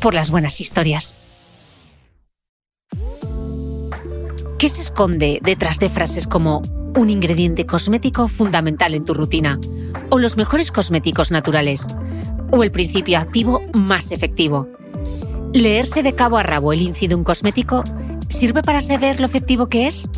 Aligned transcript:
por 0.00 0.14
las 0.14 0.30
buenas 0.30 0.60
historias. 0.60 1.16
¿Qué 4.58 4.68
se 4.68 4.82
esconde 4.82 5.40
detrás 5.42 5.78
de 5.78 5.88
frases 5.88 6.26
como 6.26 6.62
un 6.96 7.08
ingrediente 7.08 7.64
cosmético 7.64 8.28
fundamental 8.28 8.94
en 8.94 9.04
tu 9.04 9.14
rutina? 9.14 9.58
¿O 10.10 10.18
los 10.18 10.36
mejores 10.36 10.72
cosméticos 10.72 11.30
naturales? 11.30 11.86
¿O 12.50 12.62
el 12.62 12.70
principio 12.70 13.18
activo 13.18 13.62
más 13.72 14.12
efectivo? 14.12 14.68
¿Leerse 15.54 16.02
de 16.02 16.14
cabo 16.14 16.36
a 16.36 16.42
rabo 16.42 16.72
el 16.72 16.82
índice 16.82 17.08
de 17.08 17.14
un 17.14 17.24
cosmético 17.24 17.84
sirve 18.28 18.62
para 18.62 18.80
saber 18.80 19.18
lo 19.18 19.26
efectivo 19.26 19.68
que 19.68 19.86
es? 19.86 20.08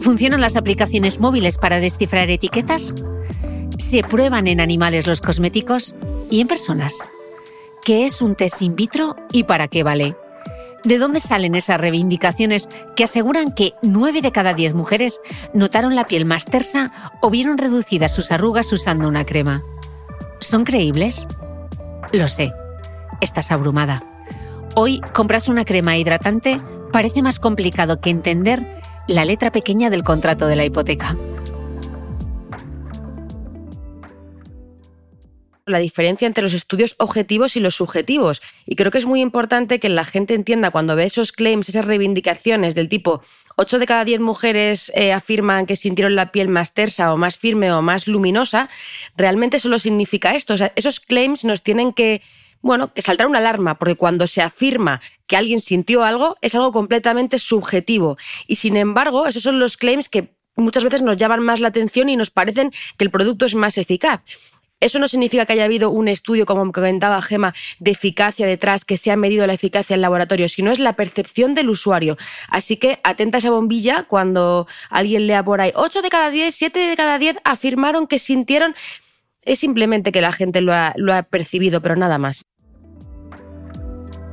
¿Funcionan 0.00 0.40
las 0.40 0.56
aplicaciones 0.56 1.20
móviles 1.20 1.58
para 1.58 1.80
descifrar 1.80 2.30
etiquetas? 2.30 2.94
¿Se 3.76 4.02
prueban 4.02 4.46
en 4.46 4.60
animales 4.60 5.06
los 5.06 5.20
cosméticos 5.20 5.94
y 6.30 6.40
en 6.40 6.48
personas? 6.48 7.00
¿Qué 7.84 8.06
es 8.06 8.20
un 8.20 8.34
test 8.34 8.62
in 8.62 8.76
vitro 8.76 9.16
y 9.32 9.44
para 9.44 9.68
qué 9.68 9.82
vale? 9.82 10.16
¿De 10.84 10.98
dónde 10.98 11.20
salen 11.20 11.54
esas 11.54 11.80
reivindicaciones 11.80 12.68
que 12.94 13.04
aseguran 13.04 13.52
que 13.52 13.74
9 13.82 14.22
de 14.22 14.32
cada 14.32 14.54
10 14.54 14.74
mujeres 14.74 15.20
notaron 15.52 15.96
la 15.96 16.06
piel 16.06 16.24
más 16.24 16.46
tersa 16.46 16.92
o 17.20 17.30
vieron 17.30 17.58
reducidas 17.58 18.14
sus 18.14 18.30
arrugas 18.30 18.72
usando 18.72 19.08
una 19.08 19.24
crema? 19.24 19.64
¿Son 20.40 20.64
creíbles? 20.64 21.26
Lo 22.12 22.28
sé, 22.28 22.52
estás 23.20 23.50
abrumada. 23.50 24.04
Hoy 24.74 25.00
compras 25.12 25.48
una 25.48 25.64
crema 25.64 25.96
hidratante 25.96 26.60
parece 26.92 27.22
más 27.22 27.40
complicado 27.40 28.00
que 28.00 28.10
entender 28.10 28.80
la 29.06 29.24
letra 29.24 29.50
pequeña 29.50 29.90
del 29.90 30.04
contrato 30.04 30.46
de 30.46 30.56
la 30.56 30.64
hipoteca. 30.64 31.16
La 35.70 35.78
diferencia 35.78 36.26
entre 36.26 36.42
los 36.42 36.54
estudios 36.54 36.94
objetivos 36.98 37.56
y 37.56 37.60
los 37.60 37.76
subjetivos. 37.76 38.42
Y 38.66 38.76
creo 38.76 38.90
que 38.90 38.98
es 38.98 39.06
muy 39.06 39.20
importante 39.20 39.80
que 39.80 39.88
la 39.88 40.04
gente 40.04 40.34
entienda 40.34 40.70
cuando 40.70 40.96
ve 40.96 41.04
esos 41.04 41.32
claims, 41.32 41.68
esas 41.68 41.84
reivindicaciones 41.84 42.74
del 42.74 42.88
tipo 42.88 43.22
8 43.56 43.78
de 43.78 43.86
cada 43.86 44.04
10 44.04 44.20
mujeres 44.20 44.92
eh, 44.94 45.12
afirman 45.12 45.66
que 45.66 45.76
sintieron 45.76 46.14
la 46.14 46.30
piel 46.30 46.48
más 46.48 46.74
tersa 46.74 47.12
o 47.12 47.16
más 47.16 47.38
firme 47.38 47.72
o 47.72 47.82
más 47.82 48.06
luminosa, 48.06 48.68
realmente 49.16 49.58
solo 49.58 49.78
significa 49.78 50.34
esto. 50.34 50.54
esos 50.76 51.00
claims 51.00 51.44
nos 51.44 51.62
tienen 51.62 51.92
que 51.92 52.22
bueno, 52.60 52.92
que 52.92 53.02
saltar 53.02 53.26
una 53.28 53.38
alarma, 53.38 53.78
porque 53.78 53.94
cuando 53.94 54.26
se 54.26 54.42
afirma 54.42 55.00
que 55.26 55.36
alguien 55.36 55.60
sintió 55.60 56.02
algo, 56.02 56.36
es 56.40 56.54
algo 56.54 56.72
completamente 56.72 57.38
subjetivo. 57.38 58.18
Y 58.46 58.56
sin 58.56 58.76
embargo, 58.76 59.26
esos 59.26 59.44
son 59.44 59.60
los 59.60 59.76
claims 59.76 60.08
que 60.08 60.34
muchas 60.56 60.84
veces 60.84 61.02
nos 61.02 61.16
llaman 61.16 61.40
más 61.40 61.60
la 61.60 61.68
atención 61.68 62.08
y 62.08 62.16
nos 62.16 62.30
parecen 62.30 62.72
que 62.96 63.04
el 63.04 63.10
producto 63.10 63.46
es 63.46 63.54
más 63.54 63.78
eficaz. 63.78 64.22
Eso 64.80 65.00
no 65.00 65.08
significa 65.08 65.44
que 65.44 65.54
haya 65.54 65.64
habido 65.64 65.90
un 65.90 66.06
estudio, 66.06 66.46
como 66.46 66.70
comentaba 66.70 67.20
Gema, 67.20 67.52
de 67.80 67.90
eficacia 67.90 68.46
detrás, 68.46 68.84
que 68.84 68.96
se 68.96 69.10
ha 69.10 69.16
medido 69.16 69.44
la 69.46 69.54
eficacia 69.54 69.94
en 69.94 70.02
laboratorio, 70.02 70.48
sino 70.48 70.70
es 70.70 70.78
la 70.78 70.92
percepción 70.92 71.52
del 71.54 71.68
usuario. 71.68 72.16
Así 72.48 72.76
que 72.76 73.00
atenta 73.02 73.38
esa 73.38 73.50
bombilla 73.50 74.04
cuando 74.04 74.68
alguien 74.88 75.26
lea 75.26 75.44
por 75.44 75.60
ahí 75.60 75.72
8 75.74 76.00
de 76.00 76.08
cada 76.10 76.30
10, 76.30 76.54
7 76.54 76.78
de 76.78 76.96
cada 76.96 77.18
10 77.18 77.38
afirmaron 77.42 78.06
que 78.06 78.20
sintieron. 78.20 78.76
Es 79.42 79.58
simplemente 79.58 80.12
que 80.12 80.20
la 80.20 80.30
gente 80.30 80.60
lo 80.60 80.72
ha, 80.72 80.92
lo 80.94 81.12
ha 81.12 81.24
percibido, 81.24 81.80
pero 81.80 81.96
nada 81.96 82.18
más. 82.18 82.44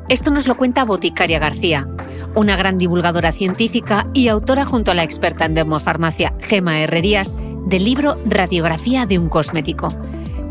Esto 0.09 0.29
nos 0.29 0.47
lo 0.47 0.55
cuenta 0.55 0.85
Boticaria 0.85 1.39
García, 1.39 1.87
una 2.35 2.55
gran 2.55 2.77
divulgadora 2.77 3.31
científica 3.31 4.07
y 4.13 4.27
autora 4.27 4.63
junto 4.63 4.91
a 4.91 4.93
la 4.93 5.01
experta 5.01 5.45
en 5.45 5.55
dermofarmacia 5.55 6.35
Gema 6.39 6.81
Herrerías 6.81 7.33
del 7.65 7.83
libro 7.83 8.21
Radiografía 8.27 9.07
de 9.07 9.17
un 9.17 9.27
cosmético 9.27 9.87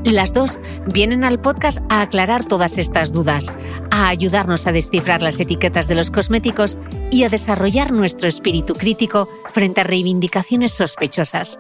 Las 0.04 0.34
dos 0.34 0.60
vienen 0.92 1.24
al 1.24 1.40
podcast 1.40 1.78
a 1.88 2.02
aclarar 2.02 2.44
todas 2.44 2.76
estas 2.76 3.10
dudas, 3.10 3.54
a 3.90 4.08
ayudarnos 4.08 4.66
a 4.66 4.72
descifrar 4.72 5.22
las 5.22 5.40
etiquetas 5.40 5.88
de 5.88 5.94
los 5.94 6.10
cosméticos 6.10 6.78
y 7.10 7.24
a 7.24 7.30
desarrollar 7.30 7.90
nuestro 7.90 8.28
espíritu 8.28 8.74
crítico 8.74 9.28
frente 9.50 9.80
a 9.80 9.84
reivindicaciones 9.84 10.72
sospechosas. 10.72 11.58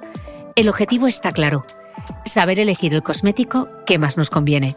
El 0.56 0.68
objetivo 0.68 1.06
está 1.06 1.32
claro, 1.32 1.64
saber 2.26 2.58
elegir 2.58 2.92
el 2.92 3.02
cosmético 3.02 3.68
que 3.86 3.98
más 3.98 4.18
nos 4.18 4.28
conviene. 4.28 4.76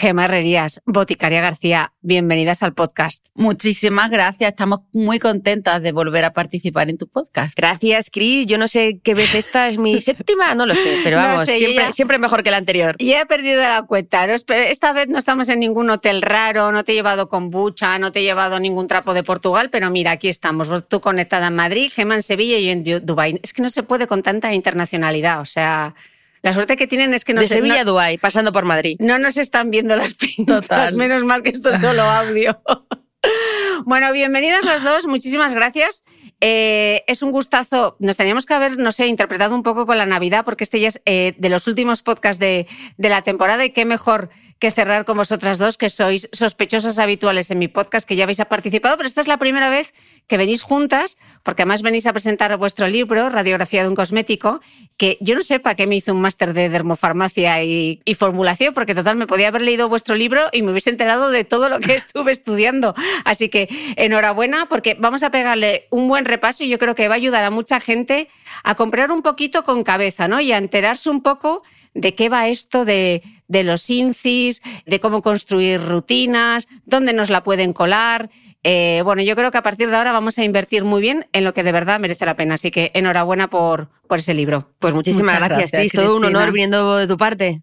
Gemma 0.00 0.24
Herrerías, 0.24 0.80
Boticaria 0.86 1.42
García, 1.42 1.92
bienvenidas 2.00 2.62
al 2.62 2.72
podcast. 2.72 3.22
Muchísimas 3.34 4.08
gracias, 4.08 4.48
estamos 4.48 4.80
muy 4.94 5.18
contentas 5.18 5.82
de 5.82 5.92
volver 5.92 6.24
a 6.24 6.32
participar 6.32 6.88
en 6.88 6.96
tu 6.96 7.06
podcast. 7.06 7.54
Gracias, 7.54 8.08
Cris. 8.10 8.46
Yo 8.46 8.56
no 8.56 8.66
sé 8.66 8.98
qué 9.04 9.12
vez 9.12 9.34
esta 9.34 9.68
es 9.68 9.76
mi 9.76 10.00
séptima, 10.00 10.54
no 10.54 10.64
lo 10.64 10.74
sé, 10.74 11.00
pero 11.04 11.18
vamos, 11.18 11.46
siempre, 11.92 12.16
mejor 12.18 12.42
que 12.42 12.50
la 12.50 12.56
anterior. 12.56 12.96
Ya 12.98 13.20
he 13.20 13.26
perdido 13.26 13.60
la 13.60 13.82
cuenta. 13.82 14.24
Esta 14.24 14.94
vez 14.94 15.08
no 15.08 15.18
estamos 15.18 15.50
en 15.50 15.60
ningún 15.60 15.90
hotel 15.90 16.22
raro, 16.22 16.72
no 16.72 16.82
te 16.82 16.92
he 16.92 16.94
llevado 16.94 17.28
kombucha, 17.28 17.98
no 17.98 18.10
te 18.10 18.20
he 18.20 18.22
llevado 18.22 18.58
ningún 18.58 18.88
trapo 18.88 19.12
de 19.12 19.22
Portugal, 19.22 19.68
pero 19.68 19.90
mira, 19.90 20.12
aquí 20.12 20.30
estamos. 20.30 20.70
Tú 20.88 21.02
conectada 21.02 21.48
en 21.48 21.56
Madrid, 21.56 21.92
Gemma 21.94 22.14
en 22.14 22.22
Sevilla 22.22 22.56
y 22.56 22.64
yo 22.64 22.72
en 22.72 23.04
Dubái. 23.04 23.38
Es 23.42 23.52
que 23.52 23.60
no 23.60 23.68
se 23.68 23.82
puede 23.82 24.06
con 24.06 24.22
tanta 24.22 24.54
internacionalidad, 24.54 25.42
o 25.42 25.44
sea... 25.44 25.94
La 26.42 26.54
suerte 26.54 26.76
que 26.76 26.86
tienen 26.86 27.12
es 27.12 27.24
que 27.24 27.34
no 27.34 27.40
De 27.40 27.48
Sevilla 27.48 27.80
a 27.80 27.84
Dubái, 27.84 28.18
pasando 28.18 28.52
por 28.52 28.64
Madrid. 28.64 28.96
No 28.98 29.18
nos 29.18 29.36
están 29.36 29.70
viendo 29.70 29.94
las 29.96 30.14
pintas, 30.14 30.94
menos 30.94 31.24
mal 31.24 31.42
que 31.42 31.50
esto 31.50 31.70
es 31.70 31.80
solo 31.80 32.02
audio. 32.10 32.60
bueno, 33.84 34.12
bienvenidas 34.12 34.64
las 34.64 34.82
dos, 34.82 35.06
muchísimas 35.06 35.54
gracias. 35.54 36.04
Eh, 36.40 37.04
es 37.06 37.22
un 37.22 37.32
gustazo. 37.32 37.96
Nos 37.98 38.16
teníamos 38.16 38.46
que 38.46 38.54
haber, 38.54 38.78
no 38.78 38.92
sé, 38.92 39.06
interpretado 39.06 39.54
un 39.54 39.62
poco 39.62 39.84
con 39.84 39.98
la 39.98 40.06
Navidad, 40.06 40.44
porque 40.46 40.64
este 40.64 40.80
ya 40.80 40.88
es 40.88 41.02
eh, 41.04 41.34
de 41.36 41.48
los 41.50 41.66
últimos 41.66 42.02
podcasts 42.02 42.40
de, 42.40 42.66
de 42.96 43.08
la 43.10 43.20
temporada 43.20 43.62
y 43.64 43.70
qué 43.70 43.84
mejor 43.84 44.30
que 44.60 44.70
cerrar 44.70 45.06
con 45.06 45.16
vosotras 45.16 45.58
dos, 45.58 45.78
que 45.78 45.88
sois 45.88 46.28
sospechosas 46.32 46.98
habituales 46.98 47.50
en 47.50 47.58
mi 47.58 47.68
podcast, 47.68 48.06
que 48.06 48.14
ya 48.14 48.24
habéis 48.24 48.44
participado, 48.44 48.96
pero 48.98 49.06
esta 49.06 49.22
es 49.22 49.26
la 49.26 49.38
primera 49.38 49.70
vez 49.70 49.94
que 50.26 50.36
venís 50.36 50.62
juntas, 50.62 51.16
porque 51.42 51.62
además 51.62 51.80
venís 51.80 52.06
a 52.06 52.12
presentar 52.12 52.54
vuestro 52.58 52.86
libro, 52.86 53.30
Radiografía 53.30 53.82
de 53.82 53.88
un 53.88 53.94
cosmético, 53.94 54.60
que 54.98 55.16
yo 55.20 55.34
no 55.34 55.40
sé 55.40 55.60
para 55.60 55.76
qué 55.76 55.86
me 55.86 55.96
hizo 55.96 56.12
un 56.12 56.20
máster 56.20 56.52
de 56.52 56.68
dermofarmacia 56.68 57.64
y, 57.64 58.02
y, 58.04 58.14
formulación, 58.14 58.74
porque 58.74 58.94
total 58.94 59.16
me 59.16 59.26
podía 59.26 59.48
haber 59.48 59.62
leído 59.62 59.88
vuestro 59.88 60.14
libro 60.14 60.42
y 60.52 60.60
me 60.60 60.72
hubiese 60.72 60.90
enterado 60.90 61.30
de 61.30 61.44
todo 61.44 61.70
lo 61.70 61.80
que 61.80 61.94
estuve 61.96 62.30
estudiando. 62.30 62.94
Así 63.24 63.48
que 63.48 63.68
enhorabuena, 63.96 64.66
porque 64.66 64.94
vamos 65.00 65.22
a 65.22 65.30
pegarle 65.30 65.86
un 65.88 66.06
buen 66.06 66.26
repaso 66.26 66.64
y 66.64 66.68
yo 66.68 66.78
creo 66.78 66.94
que 66.94 67.08
va 67.08 67.14
a 67.14 67.16
ayudar 67.16 67.44
a 67.44 67.50
mucha 67.50 67.80
gente 67.80 68.28
a 68.62 68.74
comprar 68.74 69.10
un 69.10 69.22
poquito 69.22 69.64
con 69.64 69.84
cabeza, 69.84 70.28
¿no? 70.28 70.38
Y 70.38 70.52
a 70.52 70.58
enterarse 70.58 71.08
un 71.08 71.22
poco 71.22 71.62
de 71.94 72.14
qué 72.14 72.28
va 72.28 72.48
esto 72.48 72.84
de, 72.84 73.22
los 73.64 73.88
INCIS, 73.90 74.62
de 74.86 75.00
cómo 75.00 75.22
construir 75.22 75.82
rutinas, 75.82 76.68
dónde 76.84 77.12
nos 77.12 77.30
la 77.30 77.42
pueden 77.42 77.72
colar. 77.72 78.30
Eh, 78.62 79.00
bueno, 79.04 79.22
yo 79.22 79.34
creo 79.36 79.50
que 79.50 79.58
a 79.58 79.62
partir 79.62 79.88
de 79.88 79.96
ahora 79.96 80.12
vamos 80.12 80.38
a 80.38 80.44
invertir 80.44 80.84
muy 80.84 81.00
bien 81.00 81.26
en 81.32 81.44
lo 81.44 81.54
que 81.54 81.62
de 81.62 81.72
verdad 81.72 81.98
merece 81.98 82.26
la 82.26 82.36
pena. 82.36 82.54
Así 82.54 82.70
que 82.70 82.90
enhorabuena 82.94 83.48
por, 83.48 83.90
por 84.06 84.18
ese 84.18 84.34
libro. 84.34 84.70
Pues 84.78 84.94
muchísimas 84.94 85.38
gracias, 85.38 85.70
Cris. 85.70 85.92
Todo 85.92 86.16
un 86.16 86.24
honor 86.24 86.52
viniendo 86.52 86.96
de 86.96 87.06
tu 87.06 87.16
parte. 87.16 87.62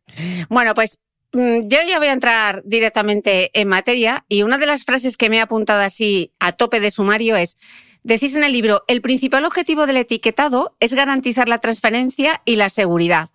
Bueno, 0.50 0.74
pues 0.74 1.00
mm, 1.34 1.68
yo 1.68 1.78
ya 1.88 2.00
voy 2.00 2.08
a 2.08 2.14
entrar 2.14 2.64
directamente 2.66 3.52
en 3.54 3.68
materia 3.68 4.26
y 4.28 4.44
una 4.44 4.58
de 4.58 4.66
las 4.66 4.84
frases 4.84 5.18
que 5.18 5.30
me 5.30 5.38
he 5.38 5.42
apuntado 5.42 5.82
así 5.82 6.34
a 6.40 6.52
tope 6.52 6.80
de 6.80 6.92
sumario 6.92 7.36
es, 7.36 7.58
decís 8.04 8.36
en 8.36 8.44
el 8.44 8.52
libro, 8.52 8.84
el 8.88 9.02
principal 9.02 9.46
objetivo 9.46 9.86
del 9.86 9.98
etiquetado 9.98 10.76
es 10.80 10.94
garantizar 10.94 11.48
la 11.48 11.60
transparencia 11.60 12.42
y 12.46 12.56
la 12.56 12.70
seguridad 12.70 13.30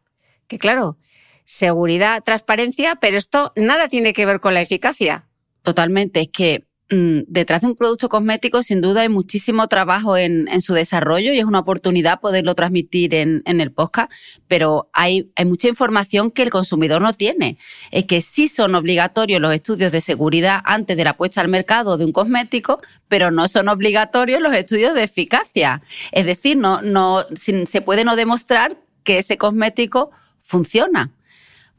que 0.52 0.58
claro, 0.58 0.98
seguridad, 1.44 2.22
transparencia, 2.24 2.96
pero 2.96 3.18
esto 3.18 3.52
nada 3.56 3.88
tiene 3.88 4.12
que 4.12 4.26
ver 4.26 4.40
con 4.40 4.54
la 4.54 4.60
eficacia. 4.60 5.26
Totalmente, 5.62 6.22
es 6.22 6.28
que 6.28 6.64
mm, 6.90 7.20
detrás 7.28 7.60
de 7.60 7.68
un 7.68 7.76
producto 7.76 8.08
cosmético 8.08 8.62
sin 8.62 8.80
duda 8.80 9.02
hay 9.02 9.08
muchísimo 9.08 9.68
trabajo 9.68 10.16
en, 10.16 10.48
su 10.60 10.74
desarrollo 10.74 11.32
y 11.32 11.38
es 11.38 11.44
una 11.44 11.60
oportunidad 11.60 12.20
poderlo 12.20 12.54
transmitir 12.54 13.14
en, 13.14 13.42
el 13.46 13.70
podcast, 13.70 14.10
pero 14.48 14.90
hay, 14.92 15.30
mucha 15.44 15.68
información 15.68 16.30
que 16.30 16.42
el 16.42 16.50
consumidor 16.50 17.00
no 17.00 17.12
tiene. 17.12 17.58
Es 17.92 18.06
que 18.06 18.22
sí 18.22 18.48
son 18.48 18.74
obligatorios 18.74 19.40
los 19.40 19.54
estudios 19.54 19.92
de 19.92 20.00
seguridad 20.00 20.60
antes 20.64 20.96
de 20.96 21.04
la 21.04 21.16
puesta 21.16 21.40
al 21.40 21.48
mercado 21.48 21.96
de 21.96 22.04
un 22.04 22.12
cosmético, 22.12 22.80
pero 23.08 23.30
no 23.30 23.46
son 23.46 23.68
obligatorios 23.68 24.40
los 24.40 24.52
estudios 24.52 24.94
de 24.94 25.04
eficacia. 25.04 25.82
Es 26.10 26.26
decir, 26.26 26.56
no, 26.56 26.82
no, 26.82 27.24
se 27.34 27.80
puede 27.82 28.04
no 28.04 28.16
demostrar 28.16 28.76
que 29.04 29.18
ese 29.18 29.38
cosmético 29.38 30.10
funciona, 30.40 31.12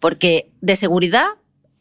porque 0.04 0.52
de 0.60 0.76
seguridad 0.76 1.28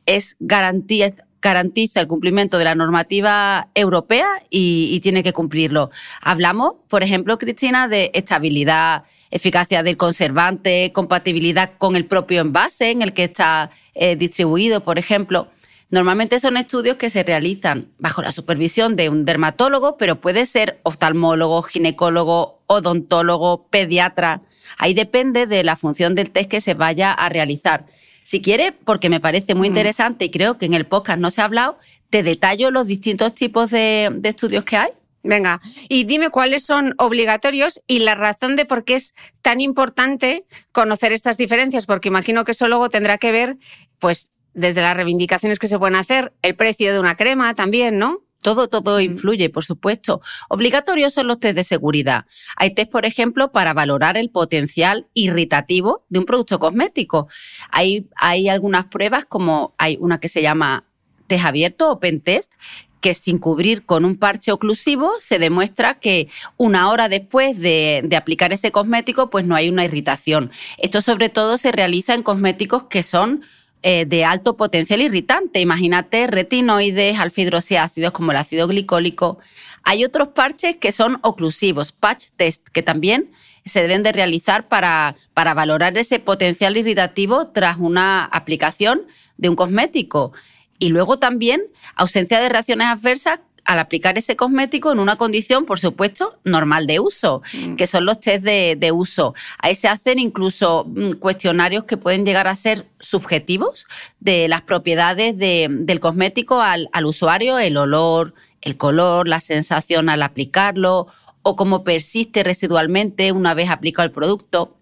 es 0.06 0.36
garantiza 0.38 2.00
el 2.00 2.06
cumplimiento 2.06 2.56
de 2.56 2.64
la 2.64 2.76
normativa 2.76 3.68
europea 3.74 4.28
y, 4.48 5.00
tiene 5.00 5.24
que 5.24 5.32
cumplirlo. 5.32 5.90
Hablamos, 6.20 6.74
por 6.86 7.02
ejemplo, 7.02 7.36
Cristina, 7.36 7.88
de 7.88 8.12
estabilidad, 8.14 9.02
eficacia 9.32 9.82
del 9.82 9.96
conservante, 9.96 10.92
compatibilidad 10.92 11.72
con 11.78 11.96
el 11.96 12.06
propio 12.06 12.42
envase 12.42 12.92
en 12.92 13.02
el 13.02 13.12
que 13.12 13.24
está 13.24 13.70
eh, 13.94 14.14
distribuido, 14.14 14.84
por 14.84 15.00
ejemplo. 15.00 15.48
Normalmente 15.90 16.38
son 16.38 16.56
estudios 16.56 16.98
que 16.98 17.10
se 17.10 17.24
realizan 17.24 17.88
bajo 17.98 18.22
la 18.22 18.30
supervisión 18.30 18.94
de 18.94 19.08
un 19.08 19.24
dermatólogo, 19.24 19.96
pero 19.96 20.20
puede 20.20 20.46
ser 20.46 20.78
oftalmólogo, 20.84 21.60
ginecólogo, 21.62 22.62
odontólogo, 22.68 23.66
pediatra. 23.66 24.42
Ahí 24.78 24.94
depende 24.94 25.48
de 25.48 25.64
la 25.64 25.74
función 25.74 26.14
del 26.14 26.30
test 26.30 26.48
que 26.48 26.60
se 26.60 26.74
vaya 26.74 27.12
a 27.12 27.28
realizar. 27.28 27.86
Si 28.22 28.40
quiere, 28.40 28.72
porque 28.72 29.08
me 29.08 29.20
parece 29.20 29.54
muy 29.54 29.68
interesante 29.68 30.26
y 30.26 30.30
creo 30.30 30.58
que 30.58 30.66
en 30.66 30.74
el 30.74 30.86
podcast 30.86 31.18
no 31.18 31.30
se 31.30 31.40
ha 31.40 31.44
hablado, 31.44 31.78
te 32.10 32.22
detallo 32.22 32.70
los 32.70 32.86
distintos 32.86 33.34
tipos 33.34 33.70
de, 33.70 34.20
estudios 34.22 34.64
que 34.64 34.76
hay. 34.76 34.90
Venga, 35.24 35.60
y 35.88 36.04
dime 36.04 36.30
cuáles 36.30 36.64
son 36.64 36.94
obligatorios 36.98 37.80
y 37.86 38.00
la 38.00 38.16
razón 38.16 38.56
de 38.56 38.64
por 38.64 38.84
qué 38.84 38.96
es 38.96 39.14
tan 39.40 39.60
importante 39.60 40.44
conocer 40.72 41.12
estas 41.12 41.36
diferencias, 41.36 41.86
porque 41.86 42.08
imagino 42.08 42.44
que 42.44 42.52
eso 42.52 42.66
luego 42.66 42.88
tendrá 42.88 43.18
que 43.18 43.30
ver, 43.30 43.56
pues, 44.00 44.30
desde 44.52 44.82
las 44.82 44.96
reivindicaciones 44.96 45.60
que 45.60 45.68
se 45.68 45.78
pueden 45.78 45.94
hacer, 45.94 46.32
el 46.42 46.56
precio 46.56 46.92
de 46.92 46.98
una 46.98 47.16
crema 47.16 47.54
también, 47.54 47.98
¿no? 47.98 48.22
Todo, 48.42 48.68
todo 48.68 49.00
influye, 49.00 49.48
por 49.50 49.64
supuesto. 49.64 50.20
Obligatorios 50.48 51.14
son 51.14 51.28
los 51.28 51.38
test 51.40 51.56
de 51.56 51.64
seguridad. 51.64 52.26
Hay 52.56 52.74
test, 52.74 52.90
por 52.90 53.06
ejemplo, 53.06 53.52
para 53.52 53.72
valorar 53.72 54.16
el 54.16 54.30
potencial 54.30 55.06
irritativo 55.14 56.04
de 56.08 56.18
un 56.18 56.26
producto 56.26 56.58
cosmético. 56.58 57.28
Hay, 57.70 58.08
hay 58.16 58.48
algunas 58.48 58.86
pruebas, 58.86 59.24
como 59.26 59.74
hay 59.78 59.96
una 60.00 60.18
que 60.18 60.28
se 60.28 60.42
llama 60.42 60.84
test 61.28 61.44
abierto, 61.44 61.90
open 61.90 62.20
test, 62.20 62.52
que 63.00 63.14
sin 63.14 63.38
cubrir 63.38 63.84
con 63.84 64.04
un 64.04 64.16
parche 64.16 64.52
oclusivo 64.52 65.12
se 65.20 65.38
demuestra 65.38 65.94
que 65.94 66.28
una 66.56 66.88
hora 66.88 67.08
después 67.08 67.58
de, 67.58 68.02
de, 68.04 68.16
aplicar 68.16 68.52
ese 68.52 68.70
cosmético, 68.70 69.28
pues 69.28 69.44
no 69.44 69.54
hay 69.54 69.68
una 69.68 69.84
irritación. 69.84 70.50
Esto 70.78 71.02
sobre 71.02 71.28
todo 71.28 71.58
se 71.58 71.72
realiza 71.72 72.14
en 72.14 72.22
cosméticos 72.22 72.84
que 72.84 73.02
son 73.02 73.42
eh, 73.82 74.04
de 74.06 74.24
alto 74.24 74.56
potencial 74.56 75.00
irritante. 75.00 75.60
Imagínate 75.60 76.26
retinoides, 76.26 77.18
alfa-hidroxiácidos 77.18 78.12
como 78.12 78.30
el 78.30 78.36
ácido 78.36 78.68
glicólico. 78.68 79.38
Hay 79.82 80.04
otros 80.04 80.28
parches 80.28 80.76
que 80.76 80.92
son 80.92 81.18
oclusivos, 81.22 81.92
patch 81.92 82.26
test, 82.36 82.66
que 82.68 82.82
también 82.82 83.30
se 83.64 83.80
deben 83.80 84.02
de 84.02 84.12
realizar 84.12 84.68
para, 84.68 85.16
para 85.34 85.54
valorar 85.54 85.96
ese 85.98 86.18
potencial 86.20 86.76
irritativo 86.76 87.48
tras 87.48 87.78
una 87.78 88.24
aplicación 88.24 89.02
de 89.36 89.48
un 89.48 89.56
cosmético. 89.56 90.32
Y 90.78 90.88
luego 90.88 91.18
también 91.18 91.62
ausencia 91.94 92.40
de 92.40 92.48
reacciones 92.48 92.86
adversas 92.88 93.40
al 93.64 93.78
aplicar 93.78 94.18
ese 94.18 94.36
cosmético 94.36 94.92
en 94.92 94.98
una 94.98 95.16
condición, 95.16 95.66
por 95.66 95.78
supuesto, 95.78 96.38
normal 96.44 96.86
de 96.86 97.00
uso, 97.00 97.42
mm. 97.52 97.76
que 97.76 97.86
son 97.86 98.04
los 98.04 98.20
test 98.20 98.44
de, 98.44 98.92
uso. 98.92 99.34
Ahí 99.58 99.74
se 99.74 99.88
hacen 99.88 100.18
incluso 100.18 100.84
mm, 100.88 101.12
cuestionarios 101.12 101.84
que 101.84 101.96
pueden 101.96 102.24
llegar 102.24 102.48
a 102.48 102.56
ser 102.56 102.86
subjetivos 103.00 103.86
de 104.20 104.48
las 104.48 104.62
propiedades 104.62 105.36
del 105.38 106.00
cosmético 106.00 106.60
al, 106.60 106.88
al 106.92 107.06
usuario, 107.06 107.58
el 107.58 107.76
olor, 107.76 108.34
el 108.60 108.76
color, 108.76 109.28
la 109.28 109.40
sensación 109.40 110.08
al 110.08 110.22
aplicarlo 110.22 111.06
o 111.42 111.56
cómo 111.56 111.84
persiste 111.84 112.42
residualmente 112.42 113.32
una 113.32 113.54
vez 113.54 113.70
aplicado 113.70 114.06
el 114.06 114.12
producto. 114.12 114.76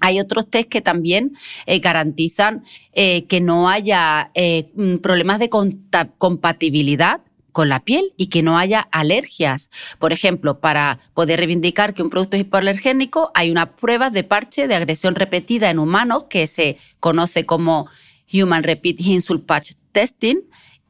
Hay 0.00 0.18
otros 0.18 0.48
test 0.48 0.68
que 0.68 0.80
también 0.80 1.32
eh, 1.66 1.78
garantizan 1.78 2.64
eh, 2.92 3.26
que 3.26 3.40
no 3.40 3.68
haya 3.68 4.30
eh, 4.34 4.70
mm, 4.74 4.96
problemas 4.96 5.38
de 5.38 5.50
compatibilidad 5.50 7.20
con 7.52 7.68
la 7.68 7.80
piel 7.80 8.12
y 8.16 8.26
que 8.26 8.42
no 8.42 8.58
haya 8.58 8.80
alergias. 8.92 9.70
Por 9.98 10.12
ejemplo, 10.12 10.60
para 10.60 10.98
poder 11.14 11.40
reivindicar 11.40 11.94
que 11.94 12.02
un 12.02 12.10
producto 12.10 12.36
es 12.36 12.42
hipoalergénico, 12.42 13.30
hay 13.34 13.50
una 13.50 13.76
prueba 13.76 14.10
de 14.10 14.24
parche 14.24 14.68
de 14.68 14.74
agresión 14.74 15.14
repetida 15.14 15.70
en 15.70 15.78
humanos 15.78 16.24
que 16.28 16.46
se 16.46 16.78
conoce 16.98 17.46
como 17.46 17.88
Human 18.32 18.62
Repeat 18.62 19.00
Insult 19.00 19.44
Patch 19.46 19.72
Testing 19.92 20.38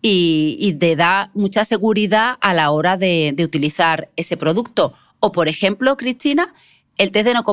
y, 0.03 0.77
te 0.81 0.97
da 0.97 1.31
mucha 1.35 1.65
seguridad 1.65 2.39
a 2.41 2.55
la 2.55 2.71
hora 2.71 2.97
de, 2.97 3.35
utilizar 3.39 4.11
ese 4.17 4.37
producto. 4.37 4.95
O, 5.19 5.33
por 5.33 5.49
ejemplo, 5.49 5.97
Cristina, 5.97 6.55
el 6.97 7.11
test 7.11 7.27
de 7.27 7.35
no 7.35 7.45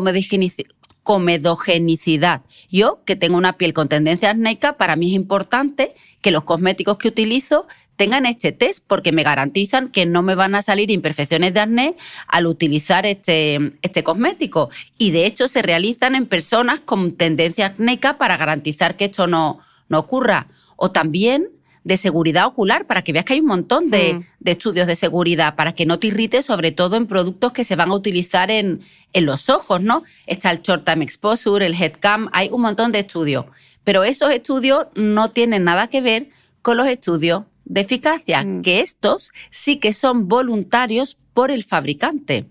comedogenicidad. 1.03 2.41
Yo, 2.69 3.01
que 3.05 3.15
tengo 3.15 3.37
una 3.37 3.57
piel 3.57 3.73
con 3.73 3.87
tendencia 3.87 4.29
acnéica, 4.31 4.77
para 4.77 4.95
mí 4.95 5.07
es 5.07 5.13
importante 5.13 5.95
que 6.21 6.31
los 6.31 6.43
cosméticos 6.43 6.97
que 6.97 7.07
utilizo 7.09 7.67
tengan 7.97 8.25
este 8.25 8.51
test 8.51 8.83
porque 8.87 9.11
me 9.11 9.23
garantizan 9.23 9.89
que 9.89 10.05
no 10.05 10.21
me 10.21 10.35
van 10.35 10.55
a 10.55 10.61
salir 10.61 10.91
imperfecciones 10.91 11.53
de 11.53 11.59
acné 11.59 11.95
al 12.27 12.45
utilizar 12.45 13.05
este, 13.05 13.73
este 13.81 14.03
cosmético. 14.03 14.69
Y 14.97 15.11
de 15.11 15.25
hecho 15.25 15.47
se 15.47 15.61
realizan 15.61 16.15
en 16.15 16.27
personas 16.27 16.79
con 16.79 17.13
tendencia 17.17 17.65
acnéica 17.65 18.17
para 18.17 18.37
garantizar 18.37 18.95
que 18.95 19.05
esto 19.05 19.27
no, 19.27 19.59
no 19.89 19.99
ocurra. 19.99 20.47
O 20.77 20.91
también 20.91 21.49
de 21.83 21.97
seguridad 21.97 22.45
ocular, 22.45 22.85
para 22.85 23.01
que 23.01 23.13
veas 23.13 23.25
que 23.25 23.33
hay 23.33 23.39
un 23.39 23.47
montón 23.47 23.89
de, 23.89 24.15
mm. 24.15 24.47
estudios 24.49 24.87
de 24.87 24.97
seguridad, 24.97 25.55
para 25.55 25.71
que 25.71 25.85
no 25.85 25.97
te 25.97 26.07
irrites, 26.07 26.45
sobre 26.45 26.71
todo 26.71 26.97
en 26.97 27.07
productos 27.07 27.53
que 27.53 27.63
se 27.63 27.77
van 27.77 27.89
a 27.89 27.95
utilizar 27.95 28.51
en, 28.51 28.81
en 29.13 29.25
los 29.25 29.49
ojos, 29.49 29.81
¿no? 29.81 30.03
Está 30.25 30.51
el 30.51 30.61
Short 30.61 30.83
Time 30.83 31.03
Exposure, 31.03 31.65
el 31.65 31.81
Headcam, 31.81 32.29
hay 32.33 32.49
un 32.51 32.61
montón 32.61 32.91
de 32.91 32.99
estudios. 32.99 33.45
Pero 33.85 34.03
esos 34.03 34.31
estudios 34.31 34.87
no 34.95 35.31
tienen 35.31 35.63
nada 35.63 35.87
que 35.87 36.01
ver 36.01 36.29
con 36.61 36.75
los 36.75 36.87
estudios 36.87 37.43
de 37.69 37.81
eficacia, 37.81 38.43
mm. 38.43 38.61
que 38.61 38.81
estos 38.81 39.31
sí 39.51 39.77
que 39.77 39.93
son 39.93 40.27
voluntarios 40.27 41.17
por 41.33 41.51
el 41.51 41.63
fabricante. 41.63 42.45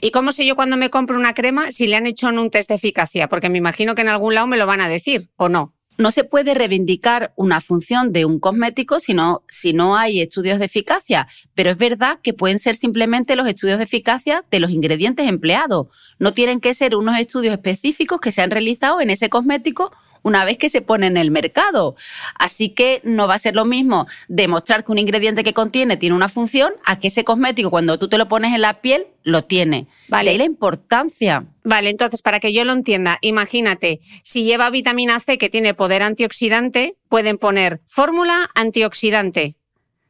¿Y 0.00 0.10
cómo 0.10 0.32
sé 0.32 0.46
yo 0.46 0.56
cuando 0.56 0.76
me 0.76 0.90
compro 0.90 1.18
una 1.18 1.34
crema 1.34 1.70
si 1.70 1.86
le 1.86 1.96
han 1.96 2.06
hecho 2.06 2.28
un 2.28 2.50
test 2.50 2.68
de 2.68 2.76
eficacia? 2.76 3.28
Porque 3.28 3.50
me 3.50 3.58
imagino 3.58 3.94
que 3.94 4.02
en 4.02 4.08
algún 4.08 4.34
lado 4.34 4.46
me 4.46 4.56
lo 4.56 4.66
van 4.66 4.80
a 4.80 4.88
decir, 4.88 5.28
¿o 5.36 5.48
no? 5.48 5.74
no 5.96 6.10
se 6.10 6.24
puede 6.24 6.54
reivindicar 6.54 7.32
una 7.36 7.60
función 7.60 8.12
de 8.12 8.24
un 8.24 8.40
cosmético 8.40 9.00
si 9.00 9.14
no, 9.14 9.44
si 9.48 9.72
no 9.72 9.96
hay 9.96 10.20
estudios 10.20 10.58
de 10.58 10.64
eficacia, 10.64 11.28
pero 11.54 11.70
es 11.70 11.78
verdad 11.78 12.18
que 12.22 12.34
pueden 12.34 12.58
ser 12.58 12.76
simplemente 12.76 13.36
los 13.36 13.46
estudios 13.46 13.78
de 13.78 13.84
eficacia 13.84 14.44
de 14.50 14.60
los 14.60 14.70
ingredientes 14.70 15.28
empleados. 15.28 15.86
No 16.18 16.32
tienen 16.32 16.60
que 16.60 16.74
ser 16.74 16.96
unos 16.96 17.18
estudios 17.18 17.54
específicos 17.54 18.20
que 18.20 18.32
se 18.32 18.42
han 18.42 18.50
realizado 18.50 19.00
en 19.00 19.10
ese 19.10 19.28
cosmético 19.28 19.92
una 20.24 20.44
vez 20.44 20.58
que 20.58 20.68
se 20.68 20.82
pone 20.82 21.06
en 21.06 21.16
el 21.16 21.30
mercado. 21.30 21.94
Así 22.34 22.70
que 22.70 23.00
no 23.04 23.28
va 23.28 23.36
a 23.36 23.38
ser 23.38 23.54
lo 23.54 23.64
mismo 23.64 24.08
demostrar 24.26 24.84
que 24.84 24.90
un 24.90 24.98
ingrediente 24.98 25.44
que 25.44 25.52
contiene 25.52 25.96
tiene 25.96 26.16
una 26.16 26.28
función 26.28 26.72
a 26.84 26.98
que 26.98 27.08
ese 27.08 27.22
cosmético 27.22 27.70
cuando 27.70 27.98
tú 27.98 28.08
te 28.08 28.18
lo 28.18 28.26
pones 28.26 28.52
en 28.52 28.62
la 28.62 28.80
piel 28.80 29.06
lo 29.22 29.44
tiene. 29.44 29.86
Vale. 30.08 30.32
De 30.32 30.38
la 30.38 30.44
importancia. 30.44 31.46
Vale, 31.62 31.90
entonces 31.90 32.22
para 32.22 32.40
que 32.40 32.52
yo 32.52 32.64
lo 32.64 32.72
entienda, 32.72 33.18
imagínate, 33.20 34.00
si 34.24 34.44
lleva 34.44 34.70
vitamina 34.70 35.20
C 35.20 35.38
que 35.38 35.48
tiene 35.48 35.74
poder 35.74 36.02
antioxidante, 36.02 36.96
pueden 37.08 37.38
poner 37.38 37.80
fórmula 37.86 38.50
antioxidante 38.54 39.54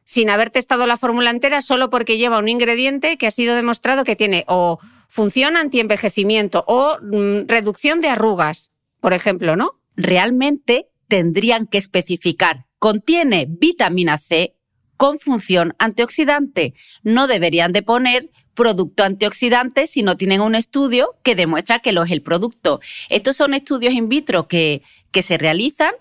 sin 0.05 0.29
haber 0.29 0.51
testado 0.51 0.85
la 0.85 0.97
fórmula 0.97 1.31
entera 1.31 1.61
solo 1.61 1.89
porque 1.89 2.17
lleva 2.17 2.37
un 2.37 2.47
ingrediente 2.47 3.17
que 3.17 3.27
ha 3.27 3.31
sido 3.31 3.55
demostrado 3.55 4.03
que 4.03 4.15
tiene 4.15 4.45
o 4.47 4.79
función 5.09 5.57
antienvejecimiento 5.57 6.63
o 6.67 6.97
mm, 7.01 7.47
reducción 7.47 8.01
de 8.01 8.09
arrugas, 8.09 8.71
por 9.01 9.13
ejemplo, 9.13 9.55
¿no? 9.55 9.79
Realmente 9.95 10.89
tendrían 11.07 11.67
que 11.67 11.77
especificar 11.77 12.65
contiene 12.79 13.47
vitamina 13.49 14.17
C 14.17 14.55
con 14.97 15.17
función 15.17 15.73
antioxidante. 15.79 16.73
No 17.03 17.27
deberían 17.27 17.71
de 17.71 17.81
poner 17.81 18.29
producto 18.53 19.03
antioxidante 19.03 19.87
si 19.87 20.03
no 20.03 20.17
tienen 20.17 20.41
un 20.41 20.55
estudio 20.55 21.15
que 21.23 21.35
demuestra 21.35 21.79
que 21.79 21.91
lo 21.91 22.03
es 22.03 22.11
el 22.11 22.21
producto. 22.21 22.79
Estos 23.09 23.35
son 23.35 23.53
estudios 23.53 23.93
in 23.93 24.07
vitro 24.07 24.47
que, 24.47 24.81
que 25.11 25.23
se 25.23 25.37
realizan 25.37 25.91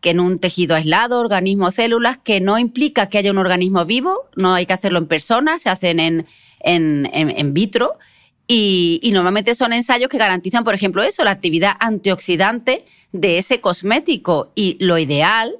que 0.00 0.10
en 0.10 0.20
un 0.20 0.38
tejido 0.38 0.74
aislado, 0.74 1.20
organismos, 1.20 1.74
células, 1.74 2.16
que 2.16 2.40
no 2.40 2.58
implica 2.58 3.10
que 3.10 3.18
haya 3.18 3.30
un 3.30 3.38
organismo 3.38 3.84
vivo, 3.84 4.30
no 4.34 4.54
hay 4.54 4.64
que 4.64 4.72
hacerlo 4.72 4.98
en 4.98 5.06
personas, 5.06 5.62
se 5.62 5.68
hacen 5.68 6.00
en, 6.00 6.26
en, 6.60 7.06
en 7.12 7.52
vitro 7.52 7.98
y, 8.52 9.10
normalmente 9.12 9.54
son 9.54 9.72
ensayos 9.72 10.08
que 10.08 10.18
garantizan, 10.18 10.64
por 10.64 10.74
ejemplo, 10.74 11.04
eso, 11.04 11.22
la 11.22 11.30
actividad 11.30 11.74
antioxidante 11.78 12.84
de 13.12 13.38
ese 13.38 13.60
cosmético. 13.60 14.50
Y 14.56 14.76
lo 14.84 14.98
ideal 14.98 15.54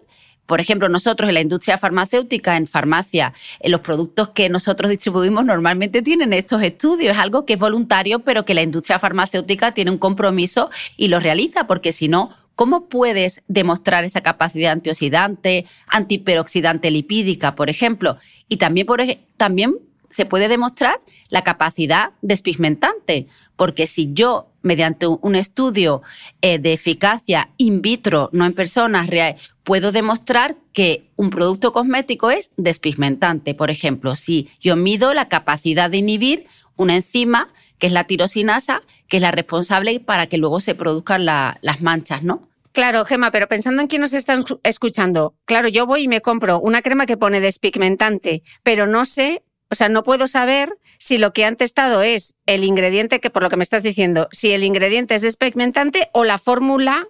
por 0.46 0.60
ejemplo, 0.60 0.88
nosotros 0.88 1.28
en 1.28 1.34
la 1.34 1.42
industria 1.42 1.78
farmacéutica, 1.78 2.56
en 2.56 2.66
farmacia, 2.66 3.32
en 3.60 3.70
los 3.70 3.82
productos 3.82 4.30
que 4.30 4.48
nosotros 4.48 4.90
distribuimos 4.90 5.44
normalmente 5.44 6.02
tienen 6.02 6.32
estos 6.32 6.60
estudios. 6.64 7.12
Es 7.12 7.20
algo 7.20 7.46
que 7.46 7.52
es 7.52 7.60
voluntario, 7.60 8.18
pero 8.24 8.44
que 8.44 8.54
la 8.54 8.62
industria 8.62 8.98
farmacéutica 8.98 9.70
tiene 9.70 9.92
un 9.92 9.98
compromiso 9.98 10.68
y 10.96 11.06
lo 11.06 11.20
realiza, 11.20 11.68
porque 11.68 11.92
si 11.92 12.08
no, 12.08 12.30
¿cómo 12.56 12.88
puedes 12.88 13.42
demostrar 13.46 14.02
esa 14.02 14.22
capacidad 14.22 14.72
antioxidante, 14.72 15.66
antiperoxidante 15.86 16.90
lipídica, 16.90 17.54
por 17.54 17.70
ejemplo? 17.70 18.16
Y 18.48 18.56
también, 18.56 18.88
por, 18.88 19.00
también 19.36 19.76
se 20.10 20.26
puede 20.26 20.48
demostrar 20.48 21.00
la 21.28 21.42
capacidad 21.42 22.10
despigmentante, 22.20 23.28
porque 23.56 23.86
si 23.86 24.10
yo, 24.12 24.48
mediante 24.62 25.06
un 25.06 25.34
estudio 25.36 26.02
eh, 26.42 26.58
de 26.58 26.72
eficacia 26.72 27.50
in 27.56 27.80
vitro, 27.80 28.28
no 28.32 28.44
en 28.44 28.52
personas 28.52 29.06
reales, 29.06 29.50
puedo 29.62 29.92
demostrar 29.92 30.56
que 30.72 31.10
un 31.16 31.30
producto 31.30 31.72
cosmético 31.72 32.30
es 32.30 32.50
despigmentante, 32.56 33.54
por 33.54 33.70
ejemplo, 33.70 34.16
si 34.16 34.50
yo 34.60 34.76
mido 34.76 35.14
la 35.14 35.28
capacidad 35.28 35.88
de 35.88 35.98
inhibir 35.98 36.46
una 36.76 36.96
enzima 36.96 37.52
que 37.78 37.86
es 37.86 37.92
la 37.92 38.04
tirosinasa, 38.04 38.82
que 39.08 39.16
es 39.16 39.22
la 39.22 39.30
responsable 39.30 40.00
para 40.00 40.26
que 40.26 40.38
luego 40.38 40.60
se 40.60 40.74
produzcan 40.74 41.24
las 41.24 41.80
manchas, 41.80 42.22
¿no? 42.22 42.50
Claro, 42.72 43.04
Gema, 43.04 43.32
pero 43.32 43.48
pensando 43.48 43.82
en 43.82 43.88
quién 43.88 44.00
nos 44.00 44.12
están 44.12 44.44
escuchando, 44.62 45.34
claro, 45.44 45.66
yo 45.66 45.86
voy 45.86 46.02
y 46.02 46.08
me 46.08 46.20
compro 46.20 46.60
una 46.60 46.82
crema 46.82 47.06
que 47.06 47.16
pone 47.16 47.40
despigmentante, 47.40 48.44
pero 48.62 48.86
no 48.86 49.06
sé 49.06 49.42
o 49.70 49.74
sea, 49.74 49.88
no 49.88 50.02
puedo 50.02 50.26
saber 50.26 50.76
si 50.98 51.16
lo 51.16 51.32
que 51.32 51.44
han 51.44 51.56
testado 51.56 52.02
es 52.02 52.34
el 52.46 52.64
ingrediente 52.64 53.20
que, 53.20 53.30
por 53.30 53.42
lo 53.42 53.48
que 53.48 53.56
me 53.56 53.62
estás 53.62 53.82
diciendo, 53.82 54.28
si 54.32 54.50
el 54.52 54.64
ingrediente 54.64 55.14
es 55.14 55.22
despigmentante 55.22 56.10
o 56.12 56.24
la 56.24 56.38
fórmula 56.38 57.06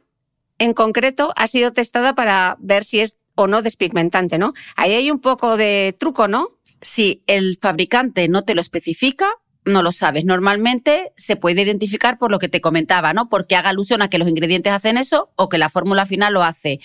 en 0.59 0.75
concreto 0.75 1.33
ha 1.37 1.47
sido 1.47 1.73
testada 1.73 2.15
para 2.15 2.57
ver 2.61 2.85
si 2.85 3.01
es 3.01 3.17
o 3.35 3.47
no 3.47 3.63
despigmentante, 3.63 4.39
¿no? 4.39 4.53
Ahí 4.77 4.93
hay 4.93 5.11
un 5.11 5.21
poco 5.21 5.57
de 5.57 5.97
truco, 5.99 6.29
¿no? 6.29 6.59
Si 6.83 7.23
el 7.27 7.57
fabricante 7.57 8.29
no 8.29 8.43
te 8.43 8.55
lo 8.55 8.61
especifica, 8.61 9.27
no 9.65 9.83
lo 9.83 9.93
sabes. 9.93 10.27
Normalmente 10.27 11.13
se 11.17 11.37
puede 11.37 11.63
identificar 11.63 12.19
por 12.19 12.31
lo 12.31 12.39
que 12.39 12.49
te 12.49 12.61
comentaba, 12.61 13.15
¿no? 13.15 13.31
Porque 13.31 13.57
haga 13.57 13.71
alusión 13.71 14.03
a 14.03 14.11
que 14.11 14.19
los 14.19 14.29
ingredientes 14.29 14.73
hacen 14.73 14.99
eso 14.99 15.31
o 15.37 15.49
que 15.49 15.57
la 15.57 15.71
fórmula 15.71 16.05
final 16.05 16.35
lo 16.35 16.43
hace. 16.43 16.81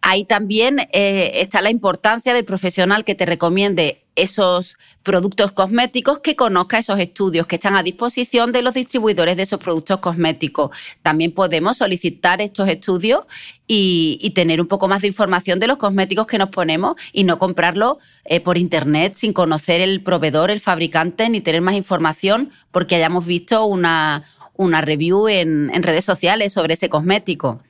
Ahí 0.00 0.24
también 0.24 0.80
eh, 0.92 1.32
está 1.36 1.62
la 1.62 1.70
importancia 1.70 2.34
del 2.34 2.44
profesional 2.44 3.04
que 3.04 3.14
te 3.14 3.26
recomiende 3.26 4.04
esos 4.18 4.76
productos 5.02 5.52
cosméticos, 5.52 6.18
que 6.18 6.36
conozca 6.36 6.78
esos 6.78 6.98
estudios 6.98 7.46
que 7.46 7.56
están 7.56 7.76
a 7.76 7.82
disposición 7.82 8.52
de 8.52 8.62
los 8.62 8.74
distribuidores 8.74 9.36
de 9.36 9.44
esos 9.44 9.60
productos 9.60 9.98
cosméticos. 9.98 10.70
También 11.02 11.32
podemos 11.32 11.78
solicitar 11.78 12.40
estos 12.42 12.68
estudios 12.68 13.24
y, 13.66 14.32
tener 14.34 14.60
un 14.60 14.68
poco 14.68 14.88
más 14.88 15.02
de 15.02 15.08
información 15.08 15.58
de 15.58 15.66
los 15.66 15.78
cosméticos 15.78 16.26
que 16.26 16.38
nos 16.38 16.50
ponemos 16.50 16.96
y 17.12 17.24
no 17.24 17.38
comprarlo 17.38 17.98
eh, 18.24 18.40
por 18.40 18.56
internet 18.56 19.14
sin 19.16 19.32
conocer 19.32 19.80
el 19.80 20.02
proveedor, 20.02 20.50
el 20.50 20.60
fabricante, 20.60 21.28
ni 21.28 21.40
tener 21.40 21.60
más 21.60 21.74
información 21.74 22.50
porque 22.70 22.94
hayamos 22.94 23.26
visto 23.26 23.64
una, 23.64 24.24
una 24.54 24.80
review 24.80 25.28
en, 25.28 25.82
redes 25.82 26.04
sociales 26.04 26.52
sobre 26.52 26.74
ese 26.74 26.88
cosmético. 26.88 27.62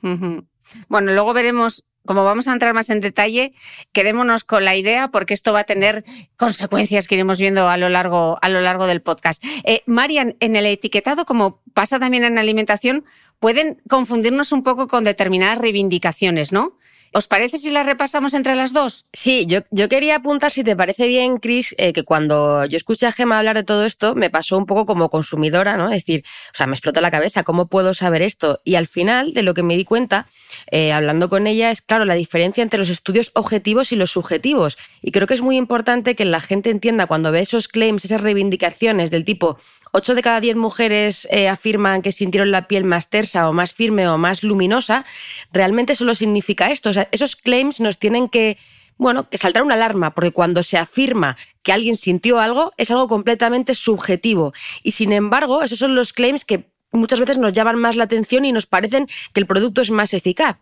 Bueno, 0.87 1.11
luego 1.13 1.33
veremos 1.33 1.83
como 2.05 2.23
vamos 2.23 2.47
a 2.47 2.53
entrar 2.53 2.73
más 2.73 2.89
en 2.89 3.01
detalle, 3.01 3.53
quedémonos 3.91 4.43
con 4.43 4.65
la 4.65 4.75
idea 4.75 5.09
porque 5.09 5.33
esto 5.33 5.53
va 5.53 5.59
a 5.59 5.63
tener 5.63 6.03
consecuencias 6.37 7.07
que 7.07 7.15
iremos 7.15 7.39
viendo 7.39 7.69
a 7.69 7.77
lo 7.77 7.89
largo, 7.89 8.39
a 8.41 8.49
lo 8.49 8.61
largo 8.61 8.87
del 8.87 9.01
podcast. 9.01 9.43
Eh, 9.63 9.83
Marian, 9.85 10.35
en 10.39 10.55
el 10.55 10.65
etiquetado, 10.65 11.25
como 11.25 11.61
pasa 11.73 11.99
también 11.99 12.23
en 12.23 12.37
alimentación, 12.37 13.05
pueden 13.39 13.81
confundirnos 13.87 14.51
un 14.51 14.63
poco 14.63 14.87
con 14.87 15.03
determinadas 15.03 15.59
reivindicaciones, 15.59 16.51
¿no? 16.51 16.78
¿Os 17.11 17.27
parece 17.27 17.57
si 17.57 17.71
las 17.71 17.85
repasamos 17.85 18.33
entre 18.33 18.55
las 18.55 18.71
dos? 18.71 19.05
Sí, 19.13 19.45
yo, 19.47 19.59
yo 19.71 19.89
quería 19.89 20.17
apuntar, 20.17 20.51
si 20.51 20.63
te 20.63 20.75
parece 20.75 21.07
bien, 21.07 21.37
Chris, 21.37 21.73
eh, 21.77 21.91
que 21.91 22.03
cuando 22.03 22.65
yo 22.65 22.77
escuché 22.77 23.07
a 23.07 23.11
Gemma 23.11 23.39
hablar 23.39 23.55
de 23.55 23.63
todo 23.63 23.85
esto, 23.85 24.13
me 24.13 24.29
pasó 24.29 24.57
un 24.57 24.65
poco 24.65 24.85
como 24.85 25.09
consumidora, 25.09 25.75
¿no? 25.75 25.87
Es 25.87 26.05
decir, 26.05 26.23
o 26.53 26.55
sea, 26.55 26.67
me 26.67 26.73
explotó 26.73 27.01
la 27.01 27.09
cabeza, 27.09 27.43
¿cómo 27.43 27.67
puedo 27.67 27.93
saber 27.93 28.21
esto? 28.21 28.61
Y 28.63 28.75
al 28.75 28.85
final, 28.85 29.33
de 29.33 29.41
lo 29.41 29.53
que 29.53 29.63
me 29.63 29.75
di 29.75 29.85
cuenta, 29.85 30.27
eh, 30.69 30.91
hablando 30.91 31.29
con 31.29 31.47
ella, 31.47 31.71
es 31.71 31.81
claro 31.81 32.05
la 32.05 32.15
diferencia 32.15 32.61
entre 32.61 32.79
los 32.79 32.89
estudios 32.89 33.31
objetivos 33.33 33.91
y 33.91 33.95
los 33.95 34.11
subjetivos. 34.11 34.77
Y 35.01 35.11
creo 35.11 35.25
que 35.25 35.33
es 35.33 35.41
muy 35.41 35.57
importante 35.57 36.15
que 36.15 36.25
la 36.25 36.39
gente 36.39 36.69
entienda 36.69 37.07
cuando 37.07 37.31
ve 37.31 37.39
esos 37.39 37.67
claims, 37.67 38.05
esas 38.05 38.21
reivindicaciones 38.21 39.09
del 39.09 39.23
tipo 39.23 39.57
8 39.91 40.15
de 40.15 40.21
cada 40.21 40.39
10 40.39 40.55
mujeres 40.55 41.27
eh, 41.31 41.47
afirman 41.47 42.01
que 42.01 42.11
sintieron 42.11 42.51
la 42.51 42.67
piel 42.67 42.83
más 42.83 43.09
tersa 43.09 43.49
o 43.49 43.53
más 43.53 43.73
firme 43.73 44.07
o 44.07 44.17
más 44.17 44.43
luminosa, 44.43 45.05
realmente 45.51 45.95
solo 45.95 46.15
significa 46.15 46.71
esto. 46.71 46.89
O 46.89 46.93
sea, 46.93 47.07
esos 47.11 47.35
claims 47.35 47.79
nos 47.79 47.97
tienen 47.97 48.29
que, 48.29 48.57
bueno, 48.97 49.29
que 49.29 49.37
saltar 49.37 49.63
una 49.63 49.75
alarma, 49.75 50.13
porque 50.13 50.31
cuando 50.31 50.63
se 50.63 50.77
afirma 50.77 51.37
que 51.63 51.71
alguien 51.71 51.95
sintió 51.95 52.39
algo, 52.39 52.73
es 52.77 52.91
algo 52.91 53.07
completamente 53.07 53.75
subjetivo. 53.75 54.53
Y 54.83 54.91
sin 54.91 55.11
embargo, 55.11 55.63
esos 55.63 55.79
son 55.79 55.95
los 55.95 56.13
claims 56.13 56.45
que 56.45 56.69
muchas 56.91 57.19
veces 57.19 57.37
nos 57.37 57.53
llaman 57.53 57.77
más 57.77 57.95
la 57.95 58.05
atención 58.05 58.45
y 58.45 58.51
nos 58.51 58.65
parecen 58.65 59.07
que 59.33 59.39
el 59.39 59.47
producto 59.47 59.81
es 59.81 59.91
más 59.91 60.13
eficaz. 60.13 60.59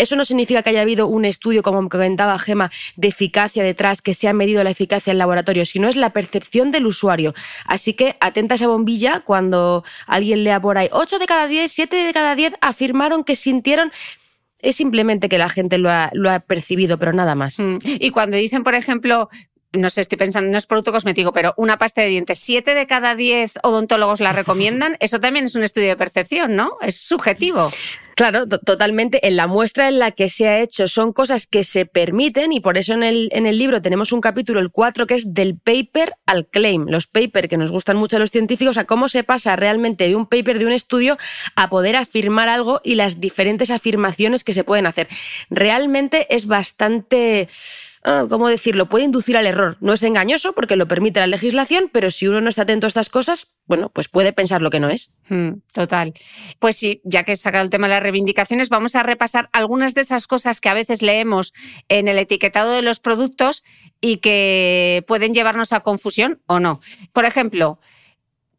Eso 0.00 0.16
no 0.16 0.24
significa 0.24 0.62
que 0.62 0.70
haya 0.70 0.80
habido 0.80 1.06
un 1.06 1.26
estudio, 1.26 1.62
como 1.62 1.86
comentaba 1.90 2.38
Gema, 2.38 2.70
de 2.96 3.08
eficacia 3.08 3.62
detrás, 3.62 4.00
que 4.00 4.14
se 4.14 4.28
ha 4.28 4.32
medido 4.32 4.64
la 4.64 4.70
eficacia 4.70 5.10
en 5.10 5.18
laboratorio, 5.18 5.66
sino 5.66 5.88
es 5.88 5.96
la 5.96 6.10
percepción 6.10 6.70
del 6.70 6.86
usuario. 6.86 7.34
Así 7.66 7.92
que 7.92 8.16
atenta 8.20 8.54
a 8.54 8.56
esa 8.56 8.66
bombilla 8.66 9.20
cuando 9.20 9.84
alguien 10.06 10.42
lea 10.42 10.58
por 10.58 10.78
ahí 10.78 10.88
8 10.90 11.18
de 11.18 11.26
cada 11.26 11.46
10, 11.46 11.70
7 11.70 11.96
de 11.96 12.12
cada 12.14 12.34
10 12.34 12.54
afirmaron 12.62 13.24
que 13.24 13.36
sintieron 13.36 13.92
es 14.62 14.76
simplemente 14.76 15.28
que 15.28 15.36
la 15.36 15.50
gente 15.50 15.76
lo 15.76 15.90
ha, 15.90 16.10
lo 16.12 16.30
ha, 16.30 16.40
percibido, 16.40 16.98
pero 16.98 17.12
nada 17.12 17.34
más. 17.34 17.58
Mm. 17.58 17.78
Y 17.82 18.10
cuando 18.10 18.36
dicen, 18.36 18.64
por 18.64 18.74
ejemplo, 18.74 19.28
no 19.72 19.90
sé, 19.90 20.00
estoy 20.00 20.18
pensando, 20.18 20.50
no 20.50 20.58
es 20.58 20.66
producto 20.66 20.92
cosmético, 20.92 21.32
pero 21.32 21.54
una 21.56 21.78
pasta 21.78 22.00
de 22.02 22.08
dientes, 22.08 22.38
siete 22.38 22.74
de 22.74 22.86
cada 22.86 23.14
diez 23.14 23.52
odontólogos 23.62 24.20
la 24.20 24.32
recomiendan, 24.32 24.96
eso 25.00 25.20
también 25.20 25.44
es 25.44 25.54
un 25.54 25.62
estudio 25.62 25.88
de 25.88 25.96
percepción, 25.96 26.56
¿no? 26.56 26.76
Es 26.80 26.96
subjetivo. 26.96 27.70
Claro, 28.20 28.46
totalmente. 28.46 29.26
En 29.26 29.36
la 29.36 29.46
muestra 29.46 29.88
en 29.88 29.98
la 29.98 30.10
que 30.10 30.28
se 30.28 30.46
ha 30.46 30.60
hecho 30.60 30.88
son 30.88 31.14
cosas 31.14 31.46
que 31.46 31.64
se 31.64 31.86
permiten 31.86 32.52
y 32.52 32.60
por 32.60 32.76
eso 32.76 32.92
en 32.92 33.02
el, 33.02 33.30
en 33.32 33.46
el 33.46 33.56
libro 33.56 33.80
tenemos 33.80 34.12
un 34.12 34.20
capítulo, 34.20 34.60
el 34.60 34.70
4, 34.70 35.06
que 35.06 35.14
es 35.14 35.32
del 35.32 35.56
paper 35.56 36.12
al 36.26 36.46
claim. 36.46 36.84
Los 36.86 37.06
papers 37.06 37.48
que 37.48 37.56
nos 37.56 37.70
gustan 37.70 37.96
mucho 37.96 38.16
a 38.16 38.18
los 38.18 38.30
científicos, 38.30 38.76
a 38.76 38.84
cómo 38.84 39.08
se 39.08 39.24
pasa 39.24 39.56
realmente 39.56 40.06
de 40.06 40.16
un 40.16 40.26
paper, 40.26 40.58
de 40.58 40.66
un 40.66 40.72
estudio, 40.72 41.16
a 41.56 41.70
poder 41.70 41.96
afirmar 41.96 42.50
algo 42.50 42.82
y 42.84 42.96
las 42.96 43.20
diferentes 43.20 43.70
afirmaciones 43.70 44.44
que 44.44 44.52
se 44.52 44.64
pueden 44.64 44.84
hacer. 44.84 45.08
Realmente 45.48 46.26
es 46.28 46.44
bastante 46.46 47.48
Ah, 48.02 48.24
¿cómo 48.30 48.48
decirlo? 48.48 48.88
Puede 48.88 49.04
inducir 49.04 49.36
al 49.36 49.46
error. 49.46 49.76
No 49.80 49.92
es 49.92 50.02
engañoso 50.02 50.54
porque 50.54 50.76
lo 50.76 50.88
permite 50.88 51.20
la 51.20 51.26
legislación, 51.26 51.90
pero 51.92 52.10
si 52.10 52.26
uno 52.26 52.40
no 52.40 52.48
está 52.48 52.62
atento 52.62 52.86
a 52.86 52.88
estas 52.88 53.10
cosas, 53.10 53.48
bueno, 53.66 53.90
pues 53.90 54.08
puede 54.08 54.32
pensar 54.32 54.62
lo 54.62 54.70
que 54.70 54.80
no 54.80 54.88
es. 54.88 55.10
Hmm, 55.28 55.60
total. 55.72 56.14
Pues 56.58 56.76
sí, 56.76 57.02
ya 57.04 57.24
que 57.24 57.32
he 57.32 57.36
sacado 57.36 57.62
el 57.62 57.70
tema 57.70 57.88
de 57.88 57.94
las 57.94 58.02
reivindicaciones, 58.02 58.70
vamos 58.70 58.94
a 58.94 59.02
repasar 59.02 59.50
algunas 59.52 59.92
de 59.94 60.00
esas 60.00 60.26
cosas 60.26 60.62
que 60.62 60.70
a 60.70 60.74
veces 60.74 61.02
leemos 61.02 61.52
en 61.88 62.08
el 62.08 62.16
etiquetado 62.16 62.72
de 62.72 62.80
los 62.80 63.00
productos 63.00 63.64
y 64.00 64.16
que 64.16 65.04
pueden 65.06 65.34
llevarnos 65.34 65.74
a 65.74 65.80
confusión 65.80 66.40
o 66.46 66.58
no. 66.58 66.80
Por 67.12 67.26
ejemplo, 67.26 67.80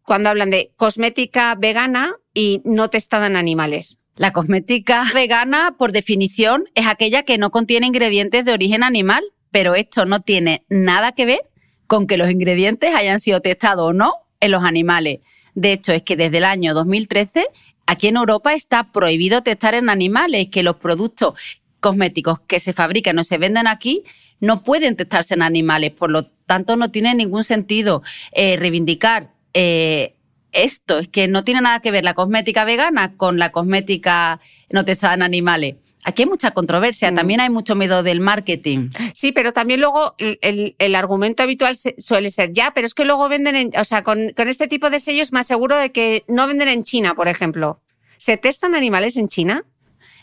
cuando 0.04 0.30
hablan 0.30 0.52
de 0.52 0.72
cosmética 0.76 1.56
vegana 1.56 2.16
y 2.34 2.62
no 2.64 2.90
testada 2.90 3.26
en 3.26 3.36
animales. 3.36 3.98
La 4.16 4.34
cosmética 4.34 5.04
vegana, 5.14 5.76
por 5.78 5.92
definición, 5.92 6.66
es 6.76 6.88
aquella 6.88 7.24
que 7.24 7.38
no 7.38 7.50
contiene 7.50 7.88
ingredientes 7.88 8.46
de 8.46 8.54
origen 8.54 8.84
animal, 8.84 9.24
pero 9.52 9.76
esto 9.76 10.06
no 10.06 10.22
tiene 10.22 10.66
nada 10.70 11.14
que 11.14 11.26
ver 11.26 11.42
con 11.88 12.08
que 12.08 12.18
los 12.18 12.30
ingredientes 12.30 12.94
hayan 12.96 13.20
sido 13.20 13.42
testados 13.42 13.90
o 13.90 13.94
no 13.94 14.14
en 14.40 14.52
los 14.52 14.64
animales. 14.64 15.20
De 15.56 15.74
hecho, 15.74 15.92
es 15.92 16.04
que 16.04 16.16
desde 16.16 16.38
el 16.38 16.46
año 16.46 16.74
2013 16.74 17.48
aquí 17.86 18.08
en 18.08 18.18
Europa 18.18 18.54
está 18.54 18.92
prohibido 18.92 19.44
testar 19.44 19.74
en 19.74 19.90
animales, 19.90 20.50
que 20.50 20.64
los 20.64 20.78
productos 20.78 21.34
cosméticos 21.80 22.40
que 22.40 22.60
se 22.60 22.74
fabrican 22.74 23.20
o 23.20 23.24
se 23.24 23.38
venden 23.38 23.68
aquí 23.68 24.04
no 24.40 24.64
pueden 24.64 24.96
testarse 24.96 25.34
en 25.34 25.42
animales. 25.42 25.92
Por 25.92 26.12
lo 26.12 26.28
tanto, 26.46 26.78
no 26.78 26.92
tiene 26.92 27.14
ningún 27.16 27.44
sentido 27.44 28.04
eh, 28.32 28.56
reivindicar 28.58 29.34
eh, 29.54 30.16
esto, 30.52 31.00
es 31.00 31.08
que 31.08 31.28
no 31.28 31.44
tiene 31.44 31.62
nada 31.62 31.80
que 31.80 31.92
ver 31.92 32.04
la 32.04 32.14
cosmética 32.14 32.66
vegana 32.66 33.16
con 33.16 33.40
la 33.40 33.52
cosmética 33.52 34.40
no 34.70 34.86
testada 34.86 35.14
en 35.14 35.24
animales. 35.24 35.76
Aquí 36.04 36.24
hay 36.24 36.30
mucha 36.30 36.52
controversia, 36.52 37.12
mm. 37.12 37.16
también 37.16 37.42
hay 37.42 37.50
mucho 37.50 37.76
miedo 37.76 38.04
del 38.04 38.20
marketing. 38.20 38.90
Sí, 39.14 39.32
pero 39.32 39.54
también 39.54 39.82
luego 39.82 40.16
el, 40.18 40.96
argumento 40.96 41.44
habitual 41.44 41.76
suele 41.76 42.32
ser 42.32 42.54
ya, 42.54 42.72
pero 42.74 42.88
es 42.88 42.94
que 42.94 43.06
luego 43.06 43.30
venden, 43.30 43.56
en, 43.56 43.70
o 43.78 43.86
sea, 43.86 44.04
con, 44.04 44.30
con 44.36 44.48
este 44.48 44.68
tipo 44.68 44.90
de 44.90 45.00
sellos 45.00 45.32
más 45.32 45.48
seguro 45.48 45.78
de 45.78 45.92
que 45.92 46.24
no 46.28 46.48
venden 46.48 46.70
en 46.70 46.84
China, 46.84 47.14
por 47.14 47.28
ejemplo. 47.28 47.80
¿Se 48.18 48.38
testan 48.38 48.76
animales 48.76 49.18
en 49.18 49.28
China? 49.28 49.64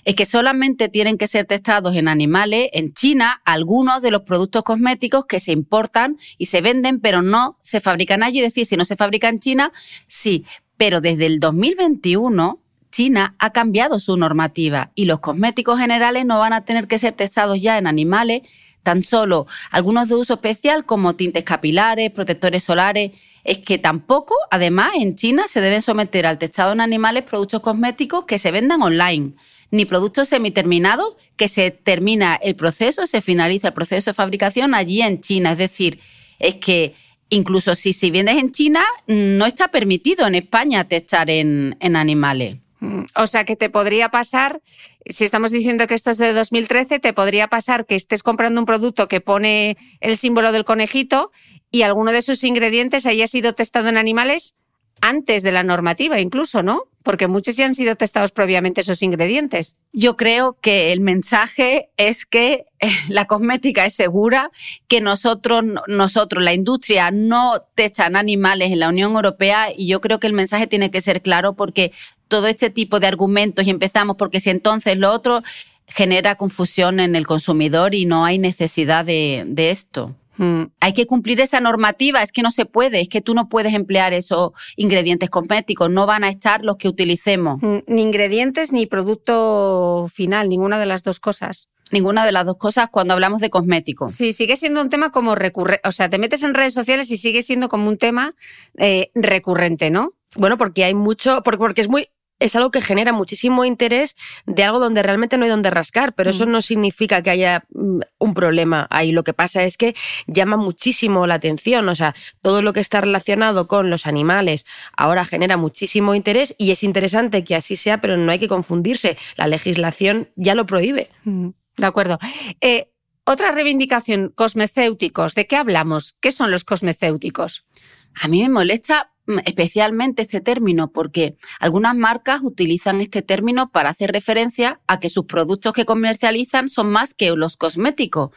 Es 0.09 0.15
que 0.15 0.25
solamente 0.25 0.89
tienen 0.89 1.19
que 1.19 1.29
ser 1.29 1.45
testados 1.45 1.95
en 1.95 2.09
animales 2.09 2.71
en 2.73 2.95
China 2.95 3.43
algunos 3.45 4.01
de 4.01 4.11
los 4.11 4.23
productos 4.23 4.63
cosméticos 4.63 5.27
que 5.27 5.39
se 5.39 5.53
importan 5.53 6.17
y 6.39 6.47
se 6.47 6.63
venden, 6.63 6.99
pero 6.99 7.21
no 7.21 7.59
se 7.61 7.83
fabrican 7.83 8.23
allí. 8.23 8.39
Es 8.39 8.55
decir, 8.55 8.65
si 8.65 8.79
no 8.79 8.87
se 8.87 8.97
fabrica 8.97 9.29
en 9.29 9.39
China, 9.39 9.71
sí. 10.07 10.47
Pero 10.79 11.03
desde 11.03 11.27
el 11.27 11.41
2021 11.41 12.59
China 12.91 13.35
ha 13.39 13.51
cambiado 13.51 14.01
su 14.01 14.17
normativa 14.17 14.93
y 14.95 15.05
los 15.05 15.21
cosméticos 15.21 15.79
generales 15.79 16.25
no 16.25 16.39
van 16.39 16.55
a 16.55 16.65
tener 16.65 16.87
que 16.87 16.99
ser 16.99 17.13
testados 17.13 17.61
ya 17.61 17.77
en 17.77 17.87
animales, 17.87 18.49
tan 18.83 19.05
solo 19.05 19.47
algunos 19.71 20.09
de 20.09 20.15
uso 20.15 20.33
especial 20.33 20.87
como 20.87 21.17
tintes 21.17 21.45
capilares, 21.45 22.13
protectores 22.13 22.65
solares. 22.65 23.13
Es 23.45 23.59
que 23.59 23.77
tampoco, 23.77 24.35
además, 24.51 24.93
en 24.97 25.17
China 25.17 25.49
se 25.49 25.61
deben 25.61 25.83
someter 25.83 26.25
al 26.25 26.39
testado 26.39 26.73
en 26.73 26.81
animales 26.81 27.25
productos 27.25 27.61
cosméticos 27.61 28.25
que 28.25 28.39
se 28.39 28.51
vendan 28.51 28.81
online 28.81 29.35
ni 29.71 29.85
productos 29.85 30.29
semiterminados, 30.29 31.17
que 31.37 31.49
se 31.49 31.71
termina 31.71 32.37
el 32.37 32.57
proceso, 32.57 33.07
se 33.07 33.21
finaliza 33.21 33.69
el 33.69 33.75
proceso 33.75 34.11
de 34.11 34.15
fabricación 34.15 34.75
allí 34.75 35.03
en 35.03 35.21
China. 35.21 35.53
Es 35.53 35.59
decir, 35.59 36.01
es 36.39 36.57
que 36.57 36.95
incluso 37.29 37.75
si, 37.75 37.93
si 37.93 38.11
vienes 38.11 38.39
en 38.39 38.53
China, 38.53 38.85
no 39.07 39.47
está 39.47 39.69
permitido 39.69 40.27
en 40.27 40.35
España 40.35 40.85
testar 40.85 41.31
en, 41.31 41.77
en 41.81 41.97
animales. 41.97 42.57
Mm, 42.81 43.05
o 43.17 43.27
sea 43.27 43.45
que 43.45 43.57
te 43.57 43.71
podría 43.71 44.09
pasar, 44.11 44.61
si 45.07 45.25
estamos 45.25 45.51
diciendo 45.51 45.87
que 45.87 45.95
esto 45.95 46.11
es 46.11 46.19
de 46.19 46.33
2013, 46.33 46.99
te 47.01 47.13
podría 47.13 47.49
pasar 47.49 47.87
que 47.87 47.97
estés 47.97 48.23
comprando 48.23 48.61
un 48.61 48.67
producto 48.67 49.09
que 49.09 49.21
pone 49.21 49.77
el 50.01 50.17
símbolo 50.17 50.53
del 50.53 50.65
conejito 50.65 51.33
y 51.71 51.83
alguno 51.83 52.13
de 52.13 52.23
sus 52.23 52.45
ingredientes 52.45 53.07
haya 53.07 53.27
sido 53.27 53.53
testado 53.53 53.89
en 53.89 53.97
animales 53.97 54.55
antes 55.01 55.43
de 55.43 55.53
la 55.53 55.63
normativa 55.63 56.21
incluso, 56.21 56.63
¿no? 56.63 56.85
Porque 57.09 57.27
muchos 57.27 57.57
ya 57.57 57.65
han 57.65 57.75
sido 57.75 57.97
testados 57.97 58.33
previamente 58.33 58.83
esos 58.83 59.03
ingredientes. 59.03 59.77
Yo 59.95 60.19
creo 60.19 60.59
que 60.61 60.93
el 60.93 61.01
mensaje 61.01 61.89
es 61.97 62.27
que 62.27 62.67
eh, 62.81 62.91
la 63.09 63.25
cosmética 63.25 63.87
es 63.87 63.95
segura, 63.95 64.51
que 64.89 65.01
nosotros, 65.01 65.65
nosotros, 65.87 66.45
la 66.45 66.53
industria, 66.53 67.11
no 67.11 67.63
testan 67.75 68.15
animales 68.15 68.73
en 68.73 68.81
la 68.81 68.91
Unión 68.91 69.13
Europea 69.15 69.69
y 69.75 69.87
yo 69.87 70.03
creo 70.03 70.21
que 70.21 70.27
el 70.27 70.35
mensaje 70.35 70.67
tiene 70.67 70.91
que 70.91 71.01
ser 71.01 71.23
claro 71.23 71.55
porque 71.55 71.93
todo 72.29 72.47
este 72.47 72.69
tipo 72.69 73.01
de 73.01 73.07
argumentos 73.07 73.67
y 73.67 73.71
empezamos 73.71 74.17
porque 74.17 74.41
si 74.41 74.51
entonces 74.51 74.99
lo 74.99 75.11
otro 75.11 75.43
genera 75.87 76.35
confusión 76.35 77.01
en 77.01 77.17
el 77.17 77.27
consumidor 77.27 77.95
y 77.95 78.05
no 78.05 78.27
hay 78.27 78.39
necesidad 78.39 79.07
de 79.07 79.71
esto. 79.71 80.15
Mm. 80.39 80.63
Hay 80.81 80.93
que 80.95 81.07
cumplir 81.07 81.41
esa 81.41 81.61
normativa, 81.61 82.23
es 82.23 82.33
que 82.33 82.43
no 82.43 82.51
se 82.51 82.65
puede, 82.65 83.01
es 83.01 83.09
que 83.09 83.21
tú 83.21 83.35
no 83.35 83.49
puedes 83.49 83.75
emplear 83.75 84.13
esos 84.15 84.53
ingredientes 84.77 85.29
cosméticos, 85.29 85.91
no 85.91 86.07
van 86.07 86.25
a 86.25 86.31
estar 86.31 86.65
los 86.65 86.77
que 86.77 86.89
utilicemos. 86.89 87.61
Mm, 87.61 87.79
ni 87.87 88.03
ingredientes 88.03 88.73
ni 88.73 88.87
producto 88.87 90.07
final, 90.13 90.49
ninguna 90.49 90.79
de 90.79 90.87
las 90.87 91.03
dos 91.03 91.21
cosas. 91.21 91.69
Ninguna 91.91 92.27
de 92.27 92.33
las 92.33 92.45
dos 92.45 92.59
cosas 92.59 92.89
cuando 92.91 93.15
hablamos 93.15 93.41
de 93.41 93.49
cosméticos. 93.49 94.13
Sí, 94.13 94.33
sigue 94.35 94.57
siendo 94.57 94.83
un 94.83 94.91
tema 94.91 95.11
como 95.11 95.35
recurrente, 95.35 95.89
o 95.89 95.93
sea, 95.93 96.11
te 96.11 96.19
metes 96.19 96.43
en 96.43 96.55
redes 96.55 96.75
sociales 96.75 97.11
y 97.11 97.17
sigue 97.17 97.43
siendo 97.43 97.69
como 97.69 97.89
un 97.89 97.97
tema 97.97 98.35
eh, 98.77 99.11
recurrente, 99.15 99.91
¿no? 99.91 100.13
Bueno, 100.37 100.59
porque 100.59 100.85
hay 100.85 100.95
mucho, 100.95 101.43
porque 101.43 101.81
es 101.81 101.89
muy 101.89 102.11
es 102.39 102.57
algo 102.57 102.71
que 102.71 102.81
genera 102.81 103.13
muchísimo 103.13 103.65
interés 103.65 104.17
de 104.47 104.65
algo 104.65 104.79
donde 104.79 105.03
realmente 105.03 105.39
no 105.39 105.45
hay 105.45 105.51
donde 105.51 105.71
rascar, 105.71 106.15
pero 106.15 106.31
eso 106.31 106.47
mm. 106.47 106.51
no 106.51 106.63
significa 106.63 107.23
que 107.23 107.31
haya 107.31 107.65
mm, 107.71 108.01
un 108.19 108.35
problema 108.35 108.87
ahí. 108.91 109.13
Lo 109.13 109.25
que 109.25 109.33
pasa 109.33 109.65
es 109.65 109.77
que 109.77 109.95
llama 110.27 110.57
muchísimo 110.57 111.27
la 111.27 111.35
atención, 111.35 111.89
o 111.89 111.95
sea, 111.95 112.15
todo 112.43 112.63
lo 112.63 112.73
que 112.73 112.81
está 112.81 113.01
relacionado 113.01 113.69
con 113.69 113.91
los 113.91 114.07
animales 114.07 114.67
ahora 114.97 115.25
genera 115.25 115.57
muchísimo 115.57 116.15
interés 116.15 116.55
y 116.59 116.71
es 116.71 116.83
interesante 116.83 117.45
que 117.45 117.57
así 117.57 117.77
sea, 117.77 118.01
pero 118.01 118.17
no 118.17 118.31
hay 118.31 118.39
que 118.39 118.49
confundirse. 118.49 119.17
La 119.37 119.47
legislación 119.47 120.31
ya 120.37 120.55
lo 120.55 120.67
prohíbe. 120.67 121.11
Mm. 121.25 121.51
De 121.77 121.87
acuerdo. 121.87 122.19
Eh, 122.61 122.91
otra 123.25 123.53
reivindicación, 123.53 124.33
cosmecéuticos. 124.35 125.35
¿De 125.35 125.47
qué 125.47 125.57
hablamos? 125.57 126.17
¿Qué 126.21 126.33
son 126.33 126.51
los 126.51 126.65
cosmecéuticos? 126.65 127.67
A 128.15 128.27
mí 128.27 128.43
me 128.43 128.49
molesta 128.49 129.13
especialmente 129.45 130.23
este 130.23 130.41
término 130.41 130.91
porque 130.91 131.37
algunas 131.61 131.95
marcas 131.95 132.41
utilizan 132.43 133.01
este 133.01 133.23
término 133.23 133.71
para 133.71 133.91
hacer 133.91 134.13
referencia 134.13 134.81
a 134.87 135.01
que 135.01 135.11
sus 135.11 135.27
productos 135.27 135.73
que 135.73 135.85
comercializan 135.85 136.69
son 136.69 136.91
más 136.91 137.15
que 137.15 137.31
los 137.31 137.57
cosméticos. 137.57 138.31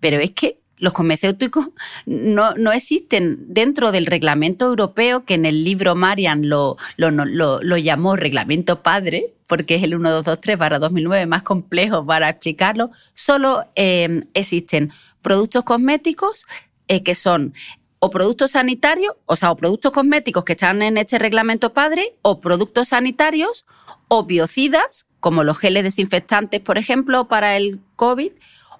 Pero 0.00 0.18
es 0.18 0.30
que 0.30 0.60
los 0.78 0.92
farmacéuticos 0.92 1.68
no, 2.06 2.54
no, 2.54 2.72
existen 2.72 3.46
dentro 3.48 3.90
del 3.90 4.06
reglamento 4.06 4.66
europeo, 4.66 5.24
que 5.24 5.34
en 5.34 5.44
el 5.44 5.64
libro 5.64 5.94
Marian 5.94 6.48
lo, 6.48 6.76
lo, 6.96 7.76
llamó 7.76 8.14
reglamento 8.16 8.82
padre, 8.82 9.34
porque 9.46 9.74
es 9.74 9.82
el 9.82 9.90
1223 9.90 10.56
para 10.56 10.78
2009 10.78 11.26
más 11.26 11.42
complejo 11.42 12.06
para 12.06 12.28
explicarlo, 12.28 12.90
solo 13.14 13.64
eh, 13.74 14.24
existen 14.34 14.92
productos 15.20 15.64
cosméticos 15.64 16.46
eh, 16.86 17.02
que 17.02 17.14
son 17.14 17.54
o 18.00 18.10
productos 18.10 18.52
sanitarios, 18.52 19.14
o 19.26 19.36
sea, 19.36 19.50
o 19.50 19.56
productos 19.56 19.92
cosméticos 19.92 20.44
que 20.44 20.52
están 20.52 20.82
en 20.82 20.98
este 20.98 21.18
reglamento 21.18 21.72
padre, 21.72 22.14
o 22.22 22.40
productos 22.40 22.88
sanitarios, 22.88 23.66
o 24.08 24.24
biocidas, 24.24 25.06
como 25.20 25.44
los 25.44 25.58
geles 25.58 25.82
desinfectantes, 25.82 26.60
por 26.60 26.78
ejemplo, 26.78 27.28
para 27.28 27.56
el 27.56 27.80
COVID, 27.96 28.32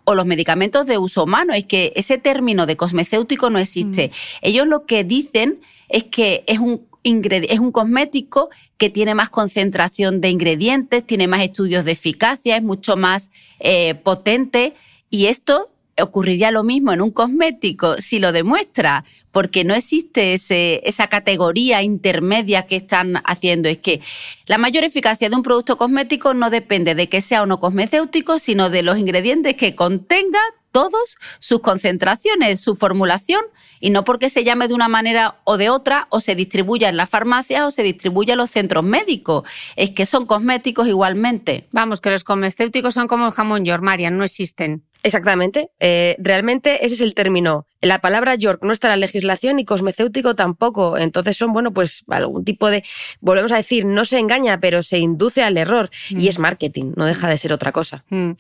o 0.05 0.15
los 0.15 0.25
medicamentos 0.25 0.87
de 0.87 0.97
uso 0.97 1.25
humano. 1.25 1.53
Es 1.53 1.65
que 1.65 1.93
ese 1.95 2.17
término 2.17 2.65
de 2.65 2.77
cosmecéutico 2.77 3.51
no 3.51 3.59
existe. 3.59 4.09
Mm. 4.09 4.39
Ellos 4.43 4.67
lo 4.67 4.87
que 4.87 5.05
dicen 5.05 5.61
es 5.89 6.05
que 6.05 6.45
es 6.47 6.61
un, 6.61 6.87
es 7.05 7.59
un 7.59 7.73
cosmético 7.73 8.49
que 8.79 8.89
tiene 8.89 9.15
más 9.15 9.29
concentración 9.29 10.21
de 10.21 10.31
ingredientes, 10.31 11.05
tiene 11.05 11.27
más 11.27 11.43
estudios 11.43 11.85
de 11.85 11.93
eficacia, 11.93 12.57
es 12.57 12.63
mucho 12.63 12.97
más 12.97 13.31
eh, 13.61 13.97
potente. 13.97 14.75
Y 15.11 15.27
esto 15.27 15.71
ocurriría 16.01 16.51
lo 16.51 16.65
mismo 16.65 16.93
en 16.93 17.01
un 17.01 17.11
cosmético 17.11 17.97
si 17.99 18.19
lo 18.19 18.33
demuestra, 18.33 19.05
porque 19.33 19.65
no 19.65 19.75
existe 19.75 20.35
ese, 20.35 20.81
esa 20.85 21.09
categoría 21.09 21.83
intermedia 21.83 22.67
que 22.67 22.77
están 22.77 23.21
haciendo. 23.25 23.69
Es 23.69 23.79
que 23.79 24.01
la 24.47 24.59
mayor 24.59 24.85
eficacia 24.85 25.29
de 25.29 25.37
un 25.37 25.43
producto 25.43 25.77
cosmético 25.77 26.35
no 26.35 26.51
depende 26.51 26.95
de 26.95 27.09
que 27.09 27.21
sea 27.21 27.43
o 27.43 27.47
no 27.47 27.61
cosmecéutico, 27.61 28.39
sino 28.39 28.71
de 28.71 28.83
los 28.83 28.99
ingredientes 28.99 29.57
que 29.57 29.75
contenga 29.75 30.41
todos 30.73 31.17
sus 31.39 31.61
concentraciones, 31.61 32.61
su 32.61 32.77
formulación, 32.77 33.43
y 33.81 33.91
no 33.91 34.05
porque 34.05 34.31
se 34.31 34.45
llame 34.45 34.69
de 34.69 34.75
una 34.75 34.89
manera 34.89 35.41
o 35.45 35.57
de 35.57 35.71
otra, 35.71 36.07
o 36.11 36.21
se 36.21 36.35
distribuya 36.35 36.89
en 36.89 36.97
las 36.97 37.09
farmacias 37.09 37.63
o 37.63 37.71
se 37.71 37.83
distribuya 37.83 38.35
en 38.35 38.39
los 38.39 38.51
centros 38.51 38.85
médicos. 38.85 39.45
Es 39.77 39.91
que 39.91 40.07
son 40.07 40.27
cosméticos 40.27 40.87
igualmente. 40.89 41.69
Vamos, 41.73 42.01
que 42.01 42.11
los 42.11 42.25
cosmecéuticos 42.25 42.95
son 42.95 43.09
como 43.09 43.27
el 43.27 43.33
jamón 43.33 43.65
york, 43.65 43.83
Marian, 43.83 44.17
no 44.17 44.25
existen. 44.25 44.85
Exactamente. 45.03 45.71
Eh, 45.79 46.17
realmente 46.19 46.85
ese 46.85 46.95
es 46.95 47.01
el 47.01 47.15
término. 47.15 47.67
La 47.81 48.01
palabra 48.01 48.35
York 48.35 48.61
no 48.63 48.73
está 48.73 48.89
en 48.89 48.93
la 48.93 49.07
legislación 49.07 49.59
y 49.59 49.65
cosmecéutico 49.65 50.35
tampoco. 50.35 50.99
Entonces 50.99 51.37
son, 51.37 51.53
bueno, 51.53 51.73
pues 51.73 52.05
algún 52.09 52.45
tipo 52.45 52.69
de, 52.69 52.85
volvemos 53.21 53.53
a 53.53 53.57
decir, 53.57 53.85
no 53.85 54.05
se 54.05 54.19
engaña, 54.19 54.59
pero 54.59 54.83
se 54.83 54.99
induce 54.99 55.43
al 55.43 55.57
error. 55.57 55.91
Y 56.11 56.17
mm. 56.17 56.29
es 56.29 56.39
marketing, 56.39 56.93
no 56.97 57.07
deja 57.07 57.29
de 57.29 57.39
ser 57.39 57.53
otra 57.53 57.71
cosa. 57.71 58.05
Mm. 58.11 58.33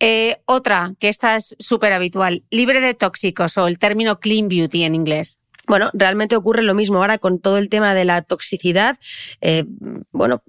Eh, 0.00 0.36
otra, 0.44 0.92
que 0.98 1.08
esta 1.08 1.36
es 1.36 1.56
súper 1.58 1.92
habitual, 1.92 2.44
libre 2.50 2.80
de 2.80 2.94
tóxicos 2.94 3.56
o 3.56 3.66
el 3.66 3.78
término 3.78 4.20
clean 4.20 4.48
beauty 4.48 4.84
en 4.84 4.94
inglés. 4.94 5.38
Bueno, 5.66 5.90
realmente 5.94 6.36
ocurre 6.36 6.62
lo 6.62 6.74
mismo 6.74 6.98
ahora 6.98 7.18
con 7.18 7.38
todo 7.38 7.56
el 7.56 7.68
tema 7.68 7.94
de 7.94 8.04
la 8.04 8.22
toxicidad. 8.22 8.96
Eh, 9.40 9.64
bueno, 10.10 10.42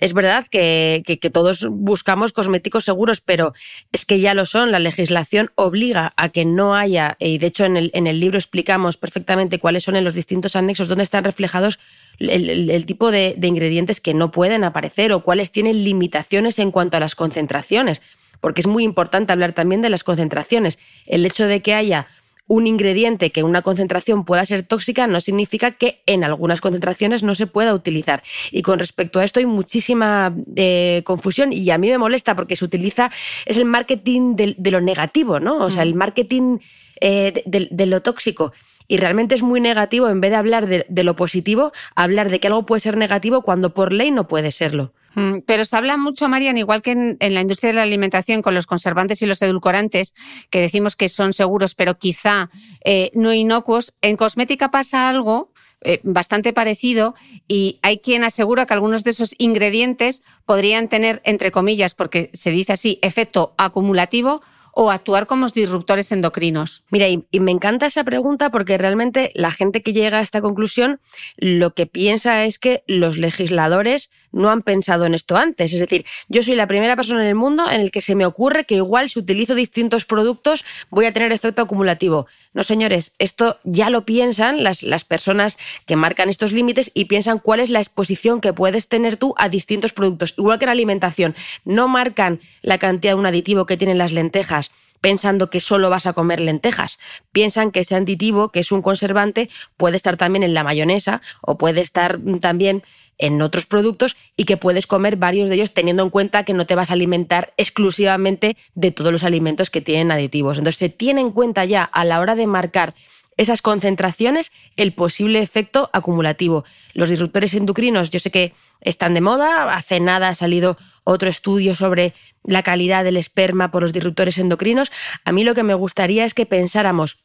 es 0.00 0.14
verdad 0.14 0.46
que, 0.46 1.02
todos 1.32 1.66
buscamos 1.68 2.32
cosméticos 2.32 2.84
seguros, 2.84 3.20
pero 3.20 3.54
es 3.92 4.04
que 4.04 4.20
ya 4.20 4.34
lo 4.34 4.46
son. 4.46 4.70
La 4.70 4.78
legislación 4.78 5.50
obliga 5.56 6.12
a 6.16 6.28
que 6.28 6.44
no 6.44 6.76
haya, 6.76 7.16
y 7.18 7.38
de 7.38 7.46
hecho 7.48 7.64
en 7.64 7.76
el, 7.76 8.20
libro 8.20 8.38
explicamos 8.38 8.96
perfectamente 8.96 9.58
cuáles 9.58 9.84
son 9.84 9.96
en 9.96 10.04
los 10.04 10.14
distintos 10.14 10.54
anexos 10.54 10.88
donde 10.88 11.04
están 11.04 11.24
reflejados 11.24 11.80
el, 12.18 12.86
tipo 12.86 13.10
de 13.10 13.36
ingredientes 13.42 14.00
que 14.00 14.14
no 14.14 14.30
pueden 14.30 14.62
aparecer 14.62 15.12
o 15.12 15.22
cuáles 15.22 15.50
tienen 15.50 15.84
limitaciones 15.84 16.58
en 16.60 16.70
cuanto 16.70 16.96
a 16.96 17.00
las 17.00 17.16
concentraciones. 17.16 18.00
Porque 18.40 18.60
es 18.60 18.68
muy 18.68 18.84
importante 18.84 19.32
hablar 19.32 19.52
también 19.52 19.82
de 19.82 19.90
las 19.90 20.04
concentraciones. 20.04 20.78
El 21.06 21.26
hecho 21.26 21.46
de 21.48 21.60
que 21.60 21.74
haya 21.74 22.06
un 22.48 22.66
ingrediente 22.66 23.30
que 23.30 23.40
en 23.40 23.46
una 23.46 23.62
concentración 23.62 24.24
pueda 24.24 24.44
ser 24.44 24.62
tóxica 24.62 25.06
no 25.06 25.20
significa 25.20 25.72
que 25.72 26.02
en 26.06 26.24
algunas 26.24 26.60
concentraciones 26.60 27.22
no 27.22 27.34
se 27.34 27.46
pueda 27.46 27.74
utilizar. 27.74 28.22
Y 28.50 28.62
con 28.62 28.78
respecto 28.78 29.20
a 29.20 29.24
esto 29.24 29.38
hay 29.38 29.46
muchísima 29.46 30.34
eh, 30.56 31.02
confusión 31.04 31.52
y 31.52 31.70
a 31.70 31.78
mí 31.78 31.88
me 31.88 31.98
molesta 31.98 32.34
porque 32.34 32.56
se 32.56 32.64
utiliza, 32.64 33.10
es 33.44 33.58
el 33.58 33.66
marketing 33.66 34.34
de, 34.34 34.56
lo 34.70 34.80
negativo, 34.80 35.38
¿no? 35.40 35.58
O 35.58 35.70
sea, 35.70 35.82
el 35.82 35.94
marketing 35.94 36.58
eh, 37.00 37.42
de, 37.44 37.86
lo 37.86 38.00
tóxico. 38.00 38.52
Y 38.88 38.96
realmente 38.96 39.34
es 39.34 39.42
muy 39.42 39.60
negativo, 39.60 40.08
en 40.08 40.22
vez 40.22 40.30
de 40.30 40.36
hablar 40.36 40.66
de, 40.66 41.04
lo 41.04 41.14
positivo, 41.14 41.72
hablar 41.94 42.30
de 42.30 42.40
que 42.40 42.46
algo 42.46 42.64
puede 42.64 42.80
ser 42.80 42.96
negativo 42.96 43.42
cuando 43.42 43.74
por 43.74 43.92
ley 43.92 44.10
no 44.10 44.26
puede 44.26 44.50
serlo. 44.50 44.94
Mm, 45.14 45.38
pero 45.46 45.64
se 45.64 45.76
habla 45.76 45.96
mucho, 45.96 46.28
Marian, 46.28 46.58
igual 46.58 46.82
que 46.82 46.92
en, 46.92 47.16
la 47.20 47.40
industria 47.40 47.68
de 47.68 47.76
la 47.76 47.82
alimentación 47.82 48.42
con 48.42 48.54
los 48.54 48.66
conservantes 48.66 49.22
y 49.22 49.26
los 49.26 49.40
edulcorantes, 49.42 50.14
que 50.50 50.60
decimos 50.60 50.96
que 50.96 51.08
son 51.08 51.32
seguros, 51.32 51.74
pero 51.74 51.98
quizá 51.98 52.50
eh, 52.84 53.10
no 53.14 53.32
inocuos. 53.32 53.94
En 54.02 54.16
cosmética 54.16 54.70
pasa 54.70 55.08
algo 55.08 55.52
eh, 55.80 56.00
bastante 56.02 56.52
parecido 56.52 57.14
y 57.46 57.78
hay 57.82 57.98
quien 57.98 58.24
asegura 58.24 58.66
que 58.66 58.74
algunos 58.74 59.04
de 59.04 59.10
esos 59.10 59.34
ingredientes 59.38 60.22
podrían 60.44 60.88
tener, 60.88 61.22
entre 61.24 61.52
comillas, 61.52 61.94
porque 61.94 62.30
se 62.34 62.50
dice 62.50 62.72
así, 62.72 62.98
efecto 63.02 63.54
acumulativo 63.58 64.42
o 64.80 64.92
actuar 64.92 65.26
como 65.26 65.48
disruptores 65.48 66.12
endocrinos? 66.12 66.84
Mira, 66.90 67.08
y, 67.08 67.26
me 67.40 67.50
encanta 67.50 67.86
esa 67.86 68.04
pregunta 68.04 68.50
porque 68.50 68.78
realmente 68.78 69.32
la 69.34 69.50
gente 69.50 69.82
que 69.82 69.92
llega 69.92 70.18
a 70.18 70.22
esta 70.22 70.40
conclusión 70.40 71.00
lo 71.36 71.74
que 71.74 71.86
piensa 71.86 72.44
es 72.44 72.60
que 72.60 72.84
los 72.86 73.18
legisladores 73.18 74.12
no 74.32 74.50
han 74.50 74.62
pensado 74.62 75.06
en 75.06 75.14
esto 75.14 75.36
antes. 75.36 75.72
Es 75.72 75.80
decir, 75.80 76.04
yo 76.28 76.42
soy 76.42 76.54
la 76.54 76.66
primera 76.66 76.96
persona 76.96 77.22
en 77.22 77.28
el 77.28 77.34
mundo 77.34 77.64
en 77.70 77.80
el 77.80 77.90
que 77.90 78.00
se 78.00 78.14
me 78.14 78.26
ocurre 78.26 78.64
que 78.64 78.76
igual 78.76 79.08
si 79.08 79.18
utilizo 79.18 79.54
distintos 79.54 80.04
productos 80.04 80.64
voy 80.90 81.06
a 81.06 81.12
tener 81.12 81.32
efecto 81.32 81.62
acumulativo. 81.62 82.26
No, 82.52 82.62
señores, 82.62 83.12
esto 83.18 83.58
ya 83.64 83.90
lo 83.90 84.04
piensan 84.04 84.62
las, 84.62 84.82
las 84.82 85.04
personas 85.04 85.58
que 85.86 85.96
marcan 85.96 86.28
estos 86.28 86.52
límites 86.52 86.90
y 86.94 87.04
piensan 87.04 87.38
cuál 87.38 87.60
es 87.60 87.70
la 87.70 87.80
exposición 87.80 88.40
que 88.40 88.52
puedes 88.52 88.88
tener 88.88 89.16
tú 89.16 89.34
a 89.38 89.48
distintos 89.48 89.92
productos. 89.92 90.34
Igual 90.36 90.58
que 90.58 90.64
en 90.64 90.70
alimentación, 90.70 91.36
no 91.64 91.88
marcan 91.88 92.40
la 92.62 92.78
cantidad 92.78 93.12
de 93.12 93.20
un 93.20 93.26
aditivo 93.26 93.66
que 93.66 93.76
tienen 93.76 93.98
las 93.98 94.12
lentejas 94.12 94.70
pensando 95.00 95.50
que 95.50 95.60
solo 95.60 95.90
vas 95.90 96.06
a 96.06 96.12
comer 96.12 96.40
lentejas. 96.40 96.98
Piensan 97.32 97.70
que 97.70 97.80
ese 97.80 97.94
aditivo, 97.94 98.50
que 98.50 98.60
es 98.60 98.72
un 98.72 98.82
conservante, 98.82 99.48
puede 99.76 99.96
estar 99.96 100.16
también 100.16 100.42
en 100.42 100.54
la 100.54 100.64
mayonesa 100.64 101.22
o 101.40 101.58
puede 101.58 101.80
estar 101.80 102.18
también 102.40 102.82
en 103.18 103.42
otros 103.42 103.66
productos 103.66 104.16
y 104.36 104.44
que 104.44 104.56
puedes 104.56 104.86
comer 104.86 105.16
varios 105.16 105.48
de 105.48 105.56
ellos 105.56 105.74
teniendo 105.74 106.02
en 106.02 106.10
cuenta 106.10 106.44
que 106.44 106.54
no 106.54 106.66
te 106.66 106.74
vas 106.74 106.90
a 106.90 106.94
alimentar 106.94 107.52
exclusivamente 107.56 108.56
de 108.74 108.90
todos 108.90 109.12
los 109.12 109.24
alimentos 109.24 109.70
que 109.70 109.80
tienen 109.80 110.12
aditivos. 110.12 110.58
Entonces 110.58 110.78
se 110.78 110.88
tiene 110.88 111.20
en 111.20 111.32
cuenta 111.32 111.64
ya 111.64 111.84
a 111.84 112.04
la 112.04 112.20
hora 112.20 112.34
de 112.34 112.46
marcar 112.46 112.94
esas 113.36 113.62
concentraciones 113.62 114.52
el 114.76 114.92
posible 114.92 115.40
efecto 115.40 115.90
acumulativo. 115.92 116.64
Los 116.92 117.08
disruptores 117.08 117.54
endocrinos 117.54 118.10
yo 118.10 118.18
sé 118.18 118.30
que 118.30 118.52
están 118.80 119.14
de 119.14 119.20
moda, 119.20 119.74
hace 119.74 120.00
nada 120.00 120.28
ha 120.28 120.34
salido 120.34 120.76
otro 121.04 121.30
estudio 121.30 121.74
sobre 121.74 122.14
la 122.44 122.62
calidad 122.62 123.04
del 123.04 123.16
esperma 123.16 123.70
por 123.70 123.82
los 123.82 123.92
disruptores 123.92 124.38
endocrinos. 124.38 124.90
A 125.24 125.32
mí 125.32 125.44
lo 125.44 125.54
que 125.54 125.62
me 125.62 125.74
gustaría 125.74 126.24
es 126.24 126.34
que 126.34 126.46
pensáramos 126.46 127.18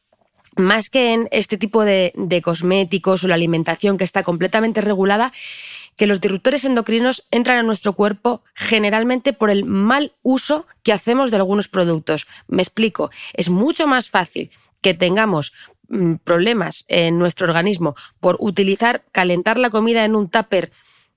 más 0.56 0.88
que 0.88 1.12
en 1.12 1.28
este 1.32 1.56
tipo 1.56 1.84
de, 1.84 2.12
cosméticos 2.42 3.24
o 3.24 3.28
la 3.28 3.34
alimentación 3.34 3.98
que 3.98 4.04
está 4.04 4.22
completamente 4.22 4.80
regulada, 4.80 5.32
que 5.96 6.06
los 6.06 6.20
disruptores 6.20 6.64
endocrinos 6.64 7.26
entran 7.30 7.58
a 7.58 7.62
nuestro 7.62 7.94
cuerpo 7.94 8.42
generalmente 8.54 9.32
por 9.32 9.50
el 9.50 9.64
mal 9.64 10.12
uso 10.22 10.66
que 10.82 10.92
hacemos 10.92 11.30
de 11.30 11.36
algunos 11.36 11.68
productos. 11.68 12.26
Me 12.48 12.62
explico, 12.62 13.10
es 13.32 13.50
mucho 13.50 13.86
más 13.86 14.10
fácil 14.10 14.50
que 14.80 14.94
tengamos 14.94 15.52
mm, 15.88 16.14
problemas 16.24 16.84
en 16.88 17.18
nuestro 17.18 17.46
organismo 17.46 17.94
por 18.20 18.36
utilizar, 18.40 19.04
calentar 19.12 19.58
la 19.58 19.70
comida 19.70 20.04
en 20.04 20.14
un 20.14 20.28
tupper 20.28 20.72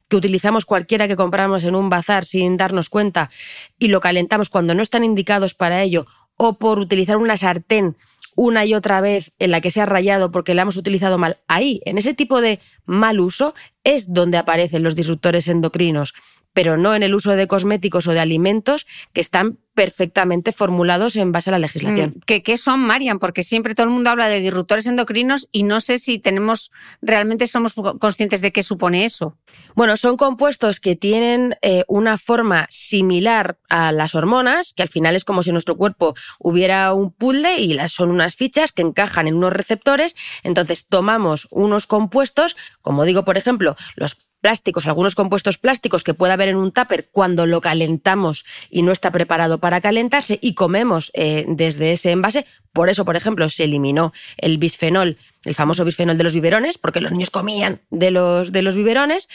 que 0.08 0.16
utilizamos 0.16 0.66
cualquiera 0.66 1.08
que 1.08 1.18
compramos 1.18 1.64
en 1.64 1.76
un 1.76 1.90
bazar 1.90 2.24
sin 2.24 2.56
darnos 2.56 2.90
cuenta 2.90 3.30
y 3.78 3.90
lo 3.90 4.00
calentamos 4.00 4.50
cuando 4.50 4.74
no 4.74 4.82
están 4.82 5.04
indicados 5.04 5.54
para 5.54 5.82
ello, 5.82 6.08
o 6.38 6.54
por 6.54 6.80
utilizar 6.80 7.18
una 7.18 7.36
sartén 7.36 7.98
una 8.38 8.66
y 8.66 8.76
otra 8.76 9.02
vez 9.02 9.34
en 9.40 9.52
la 9.52 9.62
que 9.62 9.72
se 9.72 9.82
ha 9.82 9.86
rayado 9.86 10.32
porque 10.32 10.54
la 10.54 10.62
hemos 10.62 10.78
utilizado 10.78 11.18
mal, 11.18 11.40
ahí, 11.48 11.82
en 11.86 11.98
ese 11.98 12.14
tipo 12.14 12.40
de 12.40 12.60
mal 12.86 13.20
uso, 13.20 13.56
es 13.84 14.14
donde 14.14 14.38
aparecen 14.38 14.84
los 14.84 14.96
disruptores 14.96 15.48
endocrinos. 15.48 16.14
Pero 16.58 16.76
no 16.76 16.96
en 16.96 17.04
el 17.04 17.14
uso 17.14 17.36
de 17.36 17.48
cosméticos 17.48 18.08
o 18.08 18.14
de 18.14 18.20
alimentos 18.20 18.88
que 19.14 19.22
están 19.22 19.60
perfectamente 19.76 20.52
formulados 20.52 21.16
en 21.16 21.32
base 21.32 21.52
a 21.52 21.54
la 21.54 21.60
legislación. 21.60 22.16
Mm, 22.16 22.22
¿Qué, 22.26 22.42
¿Qué, 22.42 22.58
son, 22.58 22.80
Marian? 22.80 23.20
Porque 23.20 23.44
siempre 23.44 23.76
todo 23.76 23.84
el 23.84 23.92
mundo 23.92 24.10
habla 24.10 24.28
de 24.28 24.40
disruptores 24.40 24.88
endocrinos 24.88 25.48
y 25.52 25.62
no 25.62 25.82
sé 25.82 26.00
si 26.00 26.18
tenemos 26.18 26.72
realmente 27.00 27.46
somos 27.46 27.76
conscientes 28.00 28.42
de 28.42 28.52
qué 28.52 28.64
supone 28.64 29.06
eso. 29.06 29.38
Bueno, 29.76 29.98
son 29.98 30.18
compuestos 30.18 30.80
que 30.80 30.96
tienen 30.96 31.58
eh, 31.62 31.84
una 31.88 32.18
forma 32.18 32.66
similar 32.72 33.60
a 33.70 33.92
las 33.92 34.16
hormonas, 34.16 34.74
que 34.74 34.82
al 34.82 34.90
final 34.90 35.16
es 35.16 35.26
como 35.26 35.44
si 35.44 35.52
en 35.52 35.54
nuestro 35.54 35.78
cuerpo 35.78 36.16
hubiera 36.40 36.92
un 36.96 37.12
puzzle 37.12 37.60
y 37.60 37.74
las 37.74 37.92
son 37.92 38.10
unas 38.10 38.36
fichas 38.36 38.72
que 38.72 38.82
encajan 38.82 39.28
en 39.28 39.36
unos 39.36 39.54
receptores. 39.54 40.16
Entonces 40.42 40.88
tomamos 40.88 41.48
unos 41.52 41.86
compuestos, 41.86 42.58
como 42.82 43.06
digo, 43.06 43.26
por 43.26 43.38
ejemplo, 43.38 43.76
los 43.96 44.18
plásticos, 44.48 44.88
algunos 44.88 45.14
compuestos 45.14 45.58
plásticos 45.58 46.06
que 46.06 46.14
pueda 46.14 46.36
haber 46.36 46.48
en 46.48 46.56
un 46.56 46.72
tupper 46.72 47.10
cuando 47.12 47.46
lo 47.46 47.60
calentamos 47.60 48.46
y 48.70 48.82
no 48.82 48.94
está 48.94 49.12
preparado 49.12 49.58
para 49.58 49.82
calentarse 49.82 50.40
y 50.42 50.54
comemos 50.54 51.12
eh, 51.16 51.44
desde 51.50 51.92
ese 51.92 52.12
envase. 52.12 52.46
Por 52.72 52.88
eso, 52.88 53.04
por 53.04 53.18
ejemplo, 53.18 53.50
se 53.50 53.66
eliminó 53.66 54.14
el 54.38 54.58
bisfenol, 54.58 55.18
el 55.44 55.54
famoso 55.54 55.84
bisfenol 55.84 56.18
de 56.18 56.24
los 56.24 56.34
biberones, 56.34 56.78
porque 56.78 57.02
los 57.02 57.12
niños 57.12 57.30
comían 57.30 57.82
de 57.90 58.10
los, 58.10 58.54
de 58.54 58.62
los 58.62 58.78
biberones. 58.78 59.28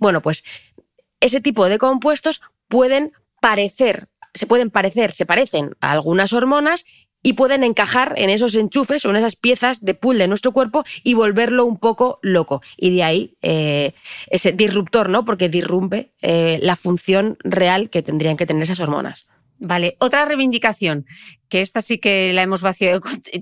Bueno, 0.00 0.20
pues 0.20 0.42
ese 1.20 1.40
tipo 1.40 1.68
de 1.68 1.78
compuestos 1.78 2.40
pueden 2.66 3.12
parecer, 3.40 4.08
se 4.34 4.48
pueden 4.48 4.72
parecer, 4.72 5.12
se 5.12 5.26
parecen 5.26 5.76
a 5.80 5.92
algunas 5.92 6.32
hormonas 6.32 6.86
y 7.26 7.32
pueden 7.32 7.64
encajar 7.64 8.14
en 8.18 8.30
esos 8.30 8.54
enchufes 8.54 9.04
o 9.04 9.10
en 9.10 9.16
esas 9.16 9.34
piezas 9.34 9.84
de 9.84 9.94
pool 9.94 10.16
de 10.16 10.28
nuestro 10.28 10.52
cuerpo 10.52 10.84
y 11.02 11.14
volverlo 11.14 11.64
un 11.64 11.76
poco 11.76 12.20
loco. 12.22 12.62
Y 12.76 12.94
de 12.94 13.02
ahí 13.02 13.36
eh, 13.42 13.94
ese 14.28 14.52
disruptor, 14.52 15.08
¿no? 15.08 15.24
Porque 15.24 15.48
disrumpe 15.48 16.12
eh, 16.22 16.60
la 16.62 16.76
función 16.76 17.36
real 17.42 17.90
que 17.90 18.02
tendrían 18.02 18.36
que 18.36 18.46
tener 18.46 18.62
esas 18.62 18.78
hormonas. 18.78 19.26
Vale, 19.58 19.96
otra 19.98 20.24
reivindicación, 20.24 21.04
que 21.48 21.62
esta 21.62 21.80
sí 21.80 21.98
que 21.98 22.32
la 22.32 22.42
hemos 22.42 22.62
vaciado, 22.62 23.00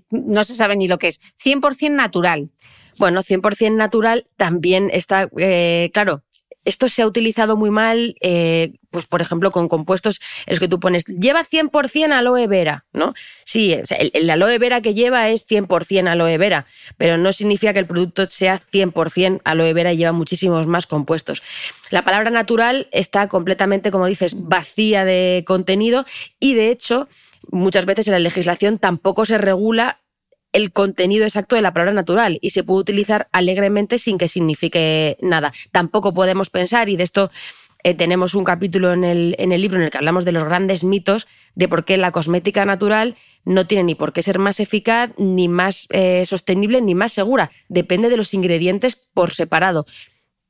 no 0.09 0.44
se 0.44 0.55
sabe 0.55 0.77
ni 0.77 0.88
lo 0.88 0.97
que 0.97 1.09
es, 1.09 1.20
100% 1.44 1.90
natural. 1.90 2.53
Bueno, 2.97 3.23
100% 3.23 3.75
natural 3.75 4.25
también 4.38 4.88
está, 4.94 5.29
eh, 5.37 5.90
claro, 5.92 6.24
esto 6.64 6.88
se 6.88 7.03
ha 7.03 7.07
utilizado 7.07 7.57
muy 7.57 7.70
mal, 7.70 8.16
eh, 8.20 8.74
pues 8.90 9.07
por 9.07 9.20
ejemplo, 9.20 9.50
con 9.50 9.68
compuestos 9.68 10.20
los 10.46 10.61
que 10.61 10.68
tú 10.68 10.81
pones, 10.81 11.05
lleva 11.05 11.44
100% 11.44 12.12
aloe 12.12 12.46
vera, 12.46 12.85
¿no? 12.92 13.14
Sí, 13.44 13.77
el, 14.12 14.31
aloe 14.31 14.59
vera 14.59 14.81
que 14.81 14.94
lleva 14.94 15.29
es 15.29 15.46
100% 15.48 16.09
aloe 16.09 16.38
vera, 16.38 16.66
pero 16.96 17.18
no 17.18 17.33
significa 17.33 17.72
que 17.72 17.81
el 17.81 17.87
producto 17.87 18.27
sea 18.29 18.62
100% 18.72 19.40
aloe 19.44 19.72
vera 19.72 19.92
y 19.92 19.96
lleva 19.96 20.12
muchísimos 20.12 20.66
más 20.66 20.87
compuestos. 20.87 21.42
La 21.90 22.03
palabra 22.03 22.31
natural 22.31 22.88
está 22.92 23.29
completamente, 23.29 23.90
como 23.90 24.07
dices, 24.07 24.35
vacía 24.48 25.05
de 25.05 25.44
contenido 25.46 26.07
y 26.40 26.55
de 26.55 26.70
hecho, 26.70 27.09
muchas 27.50 27.87
veces 27.87 28.07
en 28.07 28.12
la 28.12 28.18
legislación 28.18 28.79
tampoco 28.79 29.27
se 29.27 29.38
regula 29.38 30.00
el 30.55 30.73
contenido 30.73 31.25
exacto 31.25 31.57
de 31.57 31.62
la 31.62 31.75
palabra 31.75 31.93
natural 31.93 32.38
y 32.40 32.51
se 32.51 32.62
puede 32.62 32.81
utilizar 32.81 33.29
alegremente 33.33 33.99
sin 33.99 34.17
que 34.17 34.29
signifique 34.29 35.19
nada. 35.21 35.53
Tampoco 35.73 36.14
podemos 36.14 36.49
pensar, 36.49 36.88
y 36.88 36.97
de 36.97 37.03
esto 37.03 37.31
eh, 37.83 37.93
tenemos 37.95 38.35
un 38.35 38.45
capítulo 38.45 38.93
en 38.93 39.05
el, 39.05 39.35
en 39.38 39.51
el 39.53 39.61
libro 39.61 39.79
en 39.79 39.85
el 39.85 39.90
que 39.90 39.99
hablamos 39.99 40.25
de 40.25 40.33
los 40.33 40.45
grandes 40.45 40.85
mitos 40.85 41.27
de 41.57 41.69
por 41.69 41.85
qué 41.85 41.99
la 41.99 42.12
cosmética 42.12 42.64
natural 42.64 43.17
no 43.45 43.67
tiene 43.67 43.83
ni 43.83 43.95
por 43.97 44.12
qué 44.12 44.23
ser 44.23 44.38
más 44.38 44.61
eficaz, 44.61 45.11
ni 45.19 45.49
más 45.49 45.87
eh, 45.90 46.25
sostenible, 46.25 46.81
ni 46.81 46.95
más 46.95 47.12
segura. 47.12 47.51
Depende 47.69 48.09
de 48.09 48.17
los 48.17 48.33
ingredientes 48.33 48.97
por 49.12 49.33
separado, 49.33 49.87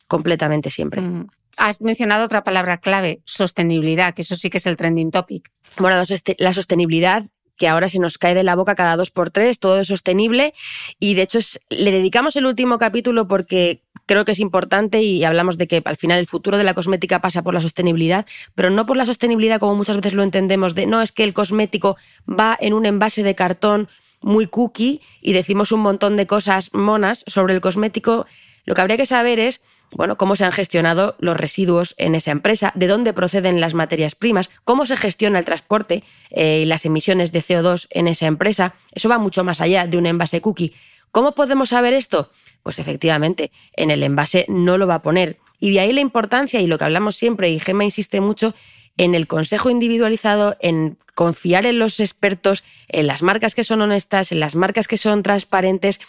completamente 0.07 0.71
siempre. 0.71 1.01
Mm. 1.01 1.29
Has 1.57 1.81
mencionado 1.81 2.27
otra 2.27 2.45
palabra 2.45 2.79
clave, 2.79 3.23
sostenibilidad, 3.25 4.13
que 4.13 4.23
eso 4.23 4.37
sí 4.37 4.51
que 4.51 4.59
es 4.59 4.67
el 4.67 4.77
trending 4.77 5.11
topic. 5.11 5.51
Bueno, 5.79 5.97
la 6.39 6.53
sostenibilidad 6.53 7.25
que 7.57 7.69
ahora 7.69 7.89
se 7.89 7.99
nos 7.99 8.19
cae 8.19 8.35
de 8.35 8.45
la 8.45 8.57
boca 8.57 8.75
cada 8.75 8.97
dos 8.97 9.11
por 9.11 9.31
tres, 9.31 9.59
todo 9.59 9.81
es 9.81 9.89
sostenible 9.89 10.55
y 10.99 11.15
de 11.15 11.23
hecho 11.23 11.39
le 11.71 11.91
dedicamos 11.91 12.37
el 12.37 12.47
último 12.47 12.79
capítulo 12.79 13.29
porque 13.29 13.83
creo 14.07 14.25
que 14.25 14.33
es 14.33 14.41
importante 14.41 15.03
y 15.03 15.25
hablamos 15.25 15.57
de 15.59 15.67
que 15.67 15.83
al 15.85 15.97
final 15.97 16.19
el 16.19 16.27
futuro 16.27 16.59
de 16.59 16.65
la 16.65 16.75
cosmética 16.75 17.21
pasa 17.21 17.43
por 17.43 17.55
la 17.55 17.61
sostenibilidad, 17.61 18.27
pero 18.55 18.71
no 18.71 18.87
por 18.87 18.97
la 18.97 19.07
sostenibilidad 19.07 19.61
como 19.61 19.75
muchas 19.75 19.97
veces 19.97 20.15
lo 20.15 20.23
entendemos 20.23 20.75
de 20.75 20.87
no 20.87 21.01
es 21.01 21.13
que 21.13 21.25
el 21.25 21.33
cosmético 21.33 21.97
va 22.29 22.57
en 22.61 22.75
un 22.75 22.87
envase 22.87 23.23
de 23.23 23.35
cartón 23.35 23.89
muy 24.21 24.47
cookie 24.47 25.01
y 25.21 25.33
decimos 25.33 25.71
un 25.71 25.81
montón 25.81 26.17
de 26.17 26.27
cosas 26.27 26.73
monas 26.73 27.25
sobre 27.27 27.55
el 27.55 27.61
cosmético. 27.61 28.27
Lo 28.65 28.75
que 28.75 28.81
habría 28.81 28.97
que 28.97 29.07
saber 29.07 29.39
es 29.39 29.61
bueno, 29.95 30.17
cómo 30.17 30.37
se 30.37 30.45
han 30.45 30.53
gestionado 30.53 31.17
los 31.19 31.37
residuos 31.37 31.95
en 31.99 32.15
esa 32.15 32.31
empresa, 32.31 32.73
de 32.75 32.87
dónde 32.87 33.13
proceden 33.13 33.61
las 33.61 33.75
materias 33.75 34.15
primas, 34.15 34.51
cómo 34.65 34.87
se 34.87 34.97
gestiona 34.97 35.39
el 35.39 35.45
transporte 35.45 36.05
eh, 36.31 36.61
y 36.63 36.65
las 36.65 36.85
emisiones 36.85 37.33
de 37.33 37.41
CO2 37.41 37.87
en 37.91 38.09
esa 38.09 38.27
empresa. 38.27 38.75
Eso 38.93 39.09
va 39.09 39.19
mucho 39.19 39.45
más 39.45 39.61
allá 39.61 39.87
de 39.87 39.99
un 39.99 40.07
envase 40.07 40.41
cookie. 40.41 40.75
¿Cómo 41.11 41.33
podemos 41.33 41.69
saber 41.69 41.95
esto? 41.95 42.31
Pues 42.63 42.79
efectivamente, 42.79 43.53
en 43.75 43.91
el 43.91 44.03
envase 44.03 44.47
no 44.49 44.79
lo 44.79 44.87
va 44.87 44.97
a 44.97 45.03
poner. 45.03 45.39
Y 45.61 45.73
de 45.73 45.81
ahí 45.81 45.93
la 45.93 46.01
importancia 46.01 46.61
y 46.61 46.67
lo 46.67 46.77
que 46.77 46.85
hablamos 46.85 47.17
siempre, 47.17 47.51
y 47.51 47.61
Gemma 47.61 47.85
insiste 47.85 48.21
mucho, 48.21 48.55
en 48.97 49.15
el 49.15 49.27
consejo 49.27 49.71
individualizado, 49.71 50.57
en 50.61 50.99
confiar 51.15 51.67
en 51.67 51.79
los 51.79 52.01
expertos, 52.01 52.65
en 52.89 53.07
las 53.07 53.23
marcas 53.23 53.55
que 53.55 53.65
son 53.65 53.81
honestas, 53.81 54.33
en 54.33 54.41
las 54.41 54.57
marcas 54.57 54.89
que 54.89 54.97
son 54.97 55.23
transparentes, 55.23 56.01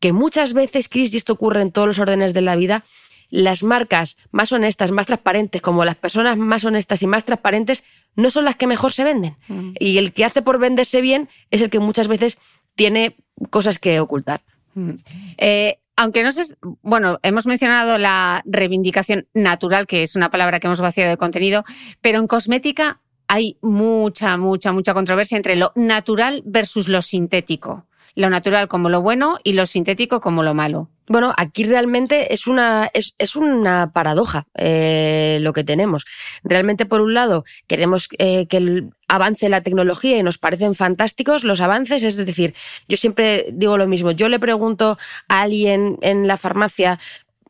que 0.00 0.12
muchas 0.12 0.54
veces, 0.54 0.88
Chris, 0.88 1.14
y 1.14 1.16
esto 1.16 1.32
ocurre 1.32 1.62
en 1.62 1.72
todos 1.72 1.88
los 1.88 1.98
órdenes 1.98 2.34
de 2.34 2.42
la 2.42 2.56
vida, 2.56 2.84
las 3.30 3.62
marcas 3.62 4.16
más 4.30 4.52
honestas, 4.52 4.90
más 4.90 5.06
transparentes, 5.06 5.60
como 5.60 5.84
las 5.84 5.96
personas 5.96 6.36
más 6.36 6.64
honestas 6.64 7.02
y 7.02 7.06
más 7.06 7.24
transparentes, 7.24 7.84
no 8.16 8.30
son 8.30 8.44
las 8.44 8.56
que 8.56 8.66
mejor 8.66 8.92
se 8.92 9.04
venden. 9.04 9.36
Mm. 9.48 9.72
Y 9.78 9.98
el 9.98 10.12
que 10.12 10.24
hace 10.24 10.42
por 10.42 10.58
venderse 10.58 11.00
bien 11.00 11.28
es 11.50 11.62
el 11.62 11.70
que 11.70 11.78
muchas 11.78 12.08
veces 12.08 12.38
tiene 12.74 13.16
cosas 13.50 13.78
que 13.78 14.00
ocultar. 14.00 14.42
Mm. 14.74 14.92
Eh, 15.38 15.78
aunque 15.96 16.22
no 16.22 16.30
sé, 16.30 16.42
bueno, 16.82 17.18
hemos 17.22 17.46
mencionado 17.46 17.98
la 17.98 18.42
reivindicación 18.46 19.26
natural, 19.34 19.86
que 19.86 20.04
es 20.04 20.14
una 20.14 20.30
palabra 20.30 20.60
que 20.60 20.68
hemos 20.68 20.80
vaciado 20.80 21.10
de 21.10 21.16
contenido, 21.16 21.64
pero 22.00 22.20
en 22.20 22.28
cosmética 22.28 23.00
hay 23.26 23.58
mucha, 23.60 24.36
mucha, 24.38 24.72
mucha 24.72 24.94
controversia 24.94 25.36
entre 25.36 25.56
lo 25.56 25.72
natural 25.74 26.42
versus 26.46 26.88
lo 26.88 27.02
sintético. 27.02 27.86
Lo 28.14 28.30
natural 28.30 28.68
como 28.68 28.88
lo 28.88 29.02
bueno 29.02 29.38
y 29.44 29.52
lo 29.52 29.66
sintético 29.66 30.20
como 30.20 30.42
lo 30.42 30.54
malo. 30.54 30.88
Bueno, 31.08 31.32
aquí 31.36 31.64
realmente 31.64 32.32
es 32.34 32.46
una, 32.46 32.90
es, 32.92 33.36
una 33.36 33.92
paradoja 33.92 34.46
eh, 34.54 35.38
lo 35.40 35.52
que 35.52 35.64
tenemos. 35.64 36.04
Realmente, 36.44 36.86
por 36.86 37.00
un 37.00 37.14
lado, 37.14 37.44
queremos 37.66 38.08
eh, 38.18 38.46
que 38.46 38.84
avance 39.08 39.48
la 39.48 39.62
tecnología 39.62 40.18
y 40.18 40.22
nos 40.22 40.38
parecen 40.38 40.74
fantásticos 40.74 41.44
los 41.44 41.60
avances. 41.60 42.02
Es 42.02 42.24
decir, 42.24 42.54
yo 42.88 42.96
siempre 42.96 43.46
digo 43.52 43.78
lo 43.78 43.86
mismo. 43.86 44.10
Yo 44.10 44.28
le 44.28 44.38
pregunto 44.38 44.98
a 45.28 45.40
alguien 45.42 45.98
en 46.02 46.26
la 46.26 46.36
farmacia 46.36 46.98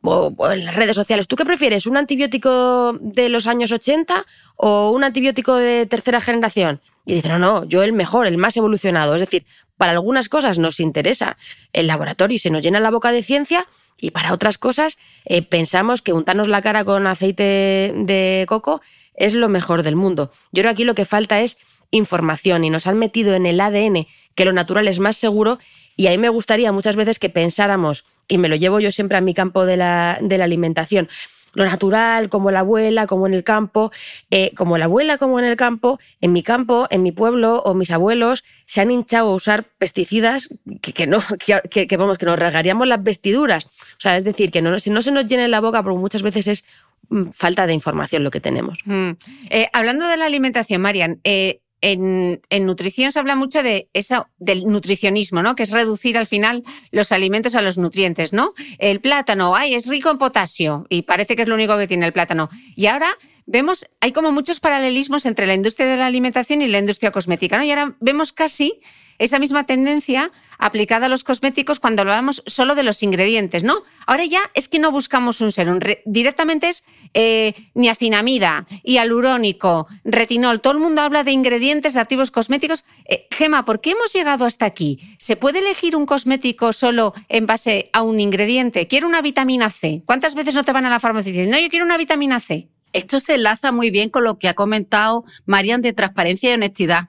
o, 0.01 0.33
en 0.51 0.65
las 0.65 0.75
redes 0.75 0.95
sociales, 0.95 1.27
¿tú 1.27 1.35
qué 1.35 1.45
prefieres? 1.45 1.85
¿Un 1.85 1.97
antibiótico 1.97 2.97
de 3.01 3.29
los 3.29 3.47
años 3.47 3.71
80 3.71 4.25
o 4.55 4.91
un 4.91 5.03
antibiótico 5.03 5.55
de 5.55 5.85
tercera 5.85 6.21
generación? 6.21 6.81
Y 7.05 7.15
dice, 7.15 7.29
no, 7.29 7.39
no, 7.39 7.65
yo 7.65 7.83
el 7.83 7.93
mejor, 7.93 8.27
el 8.27 8.37
más 8.37 8.55
evolucionado. 8.55 9.15
Es 9.15 9.21
decir, 9.21 9.45
para 9.79 9.93
algunas 9.93 10.27
cosas 10.27 10.59
nos 10.59 10.81
interesa 10.81 11.37
el 11.71 11.87
laboratorio 11.87 12.35
y 12.35 12.39
se 12.39 12.49
nos 12.49 12.61
llena 12.61 12.81
la 12.81 12.91
boca 12.91 13.13
de 13.13 13.23
ciencia 13.23 13.65
y 13.97 14.11
para 14.11 14.33
otras 14.33 14.57
cosas 14.57 14.97
eh, 15.23 15.41
pensamos 15.41 16.01
que 16.01 16.11
untarnos 16.11 16.49
la 16.49 16.61
cara 16.61 16.83
con 16.83 17.07
aceite 17.07 17.93
de 17.95 18.45
coco 18.49 18.81
es 19.13 19.33
lo 19.33 19.47
mejor 19.47 19.83
del 19.83 19.95
mundo. 19.95 20.31
Yo 20.51 20.63
creo 20.63 20.63
que 20.63 20.69
aquí 20.69 20.83
lo 20.83 20.95
que 20.95 21.05
falta 21.05 21.39
es 21.39 21.57
información 21.91 22.65
y 22.65 22.69
nos 22.69 22.87
han 22.87 22.99
metido 22.99 23.35
en 23.35 23.45
el 23.45 23.61
ADN 23.61 24.05
que 24.35 24.43
lo 24.43 24.51
natural 24.51 24.85
es 24.89 24.99
más 24.99 25.15
seguro 25.15 25.59
y 25.95 26.07
ahí 26.07 26.17
me 26.17 26.27
gustaría 26.27 26.73
muchas 26.73 26.97
veces 26.97 27.17
que 27.17 27.29
pensáramos, 27.29 28.03
y 28.27 28.37
me 28.37 28.49
lo 28.49 28.57
llevo 28.57 28.81
yo 28.81 28.91
siempre 28.91 29.17
a 29.17 29.21
mi 29.21 29.33
campo 29.33 29.65
de 29.65 29.77
la 29.77 30.19
alimentación, 30.19 31.07
lo 31.59 31.65
natural, 31.65 32.29
como 32.29 32.51
la 32.51 32.61
abuela, 32.61 33.05
como 33.05 33.27
en 33.27 33.33
el 33.33 33.43
campo, 33.43 33.91
eh, 34.31 34.51
como 34.55 34.77
la 34.77 34.85
abuela, 34.85 35.17
como 35.17 35.39
en 35.39 35.45
el 35.45 35.55
campo, 35.55 35.99
en 36.21 36.33
mi 36.33 36.41
campo, 36.41 36.87
en 36.89 37.03
mi 37.03 37.11
pueblo 37.11 37.61
o 37.65 37.73
mis 37.73 37.91
abuelos 37.91 38.43
se 38.65 38.81
han 38.81 38.91
hinchado 38.91 39.31
a 39.31 39.35
usar 39.35 39.65
pesticidas 39.77 40.49
que, 40.81 41.07
no, 41.07 41.19
que, 41.69 41.97
vamos, 41.97 42.17
que 42.17 42.25
nos 42.25 42.39
regaríamos 42.39 42.87
las 42.87 43.03
vestiduras. 43.03 43.65
O 43.65 43.99
sea, 43.99 44.17
es 44.17 44.23
decir, 44.23 44.51
que 44.51 44.61
no, 44.61 44.79
si 44.79 44.89
no 44.89 45.01
se 45.01 45.11
nos 45.11 45.25
llene 45.25 45.47
la 45.47 45.59
boca, 45.59 45.83
porque 45.83 45.99
muchas 45.99 46.23
veces 46.23 46.47
es 46.47 46.65
mm, 47.09 47.31
falta 47.31 47.67
de 47.67 47.73
información 47.73 48.23
lo 48.23 48.31
que 48.31 48.39
tenemos. 48.39 48.79
Mm. 48.85 49.11
Eh, 49.49 49.69
hablando 49.73 50.07
de 50.07 50.17
la 50.17 50.25
alimentación, 50.25 50.81
Marian, 50.81 51.19
eh, 51.23 51.61
en, 51.81 52.41
nutrición 52.61 53.11
se 53.11 53.19
habla 53.19 53.35
mucho 53.35 53.63
de 53.63 53.89
eso, 53.93 54.27
del 54.37 54.65
nutricionismo, 54.65 55.41
¿no? 55.41 55.55
Que 55.55 55.63
es 55.63 55.71
reducir 55.71 56.17
al 56.17 56.27
final 56.27 56.63
los 56.91 57.11
alimentos 57.11 57.55
a 57.55 57.61
los 57.61 57.77
nutrientes, 57.77 58.33
¿no? 58.33 58.53
El 58.77 58.99
plátano, 58.99 59.55
ay, 59.55 59.73
es 59.73 59.87
rico 59.87 60.09
en 60.11 60.17
potasio 60.17 60.85
y 60.89 61.03
parece 61.03 61.35
que 61.35 61.43
es 61.43 61.47
lo 61.47 61.55
único 61.55 61.77
que 61.77 61.87
tiene 61.87 62.05
el 62.05 62.13
plátano. 62.13 62.49
Y 62.75 62.87
ahora 62.87 63.09
vemos, 63.45 63.85
hay 64.01 64.11
como 64.11 64.31
muchos 64.31 64.59
paralelismos 64.59 65.25
entre 65.25 65.47
la 65.47 65.53
industria 65.53 65.87
de 65.87 65.97
la 65.97 66.05
alimentación 66.05 66.61
y 66.61 66.67
la 66.67 66.79
industria 66.79 67.11
cosmética, 67.11 67.57
¿no? 67.57 67.63
Y 67.63 67.71
ahora 67.71 67.95
vemos 67.99 68.33
casi 68.33 68.79
esa 69.19 69.37
misma 69.37 69.65
tendencia 69.65 70.31
aplicada 70.57 71.05
a 71.05 71.09
los 71.09 71.23
cosméticos 71.23 71.79
cuando 71.79 72.01
hablamos 72.01 72.43
solo 72.45 72.75
de 72.75 72.83
los 72.83 73.03
ingredientes, 73.03 73.63
¿no? 73.63 73.83
Ahora 74.07 74.25
ya 74.25 74.39
es 74.55 74.67
que 74.67 74.79
no 74.79 74.91
buscamos 74.91 75.39
un 75.41 75.51
serum, 75.51 75.79
directamente 76.05 76.69
es 76.69 76.83
eh, 77.13 77.53
niacinamida, 77.75 78.65
hialurónico, 78.83 79.87
retinol, 80.03 80.61
todo 80.61 80.73
el 80.73 80.79
mundo 80.79 81.01
habla 81.01 81.23
de 81.23 81.31
ingredientes 81.31 81.93
de 81.93 81.99
activos 81.99 82.31
cosméticos. 82.31 82.85
Eh, 83.05 83.27
Gema, 83.31 83.65
¿por 83.65 83.79
qué 83.79 83.91
hemos 83.91 84.11
llegado 84.13 84.45
hasta 84.45 84.65
aquí? 84.65 84.99
¿Se 85.17 85.35
puede 85.35 85.59
elegir 85.59 85.95
un 85.95 86.05
cosmético 86.05 86.73
solo 86.73 87.13
en 87.27 87.45
base 87.45 87.89
a 87.93 88.01
un 88.01 88.19
ingrediente? 88.19 88.87
Quiero 88.87 89.07
una 89.07 89.21
vitamina 89.21 89.69
C. 89.69 90.01
¿Cuántas 90.05 90.35
veces 90.35 90.55
no 90.55 90.63
te 90.63 90.73
van 90.73 90.85
a 90.85 90.89
la 90.89 90.99
farmacia 90.99 91.29
y 91.29 91.33
dicen, 91.33 91.51
no, 91.51 91.59
yo 91.59 91.69
quiero 91.69 91.85
una 91.85 91.97
vitamina 91.97 92.39
C? 92.39 92.69
Esto 92.91 93.19
se 93.19 93.35
enlaza 93.35 93.71
muy 93.71 93.91
bien 93.91 94.09
con 94.09 94.23
lo 94.23 94.39
que 94.39 94.47
ha 94.47 94.55
comentado 94.55 95.23
Marian 95.45 95.81
de 95.81 95.93
transparencia 95.93 96.49
y 96.49 96.53
honestidad. 96.53 97.08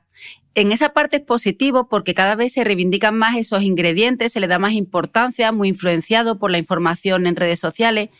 En 0.54 0.72
esa 0.72 0.90
parte 0.90 1.18
es 1.18 1.22
positivo 1.22 1.88
porque 1.88 2.12
cada 2.12 2.34
vez 2.34 2.52
se 2.52 2.64
reivindican 2.64 3.16
más 3.16 3.36
esos 3.36 3.62
ingredientes, 3.62 4.32
se 4.32 4.40
le 4.40 4.48
da 4.48 4.58
más 4.58 4.72
importancia, 4.72 5.52
muy 5.52 5.68
influenciado 5.68 6.38
por 6.38 6.50
la 6.50 6.58
información 6.58 7.26
en 7.26 7.36
redes 7.36 7.60
sociales. 7.60 8.10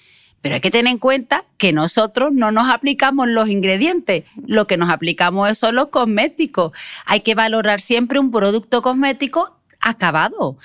Pero 0.41 0.55
hay 0.55 0.61
que 0.61 0.71
tener 0.71 0.91
en 0.91 0.99
cuenta 0.99 1.45
que 1.59 1.73
nosotros 1.73 2.33
no 2.33 2.51
nos 2.51 2.71
aplicamos 2.71 3.29
los 3.29 3.49
ingredientes, 3.49 4.25
lo 4.47 4.67
que 4.67 4.77
nos 4.77 4.89
aplicamos 4.91 5.59
son 5.59 5.75
los 5.75 5.89
cosméticos. 5.89 6.73
Hay 7.05 7.21
que 7.21 7.35
valorar 7.35 7.81
siempre 7.81 8.19
un 8.19 8.31
producto 8.31 8.81
cosmético 8.81 9.57
acabado. 9.81 10.57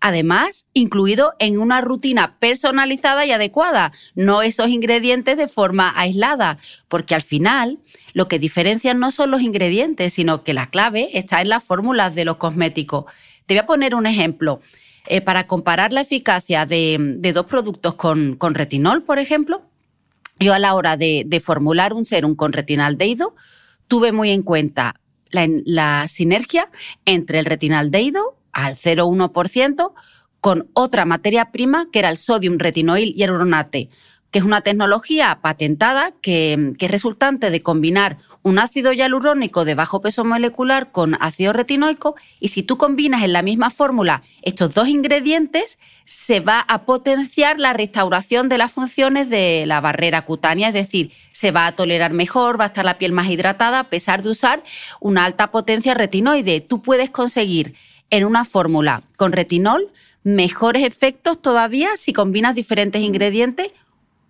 Además 0.00 0.66
incluido 0.72 1.34
en 1.38 1.58
una 1.58 1.82
rutina 1.82 2.38
personalizada 2.38 3.26
y 3.26 3.32
adecuada, 3.32 3.92
no 4.14 4.40
esos 4.40 4.68
ingredientes 4.68 5.36
de 5.36 5.46
forma 5.46 5.92
aislada, 5.94 6.58
porque 6.88 7.14
al 7.14 7.22
final 7.22 7.78
lo 8.14 8.26
que 8.26 8.38
diferencian 8.38 8.98
no 8.98 9.12
son 9.12 9.30
los 9.30 9.42
ingredientes, 9.42 10.14
sino 10.14 10.42
que 10.42 10.54
la 10.54 10.70
clave 10.70 11.10
está 11.18 11.42
en 11.42 11.50
las 11.50 11.64
fórmulas 11.64 12.14
de 12.14 12.24
los 12.24 12.36
cosméticos. 12.36 13.04
Te 13.44 13.54
voy 13.54 13.58
a 13.58 13.66
poner 13.66 13.94
un 13.94 14.06
ejemplo. 14.06 14.60
Eh, 15.06 15.22
para 15.22 15.46
comparar 15.46 15.92
la 15.92 16.02
eficacia 16.02 16.66
de, 16.66 17.18
dos 17.34 17.46
productos 17.46 17.94
con, 17.94 18.38
retinol, 18.38 19.02
por 19.02 19.18
ejemplo, 19.18 19.62
yo 20.38 20.52
a 20.52 20.58
la 20.58 20.74
hora 20.74 20.96
de, 20.96 21.42
formular 21.42 21.94
un 21.94 22.04
serum 22.04 22.36
con 22.36 22.52
retinal 22.52 22.98
deido, 22.98 23.34
tuve 23.88 24.12
muy 24.12 24.30
en 24.30 24.42
cuenta 24.42 25.00
la, 25.30 25.48
la 25.64 26.06
sinergia 26.06 26.70
entre 27.06 27.38
el 27.38 27.46
retinal 27.46 27.90
deido 27.90 28.39
al 28.52 28.76
0,1% 28.76 29.92
con 30.40 30.68
otra 30.72 31.04
materia 31.04 31.52
prima 31.52 31.88
que 31.92 31.98
era 31.98 32.10
el 32.10 32.16
sodium 32.16 32.58
retinoil 32.58 33.14
hieronate, 33.14 33.90
que 34.30 34.38
es 34.38 34.44
una 34.44 34.60
tecnología 34.60 35.40
patentada 35.42 36.12
que, 36.22 36.72
es 36.78 36.90
resultante 36.90 37.50
de 37.50 37.62
combinar 37.62 38.18
un 38.42 38.58
ácido 38.58 38.92
hialurónico 38.92 39.64
de 39.64 39.74
bajo 39.74 40.00
peso 40.00 40.24
molecular 40.24 40.92
con 40.92 41.16
ácido 41.20 41.52
retinoico 41.52 42.14
y 42.38 42.48
si 42.48 42.62
tú 42.62 42.78
combinas 42.78 43.22
en 43.22 43.32
la 43.32 43.42
misma 43.42 43.70
fórmula 43.70 44.22
estos 44.42 44.72
dos 44.72 44.88
ingredientes, 44.88 45.78
se 46.04 46.40
va 46.40 46.60
a 46.60 46.84
potenciar 46.84 47.58
la 47.58 47.72
restauración 47.72 48.48
de 48.48 48.58
las 48.58 48.72
funciones 48.72 49.28
de 49.28 49.64
la 49.66 49.80
barrera 49.80 50.24
cutánea, 50.24 50.68
es 50.68 50.74
decir, 50.74 51.12
se 51.32 51.50
va 51.50 51.66
a 51.66 51.72
tolerar 51.72 52.12
mejor, 52.12 52.58
va 52.58 52.64
a 52.64 52.68
estar 52.68 52.84
la 52.84 52.98
piel 52.98 53.12
más 53.12 53.28
hidratada 53.28 53.80
a 53.80 53.90
pesar 53.90 54.22
de 54.22 54.30
usar 54.30 54.62
una 55.00 55.24
alta 55.24 55.50
potencia 55.50 55.94
retinoide. 55.94 56.60
Tú 56.60 56.82
puedes 56.82 57.10
conseguir 57.10 57.74
en 58.10 58.24
una 58.24 58.44
fórmula 58.44 59.02
con 59.16 59.32
retinol 59.32 59.88
mejores 60.22 60.84
efectos 60.84 61.40
todavía 61.40 61.96
si 61.96 62.12
combinas 62.12 62.54
diferentes 62.54 63.00
ingredientes 63.00 63.72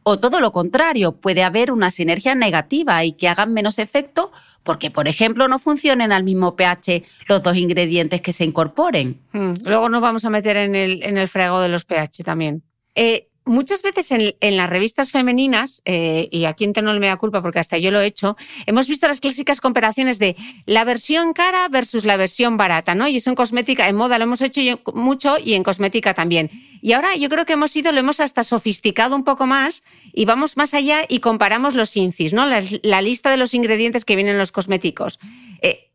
o 0.02 0.18
todo 0.18 0.40
lo 0.40 0.50
contrario, 0.52 1.12
puede 1.12 1.42
haber 1.42 1.70
una 1.70 1.90
sinergia 1.90 2.34
negativa 2.34 3.04
y 3.04 3.12
que 3.12 3.28
hagan 3.28 3.52
menos 3.52 3.78
efecto 3.78 4.32
porque, 4.62 4.90
por 4.90 5.08
ejemplo, 5.08 5.48
no 5.48 5.58
funcionen 5.58 6.12
al 6.12 6.24
mismo 6.24 6.56
pH 6.56 7.04
los 7.28 7.42
dos 7.42 7.56
ingredientes 7.56 8.20
que 8.20 8.32
se 8.32 8.44
incorporen. 8.44 9.20
Hmm, 9.32 9.52
luego 9.64 9.88
nos 9.88 10.00
vamos 10.00 10.24
a 10.24 10.30
meter 10.30 10.56
en 10.56 10.74
el, 10.74 11.02
en 11.02 11.18
el 11.18 11.28
frego 11.28 11.60
de 11.60 11.68
los 11.68 11.84
pH 11.84 12.24
también. 12.24 12.62
Eh, 12.94 13.29
muchas 13.50 13.82
veces 13.82 14.12
en, 14.12 14.56
las 14.56 14.70
revistas 14.70 15.10
femeninas, 15.10 15.82
eh, 15.84 16.28
y 16.30 16.44
aquí 16.44 16.64
en 16.64 16.72
no 16.82 16.98
me 16.98 17.08
da 17.08 17.16
culpa 17.16 17.42
porque 17.42 17.58
hasta 17.58 17.76
yo 17.78 17.90
lo 17.90 18.00
he 18.00 18.06
hecho, 18.06 18.36
hemos 18.66 18.88
visto 18.88 19.08
las 19.08 19.20
clásicas 19.20 19.60
comparaciones 19.60 20.18
de 20.18 20.36
la 20.66 20.84
versión 20.84 21.32
cara 21.32 21.68
versus 21.68 22.04
la 22.04 22.16
versión 22.16 22.56
barata, 22.56 22.94
¿no? 22.94 23.08
Y 23.08 23.16
eso 23.16 23.28
en 23.28 23.36
cosmética, 23.36 23.88
en 23.88 23.96
moda 23.96 24.18
lo 24.18 24.24
hemos 24.24 24.40
hecho 24.40 24.60
mucho 24.94 25.36
y 25.38 25.54
en 25.54 25.64
cosmética 25.64 26.14
también. 26.14 26.50
Y 26.80 26.92
ahora 26.92 27.14
yo 27.16 27.28
creo 27.28 27.44
que 27.44 27.54
hemos 27.54 27.74
ido, 27.76 27.92
lo 27.92 28.00
hemos 28.00 28.20
hasta 28.20 28.44
sofisticado 28.44 29.16
un 29.16 29.24
poco 29.24 29.46
más 29.46 29.82
y 30.12 30.24
vamos 30.24 30.56
más 30.56 30.72
allá 30.72 31.00
y 31.08 31.18
comparamos 31.18 31.74
los 31.74 31.96
INCIS, 31.96 32.32
¿no? 32.32 32.46
La, 32.46 33.02
lista 33.02 33.30
de 33.30 33.36
los 33.36 33.54
ingredientes 33.54 34.04
que 34.04 34.14
vienen 34.14 34.34
en 34.34 34.38
los 34.38 34.52
cosméticos. 34.52 35.18
Eh, 35.62 35.89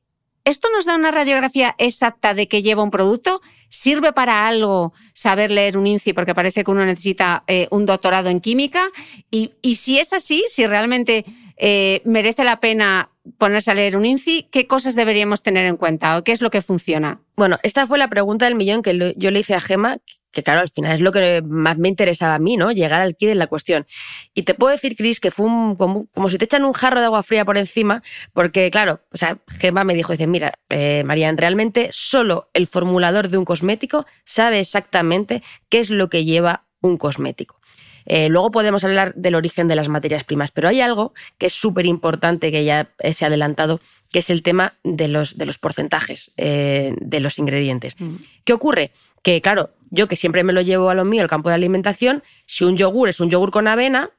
¿Esto 0.46 0.70
nos 0.70 0.86
da 0.86 0.96
una 0.96 1.10
radiografía 1.10 1.74
exacta 1.80 2.36
de 2.36 2.48
qué 2.48 2.62
lleva 2.62 2.84
un 2.84 2.92
producto? 2.92 3.42
¿Sirve 3.70 4.14
para 4.14 4.48
algo 4.48 4.94
saber 5.14 5.50
leer 5.50 5.76
un 5.76 5.88
INCI? 5.88 6.14
Porque 6.14 6.36
parece 6.36 6.64
que 6.64 6.70
uno 6.70 6.86
necesita 6.86 7.44
eh, 7.48 7.68
un 7.72 7.88
doctorado 7.88 8.30
en 8.30 8.40
química. 8.40 8.88
Y, 9.32 9.50
si 9.76 9.98
es 9.98 10.14
así, 10.14 10.46
si 10.48 10.68
realmente 10.68 11.26
eh, 11.58 12.04
merece 12.06 12.44
la 12.44 12.60
pena 12.60 13.10
ponerse 13.40 13.72
a 13.72 13.74
leer 13.74 13.98
un 13.98 14.06
INCI, 14.06 14.48
¿qué 14.52 14.68
cosas 14.68 14.94
deberíamos 14.94 15.42
tener 15.42 15.66
en 15.66 15.78
cuenta 15.78 16.16
o 16.16 16.24
qué 16.24 16.32
es 16.32 16.44
lo 16.44 16.52
que 16.52 16.62
funciona? 16.62 17.22
Bueno, 17.36 17.58
esta 17.64 17.88
fue 17.88 17.98
la 17.98 18.08
pregunta 18.08 18.46
del 18.46 18.54
millón 18.54 18.84
que 18.84 19.16
yo 19.18 19.32
le 19.32 19.40
hice 19.40 19.56
a 19.56 19.62
Gema, 19.62 19.98
que 20.36 20.44
claro, 20.44 20.60
al 20.60 20.70
final 20.70 20.92
es 20.92 21.00
lo 21.00 21.14
que 21.14 21.42
más 21.48 21.78
me 21.78 21.88
interesaba 21.88 22.36
a 22.36 22.40
mí, 22.40 22.58
¿no? 22.58 22.72
Llegar 22.74 23.02
al 23.02 23.16
kit 23.16 23.30
de 23.30 23.36
la 23.36 23.48
cuestión. 23.48 23.88
Y 24.34 24.44
te 24.44 24.54
puedo 24.54 24.72
decir, 24.72 24.98
Chris, 24.98 25.22
que 25.22 25.32
fue 25.32 25.46
como, 25.78 26.08
si 26.30 26.38
te 26.38 26.44
echan 26.44 26.66
un 26.66 26.74
jarro 26.74 27.00
de 27.00 27.06
agua 27.06 27.24
fría 27.24 27.46
por 27.46 27.58
encima, 27.58 28.04
porque 28.34 28.70
claro, 28.70 29.00
o 29.14 29.18
sea, 29.18 29.38
Gemma 29.48 29.86
me 29.86 29.96
dijo, 29.96 30.12
dice, 30.12 30.28
mira, 30.28 30.60
eh, 30.70 31.04
Marian, 31.06 31.38
realmente 31.38 31.90
solo 31.94 32.50
el 32.54 32.68
formulador 32.68 33.30
de 33.30 33.38
un 33.38 33.46
cosmético 33.46 34.06
sabe 34.26 34.60
exactamente 34.60 35.42
qué 35.70 35.80
es 35.80 35.90
lo 35.90 36.10
que 36.10 36.26
lleva 36.26 36.66
un 36.82 36.98
cosmético. 36.98 37.60
Eh, 38.06 38.30
luego 38.30 38.52
podemos 38.52 38.84
hablar 38.84 39.16
del 39.16 39.36
origen 39.36 39.68
de 39.68 39.76
las 39.76 39.90
materias 39.90 40.24
primas, 40.24 40.52
pero 40.52 40.68
hay 40.68 40.82
algo 40.82 41.14
que 41.38 41.48
es 41.48 41.54
súper 41.54 41.86
importante 41.86 42.52
que 42.52 42.64
ya 42.64 42.92
se 43.14 43.26
ha 43.26 43.30
adelantado, 43.30 43.80
que 44.12 44.20
es 44.20 44.30
el 44.30 44.44
tema 44.44 44.76
de 44.84 45.08
los, 45.08 45.38
de 45.38 45.46
los 45.46 45.58
porcentajes 45.58 46.32
eh, 46.38 46.94
de 47.00 47.20
los 47.20 47.40
ingredientes. 47.40 47.96
Mm. 48.00 48.16
¿Qué 48.44 48.54
ocurre? 48.54 48.92
Que, 49.24 49.42
claro, 49.42 49.72
yo 49.90 50.08
que 50.08 50.16
siempre 50.16 50.44
me 50.44 50.54
lo 50.54 50.62
llevo 50.62 50.90
a 50.90 50.94
lo 50.94 51.06
mío, 51.06 51.22
al 51.22 51.30
campo 51.30 51.50
de 51.50 51.56
alimentación, 51.56 52.24
si 52.46 52.64
un 52.64 52.78
yogur 52.78 53.10
es 53.10 53.20
un 53.20 53.30
yogur 53.30 53.52
con 53.52 53.68
avena, 53.68 54.12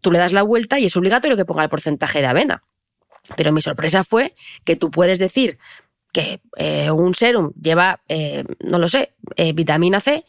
tú 0.00 0.12
le 0.12 0.18
das 0.18 0.32
la 0.32 0.42
vuelta 0.42 0.78
y 0.78 0.86
es 0.86 0.96
obligatorio 0.96 1.36
que 1.36 1.44
ponga 1.44 1.62
el 1.62 1.70
porcentaje 1.70 2.20
de 2.20 2.26
avena. 2.26 2.62
Pero 3.36 3.52
mi 3.52 3.62
sorpresa 3.62 4.04
fue 4.04 4.34
que 4.64 4.76
tú 4.76 4.90
puedes 4.90 5.18
decir 5.18 5.58
que 6.12 6.40
eh, 6.56 6.90
un 6.90 7.14
serum 7.14 7.52
lleva, 7.60 8.02
eh, 8.08 8.44
no 8.60 8.78
lo 8.78 8.88
sé, 8.88 9.14
eh, 9.36 9.52
vitamina 9.52 10.00
C, 10.00 10.24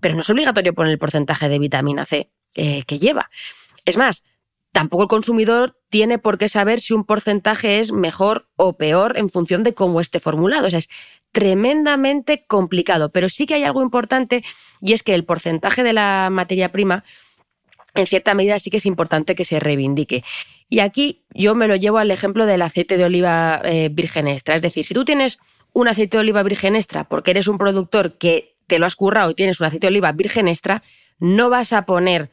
pero 0.00 0.14
no 0.14 0.22
es 0.22 0.30
obligatorio 0.30 0.72
poner 0.72 0.92
el 0.92 0.98
porcentaje 0.98 1.48
de 1.48 1.58
vitamina 1.58 2.06
C 2.06 2.30
que 2.54 2.98
lleva. 2.98 3.30
Es 3.84 3.96
más, 3.96 4.24
tampoco 4.72 5.04
el 5.04 5.08
consumidor 5.08 5.78
tiene 5.88 6.18
por 6.18 6.38
qué 6.38 6.48
saber 6.48 6.80
si 6.80 6.92
un 6.92 7.04
porcentaje 7.04 7.78
es 7.78 7.92
mejor 7.92 8.48
o 8.56 8.76
peor 8.76 9.16
en 9.16 9.30
función 9.30 9.62
de 9.62 9.74
cómo 9.74 10.00
esté 10.00 10.20
formulado. 10.20 10.66
O 10.66 10.70
sea, 10.70 10.80
es 10.80 10.88
tremendamente 11.32 12.44
complicado, 12.46 13.10
pero 13.10 13.28
sí 13.28 13.46
que 13.46 13.54
hay 13.54 13.64
algo 13.64 13.82
importante 13.82 14.44
y 14.80 14.92
es 14.92 15.02
que 15.02 15.14
el 15.14 15.24
porcentaje 15.24 15.82
de 15.82 15.94
la 15.94 16.28
materia 16.30 16.70
prima 16.70 17.04
en 17.94 18.06
cierta 18.06 18.34
medida 18.34 18.58
sí 18.58 18.70
que 18.70 18.78
es 18.78 18.86
importante 18.86 19.34
que 19.34 19.44
se 19.44 19.60
reivindique. 19.60 20.24
Y 20.68 20.80
aquí 20.80 21.24
yo 21.34 21.54
me 21.54 21.68
lo 21.68 21.76
llevo 21.76 21.98
al 21.98 22.10
ejemplo 22.10 22.46
del 22.46 22.62
aceite 22.62 22.96
de 22.96 23.04
oliva 23.04 23.60
eh, 23.64 23.90
virgen 23.92 24.28
extra. 24.28 24.54
Es 24.54 24.62
decir, 24.62 24.84
si 24.84 24.94
tú 24.94 25.04
tienes 25.04 25.40
un 25.72 25.88
aceite 25.88 26.16
de 26.16 26.22
oliva 26.22 26.42
virgen 26.42 26.76
extra 26.76 27.04
porque 27.04 27.32
eres 27.32 27.48
un 27.48 27.58
productor 27.58 28.16
que 28.18 28.56
te 28.66 28.78
lo 28.78 28.86
has 28.86 28.96
currado 28.96 29.30
y 29.30 29.34
tienes 29.34 29.60
un 29.60 29.66
aceite 29.66 29.86
de 29.86 29.92
oliva 29.92 30.12
virgen 30.12 30.48
extra, 30.48 30.82
no 31.18 31.50
vas 31.50 31.72
a 31.72 31.84
poner 31.84 32.30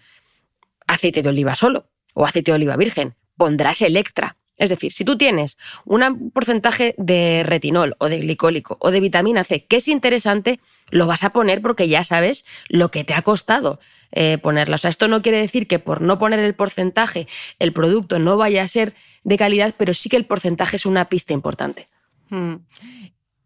aceite 0.87 1.21
de 1.21 1.29
oliva 1.29 1.55
solo 1.55 1.89
o 2.13 2.25
aceite 2.25 2.51
de 2.51 2.55
oliva 2.55 2.75
virgen, 2.77 3.15
pondrás 3.37 3.81
el 3.81 3.97
extra. 3.97 4.37
Es 4.59 4.69
decir, 4.69 4.91
si 4.91 5.05
tú 5.05 5.17
tienes 5.17 5.57
un 5.85 6.31
porcentaje 6.31 6.93
de 6.97 7.43
retinol 7.45 7.95
o 7.97 8.09
de 8.09 8.19
glicólico 8.19 8.77
o 8.79 8.91
de 8.91 8.99
vitamina 8.99 9.43
C 9.43 9.65
que 9.65 9.77
es 9.77 9.87
interesante, 9.87 10.59
lo 10.91 11.07
vas 11.07 11.23
a 11.23 11.31
poner 11.31 11.61
porque 11.61 11.87
ya 11.87 12.03
sabes 12.03 12.45
lo 12.67 12.91
que 12.91 13.03
te 13.05 13.13
ha 13.13 13.21
costado 13.21 13.79
eh, 14.11 14.37
ponerlo. 14.37 14.75
O 14.75 14.77
sea, 14.77 14.89
esto 14.89 15.07
no 15.07 15.21
quiere 15.21 15.39
decir 15.39 15.65
que 15.65 15.79
por 15.79 16.01
no 16.01 16.19
poner 16.19 16.39
el 16.39 16.55
porcentaje 16.55 17.27
el 17.57 17.73
producto 17.73 18.19
no 18.19 18.37
vaya 18.37 18.63
a 18.63 18.67
ser 18.67 18.93
de 19.23 19.37
calidad, 19.37 19.73
pero 19.77 19.93
sí 19.93 20.09
que 20.09 20.17
el 20.17 20.25
porcentaje 20.25 20.75
es 20.75 20.85
una 20.85 21.05
pista 21.05 21.33
importante. 21.33 21.87
Hmm. 22.29 22.55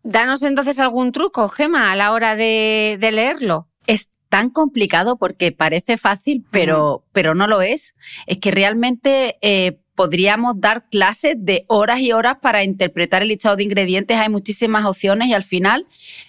Danos 0.01 0.41
entonces 0.41 0.79
algún 0.79 1.11
truco, 1.11 1.47
Gema, 1.47 1.91
a 1.91 1.95
la 1.95 2.11
hora 2.11 2.35
de, 2.35 2.97
leerlo. 2.99 3.69
Es 3.85 4.09
tan 4.29 4.49
complicado 4.49 5.17
porque 5.17 5.51
parece 5.51 5.97
fácil, 5.97 6.43
pero, 6.49 7.05
pero 7.11 7.35
no 7.35 7.45
lo 7.45 7.61
es. 7.61 7.93
Es 8.25 8.39
que 8.39 8.49
realmente 8.49 9.37
eh, 9.41 9.79
podríamos 9.95 10.59
dar 10.59 10.85
clases 10.89 11.35
de 11.37 11.65
horas 11.67 11.99
y 11.99 12.11
horas 12.11 12.37
para 12.41 12.63
interpretar 12.63 13.21
el 13.21 13.29
listado 13.29 13.55
de 13.55 13.63
ingredientes. 13.63 14.17
Hay 14.17 14.29
muchísimas 14.29 14.85
opciones 14.85 15.27
y 15.27 15.33
al 15.33 15.43
final 15.43 15.85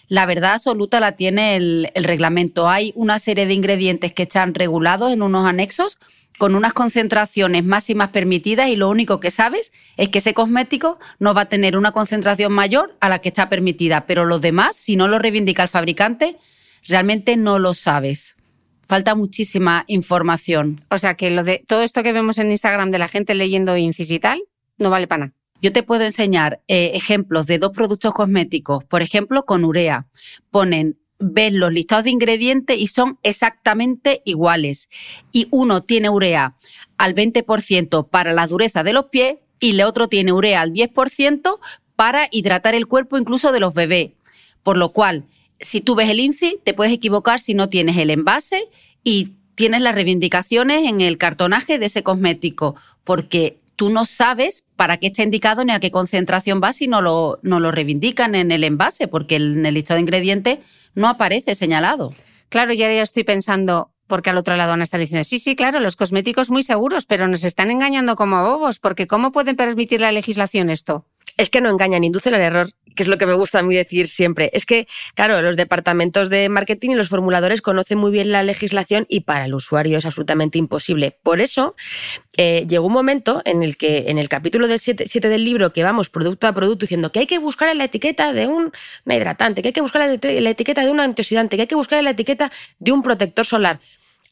la 0.09 0.27
verdad 0.27 0.55
absoluta 0.55 1.01
la 1.01 1.13
tiene 1.13 1.57
el, 1.57 1.91
reglamento. 1.95 2.69
Hay 2.69 2.93
una 2.95 3.19
serie 3.19 3.47
de 3.47 3.55
ingredientes 3.55 4.13
que 4.13 4.25
están 4.25 4.55
regulados 4.55 5.13
en 5.13 5.23
unos 5.23 5.47
anexos 5.47 5.99
con 6.39 6.57
unas 6.57 6.73
concentraciones 6.73 7.65
máximas 7.65 8.11
permitidas 8.11 8.69
y 8.69 8.77
lo 8.77 8.91
único 8.91 9.21
que 9.21 9.31
sabes 9.31 9.73
es 9.97 10.09
que 10.09 10.19
ese 10.19 10.35
cosmético 10.35 10.99
no 11.21 11.33
va 11.33 11.43
a 11.43 11.49
tener 11.49 11.77
una 11.77 11.93
concentración 11.93 12.53
mayor 12.53 12.97
a 13.01 13.09
la 13.09 13.21
que 13.21 13.29
está 13.29 13.49
permitida, 13.49 14.07
pero 14.07 14.25
los 14.25 14.41
demás, 14.41 14.75
si 14.77 14.97
no 14.97 15.07
lo 15.07 15.21
reivindica 15.21 15.63
el 15.63 15.69
fabricante, 15.69 16.37
realmente 16.89 17.37
no 17.37 17.61
lo 17.61 17.73
sabes. 17.73 18.34
Falta 18.87 19.15
muchísima 19.15 19.85
información. 19.87 20.85
O 20.91 20.99
sea 20.99 21.15
que 21.15 21.31
lo 21.31 21.45
de 21.45 21.65
todo 21.67 21.83
esto 21.83 22.03
que 22.03 22.13
vemos 22.13 22.39
en 22.39 22.51
Instagram 22.51 22.91
de 22.91 22.99
la 22.99 23.09
gente 23.09 23.35
leyendo 23.35 23.77
Incis 23.77 24.11
y 24.11 24.19
tal, 24.19 24.43
no 24.79 24.91
vale 24.91 25.07
para 25.07 25.27
nada. 25.27 25.35
Yo 25.61 25.73
te 25.73 25.83
puedo 25.83 26.05
enseñar 26.05 26.61
eh, 26.69 26.91
ejemplos 26.95 27.47
de 27.47 27.59
dos 27.59 27.73
productos 27.73 28.13
cosméticos, 28.13 28.85
por 28.85 29.01
ejemplo, 29.01 29.45
con 29.45 29.65
urea. 29.65 30.07
Ponen 30.51 30.99
ves 31.19 31.53
los 31.55 31.73
listados 31.73 32.05
de 32.05 32.11
ingredientes 32.11 32.79
y 32.79 32.89
son 32.89 33.19
exactamente 33.23 34.23
iguales. 34.25 34.89
Y 35.33 35.49
uno 35.51 35.83
tiene 35.83 36.11
urea 36.11 36.57
al 36.99 37.15
20% 37.15 38.09
para 38.09 38.33
la 38.33 38.47
dureza 38.47 38.83
de 38.83 38.93
los 38.93 39.07
pies 39.07 39.37
y 39.61 39.71
el 39.71 39.83
otro 39.83 40.09
tiene 40.09 40.33
urea 40.33 40.61
al 40.61 40.73
10% 40.73 41.59
para 41.97 42.29
hidratar 42.31 42.75
el 42.75 42.87
cuerpo 42.87 43.17
incluso 43.17 43.53
de 43.53 43.61
los 43.61 43.75
bebés. 43.75 44.11
Por 44.63 44.77
lo 44.77 44.93
cual, 44.93 45.25
si 45.61 45.81
tú 45.81 45.95
ves 45.95 46.11
el 46.11 46.21
INCI, 46.21 46.59
te 46.65 46.75
puedes 46.75 46.93
equivocar 46.93 47.41
si 47.41 47.55
no 47.55 47.69
tienes 47.69 47.97
el 47.97 48.11
envase 48.11 48.69
y 49.03 49.33
tienes 49.55 49.83
las 49.83 49.95
reivindicaciones 49.95 50.87
en 50.89 51.01
el 51.01 51.19
cartonaje 51.19 51.79
de 51.79 51.87
ese 51.87 52.03
cosmético, 52.03 52.75
porque 53.05 53.59
tú 53.77 53.91
no 53.91 54.07
sabes 54.07 54.65
para 54.77 54.99
qué 54.99 55.09
está 55.09 55.23
indicado 55.23 55.65
ni 55.65 55.73
a 55.73 55.81
qué 55.81 55.91
concentración 55.91 56.61
va 56.63 56.73
si 56.73 56.89
no 56.89 57.01
lo, 57.01 57.39
no 57.43 57.61
lo 57.61 57.71
reivindican 57.71 58.35
en 58.35 58.53
el 58.53 58.65
envase, 58.65 59.09
porque 59.09 59.37
en 59.37 59.65
el 59.65 59.75
listado 59.75 59.97
de 59.97 60.03
ingredientes 60.03 60.59
no 60.95 61.09
aparece 61.09 61.55
señalado. 61.55 62.15
Claro, 62.49 62.73
y 62.73 62.83
ahora 62.83 62.97
ya 62.97 63.03
estoy 63.03 63.25
pensando, 63.25 63.93
porque 64.07 64.31
al 64.31 64.39
otro 64.39 64.57
lado 64.57 64.73
van 64.73 64.81
a 64.81 64.85
estar 64.85 65.01
diciendo, 65.01 65.25
sí, 65.25 65.39
sí, 65.39 65.57
claro, 65.57 65.81
los 65.81 65.97
cosméticos 65.97 66.51
muy 66.51 66.63
seguros, 66.63 67.07
pero 67.07 67.27
nos 67.27 67.45
están 67.45 67.71
engañando 67.71 68.17
como 68.17 68.43
bobos, 68.43 68.79
porque 68.79 69.07
¿cómo 69.07 69.33
pueden 69.33 69.57
permitir 69.57 70.01
la 70.01 70.13
legislación 70.13 70.71
esto? 70.71 71.07
Es 71.37 71.51
que 71.51 71.61
no 71.61 71.69
engañan, 71.69 72.05
inducen 72.05 72.35
al 72.35 72.43
error 72.43 72.69
que 72.95 73.03
es 73.03 73.09
lo 73.09 73.19
que 73.19 73.27
me 73.27 73.35
gusta 73.35 73.61
a 73.61 73.63
mí 73.63 73.75
decir 73.75 74.09
siempre. 74.09 74.51
Es 74.53 74.67
que, 74.67 74.87
claro, 75.15 75.41
los 75.43 75.57
departamentos 75.57 76.31
de 76.31 76.49
marketing 76.49 76.91
y 76.91 76.95
los 76.95 77.09
formuladores 77.09 77.63
conocen 77.63 77.99
muy 77.99 78.11
bien 78.11 78.31
la 78.31 78.43
legislación 78.43 79.07
y 79.09 79.21
para 79.21 79.47
el 79.47 79.55
usuario 79.55 79.99
es 79.99 80.07
absolutamente 80.07 80.59
imposible. 80.59 81.17
Por 81.23 81.41
eso, 81.41 81.75
eh, 82.37 82.67
llegó 82.69 82.87
un 82.87 82.93
momento 82.93 83.43
en 83.45 83.63
el 83.63 83.77
que 83.77 84.05
en 84.09 84.19
el 84.19 84.29
capítulo 84.29 84.67
7, 84.67 85.05
del 85.29 85.45
libro 85.45 85.73
que 85.73 85.83
vamos 85.83 86.11
producto 86.11 86.47
a 86.47 86.53
producto 86.53 86.85
diciendo 86.85 87.13
que 87.13 87.21
hay 87.21 87.27
que 87.27 87.39
buscar 87.39 87.69
en 87.69 87.79
la 87.79 87.85
etiqueta 87.85 88.33
de 88.33 88.47
un, 88.47 88.73
hidratante, 89.07 89.63
que 89.63 89.69
hay 89.69 89.73
que 89.73 89.81
buscar 89.81 90.07
la 90.07 90.51
etiqueta 90.51 90.85
de 90.85 90.91
un 90.91 91.01
antioxidante, 91.01 91.57
que 91.57 91.63
hay 91.63 91.69
que 91.69 91.75
buscar 91.75 91.99
en 91.99 92.05
la 92.05 92.11
etiqueta 92.11 92.51
de 92.79 92.93
un 92.93 93.03
protector 93.03 93.47
solar. 93.47 93.81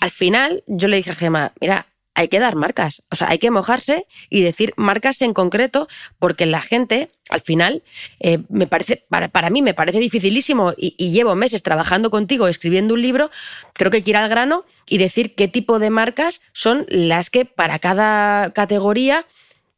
Al 0.01 0.11
final, 0.11 0.65
yo 0.67 0.89
le 0.89 0.97
dije 0.97 1.13
a 1.13 1.15
Gema, 1.15 1.53
mira, 1.61 1.87
hay 2.15 2.29
que 2.29 2.39
dar 2.39 2.57
marcas, 2.57 3.03
o 3.11 3.17
sea, 3.17 3.31
hay 3.31 3.39
que 3.39 3.51
mojarse 3.51 4.07
y 4.29 4.43
decir 4.43 4.75
marcas 4.77 5.23
en 5.23 5.33
concreto, 5.33 5.89
porque 6.19 6.47
la 6.47 6.61
gente, 6.61 7.11
al 7.31 7.41
final, 7.41 7.83
eh, 8.21 8.39
me 8.49 8.67
parece, 8.67 9.05
para, 9.09 9.29
para, 9.29 9.51
mí 9.51 9.63
me 9.63 9.75
parece 9.75 9.99
dificilísimo 9.99 10.75
y, 10.77 11.11
llevo 11.13 11.35
meses 11.35 11.63
trabajando 11.63 12.11
contigo, 12.11 12.49
escribiendo 12.49 12.95
un 12.95 13.03
libro, 13.03 13.31
creo 13.73 13.91
que 13.91 13.99
hay 13.99 14.03
que 14.03 14.11
ir 14.11 14.17
al 14.17 14.29
grano 14.29 14.65
y 14.89 14.99
decir 14.99 15.35
qué 15.35 15.49
tipo 15.49 15.79
de 15.79 15.91
marcas 15.91 16.43
son 16.53 16.87
las 16.89 17.31
que 17.31 17.45
para 17.45 17.79
cada 17.79 18.51
categoría 18.53 19.27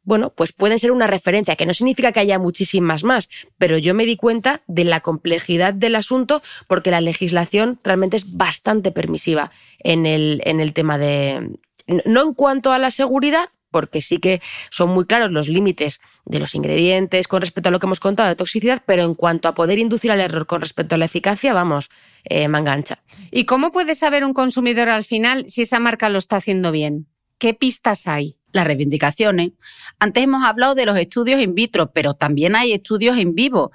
bueno, 0.07 0.29
pues 0.29 0.51
pueden 0.51 0.77
ser 0.77 0.91
una 0.91 1.07
referencia, 1.07 1.55
que 1.55 1.65
no 1.65 1.73
significa 1.73 2.11
que 2.11 2.19
haya 2.19 2.37
muchísimas 2.37 3.03
más, 3.03 3.27
pero 3.57 3.79
yo 3.79 3.95
me 3.95 4.05
di 4.05 4.17
cuenta 4.17 4.61
de 4.67 4.83
la 4.83 4.99
complejidad 4.99 5.73
del 5.73 5.95
asunto 5.95 6.43
porque 6.67 6.91
la 6.91 7.01
legislación 7.01 7.79
realmente 7.83 8.15
es 8.17 8.37
bastante 8.37 8.91
permisiva 8.91 9.49
en 9.79 10.05
el, 10.05 10.43
en 10.45 10.59
el 10.59 10.73
tema 10.73 10.99
de, 10.99 11.57
no 11.87 12.23
en 12.23 12.33
cuanto 12.33 12.71
a 12.71 12.79
la 12.79 12.91
seguridad, 12.91 13.49
porque 13.75 14.01
sí 14.01 14.19
que 14.19 14.41
son 14.69 14.91
muy 14.91 15.05
claros 15.05 15.31
los 15.31 15.49
límites 15.49 15.99
de 16.23 16.39
los 16.39 16.55
ingredientes 16.55 17.27
con 17.27 17.41
respecto 17.41 17.67
a 17.67 17.71
lo 17.73 17.79
que 17.79 17.87
hemos 17.87 17.99
contado 17.99 18.29
de 18.29 18.35
toxicidad, 18.37 18.81
pero 18.85 19.03
en 19.03 19.15
cuanto 19.15 19.49
a 19.49 19.53
poder 19.53 19.79
inducir 19.79 20.11
al 20.11 20.21
error 20.21 20.45
con 20.47 20.61
respecto 20.61 20.95
a 20.95 20.97
la 20.97 21.03
eficacia, 21.03 21.51
vamos, 21.51 21.89
eh, 22.23 22.47
mangancha. 22.47 23.03
¿Y 23.31 23.43
cómo 23.43 23.73
puede 23.73 23.93
saber 23.93 24.23
un 24.23 24.33
consumidor 24.33 24.87
al 24.87 25.03
final 25.03 25.49
si 25.49 25.63
esa 25.63 25.81
marca 25.81 26.07
lo 26.07 26.19
está 26.19 26.37
haciendo 26.37 26.71
bien? 26.71 27.07
¿Qué 27.37 27.53
pistas 27.53 28.07
hay? 28.07 28.37
Las 28.53 28.65
reivindicaciones. 28.65 29.51
Antes 29.99 30.23
hemos 30.23 30.45
hablado 30.45 30.73
de 30.73 30.85
los 30.85 30.97
estudios 30.97 31.41
in 31.41 31.53
vitro, 31.53 31.91
pero 31.91 32.13
también 32.13 32.55
hay 32.55 32.71
estudios 32.71 33.17
en 33.17 33.35
vivo 33.35 33.73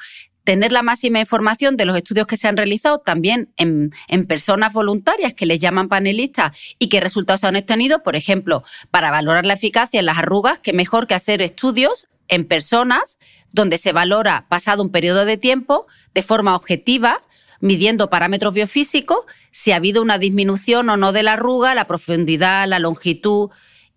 tener 0.51 0.73
la 0.73 0.83
máxima 0.83 1.21
información 1.21 1.77
de 1.77 1.85
los 1.85 1.97
estudios 1.97 2.27
que 2.27 2.37
se 2.37 2.49
han 2.49 2.57
realizado 2.57 2.99
también 2.99 3.53
en, 3.57 3.93
personas 4.27 4.73
voluntarias 4.73 5.33
que 5.33 5.47
les 5.47 5.61
llaman 5.61 5.89
panelistas 5.89 6.59
y 6.77 6.89
qué 6.89 6.99
resultados 6.99 7.45
han 7.45 7.55
obtenido, 7.55 8.03
por 8.03 8.17
ejemplo, 8.17 8.65
para 8.91 9.13
valorar 9.13 9.47
la 9.47 9.55
eficacia 9.55 10.01
en 10.01 10.07
las 10.07 10.19
arrugas, 10.19 10.59
que 10.59 10.73
mejor 10.73 11.07
que 11.07 11.15
hacer 11.15 11.41
estudios 11.41 12.09
en 12.27 12.49
personas 12.49 13.17
donde 13.53 13.79
se 13.79 13.93
valora 13.93 14.47
pasado 14.49 14.83
un 14.83 14.91
periodo 14.91 15.25
de 15.25 15.37
tiempo 15.37 15.87
de 16.15 16.25
forma 16.25 16.57
objetiva 16.57 17.23
midiendo 17.61 18.11
parámetros 18.11 18.53
biofísicos, 18.53 19.21
si 19.53 19.71
ha 19.71 19.77
habido 19.77 20.03
una 20.03 20.19
disminución 20.19 20.91
o 20.91 20.97
no 20.97 21.13
de 21.13 21.23
la 21.23 21.35
arruga, 21.35 21.77
la 21.77 21.87
profundidad, 21.87 22.67
la 22.67 22.81
longitud 22.81 23.51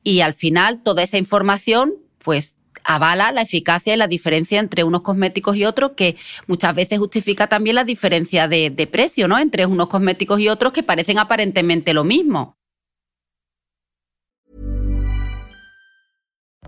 y 0.04 0.20
al 0.20 0.34
final 0.34 0.84
toda 0.84 1.02
esa 1.02 1.18
información 1.18 1.96
pues 2.20 2.58
avala 2.84 3.32
la 3.32 3.42
eficacia 3.42 3.94
y 3.94 3.98
la 3.98 4.08
diferencia 4.08 4.60
entre 4.60 4.84
unos 4.84 5.02
cosméticos 5.02 5.56
y 5.56 5.66
otros, 5.66 5.92
que 5.96 6.16
muchas 6.48 6.76
veces 6.76 7.00
justifica 7.00 7.48
también 7.48 7.76
la 7.76 7.84
diferencia 7.84 8.48
de, 8.48 8.70
de 8.70 8.88
precio, 8.88 9.28
¿no? 9.28 9.38
Entre 9.38 9.66
unos 9.66 9.88
cosméticos 9.88 10.40
y 10.40 10.50
otros 10.50 10.74
que 10.74 10.84
parecen 10.84 11.20
aparentemente 11.20 11.94
lo 11.94 12.04
mismo. 12.04 12.58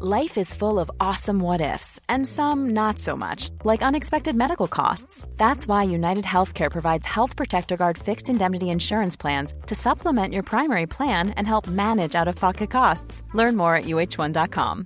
Life 0.02 0.38
is 0.38 0.54
full 0.54 0.78
of 0.78 0.92
awesome 1.00 1.40
what 1.40 1.62
ifs, 1.62 2.02
and 2.10 2.28
some 2.28 2.72
not 2.72 3.00
so 3.00 3.16
much, 3.16 3.50
like 3.64 3.82
unexpected 3.82 4.36
medical 4.36 4.68
costs. 4.68 5.26
That's 5.38 5.70
why 5.70 5.84
United 5.84 6.26
Healthcare 6.26 6.70
provides 6.70 7.06
Health 7.06 7.38
Protector 7.38 7.78
Guard 7.78 7.98
fixed 7.98 8.30
indemnity 8.30 8.70
insurance 8.70 9.16
plans 9.16 9.54
to 9.68 9.74
supplement 9.74 10.34
your 10.34 10.44
primary 10.44 10.86
plan 10.86 11.30
and 11.38 11.48
help 11.48 11.70
manage 11.70 12.14
out 12.14 12.28
of 12.28 12.36
pocket 12.36 12.70
costs. 12.70 13.24
Learn 13.34 13.56
more 13.56 13.78
at 13.78 13.86
uh1.com. 13.86 14.86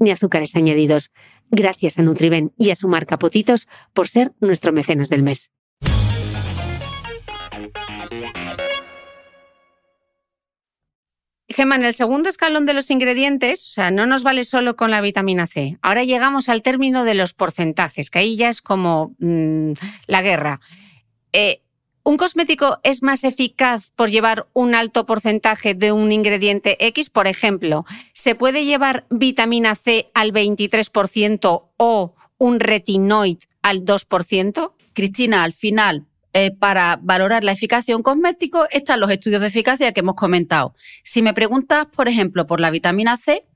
ni 0.00 0.10
azúcares 0.10 0.56
añadidos. 0.56 1.12
Gracias 1.50 1.98
a 1.98 2.02
Nutriben 2.02 2.52
y 2.58 2.70
a 2.70 2.74
su 2.74 2.88
marca 2.88 3.18
Potitos 3.18 3.68
por 3.92 4.08
ser 4.08 4.32
nuestro 4.40 4.72
mecenas 4.72 5.08
del 5.08 5.22
mes. 5.22 5.50
Gemma, 11.48 11.74
en 11.74 11.84
el 11.84 11.94
segundo 11.94 12.28
escalón 12.28 12.64
de 12.64 12.74
los 12.74 12.90
ingredientes, 12.90 13.66
o 13.66 13.70
sea, 13.70 13.90
no 13.90 14.06
nos 14.06 14.22
vale 14.22 14.44
solo 14.44 14.76
con 14.76 14.92
la 14.92 15.00
vitamina 15.00 15.48
C. 15.48 15.78
Ahora 15.82 16.04
llegamos 16.04 16.48
al 16.48 16.62
término 16.62 17.02
de 17.04 17.14
los 17.14 17.34
porcentajes, 17.34 18.08
que 18.08 18.20
ahí 18.20 18.36
ya 18.36 18.48
es 18.48 18.62
como 18.62 19.16
mm, 19.18 19.72
la 20.06 20.22
guerra. 20.22 20.60
Eh, 21.32 21.60
¿Un 22.10 22.16
cosmético 22.16 22.80
es 22.82 23.04
más 23.04 23.22
eficaz 23.22 23.92
por 23.94 24.10
llevar 24.10 24.48
un 24.52 24.74
alto 24.74 25.06
porcentaje 25.06 25.74
de 25.74 25.92
un 25.92 26.10
ingrediente 26.10 26.76
X? 26.88 27.08
Por 27.08 27.28
ejemplo, 27.28 27.84
¿se 28.14 28.34
puede 28.34 28.64
llevar 28.64 29.06
vitamina 29.10 29.76
C 29.76 30.10
al 30.12 30.32
23% 30.32 31.68
o 31.76 32.14
un 32.36 32.58
retinoid 32.58 33.38
al 33.62 33.84
2%? 33.84 34.72
Cristina, 34.92 35.44
al 35.44 35.52
final, 35.52 36.08
eh, 36.32 36.50
para 36.50 36.98
valorar 37.00 37.44
la 37.44 37.52
eficacia 37.52 37.92
de 37.92 37.96
un 37.96 38.02
cosmético 38.02 38.66
están 38.72 38.98
los 38.98 39.12
estudios 39.12 39.40
de 39.40 39.46
eficacia 39.46 39.92
que 39.92 40.00
hemos 40.00 40.16
comentado. 40.16 40.74
Si 41.04 41.22
me 41.22 41.32
preguntas, 41.32 41.86
por 41.94 42.08
ejemplo, 42.08 42.44
por 42.48 42.58
la 42.58 42.72
vitamina 42.72 43.18
C, 43.18 43.46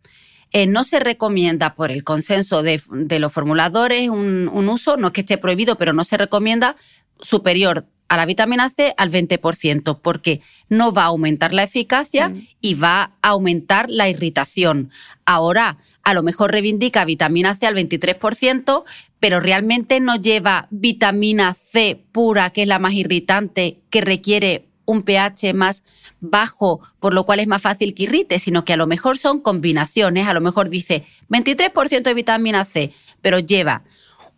eh, 0.53 0.69
no 0.69 0.85
se 0.85 1.01
recomienda 1.01 1.75
por 1.75 1.91
el 1.91 2.05
consenso 2.05 2.63
de, 2.63 2.81
los 3.19 3.33
formuladores 3.33 4.09
un, 4.11 4.47
un, 4.47 4.69
uso, 4.69 4.97
no 4.97 5.09
es 5.09 5.13
que 5.13 5.23
esté 5.23 5.39
prohibido, 5.39 5.77
pero 5.77 5.93
no 5.93 6.05
se 6.05 6.17
recomienda 6.17 6.77
superior 7.21 7.89
a 8.09 8.17
la 8.17 8.27
vitamina 8.27 8.69
C 8.69 8.95
al 8.97 9.11
20%, 9.11 9.99
porque 10.01 10.41
no 10.69 10.93
va 10.93 11.05
a 11.05 11.07
aumentar 11.07 11.53
la 11.53 11.63
eficacia 11.63 12.29
mm. 12.29 12.49
y 12.61 12.75
va 12.75 13.13
a 13.23 13.29
aumentar 13.29 13.89
la 13.89 14.09
irritación. 14.09 14.91
Ahora, 15.25 15.79
a 16.03 16.15
lo 16.15 16.23
mejor 16.23 16.53
reivindica 16.53 17.05
vitamina 17.05 17.55
C 17.55 17.67
al 17.67 17.75
23%, 17.75 18.85
pero 19.21 19.41
realmente 19.41 20.01
no 20.01 20.17
lleva 20.17 20.69
vitamina 20.71 21.55
C 21.55 22.05
pura, 22.13 22.51
que 22.51 22.63
es 22.63 22.69
la 22.69 22.79
más 22.79 22.93
irritante, 22.93 23.81
que 23.91 24.01
requiere 24.01 24.69
un 24.87 25.03
pH 25.03 25.55
más 25.55 25.83
bajo, 26.21 26.81
por 27.01 27.15
lo 27.15 27.25
cual 27.25 27.41
es 27.41 27.47
más 27.47 27.63
fácil 27.63 27.95
que 27.95 28.05
irrite, 28.05 28.39
sino 28.39 28.65
que 28.65 28.75
a 28.75 28.77
lo 28.77 28.87
mejor 28.87 29.19
son 29.19 29.41
combinaciones, 29.41 30.27
a 30.27 30.35
lo 30.35 30.41
mejor 30.41 30.69
dice 30.69 31.05
23% 31.31 32.03
de 32.03 32.15
vitamina 32.15 32.65
C, 32.65 32.93
pero 33.23 33.39
lleva 33.39 33.83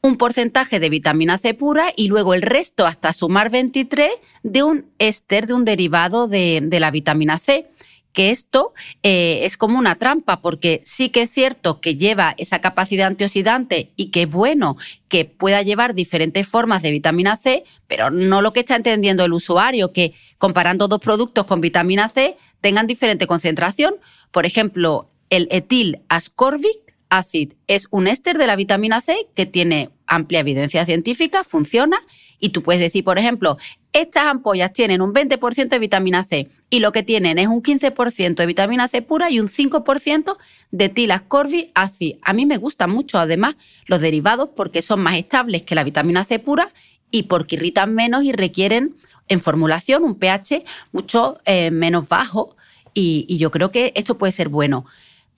un 0.02 0.16
porcentaje 0.16 0.80
de 0.80 0.90
vitamina 0.90 1.38
C 1.38 1.54
pura 1.54 1.92
y 1.96 2.08
luego 2.08 2.34
el 2.34 2.42
resto 2.42 2.86
hasta 2.86 3.12
sumar 3.12 3.50
23 3.50 4.10
de 4.42 4.62
un 4.62 4.86
éster, 4.98 5.46
de 5.46 5.54
un 5.54 5.64
derivado 5.64 6.28
de, 6.28 6.66
la 6.70 6.90
vitamina 6.90 7.38
C 7.38 7.70
que 8.12 8.30
esto 8.30 8.72
eh, 9.02 9.40
es 9.42 9.58
como 9.58 9.78
una 9.78 9.96
trampa, 9.96 10.40
porque 10.40 10.80
sí 10.86 11.10
que 11.10 11.20
es 11.22 11.30
cierto 11.30 11.82
que 11.82 11.96
lleva 11.96 12.34
esa 12.38 12.62
capacidad 12.62 13.08
antioxidante 13.08 13.92
y 13.94 14.10
que 14.10 14.22
es 14.22 14.30
bueno 14.30 14.78
que 15.08 15.26
pueda 15.26 15.60
llevar 15.60 15.92
diferentes 15.92 16.48
formas 16.48 16.82
de 16.82 16.92
vitamina 16.92 17.36
C, 17.36 17.64
pero 17.86 18.10
no 18.10 18.40
lo 18.40 18.54
que 18.54 18.60
está 18.60 18.74
entendiendo 18.74 19.26
el 19.26 19.34
usuario, 19.34 19.92
que 19.92 20.14
comparando 20.38 20.88
dos 20.88 21.00
productos 21.00 21.44
con 21.44 21.60
vitamina 21.60 22.08
C 22.08 22.38
tengan 22.62 22.86
diferente 22.86 23.26
concentración. 23.26 23.96
Por 24.30 24.46
ejemplo, 24.46 25.10
el 25.28 25.46
etil 25.50 26.00
ascorbic 26.08 26.85
es 27.66 27.88
un 27.90 28.06
éster 28.06 28.38
de 28.38 28.46
la 28.46 28.56
vitamina 28.56 29.00
C 29.00 29.28
que 29.34 29.46
tiene 29.46 29.90
amplia 30.06 30.40
evidencia 30.40 30.84
científica, 30.84 31.44
funciona 31.44 31.98
y 32.38 32.50
tú 32.50 32.62
puedes 32.62 32.80
decir, 32.80 33.04
por 33.04 33.18
ejemplo, 33.18 33.56
estas 33.92 34.26
ampollas 34.26 34.72
tienen 34.72 35.00
un 35.00 35.14
20% 35.14 35.68
de 35.68 35.78
vitamina 35.78 36.22
C 36.22 36.48
y 36.68 36.80
lo 36.80 36.92
que 36.92 37.02
tienen 37.02 37.38
es 37.38 37.48
un 37.48 37.62
15% 37.62 38.34
de 38.34 38.46
vitamina 38.46 38.88
C 38.88 39.02
pura 39.02 39.30
y 39.30 39.40
un 39.40 39.48
5% 39.48 40.36
de 40.70 40.88
tilascorbi 40.88 41.70
acid. 41.74 42.16
A 42.22 42.32
mí 42.32 42.44
me 42.44 42.58
gustan 42.58 42.90
mucho 42.90 43.18
además 43.18 43.56
los 43.86 44.00
derivados 44.00 44.50
porque 44.54 44.82
son 44.82 45.00
más 45.00 45.16
estables 45.16 45.62
que 45.62 45.74
la 45.74 45.84
vitamina 45.84 46.24
C 46.24 46.38
pura 46.38 46.72
y 47.10 47.24
porque 47.24 47.56
irritan 47.56 47.94
menos 47.94 48.24
y 48.24 48.32
requieren 48.32 48.96
en 49.28 49.40
formulación 49.40 50.04
un 50.04 50.16
pH 50.16 50.64
mucho 50.92 51.38
eh, 51.46 51.70
menos 51.70 52.08
bajo 52.08 52.56
y 52.98 53.36
yo 53.36 53.50
creo 53.50 53.70
que 53.70 53.92
esto 53.94 54.16
puede 54.16 54.32
ser 54.32 54.48
bueno. 54.48 54.86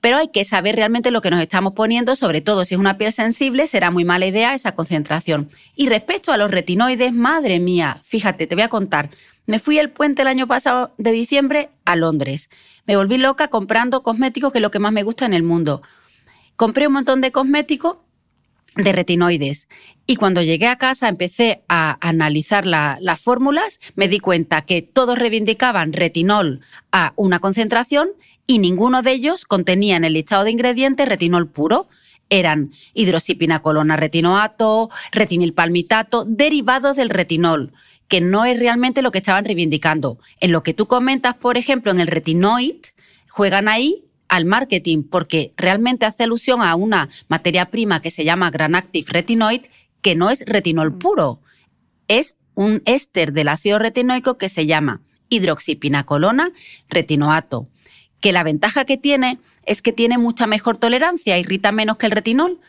Pero 0.01 0.17
hay 0.17 0.29
que 0.29 0.45
saber 0.45 0.77
realmente 0.77 1.11
lo 1.11 1.21
que 1.21 1.31
nos 1.31 1.41
estamos 1.41 1.73
poniendo, 1.73 2.15
sobre 2.15 2.41
todo 2.41 2.65
si 2.65 2.75
es 2.75 2.81
una 2.81 2.99
piel 2.99 3.13
sensible, 3.13 3.67
será 3.67 3.91
muy 3.91 4.05
mala 4.05 4.27
idea 4.27 4.55
esa 4.55 4.73
concentración. 4.73 5.51
Y 5.75 5.89
respecto 5.89 6.33
a 6.33 6.37
los 6.37 6.51
retinoides, 6.51 7.13
madre 7.13 7.59
mía, 7.59 8.01
fíjate, 8.05 8.47
te 8.47 8.55
voy 8.55 8.63
a 8.63 8.69
contar. 8.69 9.11
Me 9.47 9.59
fui 9.59 9.79
el 9.79 9.91
puente 9.91 10.23
el 10.23 10.29
año 10.29 10.47
pasado 10.47 10.93
de 10.99 11.11
diciembre 11.11 11.71
a 11.85 11.97
Londres. 11.97 12.49
Me 12.87 12.97
volví 12.97 13.19
loca 13.19 13.49
comprando 13.49 14.03
cosméticos, 14.03 14.53
que 14.53 14.59
es 14.59 14.63
lo 14.63 14.71
que 14.71 14.79
más 14.79 14.93
me 14.93 15.03
gusta 15.03 15.27
en 15.27 15.35
el 15.35 15.43
mundo. 15.43 15.83
Compré 16.55 16.87
un 16.87 16.93
montón 16.93 17.21
de 17.21 17.33
cosméticos 17.33 17.97
de 18.77 18.93
retinoides. 18.93 19.69
Y 20.07 20.17
cuando 20.17 20.43
llegué 20.43 20.69
a 20.69 20.77
casa 20.77 21.09
empecé 21.09 21.63
a 21.69 21.99
analizar 22.07 22.67
las 22.67 23.21
fórmulas, 23.21 23.81
me 23.95 24.09
di 24.09 24.21
cuenta 24.21 24.63
que 24.63 24.83
todos 24.83 25.19
reivindicaban 25.19 25.93
retinol 25.93 26.61
a 26.93 27.13
una 27.17 27.41
concentración 27.41 28.11
y 28.49 28.59
ninguno 28.59 29.03
de 29.03 29.13
ellos 29.13 29.45
contenía 29.45 29.97
en 29.97 30.05
el 30.05 30.15
listado 30.15 30.43
de 30.43 30.51
ingredientes 30.51 31.07
retinol 31.07 31.49
puro. 31.49 31.87
Eran 32.31 32.73
hidroxipinacolona 32.95 33.97
retinoato, 33.97 34.91
retinilpalmitato, 35.13 36.25
derivados 36.25 36.97
del 36.97 37.11
retinol, 37.11 37.75
que 38.09 38.23
no 38.23 38.47
es 38.47 38.59
realmente 38.59 39.03
lo 39.03 39.11
que 39.11 39.19
estaban 39.19 39.45
reivindicando. 39.45 40.19
En 40.41 40.51
lo 40.51 40.63
que 40.63 40.73
tú 40.73 40.87
comentas, 40.87 41.35
por 41.35 41.59
ejemplo, 41.59 41.93
en 41.93 42.01
el 42.01 42.07
retinoid, 42.07 42.77
juegan 43.29 43.69
ahí 43.69 44.07
al 44.29 44.47
marketing, 44.47 45.03
porque 45.03 45.53
realmente 45.59 46.07
hace 46.07 46.25
alusión 46.25 46.63
a 46.63 46.75
una 46.75 47.11
materia 47.29 47.67
prima 47.67 48.01
que 48.01 48.11
se 48.11 48.25
llama 48.25 48.51
Granactive 48.51 49.13
Retinoid, 49.13 49.61
que 50.01 50.15
no 50.15 50.31
es 50.31 50.43
retinol 50.47 50.97
puro, 50.97 51.41
es 52.09 52.35
un 52.55 52.83
éster 52.87 53.33
del 53.35 53.49
ácido 53.49 53.79
retinoico 53.79 54.39
que 54.39 54.49
se 54.49 54.65
llama 54.65 55.03
hidroxipinacolona 55.29 56.51
retinoato 56.89 57.69
que 58.21 58.33
la 58.33 58.43
ventaja 58.43 58.85
que 58.85 58.97
tiene 58.97 59.39
es 59.65 59.83
que 59.83 59.93
tiene 59.93 60.19
mucha 60.19 60.47
mejor 60.47 60.79
tolerancia, 60.79 61.39
irrita 61.39 61.73
menos 61.73 61.97
que 61.97 62.07
el 62.07 62.13
retinol, 62.13 62.61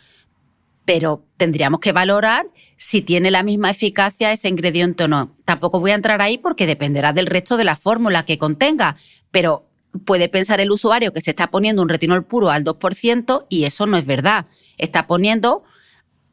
pero 0.86 1.24
tendríamos 1.38 1.80
que 1.80 1.92
valorar 1.92 2.48
si 2.78 3.02
tiene 3.02 3.30
la 3.32 3.44
misma 3.44 3.70
eficacia 3.70 4.32
ese 4.32 4.48
ingrediente 4.48 5.04
o 5.04 5.08
no. 5.08 5.36
Tampoco 5.46 5.80
voy 5.80 5.92
a 5.92 5.96
entrar 5.96 6.22
ahí 6.22 6.38
porque 6.38 6.66
dependerá 6.66 7.14
del 7.14 7.28
resto 7.28 7.58
de 7.58 7.64
la 7.64 7.76
fórmula 7.76 8.26
que 8.26 8.40
contenga, 8.40 8.96
pero 9.30 9.68
puede 10.06 10.30
pensar 10.30 10.60
el 10.60 10.72
usuario 10.72 11.14
que 11.14 11.22
se 11.22 11.32
está 11.32 11.52
poniendo 11.52 11.82
un 11.82 11.90
retinol 11.90 12.26
puro 12.26 12.50
al 12.50 12.64
2% 12.64 13.46
y 13.50 13.66
eso 13.66 13.86
no 13.86 13.98
es 13.98 14.06
verdad. 14.06 14.48
Está 14.78 15.08
poniendo 15.08 15.64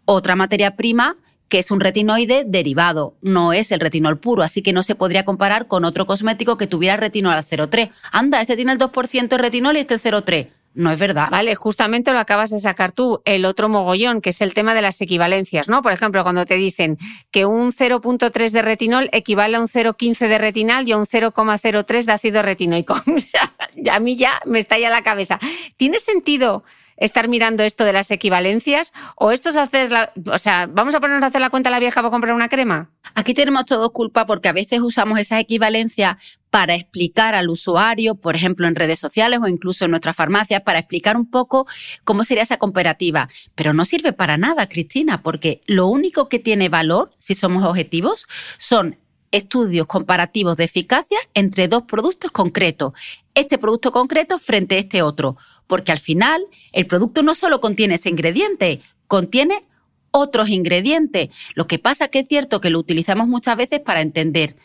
otra 0.04 0.36
materia 0.36 0.76
prima 0.76 1.16
que 1.48 1.58
es 1.58 1.70
un 1.70 1.80
retinoide 1.80 2.44
derivado, 2.44 3.14
no 3.22 3.52
es 3.52 3.72
el 3.72 3.80
retinol 3.80 4.18
puro, 4.18 4.42
así 4.42 4.62
que 4.62 4.72
no 4.72 4.82
se 4.82 4.94
podría 4.94 5.24
comparar 5.24 5.66
con 5.66 5.84
otro 5.84 6.06
cosmético 6.06 6.56
que 6.56 6.66
tuviera 6.66 6.96
retinol 6.96 7.34
al 7.34 7.44
0,3. 7.44 7.90
Anda, 8.12 8.40
ese 8.40 8.56
tiene 8.56 8.72
el 8.72 8.78
2% 8.78 9.28
de 9.28 9.38
retinol 9.38 9.76
y 9.76 9.80
este 9.80 9.96
0,3. 9.96 10.48
No 10.76 10.90
es 10.90 10.98
verdad. 10.98 11.28
Vale, 11.30 11.54
justamente 11.54 12.12
lo 12.12 12.18
acabas 12.18 12.50
de 12.50 12.58
sacar 12.58 12.92
tú, 12.92 13.22
el 13.24 13.46
otro 13.46 13.70
mogollón, 13.70 14.20
que 14.20 14.28
es 14.28 14.42
el 14.42 14.52
tema 14.52 14.74
de 14.74 14.82
las 14.82 15.00
equivalencias, 15.00 15.70
¿no? 15.70 15.80
Por 15.80 15.92
ejemplo, 15.92 16.22
cuando 16.22 16.44
te 16.44 16.56
dicen 16.56 16.98
que 17.30 17.46
un 17.46 17.72
0.3 17.72 18.50
de 18.50 18.60
retinol 18.60 19.08
equivale 19.12 19.56
a 19.56 19.60
un 19.60 19.68
0.15 19.68 20.28
de 20.28 20.36
retinal 20.36 20.86
y 20.86 20.92
a 20.92 20.98
un 20.98 21.06
0,03 21.06 22.04
de 22.04 22.12
ácido 22.12 22.42
retinoico. 22.42 22.94
a 23.90 24.00
mí 24.00 24.16
ya 24.16 24.32
me 24.44 24.58
estalla 24.58 24.90
la 24.90 25.02
cabeza. 25.02 25.40
¿Tiene 25.78 25.98
sentido 25.98 26.62
estar 26.96 27.28
mirando 27.28 27.62
esto 27.62 27.84
de 27.84 27.92
las 27.92 28.10
equivalencias? 28.10 28.92
¿O 29.16 29.30
esto 29.32 29.50
es 29.50 29.56
hacer 29.56 29.90
la, 29.90 30.12
o 30.26 30.38
sea, 30.38 30.66
vamos 30.66 30.94
a 30.94 31.00
ponernos 31.00 31.24
a 31.24 31.28
hacer 31.28 31.40
la 31.40 31.50
cuenta 31.50 31.68
a 31.68 31.72
la 31.72 31.78
vieja 31.78 32.00
para 32.00 32.10
comprar 32.10 32.34
una 32.34 32.48
crema? 32.48 32.90
Aquí 33.14 33.34
tenemos 33.34 33.64
todos 33.66 33.90
culpa 33.90 34.26
porque 34.26 34.48
a 34.48 34.52
veces 34.52 34.80
usamos 34.80 35.18
esa 35.18 35.38
equivalencia 35.40 36.18
para 36.50 36.74
explicar 36.74 37.34
al 37.34 37.50
usuario, 37.50 38.14
por 38.14 38.34
ejemplo, 38.34 38.66
en 38.66 38.76
redes 38.76 38.98
sociales 38.98 39.40
o 39.42 39.48
incluso 39.48 39.84
en 39.84 39.90
nuestras 39.90 40.16
farmacias, 40.16 40.62
para 40.62 40.78
explicar 40.78 41.16
un 41.16 41.30
poco 41.30 41.66
cómo 42.04 42.24
sería 42.24 42.44
esa 42.44 42.56
comparativa. 42.56 43.28
Pero 43.54 43.74
no 43.74 43.84
sirve 43.84 44.12
para 44.12 44.38
nada, 44.38 44.66
Cristina, 44.66 45.22
porque 45.22 45.60
lo 45.66 45.86
único 45.86 46.28
que 46.28 46.38
tiene 46.38 46.68
valor, 46.68 47.10
si 47.18 47.34
somos 47.34 47.62
objetivos, 47.64 48.26
son 48.58 48.98
estudios 49.32 49.86
comparativos 49.86 50.56
de 50.56 50.64
eficacia 50.64 51.18
entre 51.34 51.68
dos 51.68 51.82
productos 51.82 52.30
concretos. 52.30 52.92
Este 53.34 53.58
producto 53.58 53.90
concreto 53.90 54.38
frente 54.38 54.76
a 54.76 54.78
este 54.78 55.02
otro 55.02 55.36
porque 55.66 55.92
al 55.92 55.98
final 55.98 56.42
el 56.72 56.86
producto 56.86 57.22
no 57.22 57.34
solo 57.34 57.60
contiene 57.60 57.96
ese 57.96 58.08
ingrediente, 58.08 58.80
contiene 59.06 59.64
otros 60.10 60.48
ingredientes. 60.48 61.28
Lo 61.54 61.66
que 61.66 61.78
pasa 61.78 62.08
que 62.08 62.20
es 62.20 62.28
cierto 62.28 62.60
que 62.60 62.70
lo 62.70 62.78
utilizamos 62.78 63.28
muchas 63.28 63.56
veces 63.56 63.80
para 63.80 64.00
entender. 64.00 64.56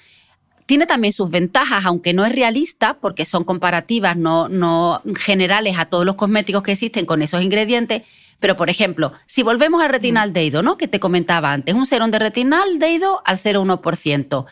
Tiene 0.65 0.85
también 0.85 1.11
sus 1.11 1.29
ventajas, 1.29 1.85
aunque 1.85 2.13
no 2.13 2.25
es 2.25 2.33
realista, 2.33 2.97
porque 3.01 3.25
son 3.25 3.43
comparativas, 3.43 4.15
no, 4.15 4.47
no 4.47 5.01
generales 5.17 5.77
a 5.77 5.85
todos 5.85 6.05
los 6.05 6.15
cosméticos 6.15 6.63
que 6.63 6.71
existen 6.71 7.05
con 7.05 7.21
esos 7.21 7.41
ingredientes. 7.41 8.03
Pero, 8.39 8.55
por 8.55 8.69
ejemplo, 8.69 9.11
si 9.25 9.43
volvemos 9.43 9.83
al 9.83 9.89
retinaldeido, 9.89 10.63
¿no? 10.63 10.77
Que 10.77 10.87
te 10.87 10.99
comentaba 10.99 11.51
antes, 11.51 11.75
un 11.75 11.85
serón 11.85 12.09
de 12.11 12.19
retinaldeido 12.19 13.21
al 13.25 13.37
0,1%, 13.37 14.45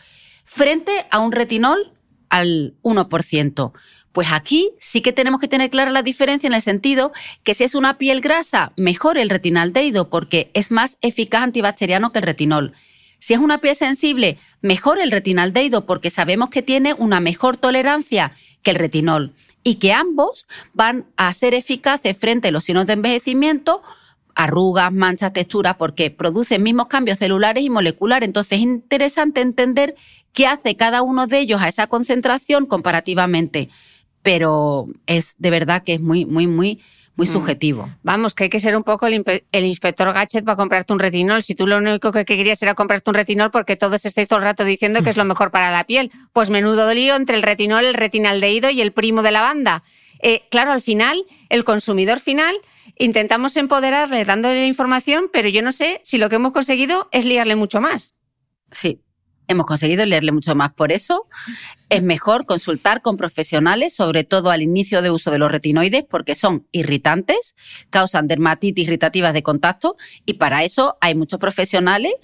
frente 0.44 1.06
a 1.10 1.20
un 1.20 1.32
retinol 1.32 1.92
al 2.28 2.74
1%. 2.82 3.72
Pues 4.12 4.32
aquí 4.32 4.72
sí 4.78 5.02
que 5.02 5.12
tenemos 5.12 5.40
que 5.40 5.48
tener 5.48 5.70
clara 5.70 5.90
la 5.90 6.02
diferencia 6.02 6.46
en 6.48 6.54
el 6.54 6.62
sentido 6.62 7.12
que 7.44 7.54
si 7.54 7.64
es 7.64 7.74
una 7.74 7.96
piel 7.96 8.20
grasa, 8.20 8.72
mejor 8.76 9.18
el 9.18 9.30
retinaldeido 9.30 10.10
porque 10.10 10.50
es 10.54 10.70
más 10.70 10.98
eficaz 11.00 11.42
antibacteriano 11.42 12.10
que 12.12 12.18
el 12.18 12.24
retinol. 12.26 12.74
Si 13.20 13.34
es 13.34 13.38
una 13.38 13.58
piel 13.58 13.76
sensible, 13.76 14.38
mejor 14.62 15.00
el 15.00 15.10
retinaldeido 15.10 15.86
porque 15.86 16.10
sabemos 16.10 16.48
que 16.48 16.62
tiene 16.62 16.94
una 16.94 17.20
mejor 17.20 17.56
tolerancia 17.56 18.32
que 18.62 18.72
el 18.72 18.76
retinol. 18.76 19.32
y 19.62 19.74
que 19.74 19.92
ambos 19.92 20.46
van 20.72 21.04
a 21.18 21.32
ser 21.34 21.52
eficaces 21.52 22.16
frente 22.16 22.48
a 22.48 22.50
los 22.50 22.64
signos 22.64 22.86
de 22.86 22.94
envejecimiento, 22.94 23.82
arrugas, 24.34 24.90
manchas, 24.90 25.34
texturas, 25.34 25.76
porque 25.76 26.10
producen 26.10 26.62
mismos 26.62 26.86
cambios 26.86 27.18
celulares 27.18 27.62
y 27.62 27.68
moleculares. 27.68 28.26
Entonces 28.26 28.52
es 28.52 28.62
interesante 28.62 29.42
entender 29.42 29.96
qué 30.32 30.46
hace 30.46 30.76
cada 30.76 31.02
uno 31.02 31.26
de 31.26 31.40
ellos 31.40 31.60
a 31.60 31.68
esa 31.68 31.88
concentración 31.88 32.64
comparativamente. 32.64 33.68
Pero 34.22 34.88
es 35.06 35.34
de 35.38 35.50
verdad 35.50 35.82
que 35.82 35.94
es 35.94 36.02
muy, 36.02 36.26
muy, 36.26 36.46
muy 36.46 36.80
muy 37.20 37.28
mm. 37.28 37.32
subjetivo. 37.32 37.88
Vamos, 38.02 38.34
que 38.34 38.44
hay 38.44 38.50
que 38.50 38.60
ser 38.60 38.74
un 38.76 38.82
poco 38.82 39.06
el, 39.06 39.22
inspector 39.52 40.12
Gadget 40.12 40.42
para 40.44 40.56
comprarte 40.56 40.92
un 40.94 40.98
retinol. 40.98 41.42
Si 41.42 41.54
tú 41.54 41.66
lo 41.66 41.76
único 41.76 42.12
que 42.12 42.24
querías 42.24 42.62
era 42.62 42.74
comprarte 42.74 43.10
un 43.10 43.14
retinol 43.14 43.50
porque 43.50 43.76
todos 43.76 44.06
estáis 44.06 44.26
todo 44.26 44.38
el 44.38 44.44
rato 44.44 44.64
diciendo 44.64 45.02
que 45.02 45.10
es 45.10 45.18
lo 45.18 45.26
mejor 45.26 45.50
para 45.50 45.70
la 45.70 45.84
piel, 45.84 46.10
pues 46.32 46.48
menudo 46.48 46.92
lío 46.94 47.16
entre 47.16 47.36
el 47.36 47.42
retinol, 47.42 47.84
el 47.84 47.94
retinaldehído 47.94 48.70
y 48.70 48.80
el 48.80 48.92
primo 48.92 49.22
de 49.22 49.32
la 49.32 49.42
banda. 49.42 49.82
Eh, 50.20 50.42
claro, 50.50 50.72
al 50.72 50.80
final, 50.80 51.22
el 51.50 51.64
consumidor 51.64 52.20
final, 52.20 52.54
intentamos 52.96 53.56
empoderarle 53.58 54.24
dándole 54.24 54.60
la 54.60 54.66
información, 54.66 55.30
pero 55.30 55.48
yo 55.50 55.60
no 55.60 55.72
sé 55.72 56.00
si 56.04 56.16
lo 56.16 56.30
que 56.30 56.36
hemos 56.36 56.52
conseguido 56.52 57.08
es 57.12 57.26
liarle 57.26 57.54
mucho 57.54 57.82
más. 57.82 58.14
Sí, 58.72 59.00
hemos 59.50 59.66
conseguido 59.66 60.06
leerle 60.06 60.32
mucho 60.32 60.54
más. 60.54 60.72
Por 60.72 60.92
eso 60.92 61.26
es 61.88 62.02
mejor 62.02 62.46
consultar 62.46 63.02
con 63.02 63.16
profesionales, 63.16 63.94
sobre 63.94 64.22
todo 64.24 64.50
al 64.50 64.62
inicio 64.62 65.02
de 65.02 65.10
uso 65.10 65.30
de 65.30 65.38
los 65.38 65.50
retinoides, 65.50 66.04
porque 66.08 66.36
son 66.36 66.66
irritantes, 66.70 67.54
causan 67.90 68.28
dermatitis 68.28 68.86
irritativas 68.86 69.34
de 69.34 69.42
contacto 69.42 69.96
y 70.24 70.34
para 70.34 70.62
eso 70.62 70.96
hay 71.00 71.14
muchos 71.14 71.40
profesionales, 71.40 72.14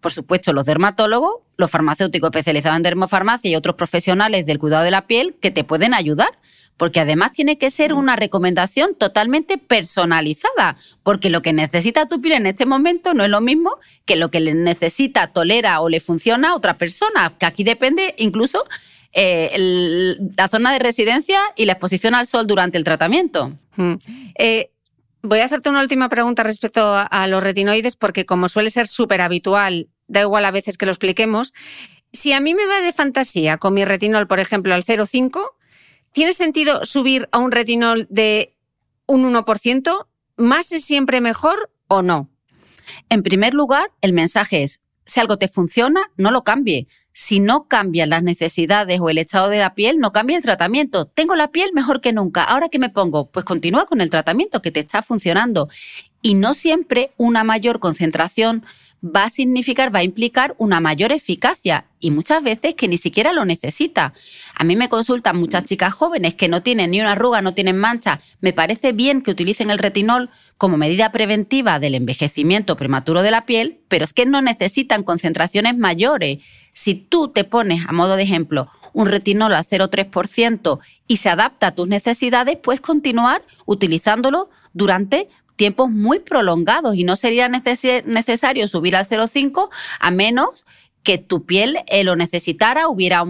por 0.00 0.12
supuesto 0.12 0.52
los 0.52 0.66
dermatólogos, 0.66 1.36
los 1.56 1.70
farmacéuticos 1.70 2.28
especializados 2.28 2.76
en 2.76 2.82
dermofarmacia 2.82 3.50
y 3.50 3.56
otros 3.56 3.76
profesionales 3.76 4.44
del 4.44 4.58
cuidado 4.58 4.84
de 4.84 4.90
la 4.90 5.06
piel 5.06 5.34
que 5.40 5.50
te 5.50 5.64
pueden 5.64 5.94
ayudar 5.94 6.28
porque 6.76 7.00
además 7.00 7.32
tiene 7.32 7.58
que 7.58 7.70
ser 7.70 7.92
una 7.92 8.16
recomendación 8.16 8.94
totalmente 8.94 9.58
personalizada, 9.58 10.76
porque 11.02 11.30
lo 11.30 11.42
que 11.42 11.52
necesita 11.52 12.06
tu 12.06 12.20
piel 12.20 12.34
en 12.34 12.46
este 12.46 12.66
momento 12.66 13.14
no 13.14 13.24
es 13.24 13.30
lo 13.30 13.40
mismo 13.40 13.78
que 14.04 14.16
lo 14.16 14.30
que 14.30 14.40
le 14.40 14.54
necesita, 14.54 15.28
tolera 15.28 15.80
o 15.80 15.88
le 15.88 16.00
funciona 16.00 16.50
a 16.50 16.54
otra 16.54 16.76
persona, 16.76 17.34
que 17.38 17.46
aquí 17.46 17.64
depende 17.64 18.14
incluso 18.18 18.64
eh, 19.12 20.16
la 20.36 20.48
zona 20.48 20.72
de 20.72 20.78
residencia 20.78 21.40
y 21.56 21.64
la 21.64 21.72
exposición 21.72 22.14
al 22.14 22.26
sol 22.26 22.46
durante 22.46 22.76
el 22.76 22.84
tratamiento. 22.84 23.56
Mm. 23.76 23.94
Eh, 24.38 24.70
voy 25.22 25.40
a 25.40 25.46
hacerte 25.46 25.70
una 25.70 25.80
última 25.80 26.08
pregunta 26.08 26.42
respecto 26.42 26.82
a, 26.84 27.26
los 27.26 27.42
retinoides, 27.42 27.96
porque 27.96 28.26
como 28.26 28.48
suele 28.48 28.70
ser 28.70 28.86
súper 28.86 29.20
habitual, 29.22 29.88
da 30.06 30.20
igual 30.20 30.44
a 30.44 30.50
veces 30.50 30.76
que 30.76 30.86
lo 30.86 30.92
expliquemos, 30.92 31.52
si 32.12 32.32
a 32.32 32.40
mí 32.40 32.54
me 32.54 32.66
va 32.66 32.80
de 32.80 32.92
fantasía 32.92 33.58
con 33.58 33.74
mi 33.74 33.84
retinol, 33.84 34.26
por 34.26 34.38
ejemplo, 34.38 34.74
al 34.74 34.84
0,5, 34.84 35.50
¿Tiene 36.16 36.32
sentido 36.32 36.86
subir 36.86 37.28
a 37.30 37.40
un 37.40 37.52
retinol 37.52 38.06
de 38.08 38.56
un 39.04 39.30
1%? 39.30 40.06
¿Más 40.38 40.72
es 40.72 40.82
siempre 40.82 41.20
mejor 41.20 41.70
o 41.88 42.00
no? 42.00 42.30
En 43.10 43.22
primer 43.22 43.52
lugar, 43.52 43.92
el 44.00 44.14
mensaje 44.14 44.62
es, 44.62 44.80
si 45.04 45.20
algo 45.20 45.36
te 45.36 45.46
funciona, 45.46 46.00
no 46.16 46.30
lo 46.30 46.42
cambie. 46.42 46.88
Si 47.12 47.38
no 47.38 47.68
cambian 47.68 48.08
las 48.08 48.22
necesidades 48.22 48.98
o 48.98 49.10
el 49.10 49.18
estado 49.18 49.50
de 49.50 49.58
la 49.58 49.74
piel, 49.74 49.98
no 49.98 50.12
cambie 50.12 50.38
el 50.38 50.42
tratamiento. 50.42 51.04
Tengo 51.04 51.36
la 51.36 51.50
piel 51.50 51.72
mejor 51.74 52.00
que 52.00 52.14
nunca. 52.14 52.44
¿Ahora 52.44 52.70
qué 52.70 52.78
me 52.78 52.88
pongo? 52.88 53.30
Pues 53.30 53.44
continúa 53.44 53.84
con 53.84 54.00
el 54.00 54.08
tratamiento 54.08 54.62
que 54.62 54.70
te 54.70 54.80
está 54.80 55.02
funcionando. 55.02 55.68
Y 56.22 56.32
no 56.32 56.54
siempre 56.54 57.12
una 57.18 57.44
mayor 57.44 57.78
concentración 57.78 58.64
va 59.14 59.24
a 59.24 59.30
significar, 59.30 59.94
va 59.94 60.00
a 60.00 60.04
implicar 60.04 60.54
una 60.58 60.80
mayor 60.80 61.12
eficacia 61.12 61.86
y 62.00 62.10
muchas 62.10 62.42
veces 62.42 62.74
que 62.74 62.88
ni 62.88 62.98
siquiera 62.98 63.32
lo 63.32 63.44
necesita. 63.44 64.12
A 64.54 64.64
mí 64.64 64.76
me 64.76 64.88
consultan 64.88 65.36
muchas 65.36 65.64
chicas 65.64 65.94
jóvenes 65.94 66.34
que 66.34 66.48
no 66.48 66.62
tienen 66.62 66.90
ni 66.90 67.00
una 67.00 67.12
arruga, 67.12 67.42
no 67.42 67.54
tienen 67.54 67.78
mancha. 67.78 68.20
Me 68.40 68.52
parece 68.52 68.92
bien 68.92 69.22
que 69.22 69.30
utilicen 69.30 69.70
el 69.70 69.78
retinol 69.78 70.30
como 70.58 70.76
medida 70.76 71.12
preventiva 71.12 71.78
del 71.78 71.94
envejecimiento 71.94 72.76
prematuro 72.76 73.22
de 73.22 73.30
la 73.30 73.46
piel, 73.46 73.80
pero 73.88 74.04
es 74.04 74.12
que 74.12 74.26
no 74.26 74.42
necesitan 74.42 75.02
concentraciones 75.02 75.76
mayores. 75.76 76.38
Si 76.72 76.94
tú 76.94 77.28
te 77.28 77.44
pones, 77.44 77.86
a 77.86 77.92
modo 77.92 78.16
de 78.16 78.22
ejemplo, 78.22 78.70
un 78.92 79.06
retinol 79.06 79.54
al 79.54 79.64
0,3% 79.64 80.78
y 81.06 81.18
se 81.18 81.28
adapta 81.28 81.68
a 81.68 81.74
tus 81.74 81.86
necesidades, 81.86 82.56
puedes 82.56 82.80
continuar 82.80 83.42
utilizándolo 83.66 84.48
durante 84.72 85.28
tiempos 85.56 85.90
muy 85.90 86.20
prolongados 86.20 86.94
y 86.94 87.04
no 87.04 87.16
sería 87.16 87.48
necesario 87.48 88.68
subir 88.68 88.94
al 88.94 89.06
0,5 89.06 89.68
a 89.98 90.10
menos 90.10 90.64
que 91.02 91.18
tu 91.18 91.46
piel 91.46 91.78
eh, 91.86 92.04
lo 92.04 92.16
necesitara, 92.16 92.88
hubiera 92.88 93.24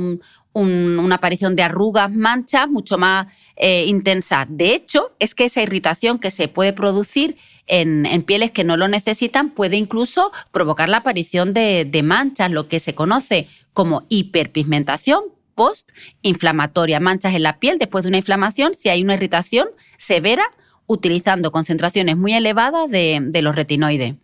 una 0.55 1.15
aparición 1.15 1.55
de 1.55 1.63
arrugas, 1.63 2.11
manchas 2.11 2.69
mucho 2.69 2.97
más 2.97 3.27
eh, 3.57 3.85
intensa. 3.87 4.47
De 4.49 4.75
hecho, 4.75 5.13
es 5.19 5.35
que 5.35 5.45
esa 5.45 5.63
irritación 5.63 6.19
que 6.19 6.31
se 6.31 6.49
puede 6.49 6.73
producir 6.73 7.37
en, 7.67 8.23
pieles 8.23 8.53
que 8.53 8.65
no 8.65 8.79
lo 8.79 8.89
necesitan 8.89 9.51
puede 9.51 9.77
incluso 9.77 10.33
provocar 10.53 10.89
la 10.89 10.99
aparición 10.99 11.53
de, 11.53 11.85
de 11.85 12.03
manchas, 12.03 12.51
lo 12.51 12.69
que 12.69 12.81
se 12.81 12.95
conoce 12.95 13.49
como 13.75 14.07
hiperpigmentación 14.09 15.21
postinflamatoria, 15.55 17.01
manchas 17.01 17.35
en 17.35 17.43
la 17.43 17.59
piel 17.59 17.79
después 17.79 18.05
de 18.05 18.09
una 18.09 18.19
inflamación, 18.19 18.73
si 18.75 18.89
hay 18.89 19.03
una 19.03 19.15
irritación 19.15 19.69
severa 19.99 20.51
utilizando 20.87 21.51
concentraciones 21.51 22.17
muy 22.17 22.35
elevadas 22.35 22.91
de, 22.91 23.41
los 23.43 23.55
retinoides. 23.55 24.15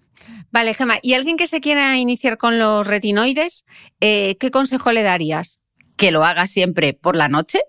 Vale, 0.50 0.74
Gemma, 0.74 0.98
¿y 1.02 1.14
alguien 1.14 1.36
que 1.36 1.46
se 1.46 1.60
quiera 1.60 1.96
iniciar 1.96 2.36
con 2.38 2.58
los 2.58 2.86
retinoides, 2.86 3.64
eh, 4.00 4.36
qué 4.38 4.50
consejo 4.50 4.92
le 4.92 5.02
darías? 5.02 5.60
Que 5.96 6.10
lo 6.10 6.24
haga 6.24 6.46
siempre 6.46 6.92
por 6.92 7.16
la 7.16 7.28
noche, 7.28 7.60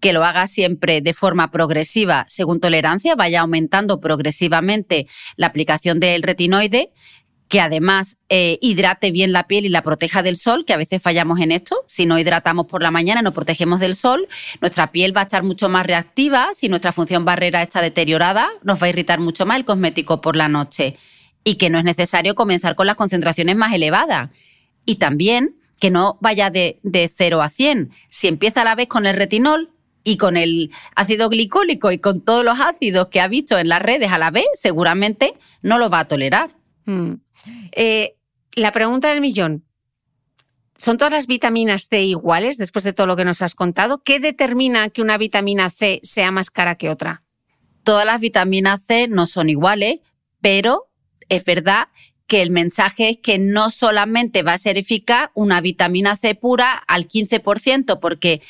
que 0.00 0.12
lo 0.12 0.24
haga 0.24 0.46
siempre 0.46 1.00
de 1.00 1.14
forma 1.14 1.50
progresiva 1.50 2.24
según 2.28 2.58
tolerancia, 2.58 3.14
vaya 3.14 3.42
aumentando 3.42 4.00
progresivamente 4.00 5.06
la 5.36 5.46
aplicación 5.46 6.00
del 6.00 6.22
retinoide, 6.22 6.92
que 7.50 7.60
además 7.60 8.16
eh, 8.28 8.58
hidrate 8.62 9.10
bien 9.10 9.32
la 9.32 9.48
piel 9.48 9.66
y 9.66 9.70
la 9.70 9.82
proteja 9.82 10.22
del 10.22 10.36
sol, 10.36 10.64
que 10.64 10.72
a 10.72 10.76
veces 10.76 11.02
fallamos 11.02 11.40
en 11.40 11.50
esto. 11.50 11.82
Si 11.88 12.06
no 12.06 12.16
hidratamos 12.16 12.66
por 12.66 12.80
la 12.80 12.92
mañana, 12.92 13.22
no 13.22 13.34
protegemos 13.34 13.80
del 13.80 13.96
sol, 13.96 14.28
nuestra 14.60 14.92
piel 14.92 15.14
va 15.14 15.22
a 15.22 15.24
estar 15.24 15.42
mucho 15.42 15.68
más 15.68 15.84
reactiva. 15.84 16.50
Si 16.54 16.68
nuestra 16.68 16.92
función 16.92 17.24
barrera 17.24 17.60
está 17.60 17.82
deteriorada, 17.82 18.48
nos 18.62 18.80
va 18.80 18.86
a 18.86 18.90
irritar 18.90 19.18
mucho 19.18 19.46
más 19.46 19.58
el 19.58 19.64
cosmético 19.64 20.20
por 20.20 20.36
la 20.36 20.46
noche. 20.46 20.96
Y 21.42 21.56
que 21.56 21.70
no 21.70 21.78
es 21.78 21.84
necesario 21.84 22.36
comenzar 22.36 22.76
con 22.76 22.86
las 22.86 22.94
concentraciones 22.94 23.56
más 23.56 23.74
elevadas. 23.74 24.30
Y 24.86 24.96
también 24.96 25.56
que 25.80 25.90
no 25.90 26.18
vaya 26.20 26.50
de, 26.50 26.78
de 26.84 27.08
0 27.08 27.42
a 27.42 27.48
100. 27.48 27.90
Si 28.10 28.28
empieza 28.28 28.60
a 28.60 28.64
la 28.64 28.76
vez 28.76 28.86
con 28.86 29.06
el 29.06 29.16
retinol, 29.16 29.72
y 30.02 30.16
con 30.16 30.38
el 30.38 30.70
ácido 30.94 31.28
glicólico 31.28 31.92
y 31.92 31.98
con 31.98 32.22
todos 32.22 32.42
los 32.42 32.58
ácidos 32.58 33.08
que 33.08 33.20
ha 33.20 33.28
visto 33.28 33.58
en 33.58 33.68
las 33.68 33.82
redes 33.82 34.10
a 34.10 34.16
la 34.16 34.30
vez, 34.30 34.46
seguramente 34.54 35.34
no 35.60 35.78
lo 35.78 35.90
va 35.90 35.98
a 36.00 36.08
tolerar. 36.08 36.56
Mm. 36.86 37.14
Eh, 37.72 38.16
la 38.52 38.72
pregunta 38.72 39.10
del 39.10 39.20
millón. 39.20 39.64
¿Son 40.76 40.96
todas 40.96 41.12
las 41.12 41.26
vitaminas 41.26 41.88
C 41.90 42.02
iguales 42.02 42.56
después 42.56 42.84
de 42.84 42.94
todo 42.94 43.06
lo 43.06 43.16
que 43.16 43.24
nos 43.24 43.42
has 43.42 43.54
contado? 43.54 44.02
¿Qué 44.02 44.18
determina 44.18 44.88
que 44.88 45.02
una 45.02 45.18
vitamina 45.18 45.68
C 45.68 46.00
sea 46.02 46.30
más 46.30 46.50
cara 46.50 46.76
que 46.76 46.88
otra? 46.88 47.22
Todas 47.82 48.06
las 48.06 48.20
vitaminas 48.20 48.84
C 48.84 49.06
no 49.06 49.26
son 49.26 49.50
iguales, 49.50 50.00
pero 50.40 50.88
es 51.28 51.44
verdad 51.44 51.88
que 52.26 52.42
el 52.42 52.50
mensaje 52.50 53.10
es 53.10 53.18
que 53.18 53.38
no 53.38 53.70
solamente 53.70 54.42
va 54.42 54.52
a 54.52 54.58
ser 54.58 54.78
eficaz 54.78 55.30
una 55.34 55.60
vitamina 55.60 56.16
C 56.16 56.34
pura 56.34 56.72
al 56.72 57.08
15%, 57.08 57.98
porque 58.00 58.40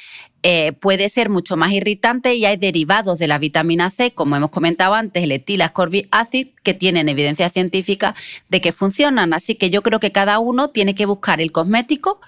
eh, 0.42 0.72
puede 0.72 1.10
ser 1.10 1.28
mucho 1.28 1.56
más 1.56 1.72
irritante 1.72 2.34
y 2.34 2.46
hay 2.46 2.56
derivados 2.56 3.18
de 3.18 3.28
la 3.28 3.38
vitamina 3.38 3.90
C, 3.90 4.12
como 4.12 4.36
hemos 4.36 4.50
comentado 4.50 4.94
antes, 4.94 5.22
el 5.22 5.32
etilascorbic 5.32 6.08
acid, 6.10 6.48
que 6.62 6.72
tienen 6.72 7.08
evidencia 7.10 7.50
científica 7.50 8.14
de 8.48 8.60
que 8.60 8.72
funcionan. 8.72 9.34
Así 9.34 9.54
que 9.54 9.68
yo 9.70 9.82
creo 9.82 10.00
que 10.00 10.12
cada 10.12 10.38
uno 10.38 10.70
tiene 10.70 10.94
que 10.94 11.04
buscar 11.04 11.40
el 11.40 11.52
cosmético 11.52 12.20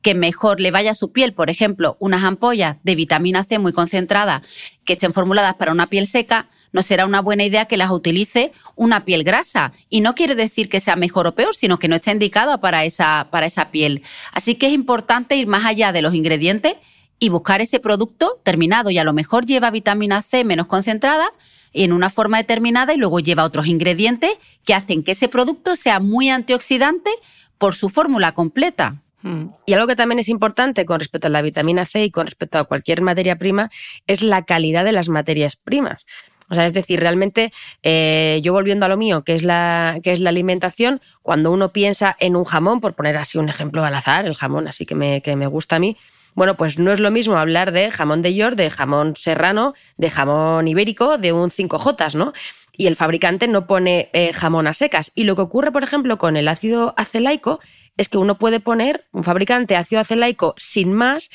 que 0.00 0.14
mejor 0.14 0.60
le 0.60 0.70
vaya 0.70 0.92
a 0.92 0.94
su 0.94 1.12
piel. 1.12 1.34
Por 1.34 1.50
ejemplo, 1.50 1.96
unas 2.00 2.24
ampollas 2.24 2.82
de 2.84 2.94
vitamina 2.94 3.44
C 3.44 3.58
muy 3.58 3.72
concentradas 3.72 4.42
que 4.84 4.94
estén 4.94 5.12
formuladas 5.12 5.54
para 5.54 5.72
una 5.72 5.88
piel 5.88 6.06
seca, 6.06 6.48
no 6.72 6.82
será 6.82 7.04
una 7.04 7.20
buena 7.20 7.44
idea 7.44 7.66
que 7.66 7.76
las 7.76 7.90
utilice 7.90 8.52
una 8.76 9.04
piel 9.04 9.24
grasa. 9.24 9.72
Y 9.90 10.00
no 10.00 10.14
quiere 10.14 10.34
decir 10.34 10.68
que 10.68 10.80
sea 10.80 10.96
mejor 10.96 11.26
o 11.26 11.34
peor, 11.34 11.54
sino 11.54 11.78
que 11.78 11.88
no 11.88 11.96
está 11.96 12.12
indicada 12.12 12.60
para 12.60 12.84
esa, 12.84 13.28
para 13.30 13.46
esa 13.46 13.70
piel. 13.70 14.02
Así 14.32 14.54
que 14.54 14.68
es 14.68 14.72
importante 14.72 15.36
ir 15.36 15.46
más 15.46 15.64
allá 15.66 15.92
de 15.92 16.00
los 16.02 16.14
ingredientes 16.14 16.74
y 17.18 17.28
buscar 17.28 17.60
ese 17.60 17.80
producto 17.80 18.40
terminado 18.42 18.90
y 18.90 18.98
a 18.98 19.04
lo 19.04 19.12
mejor 19.12 19.46
lleva 19.46 19.70
vitamina 19.70 20.22
C 20.22 20.44
menos 20.44 20.66
concentrada 20.66 21.30
en 21.72 21.92
una 21.92 22.10
forma 22.10 22.38
determinada 22.38 22.94
y 22.94 22.96
luego 22.96 23.20
lleva 23.20 23.44
otros 23.44 23.66
ingredientes 23.66 24.30
que 24.64 24.74
hacen 24.74 25.02
que 25.02 25.12
ese 25.12 25.28
producto 25.28 25.76
sea 25.76 26.00
muy 26.00 26.28
antioxidante 26.28 27.10
por 27.58 27.74
su 27.74 27.88
fórmula 27.88 28.32
completa. 28.32 29.02
Hmm. 29.22 29.48
Y 29.66 29.72
algo 29.72 29.86
que 29.86 29.96
también 29.96 30.20
es 30.20 30.28
importante 30.28 30.86
con 30.86 31.00
respecto 31.00 31.26
a 31.26 31.30
la 31.30 31.42
vitamina 31.42 31.84
C 31.84 32.04
y 32.04 32.10
con 32.10 32.26
respecto 32.26 32.58
a 32.58 32.64
cualquier 32.64 33.02
materia 33.02 33.36
prima 33.36 33.70
es 34.06 34.22
la 34.22 34.44
calidad 34.44 34.84
de 34.84 34.92
las 34.92 35.08
materias 35.08 35.56
primas. 35.56 36.06
O 36.50 36.54
sea, 36.54 36.64
es 36.64 36.72
decir, 36.72 37.00
realmente 37.00 37.52
eh, 37.82 38.40
yo 38.42 38.54
volviendo 38.54 38.86
a 38.86 38.88
lo 38.88 38.96
mío, 38.96 39.22
que 39.22 39.34
es, 39.34 39.42
la, 39.42 39.98
que 40.02 40.12
es 40.12 40.20
la 40.20 40.30
alimentación, 40.30 41.00
cuando 41.20 41.52
uno 41.52 41.72
piensa 41.72 42.16
en 42.20 42.36
un 42.36 42.44
jamón, 42.44 42.80
por 42.80 42.94
poner 42.94 43.18
así 43.18 43.36
un 43.36 43.50
ejemplo 43.50 43.84
al 43.84 43.94
azar, 43.94 44.26
el 44.26 44.34
jamón 44.34 44.66
así 44.66 44.86
que 44.86 44.94
me, 44.94 45.20
que 45.20 45.36
me 45.36 45.46
gusta 45.46 45.76
a 45.76 45.78
mí, 45.78 45.98
Bueno, 46.38 46.56
pues 46.56 46.78
no 46.78 46.92
es 46.92 47.00
lo 47.00 47.10
mismo 47.10 47.36
hablar 47.36 47.72
de 47.72 47.90
jamón 47.90 48.22
de 48.22 48.32
York, 48.32 48.54
de 48.54 48.70
jamón 48.70 49.16
serrano, 49.16 49.74
de 49.96 50.08
jamón 50.08 50.68
ibérico, 50.68 51.18
de 51.18 51.32
un 51.32 51.50
5J, 51.50 52.14
¿no? 52.14 52.32
Y 52.76 52.86
el 52.86 52.94
fabricante 52.94 53.48
no 53.48 53.66
pone 53.66 54.08
eh, 54.12 54.32
jamón 54.32 54.68
a 54.68 54.72
secas. 54.72 55.10
Y 55.16 55.24
lo 55.24 55.34
que 55.34 55.42
ocurre, 55.42 55.72
por 55.72 55.82
ejemplo, 55.82 56.16
con 56.16 56.36
el 56.36 56.46
ácido 56.46 56.94
acelaico 56.96 57.58
es 57.96 58.08
que 58.08 58.18
uno 58.18 58.38
puede 58.38 58.60
poner, 58.60 59.04
un 59.10 59.24
fabricante 59.24 59.74
ácido 59.74 60.00
acelaico 60.00 60.54
sin 60.58 60.92
más, 60.92 61.28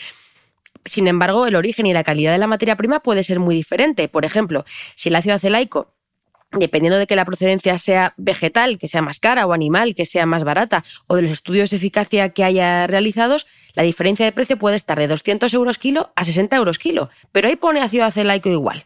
sin 0.86 1.10
embargo, 1.10 1.48
el 1.48 1.58
origen 1.58 1.86
y 1.86 1.92
la 1.92 2.06
calidad 2.06 2.32
de 2.32 2.38
la 2.38 2.48
materia 2.48 2.78
prima 2.78 3.02
puede 3.02 3.26
ser 3.26 3.42
muy 3.42 3.56
diferente. 3.56 4.08
Por 4.08 4.24
ejemplo, 4.24 4.64
si 4.96 5.10
el 5.10 5.18
ácido 5.18 5.36
acelaico 5.36 5.94
dependiendo 6.54 6.98
de 6.98 7.08
que 7.08 7.16
la 7.16 7.26
procedencia 7.26 7.78
sea 7.80 8.14
vegetal, 8.16 8.78
que 8.78 8.88
sea 8.88 9.02
más 9.02 9.20
cara, 9.20 9.46
o 9.46 9.54
animal, 9.54 9.96
que 9.96 10.06
sea 10.06 10.26
más 10.26 10.44
barata, 10.44 10.86
o 11.08 11.16
de 11.16 11.24
los 11.24 11.32
estudios 11.32 11.72
de 11.72 11.78
eficacia 11.78 12.30
que 12.30 12.44
haya 12.44 12.88
realizados, 12.88 13.48
la 13.74 13.84
diferencia 13.84 14.26
de 14.26 14.32
precio 14.32 14.58
puede 14.58 14.76
estar 14.76 14.98
de 15.00 15.08
200 15.08 15.54
euros 15.54 15.78
kilo 15.78 16.12
a 16.16 16.26
60 16.26 16.56
euros 16.56 16.80
kilo. 16.80 17.10
Pero 17.32 17.48
ahí 17.48 17.56
pone 17.56 17.82
ácido 17.82 18.06
acelaico 18.06 18.50
igual. 18.50 18.86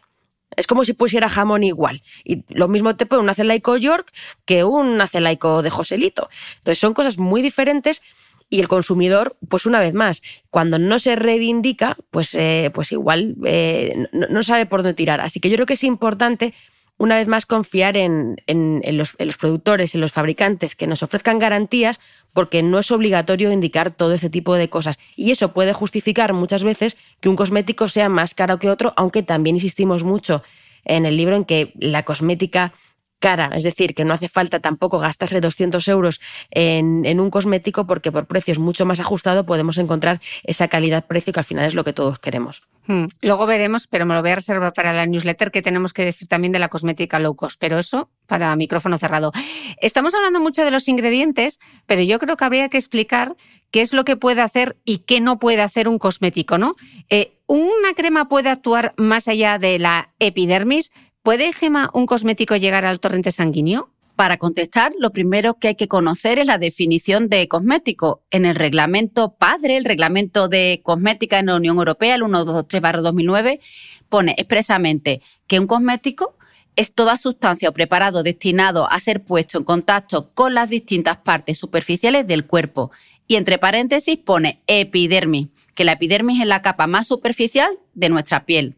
Es 0.56 0.66
como 0.66 0.84
si 0.84 0.92
pusiera 0.94 1.28
jamón 1.28 1.62
igual. 1.62 2.02
Y 2.24 2.44
lo 2.48 2.68
mismo 2.68 2.96
te 2.96 3.06
pone 3.06 3.22
un 3.22 3.28
acelaico 3.28 3.76
York 3.76 4.10
que 4.44 4.64
un 4.64 5.00
acelaico 5.00 5.62
de 5.62 5.70
Joselito. 5.70 6.28
Entonces 6.58 6.78
son 6.78 6.94
cosas 6.94 7.18
muy 7.18 7.42
diferentes 7.42 8.02
y 8.50 8.60
el 8.60 8.68
consumidor, 8.68 9.36
pues 9.48 9.66
una 9.66 9.78
vez 9.78 9.92
más, 9.92 10.22
cuando 10.50 10.78
no 10.78 10.98
se 10.98 11.16
reivindica, 11.16 11.98
pues, 12.10 12.34
eh, 12.34 12.70
pues 12.72 12.92
igual 12.92 13.36
eh, 13.44 14.06
no, 14.12 14.26
no 14.28 14.42
sabe 14.42 14.64
por 14.64 14.82
dónde 14.82 14.94
tirar. 14.94 15.20
Así 15.20 15.38
que 15.38 15.50
yo 15.50 15.56
creo 15.56 15.66
que 15.66 15.74
es 15.74 15.84
importante 15.84 16.54
una 16.98 17.16
vez 17.16 17.28
más, 17.28 17.46
confiar 17.46 17.96
en, 17.96 18.36
los, 18.46 19.14
productores, 19.38 19.94
en 19.94 20.00
los 20.00 20.12
fabricantes 20.12 20.74
que 20.74 20.86
nos 20.86 21.02
ofrezcan 21.02 21.38
garantías, 21.38 22.00
porque 22.34 22.62
no 22.62 22.78
es 22.80 22.90
obligatorio 22.90 23.52
indicar 23.52 23.92
todo 23.92 24.14
ese 24.14 24.28
tipo 24.28 24.56
de 24.56 24.68
cosas. 24.68 24.98
Y 25.16 25.30
eso 25.30 25.52
puede 25.52 25.72
justificar 25.72 26.32
muchas 26.32 26.64
veces 26.64 26.96
que 27.20 27.28
un 27.28 27.36
cosmético 27.36 27.88
sea 27.88 28.08
más 28.08 28.34
caro 28.34 28.58
que 28.58 28.68
otro, 28.68 28.92
aunque 28.96 29.22
también 29.22 29.56
insistimos 29.56 30.02
mucho 30.02 30.42
en 30.84 31.06
el 31.06 31.16
libro 31.16 31.36
en 31.36 31.44
que 31.44 31.72
la 31.76 32.04
cosmética 32.04 32.72
cara, 33.18 33.50
es 33.54 33.62
decir, 33.62 33.94
que 33.94 34.04
no 34.04 34.14
hace 34.14 34.28
falta 34.28 34.60
tampoco 34.60 34.98
gastarse 34.98 35.40
200 35.40 35.86
euros 35.88 36.20
en, 36.50 37.20
un 37.20 37.30
cosmético 37.30 37.86
porque 37.86 38.12
por 38.12 38.26
precios 38.26 38.58
mucho 38.58 38.86
más 38.86 39.00
ajustado 39.00 39.44
podemos 39.44 39.78
encontrar 39.78 40.20
esa 40.44 40.68
calidad-precio 40.68 41.32
que 41.32 41.40
al 41.40 41.44
final 41.44 41.64
es 41.66 41.74
lo 41.74 41.84
que 41.84 41.92
todos 41.92 42.18
queremos. 42.18 42.62
Hmm. 42.86 43.06
Luego 43.20 43.46
veremos, 43.46 43.86
pero 43.86 44.06
me 44.06 44.14
lo 44.14 44.22
voy 44.22 44.30
a 44.30 44.36
reservar 44.36 44.72
para 44.72 44.92
la 44.92 45.06
newsletter 45.06 45.50
que 45.50 45.62
tenemos 45.62 45.92
que 45.92 46.04
decir 46.04 46.26
también 46.28 46.52
de 46.52 46.58
la 46.58 46.68
cosmética 46.68 47.18
low 47.18 47.34
cost, 47.34 47.58
pero 47.60 47.78
eso 47.78 48.08
para 48.26 48.54
micrófono 48.56 48.98
cerrado. 48.98 49.32
Estamos 49.80 50.14
hablando 50.14 50.40
mucho 50.40 50.64
de 50.64 50.70
los 50.70 50.88
ingredientes, 50.88 51.58
pero 51.86 52.02
yo 52.02 52.18
creo 52.18 52.36
que 52.36 52.44
habría 52.44 52.68
que 52.68 52.78
explicar 52.78 53.36
qué 53.70 53.82
es 53.82 53.92
lo 53.92 54.04
que 54.04 54.16
puede 54.16 54.40
hacer 54.40 54.76
y 54.84 54.98
qué 54.98 55.20
no 55.20 55.38
puede 55.38 55.60
hacer 55.62 55.88
un 55.88 55.98
cosmético, 55.98 56.58
¿no? 56.58 56.76
Eh, 57.10 57.34
¿Una 57.46 57.94
crema 57.96 58.28
puede 58.28 58.50
actuar 58.50 58.94
más 58.96 59.26
allá 59.26 59.58
de 59.58 59.78
la 59.78 60.10
epidermis? 60.18 60.92
¿Puede, 61.22 61.52
Gema, 61.52 61.90
un 61.92 62.06
cosmético 62.06 62.56
llegar 62.56 62.84
al 62.84 63.00
torrente 63.00 63.32
sanguíneo? 63.32 63.90
Para 64.16 64.36
contestar, 64.36 64.92
lo 64.98 65.12
primero 65.12 65.54
que 65.54 65.68
hay 65.68 65.74
que 65.74 65.86
conocer 65.86 66.38
es 66.38 66.46
la 66.46 66.58
definición 66.58 67.28
de 67.28 67.46
cosmético. 67.46 68.22
En 68.30 68.46
el 68.46 68.56
reglamento 68.56 69.34
padre, 69.34 69.76
el 69.76 69.84
reglamento 69.84 70.48
de 70.48 70.80
cosmética 70.82 71.38
en 71.38 71.46
la 71.46 71.56
Unión 71.56 71.76
Europea, 71.76 72.16
el 72.16 72.22
123-2009, 72.22 73.60
pone 74.08 74.34
expresamente 74.38 75.22
que 75.46 75.60
un 75.60 75.66
cosmético 75.66 76.36
es 76.74 76.92
toda 76.92 77.16
sustancia 77.16 77.68
o 77.68 77.72
preparado 77.72 78.22
destinado 78.22 78.90
a 78.90 78.98
ser 79.00 79.22
puesto 79.24 79.58
en 79.58 79.64
contacto 79.64 80.32
con 80.32 80.54
las 80.54 80.70
distintas 80.70 81.18
partes 81.18 81.58
superficiales 81.58 82.26
del 82.26 82.46
cuerpo. 82.46 82.90
Y 83.26 83.36
entre 83.36 83.58
paréntesis 83.58 84.16
pone 84.16 84.62
epidermis, 84.66 85.48
que 85.74 85.84
la 85.84 85.92
epidermis 85.92 86.40
es 86.40 86.46
la 86.46 86.62
capa 86.62 86.86
más 86.86 87.06
superficial 87.06 87.78
de 87.94 88.08
nuestra 88.08 88.46
piel. 88.46 88.76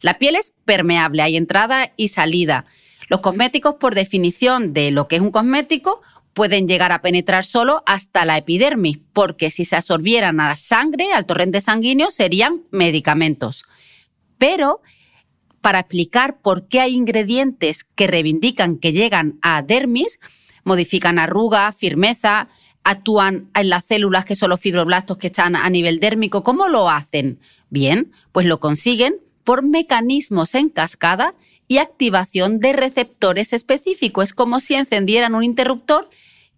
La 0.00 0.18
piel 0.18 0.36
es 0.36 0.54
permeable, 0.64 1.22
hay 1.22 1.36
entrada 1.36 1.92
y 1.96 2.08
salida. 2.08 2.66
Los 3.08 3.20
cosméticos, 3.20 3.74
por 3.74 3.94
definición 3.94 4.72
de 4.72 4.90
lo 4.90 5.08
que 5.08 5.16
es 5.16 5.22
un 5.22 5.30
cosmético, 5.30 6.00
pueden 6.32 6.68
llegar 6.68 6.92
a 6.92 7.02
penetrar 7.02 7.44
solo 7.44 7.82
hasta 7.86 8.24
la 8.24 8.38
epidermis, 8.38 9.00
porque 9.12 9.50
si 9.50 9.64
se 9.64 9.76
absorbieran 9.76 10.40
a 10.40 10.48
la 10.48 10.56
sangre, 10.56 11.12
al 11.12 11.26
torrente 11.26 11.60
sanguíneo, 11.60 12.10
serían 12.10 12.62
medicamentos. 12.70 13.64
Pero 14.38 14.80
para 15.60 15.80
explicar 15.80 16.40
por 16.40 16.68
qué 16.68 16.80
hay 16.80 16.94
ingredientes 16.94 17.84
que 17.84 18.06
reivindican 18.06 18.78
que 18.78 18.92
llegan 18.92 19.38
a 19.42 19.62
dermis, 19.62 20.18
modifican 20.64 21.18
arruga, 21.18 21.72
firmeza, 21.72 22.48
actúan 22.84 23.50
en 23.54 23.68
las 23.68 23.84
células 23.84 24.24
que 24.24 24.36
son 24.36 24.50
los 24.50 24.60
fibroblastos 24.60 25.18
que 25.18 25.26
están 25.26 25.56
a 25.56 25.68
nivel 25.68 26.00
dérmico, 26.00 26.42
¿cómo 26.42 26.68
lo 26.68 26.88
hacen? 26.88 27.38
Bien, 27.68 28.12
pues 28.32 28.46
lo 28.46 28.60
consiguen 28.60 29.16
por 29.44 29.62
mecanismos 29.62 30.54
en 30.54 30.68
cascada 30.68 31.34
y 31.68 31.78
activación 31.78 32.58
de 32.58 32.72
receptores 32.72 33.52
específicos. 33.52 34.24
Es 34.24 34.34
como 34.34 34.60
si 34.60 34.74
encendieran 34.74 35.34
un 35.34 35.44
interruptor 35.44 36.10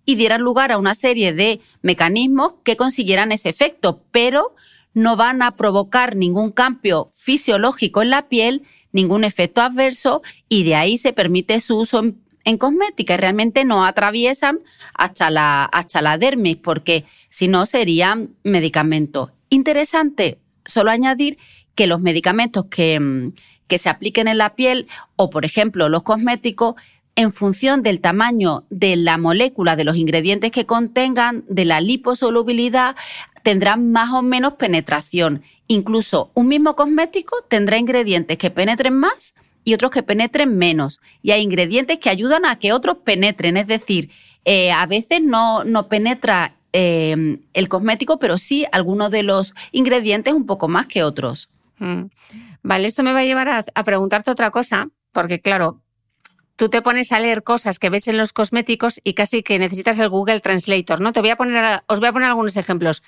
y 0.05 0.15
dieran 0.17 0.41
lugar 0.41 0.73
a 0.73 0.79
una 0.79 0.95
serie 0.95 1.33
de 1.33 1.61
mecanismos 1.83 2.55
que 2.65 2.77
consiguieran 2.77 3.33
ese 3.33 3.49
efecto, 3.49 4.03
pero 4.11 4.55
no 4.95 5.17
van 5.17 5.43
a 5.43 5.57
provocar 5.57 6.17
ningún 6.17 6.51
cambio 6.51 7.09
fisiológico 7.13 8.03
en 8.03 8.11
la 8.11 8.29
piel, 8.29 8.63
ningún 8.93 9.25
efecto 9.25 9.61
adverso 9.61 10.23
y 10.49 10.65
de 10.65 10.75
ahí 10.75 10.99
se 10.99 11.13
permite 11.13 11.61
su 11.61 11.79
uso 11.79 12.03
en, 12.45 12.59
cosmética. 12.59 13.17
Realmente 13.17 13.65
no 13.65 13.85
atraviesan 13.85 14.61
hasta 14.95 15.31
la, 15.31 15.65
hasta 15.65 16.03
la 16.03 16.19
dermis 16.19 16.57
porque 16.57 17.05
si 17.29 17.49
no 17.49 17.67
serían 17.67 18.35
medicamentos. 18.43 19.31
Interesante 19.49 20.39
solo 20.65 20.91
añadir 20.91 21.39
que 21.75 21.87
los 21.87 22.01
medicamentos 22.01 22.67
que, 22.67 22.99
mm, 23.01 23.33
que 23.67 23.79
se 23.79 23.89
apliquen 23.89 24.29
en 24.29 24.39
la 24.39 24.55
piel 24.55 24.87
o, 25.17 25.31
por 25.31 25.45
ejemplo, 25.45 25.89
los 25.89 26.03
cosméticos, 26.03 26.75
en 27.15 27.33
función 27.33 27.83
del 27.83 28.01
tamaño 28.01 28.65
de 28.71 28.97
la 28.97 29.19
molécula, 29.19 29.77
de 29.77 29.85
los 29.85 29.97
ingredientes 29.97 30.51
que 30.51 30.67
contengan, 30.67 31.45
de 31.49 31.65
la 31.65 31.81
liposolubilidad, 31.81 32.97
tendrán 33.43 33.93
más 33.93 34.11
o 34.13 34.23
menos 34.23 34.55
penetración. 34.55 35.43
Incluso 35.69 36.31
un 36.35 36.49
mismo 36.49 36.75
cosmético 36.77 37.37
tendrá 37.49 37.77
ingredientes 37.77 38.39
que 38.39 38.51
penetren 38.51 38.95
más 38.95 39.35
y 39.65 39.75
otros 39.75 39.91
que 39.91 40.03
penetren 40.03 40.57
menos. 40.57 41.01
Y 41.23 41.33
hay 41.33 41.43
ingredientes 41.43 41.99
que 41.99 42.11
ayudan 42.11 42.45
a 42.45 42.59
que 42.59 42.73
otros 42.73 42.99
penetren. 43.05 43.57
Es 43.57 43.67
decir, 43.67 44.11
eh, 44.45 44.73
a 44.73 44.87
veces 44.87 45.23
no, 45.23 45.65
no 45.65 45.89
penetra 45.89 46.57
eh, 46.73 47.39
el 47.53 47.69
cosmético, 47.69 48.19
pero 48.19 48.39
sí 48.39 48.67
algunos 48.73 49.11
de 49.11 49.23
los 49.23 49.55
ingredientes 49.71 50.35
un 50.35 50.47
poco 50.47 50.69
más 50.69 50.87
que 50.87 51.03
otros. 51.03 51.49
Mm. 51.83 52.11
Vale, 52.63 52.87
esto 52.87 53.03
me 53.03 53.13
va 53.13 53.21
a 53.21 53.25
llevar 53.25 53.49
a, 53.49 53.85
preguntarte 53.85 54.31
otra 54.31 54.53
cosa, 54.53 54.89
porque 55.11 55.41
claro, 55.41 55.83
tú 56.55 56.69
te 56.69 56.81
pones 56.81 57.11
a 57.11 57.19
leer 57.19 57.43
cosas 57.43 57.81
que 57.81 57.91
ves 57.91 58.07
en 58.07 58.17
los 58.17 58.33
cosméticos 58.33 59.01
y 59.03 59.15
casi 59.15 59.43
que 59.43 59.59
necesitas 59.59 59.99
el 59.99 60.09
Google 60.09 60.39
Translator, 60.39 61.01
¿no? 61.01 61.13
Te 61.13 61.21
voy 61.21 61.31
a 61.31 61.37
poner, 61.37 61.83
os 61.89 61.99
voy 61.99 62.09
a 62.09 62.13
poner 62.13 62.29
algunos 62.29 62.57
ejemplos. 62.57 63.03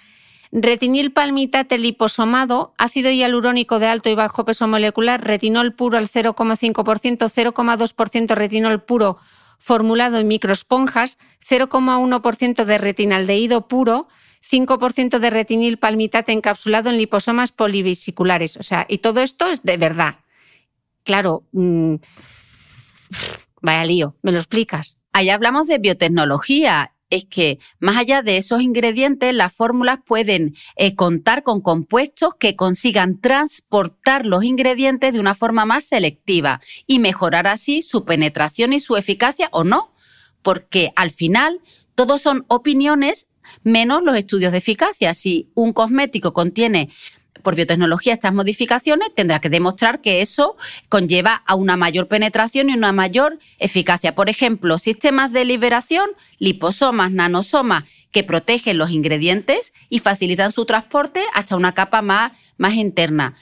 Retinil 0.51 1.13
palmitate 1.13 1.79
liposomado, 1.79 2.75
ácido 2.77 3.13
hialurónico 3.13 3.79
de 3.79 3.87
alto 3.87 4.11
y 4.11 4.17
bajo 4.17 4.45
peso 4.45 4.67
molecular, 4.67 5.25
retinol 5.25 5.73
puro 5.73 5.97
al 5.97 6.09
0,5%, 6.09 7.31
0,2% 7.31 8.35
retinol 8.35 8.83
puro 8.83 9.19
formulado 9.59 10.19
en 10.19 10.27
microesponjas, 10.27 11.19
0,1% 11.49 12.65
de 12.65 12.79
retinaldehído 12.79 13.69
puro, 13.69 14.09
5% 14.55 15.19
de 15.19 15.31
retinil 15.31 15.79
palmitate 15.79 16.33
encapsulado 16.33 16.91
en 16.91 16.99
liposomas 16.99 17.51
polivesiculares. 17.51 18.57
O 18.57 18.63
sea, 18.63 18.87
y 18.89 18.99
todo 18.99 19.21
esto 19.21 19.47
es 19.49 19.63
de 19.63 19.77
verdad. 19.77 20.17
Claro, 21.03 21.43
mm, 21.53 21.97
vaya 23.61 23.85
lío, 23.85 24.17
¿me 24.23 24.31
lo 24.31 24.39
explicas? 24.39 24.97
Ahí 25.13 25.31
hablamos 25.31 25.67
de 25.67 25.79
biotecnología. 25.79 26.93
Es 27.11 27.27
que 27.27 27.59
más 27.79 27.97
allá 27.97 28.23
de 28.23 28.39
esos 28.39 28.63
ingredientes, 28.63 29.35
las 29.35 29.55
fórmulas 29.55 29.99
pueden 30.05 30.57
eh, 30.77 30.95
contar 30.95 31.43
con 31.43 31.61
compuestos 31.61 32.35
que 32.39 32.57
consigan 32.57 33.21
transportar 33.21 34.25
los 34.25 34.43
ingredientes 34.43 35.13
de 35.13 35.21
una 35.21 35.35
forma 35.35 35.65
más 35.65 35.85
selectiva 35.85 36.61
y 36.87 36.99
mejorar 36.99 37.47
así 37.47 37.83
su 37.83 38.05
penetración 38.05 38.73
y 38.73 38.81
su 38.81 38.97
eficacia 38.97 39.49
o 39.53 39.65
no. 39.65 39.93
Porque 40.43 40.93
al 40.97 41.11
final 41.11 41.61
todos 41.95 42.23
son 42.23 42.45
opiniones 42.49 43.27
menos 43.63 44.03
los 44.03 44.17
estudios 44.17 44.53
de 44.53 44.59
eficacia. 44.59 45.15
Si 45.15 45.51
un 45.55 45.73
cosmético 45.73 46.33
contiene 46.33 46.89
por 47.45 47.55
biotecnología 47.55 48.15
estas 48.15 48.35
modificaciones, 48.35 49.15
tendrá 49.15 49.41
que 49.41 49.51
demostrar 49.51 50.01
que 50.01 50.23
eso 50.23 50.57
conlleva 50.89 51.43
a 51.47 51.55
una 51.55 51.77
mayor 51.77 52.09
penetración 52.09 52.71
y 52.71 52.75
una 52.75 52.93
mayor 52.93 53.39
eficacia. 53.59 54.15
Por 54.15 54.29
ejemplo, 54.29 54.79
sistemas 54.79 55.31
de 55.31 55.45
liberación, 55.45 56.11
liposomas, 56.39 57.13
nanosomas, 57.13 57.85
que 58.11 58.25
protegen 58.25 58.79
los 58.79 58.91
ingredientes 58.91 59.73
y 59.89 59.99
facilitan 59.99 60.53
su 60.53 60.65
transporte 60.65 61.23
hasta 61.35 61.57
una 61.57 61.75
capa 61.75 62.01
más, 62.01 62.33
interna. 62.75 63.35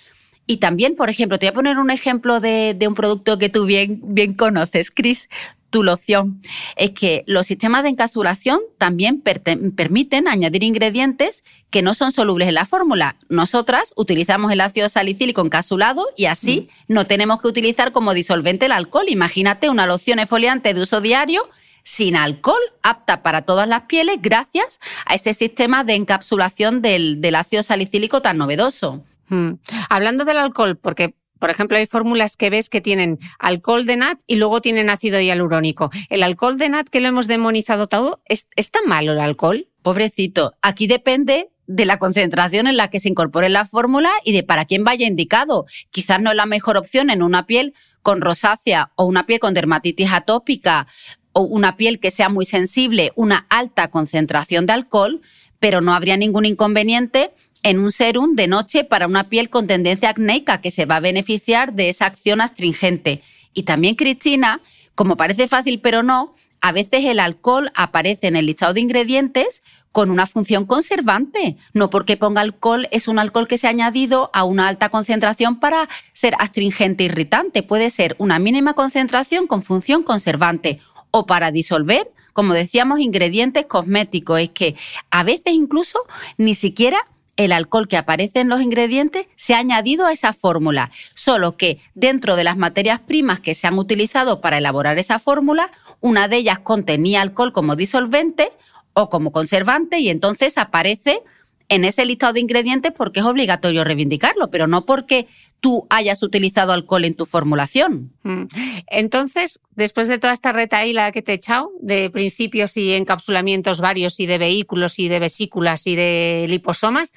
Y 0.46 0.57
también, 0.57 0.96
por 0.96 1.09
ejemplo, 1.09 1.38
te 1.38 1.46
voy 1.46 1.50
a 1.50 1.55
poner 1.55 1.78
un 1.78 1.90
ejemplo 1.90 2.40
de, 2.40 2.76
un 2.86 2.94
producto 2.94 3.38
que 3.38 3.48
tú 3.48 3.64
bien, 3.64 4.00
bien 4.03 4.34
conoces, 4.34 4.90
Chris. 4.90 5.28
Tu 5.73 5.83
loción. 5.83 6.41
Es 6.77 6.91
que 6.91 7.25
los 7.27 7.49
sistemas 7.49 7.83
de 7.83 7.89
encapsulación 7.89 8.61
también 8.79 9.20
permiten 9.20 10.29
añadir 10.29 10.62
ingredientes 10.62 11.43
que 11.70 11.83
no 11.83 11.95
son 11.95 12.12
solubles 12.12 12.47
en 12.47 12.55
la 12.55 12.64
fórmula. 12.64 13.16
Nosotras 13.29 13.93
utilizamos 13.97 14.53
el 14.53 14.61
ácido 14.61 14.89
salicílico 14.89 15.41
encapsulado 15.41 16.07
y 16.16 16.27
así 16.27 16.68
mm. 16.87 16.93
no 16.93 17.07
tenemos 17.07 17.41
que 17.41 17.49
utilizar 17.49 17.91
como 17.91 18.14
disolvente 18.14 18.66
el 18.66 18.73
alcohol. 18.73 19.07
Imagínate 19.09 19.68
una 19.68 19.87
loción 19.87 20.20
exfoliante 20.20 20.75
de 20.75 20.83
uso 20.83 21.01
diario 21.01 21.49
sin 21.85 22.14
alcohol, 22.14 22.61
apta 22.83 23.23
para 23.23 23.43
todas 23.43 23.66
las 23.66 23.83
pieles, 23.83 24.18
gracias 24.20 24.79
a 25.05 25.16
ese 25.16 25.35
sistema 25.35 25.83
de 25.83 25.95
encapsulación 25.95 26.81
del, 26.81 27.35
ácido 27.35 27.64
salicílico 27.64 28.23
tan 28.23 28.39
novedoso. 28.39 29.03
Mm. 29.29 29.55
Hablando 29.89 30.25
del 30.25 30.37
alcohol, 30.37 30.77
porque 30.77 31.16
por 31.43 31.51
ejemplo, 31.51 31.76
hay 31.76 31.86
fórmulas 31.86 32.36
que 32.36 32.51
ves 32.51 32.68
que 32.68 32.80
tienen 32.80 33.18
alcohol 33.40 33.84
de 33.84 33.97
nat 33.97 34.20
y 34.28 34.36
luego 34.36 34.61
tienen 34.61 34.88
ácido 34.88 35.20
hialurónico. 35.20 35.90
¿El 36.09 36.22
alcohol 36.22 36.57
de 36.57 36.68
nat 36.68 36.88
que 36.88 37.01
lo 37.01 37.09
hemos 37.09 37.26
demonizado 37.26 37.88
todo, 37.88 38.22
¿es, 38.26 38.47
tan 38.70 38.84
malo 38.86 39.11
el 39.11 39.18
alcohol? 39.18 39.66
Pobrecito, 39.82 40.55
aquí 40.62 40.86
depende 40.86 41.51
de 41.66 41.84
la 41.84 41.99
concentración 41.99 42.68
en 42.68 42.76
la 42.76 42.90
que 42.90 43.01
se 43.01 43.09
incorpore 43.09 43.49
la 43.49 43.64
fórmula 43.64 44.12
y 44.24 44.30
de 44.30 44.45
para 44.45 44.66
quién 44.66 44.84
vaya 44.84 45.05
indicado. 45.05 45.66
Quizás 45.90 46.20
no 46.20 46.30
es 46.30 46.36
la 46.36 46.47
mejor 46.47 46.76
opción 46.76 47.11
en 47.11 47.24
una 47.24 47.45
piel 47.45 47.74
con 48.03 48.20
rosácea 48.20 48.93
o 48.95 49.07
una 49.07 49.26
piel 49.26 49.40
con 49.40 49.53
dermatitis 49.53 50.12
atópica 50.12 50.86
o 51.32 51.40
una 51.40 51.76
piel 51.76 51.99
que 51.99 52.12
sea 52.12 52.28
muy 52.28 52.47
sensible, 52.47 53.11
una 53.16 53.47
alta 53.51 53.90
concentración 53.90 54.66
de 54.66 54.74
alcohol, 54.74 55.22
pero 55.59 55.80
no 55.80 55.93
habría 55.93 56.16
ningún 56.16 56.45
inconveniente 56.45 57.32
en 57.62 57.78
un 57.78 57.92
serum 57.92 58.34
de 58.34 58.48
noche 58.48 58.84
para 58.84 59.06
una 59.06 59.28
piel 59.28 59.50
con 59.50 59.66
tendencia 59.66 60.10
acnéica 60.10 60.60
que 60.60 60.70
se 60.70 60.86
va 60.86 60.96
a 60.96 61.00
beneficiar 61.00 61.72
de 61.72 61.88
esa 61.88 62.06
acción 62.06 62.40
astringente. 62.40 63.22
Y 63.54 63.64
también, 63.64 63.94
Cristina, 63.94 64.60
como 64.94 65.16
parece 65.16 65.48
fácil 65.48 65.80
pero 65.80 66.02
no, 66.02 66.34
a 66.60 66.72
veces 66.72 67.04
el 67.04 67.18
alcohol 67.18 67.72
aparece 67.74 68.28
en 68.28 68.36
el 68.36 68.46
listado 68.46 68.72
de 68.72 68.80
ingredientes 68.80 69.62
con 69.90 70.10
una 70.10 70.26
función 70.26 70.64
conservante. 70.64 71.56
No 71.72 71.90
porque 71.90 72.16
ponga 72.16 72.40
alcohol 72.40 72.88
es 72.92 73.08
un 73.08 73.18
alcohol 73.18 73.48
que 73.48 73.58
se 73.58 73.66
ha 73.66 73.70
añadido 73.70 74.30
a 74.32 74.44
una 74.44 74.68
alta 74.68 74.88
concentración 74.88 75.60
para 75.60 75.88
ser 76.12 76.34
astringente 76.38 77.04
irritante. 77.04 77.62
Puede 77.62 77.90
ser 77.90 78.16
una 78.18 78.38
mínima 78.38 78.74
concentración 78.74 79.46
con 79.46 79.62
función 79.62 80.02
conservante 80.02 80.80
o 81.10 81.26
para 81.26 81.50
disolver, 81.50 82.10
como 82.32 82.54
decíamos, 82.54 83.00
ingredientes 83.00 83.66
cosméticos. 83.66 84.40
Es 84.40 84.50
que 84.50 84.76
a 85.10 85.24
veces 85.24 85.52
incluso 85.52 85.98
ni 86.38 86.54
siquiera 86.54 87.06
el 87.37 87.53
alcohol 87.53 87.89
que 87.89 87.97
aparece 87.97 88.41
en 88.41 88.49
los 88.49 88.61
ingredientes 88.61 89.26
se 89.37 89.55
ha 89.55 89.59
añadido 89.59 90.07
a 90.07 90.12
esa 90.12 90.33
fórmula, 90.33 90.91
solo 91.14 91.57
que 91.57 91.80
dentro 91.95 92.37
de 92.37 92.45
las 92.45 92.57
materias 92.57 93.01
primas 93.01 93.41
que 93.41 93.55
se 93.55 93.66
han 93.66 93.78
utilizado 93.78 94.41
para 94.41 94.59
elaborar 94.59 94.99
esa 94.99 95.18
fórmula, 95.18 95.70
una 96.01 96.28
de 96.28 96.37
ellas 96.37 96.59
contenía 96.59 97.22
alcohol 97.22 97.53
como 97.53 97.76
disolvente 97.76 98.53
o 98.95 99.09
como 99.09 99.33
conservante 99.33 99.99
y 99.99 100.11
entonces 100.11 100.59
aparece 100.59 101.22
en 101.68 101.84
ese 101.84 102.04
listado 102.04 102.32
de 102.34 102.40
ingredientes 102.40 102.92
porque 102.96 103.20
es 103.20 103.26
obligatorio 103.26 103.84
reivindicarlo, 103.84 104.50
pero 104.50 104.66
no 104.66 104.84
porque 104.84 105.26
tú 105.60 105.86
hayas 105.90 106.22
utilizado 106.22 106.72
alcohol 106.72 107.04
en 107.04 107.14
tu 107.14 107.24
formulación. 107.24 108.12
Mm. 108.24 108.44
Entonces, 108.88 109.60
después 109.70 110.08
de 110.08 110.18
toda 110.18 110.32
esta 110.32 110.52
retaíla 110.52 111.12
que 111.12 111.22
te 111.22 111.32
he 111.32 111.34
echado, 111.36 111.70
de 111.80 112.10
principios 112.10 112.76
y 112.76 112.94
encapsulamientos 112.94 113.80
varios 113.80 114.18
y 114.20 114.26
de 114.26 114.38
vehículos 114.38 114.98
y 114.98 115.08
de 115.08 115.20
vesículas 115.20 115.86
y 115.86 115.94
de 115.94 116.46
liposomas, 116.48 117.12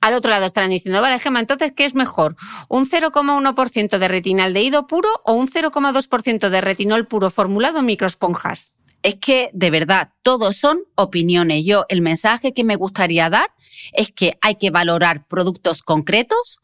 al 0.00 0.14
otro 0.14 0.30
lado 0.30 0.46
estarán 0.46 0.70
diciendo, 0.70 1.00
vale, 1.00 1.18
Gema, 1.18 1.40
entonces, 1.40 1.72
¿qué 1.74 1.84
es 1.84 1.94
mejor? 1.94 2.36
¿Un 2.68 2.88
0,1% 2.88 3.98
de 3.98 4.08
retinaldehído 4.08 4.86
puro 4.88 5.08
o 5.24 5.32
un 5.34 5.48
0,2% 5.48 6.48
de 6.48 6.60
retinol 6.60 7.06
puro 7.06 7.30
formulado 7.30 7.78
en 7.78 7.86
microesponjas? 7.86 8.72
Es 9.02 9.16
que 9.16 9.50
de 9.52 9.70
verdad 9.70 10.12
todos 10.22 10.56
son 10.56 10.80
opiniones. 10.94 11.64
Yo 11.64 11.84
el 11.88 12.02
mensaje 12.02 12.52
que 12.52 12.64
me 12.64 12.76
gustaría 12.76 13.30
dar 13.30 13.50
es 13.92 14.12
que 14.12 14.38
hay 14.40 14.54
que 14.56 14.70
valorar 14.70 15.26
productos 15.26 15.82
concretos 15.82 16.60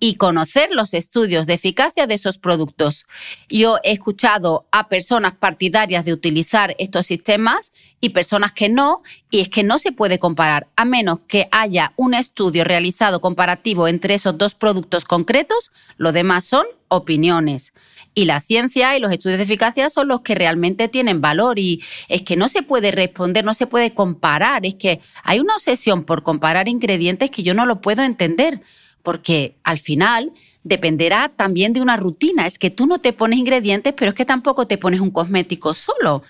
y 0.00 0.14
conocer 0.14 0.70
los 0.72 0.94
estudios 0.94 1.46
de 1.46 1.54
eficacia 1.54 2.06
de 2.06 2.14
esos 2.14 2.38
productos. 2.38 3.06
Yo 3.50 3.78
he 3.84 3.92
escuchado 3.92 4.66
a 4.72 4.88
personas 4.88 5.34
partidarias 5.34 6.06
de 6.06 6.14
utilizar 6.14 6.74
estos 6.78 7.06
sistemas 7.06 7.70
y 8.00 8.08
personas 8.08 8.52
que 8.52 8.70
no, 8.70 9.02
y 9.30 9.40
es 9.40 9.50
que 9.50 9.62
no 9.62 9.78
se 9.78 9.92
puede 9.92 10.18
comparar 10.18 10.68
a 10.74 10.86
menos 10.86 11.20
que 11.28 11.48
haya 11.52 11.92
un 11.96 12.14
estudio 12.14 12.64
realizado 12.64 13.20
comparativo 13.20 13.86
entre 13.88 14.14
esos 14.14 14.38
dos 14.38 14.54
productos 14.54 15.04
concretos, 15.04 15.70
lo 15.98 16.12
demás 16.12 16.46
son 16.46 16.64
opiniones. 16.88 17.74
Y 18.14 18.24
la 18.24 18.40
ciencia 18.40 18.96
y 18.96 19.00
los 19.00 19.12
estudios 19.12 19.36
de 19.36 19.44
eficacia 19.44 19.90
son 19.90 20.08
los 20.08 20.22
que 20.22 20.34
realmente 20.34 20.88
tienen 20.88 21.20
valor 21.20 21.58
y 21.58 21.82
es 22.08 22.22
que 22.22 22.36
no 22.36 22.48
se 22.48 22.62
puede 22.62 22.90
responder, 22.90 23.44
no 23.44 23.54
se 23.54 23.66
puede 23.66 23.92
comparar, 23.92 24.64
es 24.64 24.76
que 24.76 25.00
hay 25.22 25.40
una 25.40 25.56
obsesión 25.56 26.04
por 26.04 26.22
comparar 26.22 26.68
ingredientes 26.68 27.30
que 27.30 27.42
yo 27.42 27.54
no 27.54 27.66
lo 27.66 27.82
puedo 27.82 28.02
entender 28.02 28.62
porque 29.02 29.56
al 29.64 29.78
final 29.78 30.32
dependerá 30.62 31.28
también 31.28 31.72
de 31.72 31.80
una 31.80 31.96
rutina. 31.96 32.46
Es 32.46 32.58
que 32.58 32.70
tú 32.70 32.86
no 32.86 33.00
te 33.00 33.12
pones 33.12 33.38
ingredientes, 33.38 33.94
pero 33.96 34.10
es 34.10 34.14
que 34.14 34.24
tampoco 34.24 34.66
te 34.66 34.78
pones 34.78 35.00
un 35.00 35.10
cosmético 35.10 35.74
solo. 35.74 36.22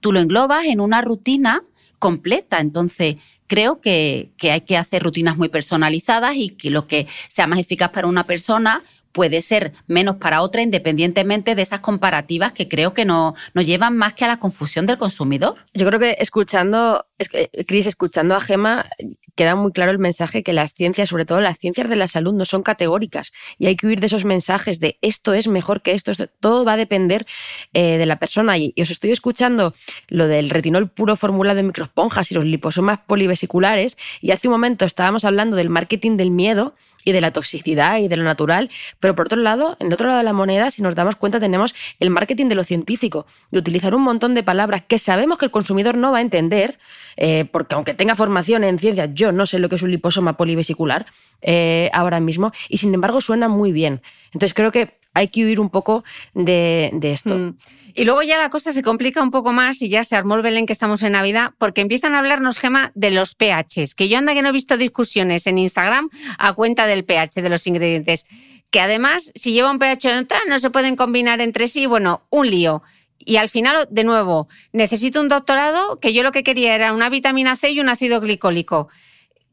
Tú 0.00 0.12
lo 0.12 0.20
englobas 0.20 0.66
en 0.66 0.80
una 0.80 1.02
rutina 1.02 1.62
completa. 1.98 2.60
Entonces, 2.60 3.16
creo 3.46 3.80
que, 3.80 4.30
que, 4.36 4.52
hay 4.52 4.60
que 4.62 4.76
hacer 4.76 5.02
rutinas 5.02 5.36
muy 5.36 5.48
personalizadas 5.48 6.36
y 6.36 6.50
que 6.50 6.70
lo 6.70 6.86
que 6.86 7.06
sea 7.28 7.46
más 7.46 7.58
eficaz 7.58 7.90
para 7.90 8.06
una 8.06 8.26
persona 8.26 8.82
puede 9.16 9.40
ser 9.40 9.72
menos 9.86 10.16
para 10.16 10.42
otra 10.42 10.60
independientemente 10.60 11.54
de 11.54 11.62
esas 11.62 11.80
comparativas 11.80 12.52
que 12.52 12.68
creo 12.68 12.92
que 12.92 13.06
no, 13.06 13.34
no 13.54 13.62
llevan 13.62 13.96
más 13.96 14.12
que 14.12 14.26
a 14.26 14.28
la 14.28 14.38
confusión 14.38 14.84
del 14.84 14.98
consumidor. 14.98 15.56
Yo 15.72 15.86
creo 15.86 15.98
que 15.98 16.16
escuchando, 16.18 17.05
Cris, 17.66 17.86
escuchando 17.86 18.34
a 18.34 18.40
Gema, 18.40 18.86
queda 19.34 19.54
muy 19.54 19.72
claro 19.72 19.90
el 19.90 19.98
mensaje 19.98 20.42
que 20.42 20.52
las 20.52 20.74
ciencias, 20.74 21.08
sobre 21.08 21.24
todo 21.24 21.40
las 21.40 21.58
ciencias 21.58 21.88
de 21.88 21.96
la 21.96 22.08
salud, 22.08 22.34
no 22.34 22.44
son 22.44 22.62
categóricas. 22.62 23.32
Y 23.58 23.66
hay 23.66 23.76
que 23.76 23.86
huir 23.86 24.00
de 24.00 24.06
esos 24.06 24.24
mensajes 24.24 24.80
de 24.80 24.98
esto 25.00 25.32
es 25.32 25.48
mejor 25.48 25.80
que 25.80 25.92
esto, 25.92 26.12
todo 26.40 26.64
va 26.64 26.74
a 26.74 26.76
depender 26.76 27.26
eh, 27.72 27.96
de 27.96 28.06
la 28.06 28.18
persona. 28.18 28.58
Y, 28.58 28.74
os 28.80 28.90
estoy 28.90 29.12
escuchando 29.12 29.74
lo 30.08 30.26
del 30.26 30.50
retinol 30.50 30.90
puro 30.90 31.16
formulado 31.16 31.60
en 31.60 31.68
microesponjas 31.68 32.30
y 32.32 32.34
los 32.34 32.44
liposomas 32.44 32.98
polivesiculares. 33.06 33.96
Y 34.20 34.32
hace 34.32 34.48
un 34.48 34.52
momento 34.52 34.84
estábamos 34.84 35.24
hablando 35.24 35.56
del 35.56 35.70
marketing 35.70 36.18
del 36.18 36.30
miedo 36.30 36.74
y 37.06 37.12
de 37.12 37.20
la 37.20 37.30
toxicidad 37.30 37.98
y 37.98 38.08
de 38.08 38.16
lo 38.16 38.24
natural, 38.24 38.68
pero 38.98 39.14
por 39.14 39.26
otro 39.26 39.40
lado, 39.40 39.76
en 39.78 39.86
el 39.86 39.92
otro 39.92 40.08
lado 40.08 40.18
de 40.18 40.24
la 40.24 40.32
moneda, 40.32 40.72
si 40.72 40.82
nos 40.82 40.96
damos 40.96 41.14
cuenta, 41.14 41.38
tenemos 41.38 41.74
el 42.00 42.10
marketing 42.10 42.46
de 42.46 42.56
lo 42.56 42.64
científico, 42.64 43.26
de 43.52 43.60
utilizar 43.60 43.94
un 43.94 44.02
montón 44.02 44.34
de 44.34 44.42
palabras 44.42 44.82
que 44.86 44.98
sabemos 44.98 45.38
que 45.38 45.44
el 45.44 45.52
consumidor 45.52 45.96
no 45.96 46.10
va 46.10 46.18
a 46.18 46.20
entender, 46.20 46.80
eh, 47.16 47.46
porque 47.50 47.74
aunque 47.74 47.94
tenga 47.94 48.14
formación 48.14 48.64
en 48.64 48.78
ciencia, 48.78 49.06
yo 49.12 49.32
no 49.32 49.46
sé 49.46 49.58
lo 49.58 49.68
que 49.68 49.76
es 49.76 49.82
un 49.82 49.90
liposoma 49.90 50.36
polivesicular 50.36 51.06
eh, 51.42 51.90
ahora 51.92 52.20
mismo, 52.20 52.52
y 52.68 52.78
sin 52.78 52.94
embargo 52.94 53.20
suena 53.20 53.48
muy 53.48 53.72
bien. 53.72 54.02
Entonces 54.32 54.54
creo 54.54 54.72
que 54.72 54.98
hay 55.16 55.28
que 55.28 55.44
huir 55.44 55.60
un 55.60 55.70
poco 55.70 56.04
de, 56.34 56.92
esto. 57.02 57.36
Mm. 57.36 57.56
Y 57.94 58.04
luego 58.04 58.22
ya 58.22 58.36
la 58.36 58.50
cosa 58.50 58.70
se 58.72 58.82
complica 58.82 59.22
un 59.22 59.30
poco 59.30 59.54
más 59.54 59.80
y 59.80 59.88
ya 59.88 60.04
se 60.04 60.14
armó 60.14 60.34
el 60.34 60.42
Belén 60.42 60.66
que 60.66 60.74
estamos 60.74 61.02
en 61.02 61.12
Navidad, 61.12 61.54
porque 61.56 61.80
empiezan 61.80 62.14
a 62.14 62.18
hablarnos, 62.18 62.58
Gema, 62.58 62.92
de 62.94 63.10
los 63.10 63.34
pHs, 63.34 63.94
que 63.94 64.08
yo 64.08 64.18
anda 64.18 64.34
que 64.34 64.42
no 64.42 64.50
he 64.50 64.52
visto 64.52 64.76
discusiones 64.76 65.46
en 65.46 65.56
Instagram 65.56 66.10
a 66.38 66.52
cuenta 66.52 66.86
del 66.86 67.04
pH 67.04 67.40
de 67.40 67.48
los 67.48 67.66
ingredientes, 67.66 68.26
que 68.70 68.80
además, 68.80 69.32
si 69.34 69.52
lleva 69.52 69.70
un 69.70 69.78
pH 69.78 70.26
no 70.48 70.58
se 70.58 70.68
pueden 70.68 70.96
combinar 70.96 71.40
entre 71.40 71.66
sí, 71.66 71.86
bueno, 71.86 72.26
un 72.28 72.50
lío. 72.50 72.82
Y 73.18 73.36
al 73.36 73.48
final, 73.48 73.88
de 73.90 74.04
nuevo, 74.04 74.48
necesito 74.72 75.20
un 75.20 75.28
doctorado 75.28 75.98
que 76.00 76.12
yo 76.12 76.22
lo 76.22 76.32
que 76.32 76.44
quería 76.44 76.74
era 76.74 76.92
una 76.92 77.08
vitamina 77.08 77.56
C 77.56 77.70
y 77.70 77.80
un 77.80 77.88
ácido 77.88 78.20
glicólico. 78.20 78.88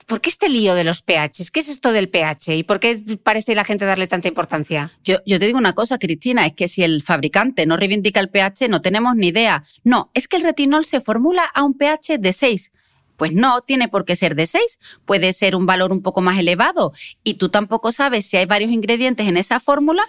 ¿Por 0.05 0.21
qué 0.21 0.29
este 0.29 0.49
lío 0.49 0.75
de 0.75 0.83
los 0.83 1.01
pHs? 1.01 1.49
¿Qué 1.49 1.61
es 1.61 1.69
esto 1.69 1.91
del 1.91 2.09
pH? 2.09 2.55
¿Y 2.55 2.63
por 2.63 2.79
qué 2.79 3.01
parece 3.23 3.55
la 3.55 3.63
gente 3.63 3.85
darle 3.85 4.07
tanta 4.07 4.27
importancia? 4.27 4.91
Yo, 5.03 5.19
yo, 5.25 5.39
te 5.39 5.45
digo 5.45 5.57
una 5.57 5.73
cosa, 5.73 5.97
Cristina, 5.97 6.45
es 6.45 6.53
que 6.53 6.67
si 6.67 6.83
el 6.83 7.03
fabricante 7.03 7.65
no 7.65 7.77
reivindica 7.77 8.19
el 8.19 8.29
pH, 8.29 8.67
no 8.67 8.81
tenemos 8.81 9.15
ni 9.15 9.27
idea. 9.27 9.63
No, 9.83 10.11
es 10.13 10.27
que 10.27 10.37
el 10.37 10.43
retinol 10.43 10.85
se 10.85 10.99
formula 10.99 11.43
a 11.53 11.63
un 11.63 11.75
pH 11.77 12.17
de 12.19 12.33
6. 12.33 12.71
Pues 13.17 13.31
no, 13.31 13.61
tiene 13.61 13.87
por 13.87 14.05
qué 14.05 14.15
ser 14.15 14.35
de 14.35 14.47
6. 14.47 14.79
Puede 15.05 15.33
ser 15.33 15.55
un 15.55 15.65
valor 15.65 15.91
un 15.91 16.01
poco 16.01 16.21
más 16.21 16.37
elevado. 16.37 16.93
Y 17.23 17.35
tú 17.35 17.49
tampoco 17.49 17.91
sabes 17.91 18.25
si 18.25 18.37
hay 18.37 18.45
varios 18.45 18.71
ingredientes 18.71 19.27
en 19.27 19.37
esa 19.37 19.59
fórmula, 19.59 20.03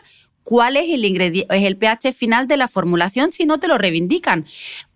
cuál 0.44 0.76
es 0.76 0.88
el, 0.88 1.04
es 1.04 1.64
el 1.64 1.76
pH 1.76 2.12
final 2.12 2.46
de 2.46 2.56
la 2.56 2.68
formulación 2.68 3.32
si 3.32 3.46
no 3.46 3.58
te 3.58 3.66
lo 3.66 3.78
reivindican. 3.78 4.44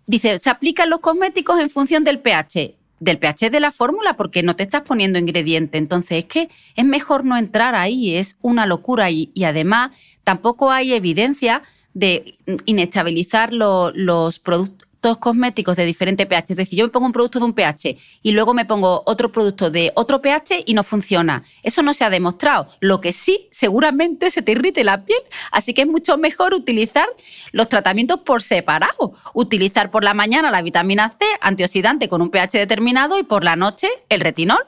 Dice, 0.05 0.39
se 0.39 0.49
aplican 0.49 0.89
los 0.89 1.01
cosméticos 1.01 1.59
en 1.59 1.69
función 1.69 2.03
del 2.03 2.19
pH 2.19 2.79
del 2.99 3.17
pH 3.17 3.49
de 3.49 3.59
la 3.59 3.71
fórmula 3.71 4.17
porque 4.17 4.43
no 4.43 4.55
te 4.55 4.63
estás 4.63 4.81
poniendo 4.81 5.19
ingrediente. 5.19 5.77
Entonces 5.77 6.19
es 6.19 6.25
que 6.25 6.49
es 6.75 6.85
mejor 6.85 7.25
no 7.25 7.37
entrar 7.37 7.75
ahí, 7.75 8.15
es 8.15 8.37
una 8.41 8.65
locura 8.65 9.09
y, 9.09 9.31
además 9.43 9.91
tampoco 10.23 10.69
hay 10.69 10.93
evidencia 10.93 11.63
de 11.93 12.37
inestabilizar 12.65 13.51
los 13.53 14.39
productos 14.39 14.88
cosméticos 15.01 15.77
de 15.77 15.85
diferente 15.85 16.25
pH. 16.25 16.51
Es 16.51 16.57
decir, 16.57 16.77
yo 16.79 16.85
me 16.85 16.91
pongo 16.91 17.05
un 17.05 17.13
producto 17.13 17.39
de 17.39 17.45
un 17.45 17.53
pH 17.53 17.97
y 18.21 18.31
luego 18.31 18.53
me 18.53 18.65
pongo 18.65 19.03
otro 19.05 19.31
producto 19.31 19.69
de 19.69 19.91
otro 19.95 20.21
pH 20.21 20.63
y 20.65 20.73
no 20.73 20.83
funciona. 20.83 21.43
Eso 21.63 21.81
no 21.81 21.93
se 21.93 22.03
ha 22.03 22.09
demostrado. 22.09 22.69
Lo 22.79 23.01
que 23.01 23.13
sí, 23.13 23.47
seguramente 23.51 24.29
se 24.29 24.41
te 24.41 24.51
irrite 24.51 24.83
la 24.83 25.05
piel. 25.05 25.21
Así 25.51 25.73
que 25.73 25.81
es 25.83 25.87
mucho 25.87 26.17
mejor 26.17 26.53
utilizar 26.53 27.07
los 27.51 27.69
tratamientos 27.69 28.19
por 28.21 28.41
separado. 28.41 29.13
Utilizar 29.33 29.91
por 29.91 30.03
la 30.03 30.13
mañana 30.13 30.51
la 30.51 30.61
vitamina 30.61 31.09
C, 31.09 31.25
antioxidante 31.41 32.09
con 32.09 32.21
un 32.21 32.29
pH 32.29 32.57
determinado 32.57 33.17
y 33.17 33.23
por 33.23 33.43
la 33.43 33.55
noche 33.55 33.87
el 34.09 34.19
retinol. 34.19 34.63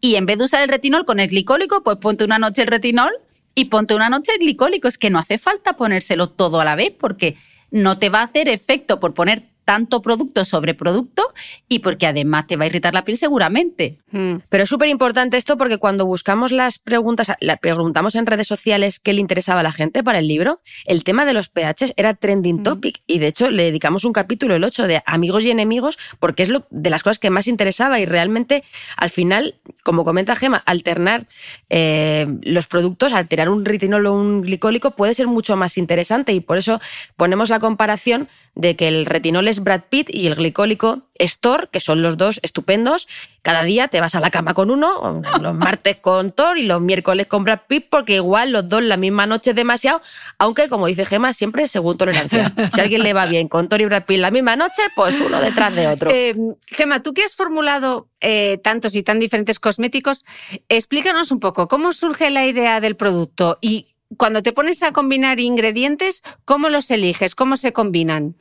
Y 0.00 0.14
en 0.14 0.26
vez 0.26 0.38
de 0.38 0.44
usar 0.44 0.62
el 0.62 0.68
retinol 0.68 1.04
con 1.04 1.20
el 1.20 1.28
glicólico, 1.28 1.82
pues 1.82 1.96
ponte 1.98 2.24
una 2.24 2.38
noche 2.38 2.62
el 2.62 2.68
retinol 2.68 3.12
y 3.54 3.66
ponte 3.66 3.94
una 3.94 4.08
noche 4.08 4.32
el 4.32 4.38
glicólico. 4.38 4.88
Es 4.88 4.98
que 4.98 5.10
no 5.10 5.18
hace 5.18 5.38
falta 5.38 5.74
ponérselo 5.76 6.30
todo 6.30 6.60
a 6.60 6.64
la 6.64 6.74
vez 6.74 6.92
porque 6.98 7.36
no 7.70 7.98
te 7.98 8.08
va 8.08 8.20
a 8.20 8.24
hacer 8.24 8.48
efecto 8.48 8.98
por 8.98 9.14
poner 9.14 9.49
tanto 9.70 10.02
producto 10.02 10.44
sobre 10.44 10.74
producto 10.74 11.22
y 11.68 11.78
porque 11.78 12.08
además 12.08 12.48
te 12.48 12.56
va 12.56 12.64
a 12.64 12.66
irritar 12.66 12.92
la 12.92 13.04
piel 13.04 13.16
seguramente. 13.16 13.98
Mm. 14.10 14.38
Pero 14.48 14.64
es 14.64 14.68
súper 14.68 14.88
importante 14.88 15.36
esto 15.36 15.56
porque 15.56 15.78
cuando 15.78 16.06
buscamos 16.06 16.50
las 16.50 16.80
preguntas, 16.80 17.30
la 17.38 17.56
preguntamos 17.56 18.16
en 18.16 18.26
redes 18.26 18.48
sociales 18.48 18.98
qué 18.98 19.12
le 19.12 19.20
interesaba 19.20 19.60
a 19.60 19.62
la 19.62 19.70
gente 19.70 20.02
para 20.02 20.18
el 20.18 20.26
libro, 20.26 20.60
el 20.86 21.04
tema 21.04 21.24
de 21.24 21.34
los 21.34 21.50
pH 21.50 21.92
era 21.96 22.14
trending 22.14 22.56
mm. 22.56 22.62
topic 22.64 23.00
y 23.06 23.20
de 23.20 23.28
hecho 23.28 23.48
le 23.48 23.62
dedicamos 23.62 24.04
un 24.04 24.12
capítulo, 24.12 24.56
el 24.56 24.64
8, 24.64 24.88
de 24.88 25.04
amigos 25.06 25.44
y 25.44 25.52
enemigos, 25.52 26.00
porque 26.18 26.42
es 26.42 26.48
lo, 26.48 26.66
de 26.70 26.90
las 26.90 27.04
cosas 27.04 27.20
que 27.20 27.30
más 27.30 27.46
interesaba 27.46 28.00
y 28.00 28.06
realmente 28.06 28.64
al 28.96 29.10
final, 29.10 29.54
como 29.84 30.02
comenta 30.02 30.34
Gema, 30.34 30.56
alternar 30.66 31.28
eh, 31.68 32.26
los 32.42 32.66
productos, 32.66 33.12
alterar 33.12 33.48
un 33.48 33.64
retinol 33.64 34.06
o 34.06 34.14
un 34.14 34.42
glicólico 34.42 34.90
puede 34.96 35.14
ser 35.14 35.28
mucho 35.28 35.56
más 35.56 35.78
interesante 35.78 36.32
y 36.32 36.40
por 36.40 36.58
eso 36.58 36.80
ponemos 37.16 37.50
la 37.50 37.60
comparación 37.60 38.28
de 38.56 38.76
que 38.76 38.88
el 38.88 39.06
retinol 39.06 39.48
es 39.48 39.59
Brad 39.60 39.82
Pitt 39.88 40.08
y 40.10 40.26
el 40.26 40.34
glicólico 40.34 41.02
Thor, 41.40 41.68
que 41.70 41.80
son 41.80 42.02
los 42.02 42.16
dos 42.16 42.40
estupendos. 42.42 43.08
Cada 43.42 43.62
día 43.62 43.88
te 43.88 44.00
vas 44.00 44.14
a 44.14 44.20
la 44.20 44.30
cama 44.30 44.54
con 44.54 44.70
uno, 44.70 45.22
los 45.40 45.54
martes 45.54 45.96
con 45.96 46.32
Thor 46.32 46.58
y 46.58 46.62
los 46.62 46.80
miércoles 46.80 47.26
con 47.26 47.44
Brad 47.44 47.60
Pitt, 47.68 47.86
porque 47.90 48.16
igual 48.16 48.52
los 48.52 48.68
dos 48.68 48.82
la 48.82 48.96
misma 48.96 49.26
noche 49.26 49.50
es 49.50 49.56
demasiado, 49.56 50.00
aunque 50.38 50.68
como 50.68 50.86
dice 50.86 51.04
Gema, 51.04 51.32
siempre 51.32 51.68
según 51.68 51.96
tolerancia. 51.96 52.52
Si 52.74 52.80
a 52.80 52.82
alguien 52.82 53.02
le 53.02 53.12
va 53.12 53.26
bien 53.26 53.48
con 53.48 53.68
Thor 53.68 53.80
y 53.80 53.86
Brad 53.86 54.04
Pitt 54.04 54.18
la 54.18 54.30
misma 54.30 54.56
noche, 54.56 54.82
pues 54.94 55.20
uno 55.20 55.40
detrás 55.40 55.74
de 55.74 55.88
otro. 55.88 56.10
Eh, 56.10 56.34
Gema, 56.66 57.02
tú 57.02 57.12
que 57.12 57.22
has 57.22 57.34
formulado 57.34 58.08
eh, 58.20 58.58
tantos 58.62 58.94
y 58.94 59.02
tan 59.02 59.18
diferentes 59.18 59.58
cosméticos, 59.58 60.24
explícanos 60.68 61.30
un 61.30 61.40
poco 61.40 61.68
cómo 61.68 61.92
surge 61.92 62.30
la 62.30 62.46
idea 62.46 62.80
del 62.80 62.96
producto 62.96 63.58
y 63.60 63.94
cuando 64.16 64.42
te 64.42 64.52
pones 64.52 64.82
a 64.82 64.92
combinar 64.92 65.38
ingredientes, 65.38 66.22
¿cómo 66.44 66.68
los 66.68 66.90
eliges? 66.90 67.36
¿Cómo 67.36 67.56
se 67.56 67.72
combinan? 67.72 68.34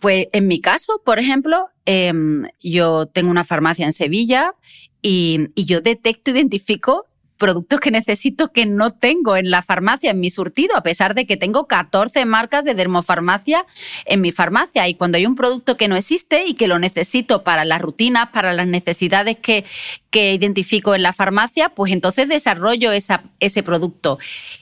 Pues 0.00 0.28
en 0.32 0.48
mi 0.48 0.60
caso, 0.60 1.02
por 1.04 1.18
ejemplo, 1.18 1.68
em, 1.84 2.46
yo 2.60 3.06
tengo 3.06 3.30
una 3.30 3.44
farmacia 3.44 3.86
en 3.86 3.92
Sevilla 3.92 4.54
y, 5.02 5.48
yo 5.56 5.80
detecto, 5.80 6.30
identifico 6.30 7.06
productos 7.36 7.80
que 7.80 7.90
necesito 7.90 8.52
que 8.52 8.66
no 8.66 8.90
tengo 8.90 9.36
en 9.36 9.50
la 9.50 9.62
farmacia, 9.62 10.10
en 10.10 10.20
mi 10.20 10.30
surtido, 10.30 10.76
a 10.76 10.82
pesar 10.82 11.14
de 11.14 11.26
que 11.26 11.38
tengo 11.38 11.66
14 11.66 12.26
marcas 12.26 12.64
de 12.64 12.74
dermofarmacia 12.74 13.64
en 14.04 14.20
mi 14.20 14.30
farmacia. 14.30 14.86
Y 14.88 14.94
cuando 14.94 15.16
hay 15.16 15.24
un 15.24 15.36
producto 15.36 15.78
que 15.78 15.88
no 15.88 15.96
existe 15.96 16.44
y 16.46 16.52
que 16.52 16.68
lo 16.68 16.78
necesito 16.78 17.42
para 17.42 17.64
las 17.64 17.80
rutinas, 17.80 18.28
para 18.28 18.52
las 18.52 18.66
necesidades 18.66 19.38
que, 19.38 19.64
que 20.10 20.34
identifico 20.34 20.94
en 20.94 21.02
la 21.02 21.14
farmacia, 21.14 21.70
pues 21.70 21.92
entonces 21.92 22.28
desarrollo 22.28 22.92
esa, 22.92 23.24
ese 23.40 23.62
producto. 23.62 24.18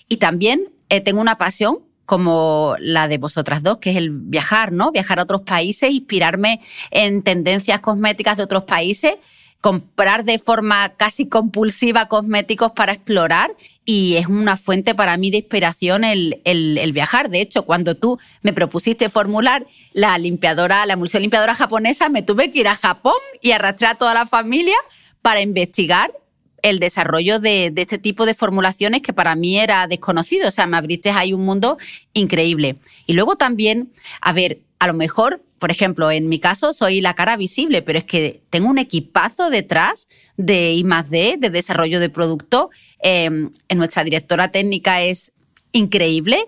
Y 0.09 0.19
también 0.19 0.69
eh, 0.89 1.01
tengo 1.01 1.21
una 1.21 1.37
pasión 1.37 1.81
como 2.09 2.75
la 2.81 3.07
de 3.07 3.19
vosotras 3.19 3.63
dos, 3.63 3.77
que 3.79 3.91
es 3.91 3.99
el 3.99 4.09
viajar, 4.09 4.73
¿no? 4.73 4.93
Viajar 4.93 5.19
a 5.19 5.25
otros 5.25 5.43
países, 5.43 5.91
inspirarme 5.91 6.59
en 6.91 7.23
tendencias 7.23 7.81
cosméticas 7.81 8.39
de 8.39 8.45
otros 8.45 8.65
países 8.65 9.13
comprar 9.61 10.25
de 10.25 10.39
forma 10.39 10.91
casi 10.91 11.29
compulsiva 11.29 12.07
cosméticos 12.09 12.73
para 12.73 12.93
explorar 12.93 13.55
y 13.85 14.15
es 14.15 14.27
una 14.27 14.57
fuente 14.57 14.95
para 14.95 15.17
mí 15.19 15.31
de 15.31 15.39
inspiración 15.39 16.05
el, 16.05 16.41
el, 16.45 16.93
viajar. 16.93 17.29
De 17.29 17.43
hecho, 17.43 17.65
cuando 17.65 17.95
tú 17.95 18.19
me 18.41 18.55
propusiste 18.55 19.11
formular 19.11 19.67
la 19.93 20.17
limpiadora, 20.17 20.87
la 20.87 20.95
emulsión 20.95 21.23
limpiadora 21.23 21.55
japonesa, 21.55 22.09
me 22.09 22.23
tuve 22.23 22.53
que 22.53 22.61
ir 22.61 22.69
a 22.69 22.75
Japón 22.75 23.19
y 23.43 23.51
arrastrar 23.51 23.97
a 23.97 23.99
toda 23.99 24.15
la 24.15 24.25
familia 24.25 24.77
para 25.21 25.43
investigar 25.43 26.13
el 26.63 26.79
desarrollo 26.79 27.39
de, 27.39 27.73
este 27.77 27.99
tipo 27.99 28.27
de 28.27 28.35
formulaciones 28.35 29.03
que 29.03 29.13
para 29.13 29.35
mí 29.35 29.59
era 29.59 29.87
desconocido. 29.87 30.49
O 30.49 30.51
sea, 30.51 30.67
me 30.67 30.77
abriste 30.77 31.11
ahí 31.11 31.33
un 31.33 31.45
mundo 31.45 31.79
increíble. 32.13 32.77
Y 33.07 33.13
luego 33.15 33.37
también, 33.37 33.91
a 34.21 34.33
ver, 34.33 34.61
a 34.79 34.87
lo 34.87 34.95
mejor 34.95 35.43
por 35.59 35.73
ejemplo, 35.73 36.11
en 36.11 36.29
mi 36.29 36.39
caso 36.39 36.73
soy 36.73 37.01
la 37.01 37.15
cara 37.15 37.37
visible, 37.37 37.83
pero 37.83 37.99
es 37.99 38.05
que 38.05 38.43
tengo 38.49 38.69
un 38.69 38.79
equipazo 38.79 39.51
detrás 39.51 40.09
de 40.37 40.73
I 40.73 40.85
D, 41.09 41.37
de 41.37 41.51
desarrollo 41.51 41.99
de 41.99 42.09
producto. 42.09 42.71
Em, 43.01 43.51
nuestra 43.75 44.05
directora 44.05 44.53
técnica 44.53 45.03
es 45.03 45.33
increíble 45.73 46.47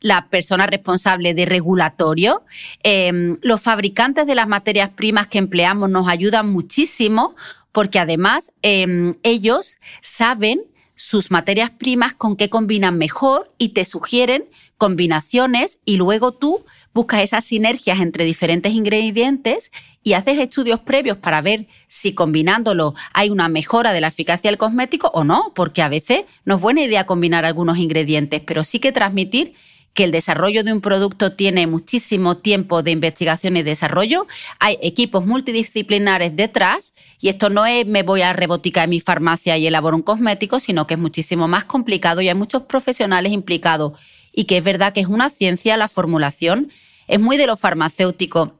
la 0.00 0.28
persona 0.28 0.66
responsable 0.66 1.34
de 1.34 1.46
regulatorio. 1.46 2.42
Em, 2.82 3.36
los 3.42 3.60
fabricantes 3.60 4.26
de 4.26 4.34
las 4.34 4.48
materias 4.48 4.90
primas 4.90 5.28
que 5.28 5.38
empleamos 5.38 5.90
nos 5.90 6.08
ayudan 6.08 6.50
muchísimo 6.50 7.34
porque 7.72 7.98
además 7.98 8.52
em, 8.62 9.14
ellos 9.22 9.78
saben 10.02 10.62
sus 10.94 11.30
materias 11.30 11.70
primas 11.70 12.14
con 12.14 12.36
qué 12.36 12.48
combinan 12.48 12.96
mejor 12.96 13.52
y 13.58 13.70
te 13.70 13.84
sugieren 13.84 14.44
combinaciones 14.76 15.80
y 15.84 15.96
luego 15.96 16.32
tú 16.32 16.64
buscas 16.92 17.22
esas 17.22 17.44
sinergias 17.44 18.00
entre 18.00 18.24
diferentes 18.24 18.72
ingredientes 18.72 19.72
y 20.02 20.12
haces 20.12 20.38
estudios 20.38 20.80
previos 20.80 21.16
para 21.16 21.40
ver 21.40 21.66
si 21.88 22.14
combinándolo 22.14 22.94
hay 23.14 23.30
una 23.30 23.48
mejora 23.48 23.92
de 23.92 24.00
la 24.00 24.08
eficacia 24.08 24.50
del 24.50 24.58
cosmético 24.58 25.10
o 25.14 25.24
no, 25.24 25.52
porque 25.54 25.82
a 25.82 25.88
veces 25.88 26.24
no 26.44 26.56
es 26.56 26.60
buena 26.60 26.82
idea 26.82 27.06
combinar 27.06 27.44
algunos 27.44 27.78
ingredientes, 27.78 28.40
pero 28.44 28.64
sí 28.64 28.78
que 28.78 28.92
transmitir 28.92 29.54
que 29.94 30.04
el 30.04 30.10
desarrollo 30.10 30.64
de 30.64 30.72
un 30.72 30.80
producto 30.80 31.32
tiene 31.32 31.66
muchísimo 31.66 32.38
tiempo 32.38 32.82
de 32.82 32.92
investigación 32.92 33.56
y 33.56 33.62
desarrollo. 33.62 34.26
Hay 34.58 34.78
equipos 34.80 35.26
multidisciplinares 35.26 36.34
detrás 36.34 36.94
y 37.20 37.28
esto 37.28 37.50
no 37.50 37.66
es 37.66 37.86
me 37.86 38.02
voy 38.02 38.22
a 38.22 38.32
rebotica 38.32 38.84
en 38.84 38.90
mi 38.90 39.00
farmacia 39.00 39.58
y 39.58 39.66
elaboro 39.66 39.96
un 39.96 40.02
cosmético, 40.02 40.60
sino 40.60 40.86
que 40.86 40.94
es 40.94 41.00
muchísimo 41.00 41.48
más 41.48 41.64
complicado 41.64 42.20
y 42.20 42.28
hay 42.28 42.34
muchos 42.34 42.62
profesionales 42.62 43.32
implicados. 43.32 43.98
Y 44.32 44.44
que 44.44 44.58
es 44.58 44.64
verdad 44.64 44.94
que 44.94 45.00
es 45.00 45.08
una 45.08 45.28
ciencia 45.28 45.76
la 45.76 45.88
formulación, 45.88 46.72
es 47.06 47.20
muy 47.20 47.36
de 47.36 47.46
lo 47.46 47.56
farmacéutico 47.56 48.54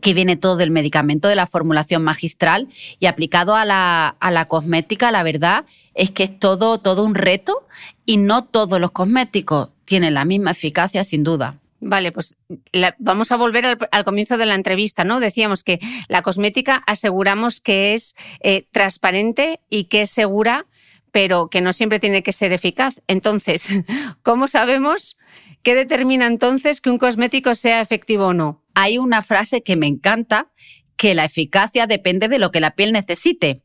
que 0.00 0.14
viene 0.14 0.36
todo 0.36 0.56
del 0.56 0.70
medicamento, 0.70 1.28
de 1.28 1.36
la 1.36 1.46
formulación 1.46 2.02
magistral 2.02 2.68
y 2.98 3.06
aplicado 3.06 3.54
a 3.54 3.64
la, 3.64 4.16
a 4.18 4.30
la 4.30 4.46
cosmética, 4.46 5.12
la 5.12 5.22
verdad 5.22 5.66
es 5.94 6.10
que 6.10 6.24
es 6.24 6.38
todo, 6.38 6.78
todo 6.78 7.04
un 7.04 7.14
reto 7.14 7.66
y 8.04 8.16
no 8.16 8.44
todos 8.44 8.80
los 8.80 8.90
cosméticos 8.90 9.68
tienen 9.84 10.14
la 10.14 10.24
misma 10.24 10.52
eficacia, 10.52 11.04
sin 11.04 11.24
duda. 11.24 11.60
Vale, 11.86 12.12
pues 12.12 12.38
vamos 12.98 13.30
a 13.30 13.36
volver 13.36 13.66
al, 13.66 14.04
comienzo 14.04 14.38
de 14.38 14.46
la 14.46 14.54
entrevista, 14.54 15.04
¿no? 15.04 15.20
Decíamos 15.20 15.62
que 15.62 15.80
la 16.08 16.22
cosmética 16.22 16.82
aseguramos 16.86 17.60
que 17.60 17.92
es 17.92 18.14
eh, 18.40 18.66
transparente 18.70 19.60
y 19.68 19.84
que 19.84 20.02
es 20.02 20.10
segura, 20.10 20.66
pero 21.12 21.50
que 21.50 21.60
no 21.60 21.74
siempre 21.74 21.98
tiene 21.98 22.22
que 22.22 22.32
ser 22.32 22.52
eficaz. 22.52 23.02
Entonces, 23.06 23.68
¿cómo 24.22 24.48
sabemos 24.48 25.18
qué 25.62 25.74
determina 25.74 26.26
entonces 26.26 26.80
que 26.80 26.88
un 26.88 26.96
cosmético 26.96 27.54
sea 27.54 27.82
efectivo 27.82 28.28
o 28.28 28.34
no? 28.34 28.62
Hay 28.74 28.96
una 28.96 29.20
frase 29.20 29.62
que 29.62 29.76
me 29.76 29.86
encanta, 29.86 30.48
que 30.96 31.14
la 31.14 31.26
eficacia 31.26 31.86
depende 31.86 32.28
de 32.28 32.38
lo 32.38 32.50
que 32.50 32.60
la 32.60 32.74
piel 32.74 32.92
necesite 32.92 33.62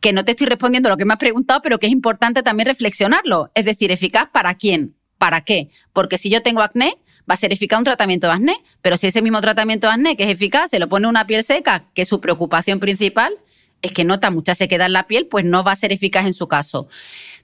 que 0.00 0.12
no 0.12 0.22
te 0.22 0.32
estoy 0.32 0.48
respondiendo 0.48 0.90
lo 0.90 0.98
que 0.98 1.06
me 1.06 1.14
has 1.14 1.18
preguntado, 1.18 1.62
pero 1.62 1.78
que 1.78 1.86
es 1.86 1.92
importante 1.92 2.42
también 2.42 2.66
reflexionarlo. 2.66 3.50
Es 3.54 3.64
decir, 3.64 3.90
eficaz 3.90 4.28
para 4.30 4.54
quién, 4.54 4.96
para 5.24 5.40
qué. 5.40 5.70
Porque 5.94 6.18
si 6.18 6.28
yo 6.28 6.42
tengo 6.42 6.60
acné, 6.60 6.98
va 7.20 7.32
a 7.32 7.38
ser 7.38 7.50
eficaz 7.50 7.78
un 7.78 7.84
tratamiento 7.84 8.26
de 8.26 8.34
acné, 8.34 8.56
pero 8.82 8.98
si 8.98 9.06
ese 9.06 9.22
mismo 9.22 9.40
tratamiento 9.40 9.86
de 9.86 9.94
acné 9.94 10.16
que 10.18 10.24
es 10.24 10.30
eficaz 10.30 10.70
se 10.70 10.78
lo 10.78 10.86
pone 10.86 11.08
una 11.08 11.26
piel 11.26 11.42
seca, 11.42 11.86
que 11.94 12.04
su 12.04 12.20
preocupación 12.20 12.78
principal, 12.78 13.32
es 13.80 13.92
que 13.92 14.04
nota 14.04 14.30
mucha 14.30 14.54
sequedad 14.54 14.86
en 14.86 14.92
la 14.92 15.06
piel, 15.06 15.26
pues 15.26 15.46
no 15.46 15.64
va 15.64 15.72
a 15.72 15.76
ser 15.76 15.92
eficaz 15.92 16.26
en 16.26 16.34
su 16.34 16.46
caso. 16.46 16.88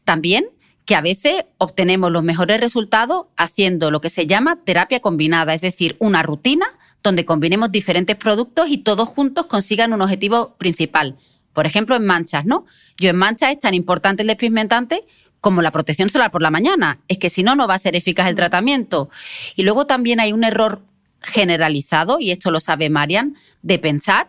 También 0.05 0.45
que 0.85 0.95
a 0.95 1.01
veces 1.01 1.47
obtenemos 1.57 2.13
los 2.13 2.23
mejores 2.23 2.61
resultados 2.61 3.29
haciendo 3.39 3.91
lo 3.91 4.03
que 4.03 4.11
se 4.11 4.27
llama 4.27 4.59
terapia 4.63 5.01
combinada, 5.01 5.55
es 5.55 5.63
decir, 5.63 5.97
una 6.01 6.23
rutina 6.23 6.67
donde 7.03 7.25
combinemos 7.25 7.73
diferentes 7.73 8.17
productos 8.17 8.69
y 8.69 8.77
todos 8.77 9.09
juntos 9.09 9.47
consigan 9.47 9.95
un 9.95 10.03
objetivo 10.03 10.55
principal. 10.59 11.17
Por 11.55 11.65
ejemplo, 11.65 11.97
en 11.97 12.05
manchas, 12.05 12.45
¿no? 12.45 12.67
Yo 12.99 13.09
en 13.09 13.17
manchas 13.17 13.53
es 13.53 13.59
tan 13.59 13.73
importante 13.73 14.21
el 14.21 14.29
despigmentante 14.29 15.07
como 15.41 15.63
la 15.63 15.71
protección 15.71 16.11
solar 16.11 16.31
por 16.31 16.43
la 16.43 16.51
mañana. 16.51 17.01
Es 17.09 17.19
que 17.19 17.31
si 17.31 17.43
no, 17.43 17.57
no 17.57 17.67
va 17.67 17.75
a 17.75 17.79
ser 17.79 17.97
eficaz 17.97 18.29
el 18.29 18.35
tratamiento. 18.35 19.11
Y 19.57 19.63
luego 19.63 19.87
también 19.87 20.21
hay 20.21 20.33
un 20.33 20.45
error 20.45 20.83
generalizado, 21.23 22.19
y 22.21 22.31
esto 22.31 22.51
lo 22.51 22.61
sabe 22.61 22.89
Marian, 22.91 23.37
de 23.63 23.79
pensar 23.79 24.29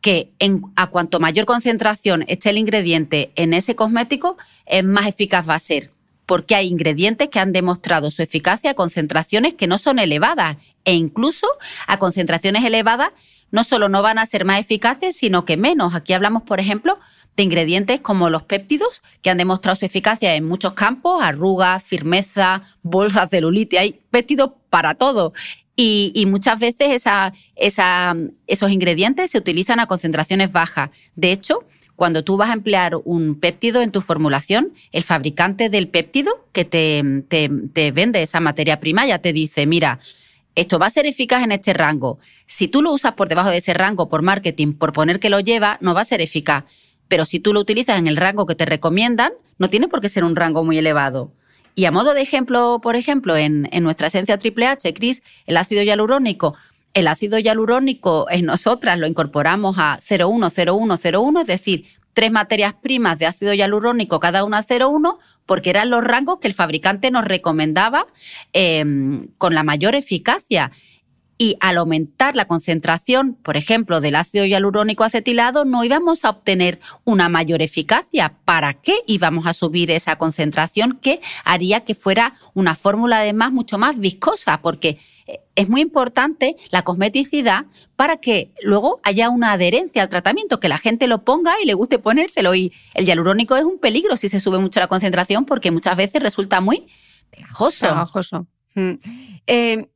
que 0.00 0.32
a 0.76 0.86
cuanto 0.86 1.20
mayor 1.20 1.44
concentración 1.44 2.24
esté 2.26 2.50
el 2.50 2.58
ingrediente 2.58 3.32
en 3.36 3.52
ese 3.52 3.76
cosmético, 3.76 4.38
es 4.64 4.82
más 4.82 5.06
eficaz 5.06 5.48
va 5.48 5.54
a 5.54 5.58
ser. 5.58 5.90
porque 6.30 6.54
hay 6.54 6.68
ingredientes 6.68 7.28
que 7.28 7.40
han 7.40 7.52
demostrado 7.52 8.12
su 8.12 8.22
eficacia 8.22 8.70
a 8.70 8.74
concentraciones 8.74 9.54
que 9.54 9.66
no 9.66 9.78
son 9.78 9.98
elevadas 9.98 10.58
e 10.84 10.94
incluso 10.94 11.48
a 11.88 11.98
concentraciones 11.98 12.64
elevadas 12.64 13.10
no 13.50 13.64
solo 13.64 13.88
no 13.88 14.00
van 14.00 14.16
a 14.18 14.26
ser 14.26 14.44
más 14.44 14.60
eficaces, 14.60 15.16
sino 15.16 15.44
que 15.44 15.56
menos. 15.56 15.92
Aquí 15.96 16.12
hablamos, 16.12 16.44
por 16.44 16.60
ejemplo, 16.60 17.00
de 17.36 17.42
ingredientes 17.42 18.00
como 18.00 18.30
los 18.30 18.42
péptidos, 18.42 19.02
que 19.22 19.30
han 19.30 19.38
demostrado 19.38 19.76
su 19.76 19.86
eficacia 19.86 20.34
en 20.34 20.46
muchos 20.46 20.74
campos, 20.74 21.22
arrugas, 21.22 21.82
firmeza, 21.82 22.62
bolsas, 22.82 23.30
celulitis, 23.30 23.78
hay 23.78 24.00
péptidos 24.10 24.50
para 24.68 24.94
todo. 24.94 25.32
Y, 25.76 26.26
muchas 26.26 26.60
veces 26.60 27.02
esos 27.56 28.70
ingredientes 28.70 29.30
se 29.30 29.38
utilizan 29.38 29.80
a 29.80 29.86
concentraciones 29.86 30.52
bajas. 30.52 30.90
De 31.16 31.32
hecho, 31.32 31.64
cuando 31.96 32.22
tú 32.22 32.36
vas 32.36 32.50
a 32.50 32.54
emplear 32.54 32.96
un 33.04 33.40
péptido 33.40 33.80
en 33.80 33.90
tu 33.90 34.02
formulación, 34.02 34.74
el 34.92 35.04
fabricante 35.04 35.70
del 35.70 35.88
péptido 35.88 36.46
que 36.52 36.66
te, 36.66 37.02
te 37.72 37.92
vende 37.92 38.22
esa 38.22 38.40
materia 38.40 38.78
prima 38.78 39.06
ya 39.06 39.20
te 39.20 39.32
dice, 39.32 39.66
mira, 39.66 40.00
esto 40.54 40.78
va 40.78 40.86
a 40.86 40.90
ser 40.90 41.06
eficaz 41.06 41.42
en 41.42 41.52
este 41.52 41.72
rango. 41.72 42.18
Si 42.46 42.68
tú 42.68 42.82
lo 42.82 42.92
usas 42.92 43.12
por 43.12 43.28
debajo 43.28 43.50
de 43.50 43.58
ese 43.58 43.72
rango 43.74 44.08
por 44.08 44.22
marketing, 44.22 44.74
por 44.74 44.92
poner 44.92 45.20
que 45.20 45.30
lo 45.30 45.40
lleva, 45.40 45.78
no 45.80 45.94
va 45.94 46.02
a 46.02 46.04
ser 46.04 46.20
eficaz. 46.20 46.64
Pero 47.10 47.24
si 47.24 47.40
tú 47.40 47.52
lo 47.52 47.58
utilizas 47.58 47.98
en 47.98 48.06
el 48.06 48.16
rango 48.16 48.46
que 48.46 48.54
te 48.54 48.64
recomiendan, 48.64 49.32
no 49.58 49.68
tiene 49.68 49.88
por 49.88 50.00
qué 50.00 50.08
ser 50.08 50.22
un 50.22 50.36
rango 50.36 50.62
muy 50.64 50.78
elevado. 50.78 51.32
Y 51.74 51.84
a 51.86 51.90
modo 51.90 52.14
de 52.14 52.22
ejemplo, 52.22 52.78
por 52.80 52.94
ejemplo, 52.94 53.36
en, 53.36 53.68
nuestra 53.82 54.06
esencia 54.06 54.38
triple 54.38 54.68
H, 54.68 54.94
Cris, 54.94 55.22
el 55.46 55.56
ácido 55.56 55.82
hialurónico, 55.82 56.54
el 56.94 57.08
ácido 57.08 57.40
hialurónico 57.40 58.28
en 58.30 58.46
nosotras 58.46 58.96
lo 58.96 59.08
incorporamos 59.08 59.76
a 59.78 59.98
0,1, 60.08 61.40
es 61.40 61.46
decir, 61.48 61.86
tres 62.12 62.30
materias 62.30 62.74
primas 62.74 63.18
de 63.18 63.26
ácido 63.26 63.54
hialurónico, 63.54 64.20
cada 64.20 64.44
una 64.44 64.64
0,1, 64.64 65.18
porque 65.46 65.70
eran 65.70 65.90
los 65.90 66.04
rangos 66.04 66.38
que 66.38 66.46
el 66.46 66.54
fabricante 66.54 67.10
nos 67.10 67.24
recomendaba 67.24 68.06
em, 68.52 69.26
con 69.36 69.54
la 69.54 69.64
mayor 69.64 69.96
eficacia. 69.96 70.70
Y 71.42 71.56
al 71.60 71.78
aumentar 71.78 72.36
la 72.36 72.44
concentración, 72.44 73.32
por 73.32 73.56
ejemplo, 73.56 74.02
del 74.02 74.16
ácido 74.16 74.44
hialurónico 74.44 75.04
acetilado, 75.04 75.64
no 75.64 75.82
íbamos 75.84 76.26
a 76.26 76.28
obtener 76.28 76.80
una 77.04 77.30
mayor 77.30 77.62
eficacia. 77.62 78.34
¿Para 78.44 78.74
qué 78.74 78.96
íbamos 79.06 79.46
a 79.46 79.54
subir 79.54 79.90
esa 79.90 80.16
concentración 80.16 80.98
que 81.00 81.22
haría 81.46 81.80
que 81.80 81.94
fuera 81.94 82.34
una 82.52 82.74
fórmula 82.74 83.20
además 83.20 83.52
mucho 83.52 83.78
más 83.78 83.98
viscosa? 83.98 84.60
Porque 84.60 84.98
eh, 85.26 85.40
es 85.54 85.70
muy 85.70 85.80
importante 85.80 86.56
la 86.68 86.82
cosmeticidad 86.82 87.64
para 87.96 88.18
que 88.18 88.52
luego 88.62 89.00
haya 89.02 89.30
una 89.30 89.52
adherencia 89.52 90.02
al 90.02 90.10
tratamiento, 90.10 90.60
que 90.60 90.68
la 90.68 90.76
gente 90.76 91.06
lo 91.06 91.24
ponga 91.24 91.54
y 91.62 91.64
le 91.64 91.72
guste 91.72 91.98
ponérselo. 91.98 92.54
Y 92.54 92.70
el 92.92 93.06
hialurónico 93.06 93.56
es 93.56 93.64
un 93.64 93.78
peligro 93.78 94.18
si 94.18 94.28
se 94.28 94.40
sube 94.40 94.58
mucho 94.58 94.78
la 94.78 94.88
concentración 94.88 95.46
porque 95.46 95.70
muchas 95.70 95.96
veces 95.96 96.22
resulta 96.22 96.60
muy 96.60 96.86
pegajoso. 97.30 97.86
Mm. 98.74 98.92
Eh, 99.46 99.88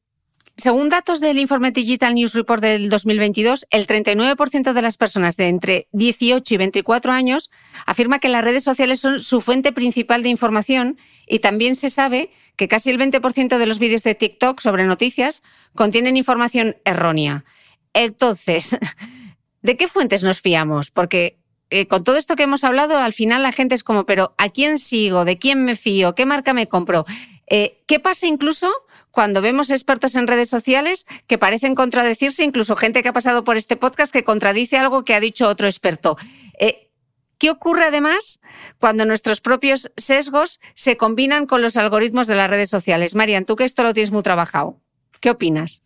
según 0.56 0.88
datos 0.88 1.20
del 1.20 1.38
informe 1.38 1.72
Digital 1.72 2.14
News 2.14 2.32
Report 2.32 2.62
del 2.62 2.88
2022, 2.88 3.66
el 3.70 3.88
39% 3.88 4.72
de 4.72 4.82
las 4.82 4.96
personas 4.96 5.36
de 5.36 5.48
entre 5.48 5.88
18 5.92 6.54
y 6.54 6.56
24 6.56 7.12
años 7.12 7.50
afirma 7.86 8.20
que 8.20 8.28
las 8.28 8.44
redes 8.44 8.62
sociales 8.62 9.00
son 9.00 9.18
su 9.18 9.40
fuente 9.40 9.72
principal 9.72 10.22
de 10.22 10.28
información 10.28 10.96
y 11.26 11.40
también 11.40 11.74
se 11.74 11.90
sabe 11.90 12.30
que 12.56 12.68
casi 12.68 12.90
el 12.90 13.00
20% 13.00 13.58
de 13.58 13.66
los 13.66 13.80
vídeos 13.80 14.04
de 14.04 14.14
TikTok 14.14 14.60
sobre 14.60 14.84
noticias 14.84 15.42
contienen 15.74 16.16
información 16.16 16.76
errónea. 16.84 17.44
Entonces, 17.92 18.78
¿de 19.62 19.76
qué 19.76 19.88
fuentes 19.88 20.22
nos 20.22 20.40
fiamos? 20.40 20.92
Porque 20.92 21.36
eh, 21.70 21.88
con 21.88 22.04
todo 22.04 22.16
esto 22.16 22.36
que 22.36 22.44
hemos 22.44 22.62
hablado, 22.62 22.96
al 22.98 23.12
final 23.12 23.42
la 23.42 23.50
gente 23.50 23.74
es 23.74 23.82
como, 23.82 24.06
pero 24.06 24.34
¿a 24.38 24.48
quién 24.50 24.78
sigo? 24.78 25.24
¿De 25.24 25.38
quién 25.38 25.64
me 25.64 25.74
fío? 25.74 26.14
¿Qué 26.14 26.26
marca 26.26 26.54
me 26.54 26.68
compro? 26.68 27.04
Eh, 27.46 27.82
¿Qué 27.86 28.00
pasa 28.00 28.26
incluso 28.26 28.70
cuando 29.10 29.42
vemos 29.42 29.70
expertos 29.70 30.16
en 30.16 30.26
redes 30.26 30.48
sociales 30.48 31.06
que 31.26 31.38
parecen 31.38 31.74
contradecirse, 31.74 32.44
incluso 32.44 32.76
gente 32.76 33.02
que 33.02 33.10
ha 33.10 33.12
pasado 33.12 33.44
por 33.44 33.56
este 33.56 33.76
podcast 33.76 34.12
que 34.12 34.24
contradice 34.24 34.76
algo 34.76 35.04
que 35.04 35.14
ha 35.14 35.20
dicho 35.20 35.48
otro 35.48 35.66
experto? 35.66 36.16
Eh, 36.58 36.90
¿Qué 37.38 37.50
ocurre 37.50 37.84
además 37.84 38.40
cuando 38.78 39.04
nuestros 39.04 39.40
propios 39.40 39.90
sesgos 39.96 40.60
se 40.74 40.96
combinan 40.96 41.46
con 41.46 41.62
los 41.62 41.76
algoritmos 41.76 42.26
de 42.26 42.36
las 42.36 42.48
redes 42.48 42.70
sociales? 42.70 43.14
Marian, 43.14 43.44
tú 43.44 43.56
que 43.56 43.64
esto 43.64 43.82
lo 43.82 43.92
tienes 43.92 44.12
muy 44.12 44.22
trabajado, 44.22 44.80
¿qué 45.20 45.30
opinas? 45.30 45.82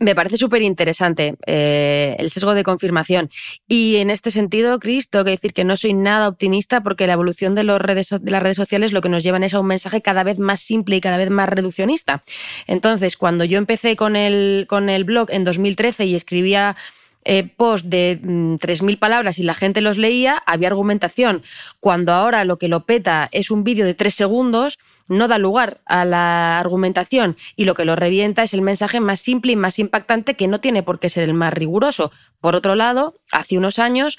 Me 0.00 0.14
parece 0.14 0.36
súper 0.36 0.62
interesante 0.62 1.34
eh, 1.46 2.14
el 2.18 2.30
sesgo 2.30 2.54
de 2.54 2.62
confirmación. 2.62 3.30
Y 3.66 3.96
en 3.96 4.10
este 4.10 4.30
sentido, 4.30 4.78
Cris, 4.78 5.10
tengo 5.10 5.24
que 5.24 5.32
decir 5.32 5.52
que 5.52 5.64
no 5.64 5.76
soy 5.76 5.92
nada 5.92 6.28
optimista 6.28 6.82
porque 6.82 7.08
la 7.08 7.14
evolución 7.14 7.56
de, 7.56 7.64
los 7.64 7.80
redes, 7.80 8.10
de 8.10 8.30
las 8.30 8.42
redes 8.42 8.56
sociales 8.56 8.92
lo 8.92 9.00
que 9.00 9.08
nos 9.08 9.24
llevan 9.24 9.42
es 9.42 9.54
a 9.54 9.60
un 9.60 9.66
mensaje 9.66 10.00
cada 10.00 10.22
vez 10.22 10.38
más 10.38 10.60
simple 10.60 10.96
y 10.96 11.00
cada 11.00 11.16
vez 11.16 11.30
más 11.30 11.48
reduccionista. 11.48 12.22
Entonces, 12.68 13.16
cuando 13.16 13.44
yo 13.44 13.58
empecé 13.58 13.96
con 13.96 14.14
el, 14.14 14.66
con 14.68 14.88
el 14.88 15.02
blog 15.02 15.30
en 15.30 15.44
2013 15.44 16.06
y 16.06 16.14
escribía 16.14 16.76
eh, 17.24 17.46
post 17.56 17.86
de 17.86 18.20
3.000 18.22 18.96
mm, 18.96 18.98
palabras 18.98 19.38
y 19.38 19.42
la 19.42 19.54
gente 19.54 19.80
los 19.80 19.98
leía, 19.98 20.42
había 20.46 20.68
argumentación. 20.68 21.42
Cuando 21.80 22.12
ahora 22.12 22.44
lo 22.44 22.56
que 22.56 22.68
lo 22.68 22.86
peta 22.86 23.28
es 23.32 23.50
un 23.50 23.64
vídeo 23.64 23.84
de 23.84 23.94
3 23.94 24.14
segundos, 24.14 24.78
no 25.08 25.28
da 25.28 25.38
lugar 25.38 25.80
a 25.86 26.04
la 26.04 26.58
argumentación 26.58 27.36
y 27.56 27.64
lo 27.64 27.74
que 27.74 27.84
lo 27.84 27.96
revienta 27.96 28.42
es 28.42 28.54
el 28.54 28.62
mensaje 28.62 29.00
más 29.00 29.20
simple 29.20 29.52
y 29.52 29.56
más 29.56 29.78
impactante 29.78 30.34
que 30.34 30.48
no 30.48 30.60
tiene 30.60 30.82
por 30.82 31.00
qué 31.00 31.08
ser 31.08 31.24
el 31.24 31.34
más 31.34 31.52
riguroso. 31.52 32.12
Por 32.40 32.54
otro 32.54 32.74
lado, 32.74 33.14
hace 33.32 33.58
unos 33.58 33.78
años 33.78 34.18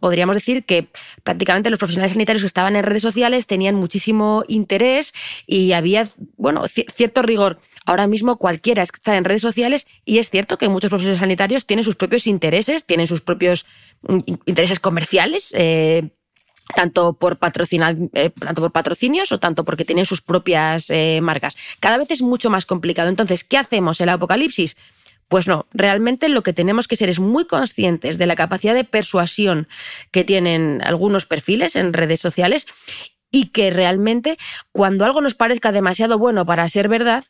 podríamos 0.00 0.36
decir 0.36 0.64
que 0.64 0.88
prácticamente 1.24 1.70
los 1.70 1.78
profesionales 1.78 2.12
sanitarios 2.12 2.42
que 2.42 2.46
estaban 2.46 2.76
en 2.76 2.84
redes 2.84 3.02
sociales 3.02 3.46
tenían 3.46 3.74
muchísimo 3.74 4.44
interés 4.46 5.12
y 5.46 5.72
había, 5.72 6.08
bueno, 6.36 6.64
cierto 6.68 7.22
rigor. 7.22 7.58
Ahora 7.84 8.06
mismo 8.06 8.36
cualquiera 8.36 8.82
está 8.82 9.16
en 9.16 9.24
redes 9.24 9.42
sociales 9.42 9.86
y 10.04 10.18
es 10.18 10.30
cierto 10.30 10.58
que 10.58 10.68
muchos 10.68 10.90
profesionales 10.90 11.20
sanitarios 11.20 11.66
tienen 11.66 11.84
sus 11.84 11.96
propios 11.96 12.26
intereses, 12.26 12.84
tienen 12.84 13.06
sus 13.06 13.20
propios 13.20 13.66
mm, 14.02 14.18
intereses 14.46 14.78
comerciales. 14.78 15.54
Eh, 15.56 16.10
tanto 16.74 17.14
por, 17.14 17.38
patrocinar, 17.38 17.96
eh, 18.14 18.30
tanto 18.30 18.60
por 18.60 18.72
patrocinios 18.72 19.32
o 19.32 19.40
tanto 19.40 19.64
porque 19.64 19.84
tienen 19.84 20.04
sus 20.04 20.20
propias 20.20 20.90
eh, 20.90 21.20
marcas. 21.22 21.56
Cada 21.80 21.98
vez 21.98 22.10
es 22.10 22.22
mucho 22.22 22.50
más 22.50 22.66
complicado. 22.66 23.08
Entonces, 23.08 23.44
¿qué 23.44 23.58
hacemos 23.58 24.00
en 24.00 24.08
el 24.08 24.14
apocalipsis? 24.14 24.76
Pues 25.28 25.46
no, 25.46 25.66
realmente 25.72 26.28
lo 26.28 26.42
que 26.42 26.54
tenemos 26.54 26.88
que 26.88 26.96
ser 26.96 27.10
es 27.10 27.20
muy 27.20 27.46
conscientes 27.46 28.16
de 28.16 28.26
la 28.26 28.34
capacidad 28.34 28.74
de 28.74 28.84
persuasión 28.84 29.68
que 30.10 30.24
tienen 30.24 30.80
algunos 30.82 31.26
perfiles 31.26 31.76
en 31.76 31.92
redes 31.92 32.20
sociales 32.20 32.66
y 33.30 33.48
que 33.48 33.70
realmente 33.70 34.38
cuando 34.72 35.04
algo 35.04 35.20
nos 35.20 35.34
parezca 35.34 35.70
demasiado 35.70 36.18
bueno 36.18 36.46
para 36.46 36.66
ser 36.70 36.88
verdad, 36.88 37.24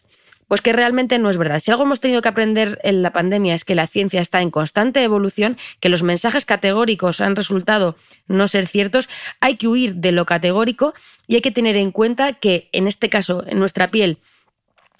pues 0.48 0.62
que 0.62 0.72
realmente 0.72 1.18
no 1.18 1.30
es 1.30 1.36
verdad. 1.36 1.60
Si 1.60 1.70
algo 1.70 1.84
hemos 1.84 2.00
tenido 2.00 2.22
que 2.22 2.28
aprender 2.28 2.80
en 2.82 3.02
la 3.02 3.12
pandemia 3.12 3.54
es 3.54 3.64
que 3.64 3.74
la 3.74 3.86
ciencia 3.86 4.20
está 4.20 4.42
en 4.42 4.50
constante 4.50 5.02
evolución, 5.02 5.56
que 5.78 5.88
los 5.90 6.02
mensajes 6.02 6.44
categóricos 6.44 7.20
han 7.20 7.36
resultado 7.36 7.94
no 8.26 8.48
ser 8.48 8.66
ciertos, 8.66 9.08
hay 9.40 9.56
que 9.56 9.68
huir 9.68 9.96
de 9.96 10.12
lo 10.12 10.26
categórico 10.26 10.94
y 11.26 11.36
hay 11.36 11.42
que 11.42 11.50
tener 11.50 11.76
en 11.76 11.92
cuenta 11.92 12.32
que 12.32 12.68
en 12.72 12.88
este 12.88 13.08
caso, 13.08 13.44
en 13.46 13.58
nuestra 13.58 13.90
piel, 13.90 14.18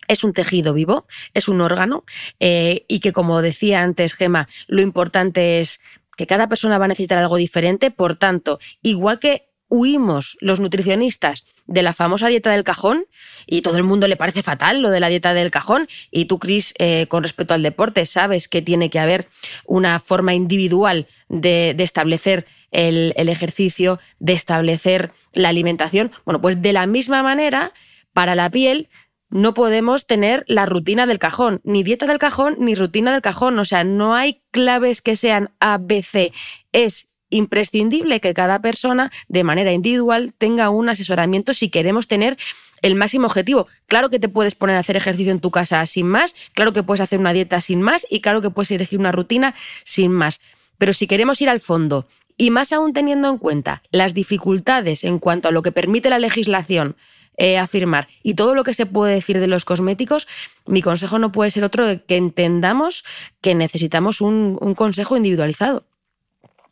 es 0.07 0.25
un 0.25 0.33
tejido 0.33 0.73
vivo, 0.73 1.07
es 1.35 1.49
un 1.49 1.61
órgano 1.61 2.05
eh, 2.41 2.85
y 2.89 3.01
que, 3.01 3.13
como 3.13 3.43
decía 3.43 3.83
antes 3.83 4.15
Gema, 4.15 4.49
lo 4.67 4.81
importante 4.81 5.61
es 5.61 5.81
que 6.17 6.27
cada 6.27 6.49
persona 6.49 6.79
va 6.79 6.87
a 6.87 6.89
necesitar 6.89 7.19
algo 7.19 7.37
diferente, 7.37 7.91
por 7.91 8.17
tanto, 8.17 8.59
igual 8.83 9.21
que 9.21 9.48
huimos 9.69 10.37
los 10.41 10.61
nutricionistas 10.61 11.45
de 11.67 11.83
la 11.83 11.93
famosa 11.93 12.29
dieta 12.29 12.51
del 12.51 12.65
cajón 12.65 13.07
y 13.47 13.63
todo 13.63 13.77
el 13.77 13.85
mundo 13.85 14.09
le 14.09 14.17
parece 14.17 14.43
fatal 14.43 14.81
lo 14.81 14.91
de 14.91 15.01
la 15.01 15.09
dieta 15.09 15.35
del 15.35 15.51
cajón 15.51 15.89
y 16.11 16.25
tú, 16.25 16.39
Cris, 16.39 16.75
eh, 16.79 17.07
con 17.09 17.23
respecto 17.23 17.55
al 17.55 17.63
deporte, 17.63 18.07
sabes 18.07 18.49
que 18.49 18.63
tiene 18.63 18.91
que 18.91 18.99
haber 18.99 19.29
una 19.67 19.99
forma 20.01 20.35
individual 20.35 21.07
de, 21.29 21.75
establecer 21.79 22.47
el, 22.71 23.13
ejercicio, 23.17 24.01
de 24.19 24.33
establecer 24.33 25.13
la 25.33 25.51
alimentación. 25.51 26.13
Bueno, 26.25 26.41
pues 26.41 26.61
de 26.63 26.73
la 26.73 26.87
misma 26.87 27.23
manera, 27.23 27.73
para 28.13 28.35
la 28.35 28.51
piel 28.51 28.89
no 29.31 29.53
podemos 29.53 30.07
tener 30.07 30.45
la 30.49 30.65
rutina 30.65 31.07
del 31.07 31.19
cajón, 31.19 31.61
ni 31.63 31.83
dieta 31.83 32.07
del 32.07 32.19
cajón, 32.19 32.57
ni 32.59 32.75
rutina 32.75 33.13
del 33.13 33.21
cajón. 33.21 33.59
O 33.59 33.65
sea, 33.67 33.85
no 33.85 34.15
hay 34.15 34.41
claves 34.51 35.03
que 35.03 35.17
sean 35.17 35.51
ABC. 35.61 36.33
Es 36.73 37.09
imprescindible 37.31 38.21
que 38.21 38.35
cada 38.35 38.61
persona 38.61 39.13
de 39.29 39.45
manera 39.45 39.73
individual 39.73 40.33
tenga 40.37 40.71
un 40.71 40.89
asesoramiento 40.89 41.55
si 41.55 41.69
queremos 41.69 42.09
tener 42.09 42.37
el 42.83 42.95
máximo 42.95 43.27
objetivo. 43.27 43.67
Claro 43.87 44.11
que 44.11 44.19
te 44.19 44.29
puedes 44.29 44.55
poner 44.55 44.77
a 44.77 44.81
hacer 44.81 44.97
ejercicio 44.97 45.33
en 45.33 45.41
tu 45.41 45.51
casa 45.51 45.85
sin 45.87 46.07
más, 46.07 46.35
claro 46.55 46.73
que 46.73 46.83
puedes 46.83 47.01
hacer 47.01 47.19
una 47.19 47.33
dieta 47.33 47.61
sin 47.61 47.83
más 47.83 48.07
y 48.09 48.21
claro 48.21 48.41
que 48.41 48.51
puedes 48.51 48.71
elegir 48.71 48.99
una 48.99 49.13
rutina 49.13 49.55
sin 49.85 50.13
más. 50.13 50.41
Pero 50.79 50.93
si 50.93 51.07
queremos 51.07 51.41
ir 51.43 51.49
al 51.49 51.61
fondo 51.61 52.07
y 52.37 52.51
más 52.51 52.73
aún 52.73 52.93
teniendo 52.93 53.29
en 53.29 53.39
cuenta 53.39 53.83
las 53.91 54.15
dificultades 54.15 55.05
en 55.05 55.19
cuanto 55.19 55.49
a 55.49 55.53
lo 55.53 55.63
que 55.63 55.73
permite 55.73 56.09
la 56.09 56.21
legislación 56.21 56.97
eh, 57.37 57.59
afirmar 57.59 58.09
y 58.23 58.35
todo 58.35 58.55
lo 58.55 58.65
que 58.65 58.75
se 58.75 58.87
puede 58.87 59.15
decir 59.15 59.39
de 59.39 59.47
los 59.47 59.65
cosméticos, 59.65 60.27
mi 60.67 60.83
consejo 60.83 61.19
no 61.19 61.33
puede 61.33 61.51
ser 61.51 61.65
otro 61.65 61.85
que 62.07 62.17
entendamos 62.17 63.05
que 63.41 63.55
necesitamos 63.55 64.21
un 64.21 64.75
consejo 64.77 65.17
individualizado. 65.17 65.88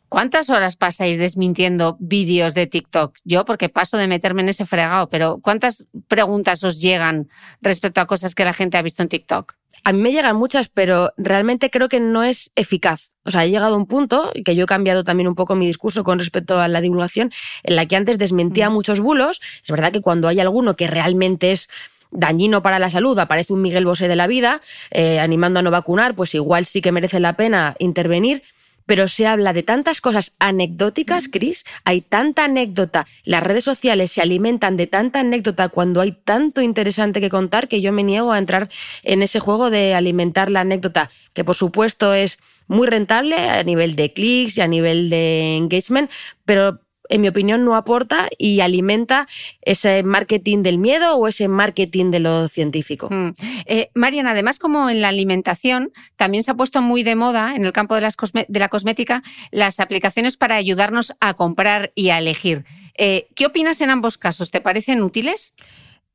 ¿Cuántas 0.09 0.49
horas 0.49 0.77
pasáis 0.77 1.17
desmintiendo 1.17 1.97
vídeos 1.99 2.53
de 2.53 2.65
TikTok? 2.65 3.17
Yo, 3.25 3.43
porque 3.43 3.67
paso 3.67 3.97
de 3.97 4.07
meterme 4.07 4.41
en 4.41 4.49
ese 4.49 4.65
fregado, 4.65 5.09
pero 5.09 5.39
¿cuántas 5.41 5.87
preguntas 6.07 6.63
os 6.63 6.79
llegan 6.79 7.27
respecto 7.61 7.99
a 7.99 8.07
cosas 8.07 8.33
que 8.33 8.45
la 8.45 8.53
gente 8.53 8.77
ha 8.77 8.81
visto 8.81 9.03
en 9.03 9.09
TikTok? 9.09 9.55
A 9.83 9.91
mí 9.91 10.01
me 10.01 10.11
llegan 10.13 10.37
muchas, 10.37 10.69
pero 10.69 11.11
realmente 11.17 11.69
creo 11.69 11.89
que 11.89 11.99
no 11.99 12.23
es 12.23 12.51
eficaz. 12.55 13.11
O 13.25 13.31
sea, 13.31 13.43
he 13.43 13.51
llegado 13.51 13.75
a 13.75 13.77
un 13.77 13.85
punto, 13.85 14.31
que 14.45 14.55
yo 14.55 14.63
he 14.63 14.67
cambiado 14.67 15.03
también 15.03 15.27
un 15.27 15.35
poco 15.35 15.55
mi 15.55 15.67
discurso 15.67 16.05
con 16.05 16.19
respecto 16.19 16.57
a 16.57 16.69
la 16.69 16.79
divulgación, 16.79 17.31
en 17.63 17.75
la 17.75 17.85
que 17.85 17.97
antes 17.97 18.17
desmentía 18.17 18.69
muchos 18.69 19.01
bulos. 19.01 19.41
Es 19.61 19.69
verdad 19.69 19.91
que 19.91 20.01
cuando 20.01 20.29
hay 20.29 20.39
alguno 20.39 20.77
que 20.77 20.87
realmente 20.87 21.51
es 21.51 21.69
dañino 22.11 22.63
para 22.63 22.79
la 22.79 22.89
salud, 22.89 23.19
aparece 23.19 23.51
un 23.51 23.61
Miguel 23.61 23.85
Bosé 23.85 24.07
de 24.07 24.15
la 24.15 24.27
vida, 24.27 24.61
eh, 24.91 25.19
animando 25.19 25.59
a 25.59 25.63
no 25.63 25.71
vacunar, 25.71 26.15
pues 26.15 26.33
igual 26.33 26.65
sí 26.65 26.81
que 26.81 26.93
merece 26.93 27.19
la 27.19 27.33
pena 27.33 27.75
intervenir 27.79 28.43
pero 28.87 29.07
se 29.07 29.27
habla 29.27 29.53
de 29.53 29.61
tantas 29.61 30.01
cosas 30.01 30.33
anecdóticas, 30.39 31.27
Cris, 31.27 31.65
hay 31.83 32.01
tanta 32.01 32.45
anécdota, 32.45 33.05
las 33.23 33.43
redes 33.43 33.63
sociales 33.63 34.11
se 34.11 34.21
alimentan 34.21 34.77
de 34.77 34.87
tanta 34.87 35.19
anécdota 35.19 35.69
cuando 35.69 36.01
hay 36.01 36.13
tanto 36.13 36.61
interesante 36.61 37.21
que 37.21 37.29
contar 37.29 37.67
que 37.67 37.81
yo 37.81 37.91
me 37.91 38.03
niego 38.03 38.31
a 38.31 38.39
entrar 38.39 38.69
en 39.03 39.21
ese 39.21 39.39
juego 39.39 39.69
de 39.69 39.93
alimentar 39.93 40.49
la 40.49 40.61
anécdota, 40.61 41.11
que 41.33 41.43
por 41.43 41.55
supuesto 41.55 42.15
es 42.15 42.39
muy 42.67 42.87
rentable 42.87 43.35
a 43.37 43.61
nivel 43.63 43.95
de 43.95 44.13
clics 44.13 44.57
y 44.57 44.61
a 44.61 44.67
nivel 44.67 45.09
de 45.09 45.57
engagement, 45.57 46.09
pero 46.45 46.79
en 47.09 47.21
mi 47.21 47.27
opinión, 47.27 47.65
no 47.65 47.75
aporta 47.75 48.29
y 48.37 48.59
alimenta 48.59 49.27
ese 49.61 50.03
marketing 50.03 50.63
del 50.63 50.77
miedo 50.77 51.15
o 51.15 51.27
ese 51.27 51.47
marketing 51.47 52.11
de 52.11 52.19
lo 52.19 52.47
científico. 52.47 53.09
Mm. 53.09 53.29
Eh, 53.65 53.89
Marian, 53.93 54.27
además, 54.27 54.59
como 54.59 54.89
en 54.89 55.01
la 55.01 55.09
alimentación, 55.09 55.91
también 56.15 56.43
se 56.43 56.51
ha 56.51 56.55
puesto 56.55 56.81
muy 56.81 57.03
de 57.03 57.15
moda 57.15 57.55
en 57.55 57.65
el 57.65 57.71
campo 57.71 57.95
de, 57.95 58.01
la 58.49 58.69
cosmética 58.69 59.23
las 59.51 59.79
aplicaciones 59.79 60.37
para 60.37 60.55
ayudarnos 60.55 61.13
a 61.19 61.33
comprar 61.33 61.91
y 61.95 62.09
a 62.09 62.17
elegir. 62.17 62.65
Eh, 62.97 63.27
¿Qué 63.35 63.45
opinas 63.45 63.79
en 63.81 63.89
ambos 63.89 64.17
casos? 64.17 64.51
¿Te 64.51 64.61
parecen 64.61 65.01
útiles? 65.01 65.53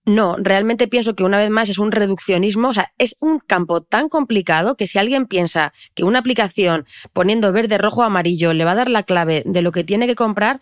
No, 0.05 0.37
realmente 0.37 0.89
pienso 0.89 1.15
que 1.15 1.23
una 1.23 1.39
vez 1.39 1.51
más 1.51 1.69
es 1.69 1.79
un 1.79 1.93
reduccionismo, 1.93 2.71
o 2.71 2.75
sea, 2.75 2.93
es 2.99 3.15
un 3.21 3.39
campo 3.39 3.83
tan 3.83 4.09
complicado 4.09 4.77
que 4.77 4.89
si 4.89 4.99
alguien 4.99 5.27
piensa 5.27 5.73
que 5.95 6.03
una 6.03 6.19
aplicación 6.19 6.87
poniendo 7.13 7.53
verde, 7.53 7.79
rojo, 7.79 8.03
amarillo 8.03 8.53
le 8.53 8.65
va 8.65 8.73
a 8.73 8.77
dar 8.77 8.91
la 8.91 9.05
clave 9.05 9.45
de 9.47 9.63
lo 9.63 9.71
que 9.71 9.85
tiene 9.85 10.09
que 10.09 10.17
comprar, 10.17 10.59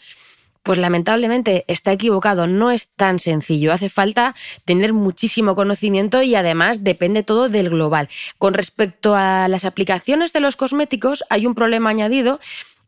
pues 0.62 0.79
lamentablemente 0.79 1.65
está 1.69 1.93
equivocado, 1.93 2.47
no 2.47 2.71
es 2.71 2.91
tan 2.91 3.19
sencillo, 3.19 3.73
hace 3.73 3.89
falta 3.89 4.35
tener 4.67 4.93
muchísimo 4.93 5.55
conocimiento 5.55 6.21
y 6.23 6.35
además 6.35 6.85
depende 6.85 7.23
todo 7.23 7.49
del 7.49 7.71
global. 7.71 8.11
Con 8.37 8.53
respecto 8.53 9.15
a 9.15 9.49
las 9.49 9.65
aplicaciones 9.65 10.35
de 10.35 10.41
los 10.41 10.57
cosméticos, 10.57 11.25
hay 11.31 11.47
un 11.47 11.55
problema 11.55 11.89
añadido 11.89 12.41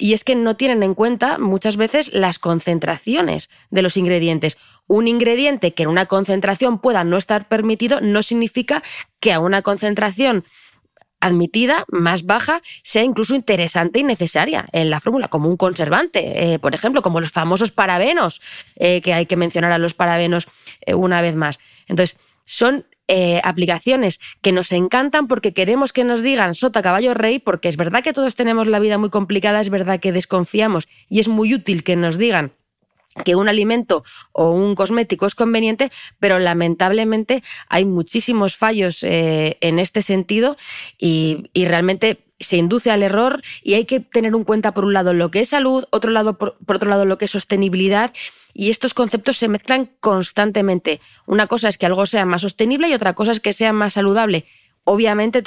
y 0.03 0.15
es 0.15 0.24
que 0.24 0.35
no 0.35 0.57
tienen 0.57 0.83
en 0.83 0.97
cuenta 0.97 1.39
muchas 1.39 1.77
veces 1.77 2.12
las 2.12 2.41
concentraciones 2.41 3.51
de 3.70 3.83
los 3.83 3.97
ingredientes. 3.97 4.59
Un 4.89 5.07
ingrediente 5.07 5.74
que 5.74 5.85
en 5.85 5.91
una 5.91 6.07
concentración 6.07 6.81
pueda 6.81 7.05
no 7.05 7.16
estar 7.16 7.47
permitido 7.47 8.01
no 8.01 8.24
significa 8.24 8.83
que 9.20 9.33
a 9.33 9.39
una 9.39 9.62
concentración 9.62 10.45
admitida, 11.20 11.85
más 11.87 12.27
baja, 12.27 12.62
sea 12.83 13.05
incluso 13.05 13.37
interesante 13.37 14.01
y 14.01 14.03
necesaria 14.03 14.66
en 14.73 14.91
la 14.91 14.99
fórmula, 14.99 15.29
como 15.29 15.49
un 15.49 15.57
conservante, 15.57 16.55
eh, 16.55 16.59
por 16.59 16.74
ejemplo, 16.74 17.01
como 17.01 17.20
los 17.20 17.31
famosos 17.31 17.70
parabenos, 17.70 18.43
eh, 18.74 19.03
que 19.03 19.15
hay 19.15 19.27
que 19.27 19.37
mencionar 19.37 19.70
a 19.70 19.79
los 19.79 19.95
parabenos 19.95 20.49
eh, 20.81 20.95
una 20.95 21.23
vez 21.23 21.37
más. 21.37 21.61
Entonces, 21.87 22.19
son 22.45 22.87
aplicaciones 23.44 24.20
que 24.40 24.52
nos 24.52 24.72
encantan 24.72 25.28
porque 25.28 25.52
queremos 25.52 25.93
que 25.93 26.05
nos 26.05 26.22
digan 26.22 26.55
sota 26.55 26.82
caballo 26.82 27.14
rey, 27.14 27.39
porque 27.39 27.68
es 27.68 27.76
verdad 27.76 28.02
que 28.02 28.12
todos 28.12 28.34
tenemos 28.34 28.66
la 28.66 28.80
vida 28.80 28.98
muy 28.98 29.10
complicada, 29.10 29.60
es 29.60 29.70
verdad 29.70 30.01
que 30.01 30.12
desconfiamos 30.12 30.89
y 31.09 31.20
es 31.20 31.28
muy 31.28 31.55
útil 31.55 31.84
que 31.84 31.97
nos 31.97 32.18
digan 32.18 32.52
que 33.24 33.34
un 33.34 33.48
alimento 33.48 34.05
o 34.32 34.51
un 34.51 34.74
cosmético 34.74 35.26
es 35.26 35.34
conveniente, 35.34 35.90
pero 36.18 36.39
lamentablemente 36.39 37.43
hay 37.68 37.84
muchísimos 37.84 38.56
fallos 38.56 39.02
eh, 39.02 39.59
en 39.60 39.78
este 39.78 40.02
sentido 40.02 40.56
y, 40.98 41.44
realmente 41.55 42.24
se 42.43 42.56
induce 42.56 42.90
al 42.90 43.02
error 43.02 43.43
y 43.62 43.74
hay 43.74 43.85
que 43.85 44.01
tener 44.01 44.35
en 44.35 44.44
cuenta 44.44 44.73
por 44.74 44.85
un 44.85 44.93
lado 44.93 45.12
lo 45.14 45.31
que 45.31 45.40
es 45.40 45.51
salud, 45.51 45.85
otro 45.90 46.10
lado 46.10 46.39
por, 46.39 46.56
otro 46.66 46.90
lado 46.90 47.05
lo 47.05 47.19
que 47.19 47.27
es 47.27 47.31
sostenibilidad 47.31 48.12
y 48.55 48.70
estos 48.70 48.94
conceptos 48.94 49.36
se 49.36 49.48
mezclan 49.48 49.90
constantemente. 50.01 51.01
Una 51.27 51.47
cosa 51.47 51.69
es 51.69 51.78
que 51.78 51.86
algo 51.86 52.06
sea 52.06 52.24
más 52.24 52.43
sostenible 52.43 52.89
y 52.89 52.94
otra 52.94 53.14
cosa 53.14 53.32
es 53.32 53.40
que 53.40 53.52
sea 53.52 53.73
más 53.73 53.94
saludable. 53.94 54.47
Obviamente 54.85 55.43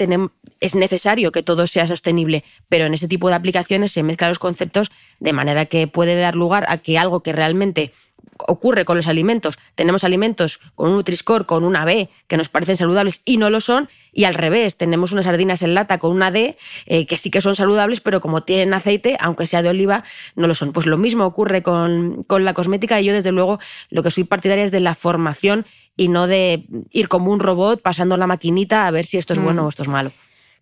es 0.62 0.76
necesario 0.76 1.32
que 1.32 1.44
todo 1.44 1.68
sea 1.68 1.88
sostenible, 1.88 2.46
pero 2.70 2.86
en 2.86 2.94
este 2.94 3.10
tipo 3.10 3.28
de 3.28 3.36
aplicaciones 3.36 3.92
se 3.92 4.02
mezclan 4.02 4.32
los 4.32 4.40
conceptos 4.40 4.92
de 5.20 5.34
manera 5.34 5.66
que 5.66 5.88
puede 5.88 6.16
dar 6.16 6.36
lugar 6.36 6.66
a 6.70 6.78
que 6.78 6.98
algo 6.98 7.22
que 7.22 7.34
realmente 7.34 7.92
ocurre 8.38 8.86
con 8.86 8.98
los 8.98 9.08
alimentos. 9.08 9.58
Tenemos 9.76 10.04
alimentos 10.04 10.60
con 10.76 10.90
un 10.90 10.98
Nutri-Score, 10.98 11.46
con 11.46 11.64
una 11.64 11.86
B, 11.86 12.10
que 12.28 12.38
nos 12.38 12.50
parecen 12.50 12.78
saludables 12.78 13.22
y 13.26 13.38
no 13.38 13.50
lo 13.50 13.60
son, 13.60 13.90
y 14.12 14.24
al 14.24 14.34
revés, 14.34 14.78
tenemos 14.78 15.12
unas 15.12 15.26
sardinas 15.26 15.62
en 15.62 15.74
lata 15.74 15.98
con 15.98 16.12
una 16.12 16.32
D, 16.32 16.58
eh, 16.86 17.06
que 17.06 17.18
sí 17.18 17.30
que 17.30 17.42
son 17.42 17.56
saludables, 17.56 18.02
pero 18.02 18.22
como 18.22 18.44
tienen 18.44 18.74
aceite, 18.74 19.18
aunque 19.20 19.46
sea 19.46 19.62
de 19.62 19.70
oliva, 19.70 20.04
no 20.36 20.48
lo 20.48 20.56
son. 20.56 20.74
Pues 20.74 20.86
lo 20.86 20.98
mismo 20.98 21.26
ocurre 21.26 21.64
con, 21.64 22.24
con 22.24 22.46
la 22.46 22.54
cosmética 22.54 23.00
y 23.02 23.06
yo, 23.06 23.14
desde 23.14 23.32
luego, 23.32 23.60
lo 23.90 24.04
que 24.04 24.12
soy 24.12 24.24
partidaria 24.24 24.64
es 24.64 24.72
de 24.72 24.80
la 24.80 24.96
formación 24.96 25.66
y 25.98 26.08
no 26.10 26.28
de 26.28 26.66
ir 26.92 27.08
como 27.08 27.32
un 27.32 27.40
robot 27.40 27.82
pasando 27.82 28.18
la 28.18 28.28
maquinita 28.28 28.88
a 28.88 28.92
ver 28.92 29.06
si 29.06 29.18
esto 29.18 29.34
es 29.34 29.40
bueno 29.40 29.64
mm. 29.64 29.66
o 29.66 29.70
esto 29.70 29.84
es 29.84 29.90
malo. 29.90 30.12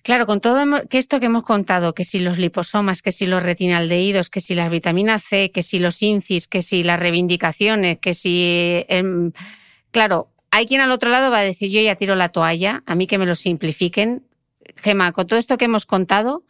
Claro, 0.04 0.26
con 0.26 0.42
todo 0.42 0.66
que 0.90 0.98
esto 0.98 1.22
que 1.22 1.28
hemos 1.28 1.44
contado, 1.44 1.96
que 1.96 2.04
si 2.04 2.20
los 2.20 2.38
liposomas, 2.38 3.02
que 3.02 3.14
si 3.14 3.26
los 3.26 3.42
retinaldehídos, 3.42 4.30
que 4.30 4.42
si 4.42 4.54
la 4.54 4.68
vitamina 4.68 5.18
C, 5.18 5.50
que 5.52 5.64
si 5.64 5.80
los 5.80 6.02
incis, 6.02 6.50
que 6.50 6.62
si 6.62 6.84
las 6.84 7.00
reivindicaciones, 7.00 8.00
que 8.00 8.14
si... 8.14 8.86
Em, 8.90 9.32
claro, 9.92 10.30
hay 10.52 10.68
quien 10.68 10.82
al 10.82 10.92
otro 10.92 11.10
lado 11.10 11.32
va 11.32 11.40
a 11.40 11.44
decir, 11.44 11.72
yo 11.72 11.80
ya 11.80 11.96
tiro 11.96 12.16
la 12.16 12.30
toalla, 12.30 12.84
a 12.86 12.96
mí 12.96 13.08
que 13.08 13.18
me 13.18 13.26
lo 13.26 13.34
simplifiquen. 13.34 14.28
Gema, 14.76 15.14
con 15.14 15.26
todo 15.26 15.40
esto 15.40 15.58
que 15.58 15.66
hemos 15.66 15.86
contado, 15.86 16.44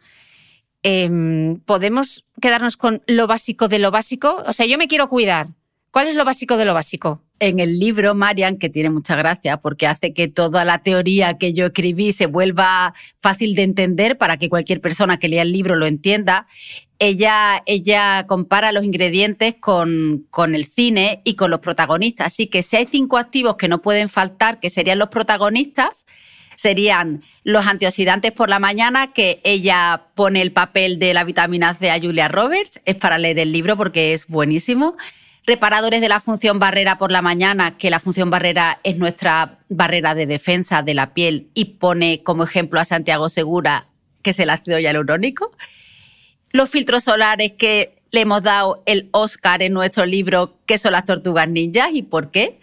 em, 0.82 1.60
¿podemos 1.60 2.24
quedarnos 2.40 2.76
con 2.76 3.02
lo 3.06 3.28
básico 3.28 3.68
de 3.68 3.78
lo 3.78 3.92
básico? 3.92 4.42
O 4.48 4.52
sea, 4.52 4.66
yo 4.66 4.78
me 4.78 4.88
quiero 4.88 5.08
cuidar. 5.08 5.46
¿Cuál 5.92 6.08
es 6.08 6.16
lo 6.16 6.24
básico 6.24 6.56
de 6.56 6.64
lo 6.64 6.74
básico? 6.74 7.22
En 7.40 7.58
el 7.58 7.78
libro, 7.78 8.14
Marian, 8.14 8.58
que 8.58 8.68
tiene 8.68 8.90
mucha 8.90 9.16
gracia 9.16 9.56
porque 9.58 9.86
hace 9.86 10.12
que 10.14 10.28
toda 10.28 10.64
la 10.64 10.78
teoría 10.78 11.36
que 11.36 11.52
yo 11.52 11.66
escribí 11.66 12.12
se 12.12 12.26
vuelva 12.26 12.94
fácil 13.16 13.54
de 13.54 13.62
entender 13.62 14.16
para 14.16 14.36
que 14.36 14.48
cualquier 14.48 14.80
persona 14.80 15.18
que 15.18 15.28
lea 15.28 15.42
el 15.42 15.52
libro 15.52 15.74
lo 15.74 15.86
entienda. 15.86 16.46
Ella, 16.98 17.62
ella 17.66 18.24
compara 18.28 18.72
los 18.72 18.84
ingredientes 18.84 19.56
con, 19.58 20.26
con 20.30 20.54
el 20.54 20.64
cine 20.64 21.22
y 21.24 21.34
con 21.34 21.50
los 21.50 21.60
protagonistas. 21.60 22.28
Así 22.28 22.46
que 22.46 22.62
si 22.62 22.76
hay 22.76 22.86
cinco 22.90 23.18
activos 23.18 23.56
que 23.56 23.68
no 23.68 23.82
pueden 23.82 24.08
faltar, 24.08 24.60
que 24.60 24.70
serían 24.70 24.98
los 24.98 25.08
protagonistas, 25.08 26.06
serían 26.56 27.22
los 27.42 27.66
antioxidantes 27.66 28.30
por 28.30 28.48
la 28.48 28.60
mañana, 28.60 29.12
que 29.12 29.40
ella 29.42 30.06
pone 30.14 30.40
el 30.40 30.52
papel 30.52 31.00
de 31.00 31.12
la 31.12 31.24
vitamina 31.24 31.74
C 31.74 31.90
a 31.90 32.00
Julia 32.00 32.28
Roberts. 32.28 32.80
Es 32.84 32.94
para 32.94 33.18
leer 33.18 33.40
el 33.40 33.50
libro 33.50 33.76
porque 33.76 34.14
es 34.14 34.28
buenísimo 34.28 34.96
reparadores 35.46 36.00
de 36.00 36.08
la 36.08 36.20
función 36.20 36.58
barrera 36.58 36.98
por 36.98 37.12
la 37.12 37.22
mañana, 37.22 37.76
que 37.76 37.90
la 37.90 38.00
función 38.00 38.30
barrera 38.30 38.80
es 38.82 38.96
nuestra 38.96 39.58
barrera 39.68 40.14
de 40.14 40.26
defensa 40.26 40.82
de 40.82 40.94
la 40.94 41.12
piel 41.12 41.48
y 41.54 41.66
pone 41.76 42.22
como 42.22 42.44
ejemplo 42.44 42.80
a 42.80 42.84
Santiago 42.84 43.28
Segura, 43.28 43.86
que 44.22 44.30
es 44.30 44.38
el 44.38 44.50
ácido 44.50 44.78
hialurónico. 44.78 45.52
Los 46.50 46.70
filtros 46.70 47.04
solares 47.04 47.52
que 47.52 47.96
le 48.10 48.20
hemos 48.20 48.42
dado 48.42 48.82
el 48.86 49.08
Oscar 49.12 49.62
en 49.62 49.74
nuestro 49.74 50.06
libro, 50.06 50.56
que 50.66 50.78
son 50.78 50.92
las 50.92 51.04
tortugas 51.04 51.48
ninjas 51.48 51.90
y 51.92 52.02
por 52.02 52.30
qué. 52.30 52.58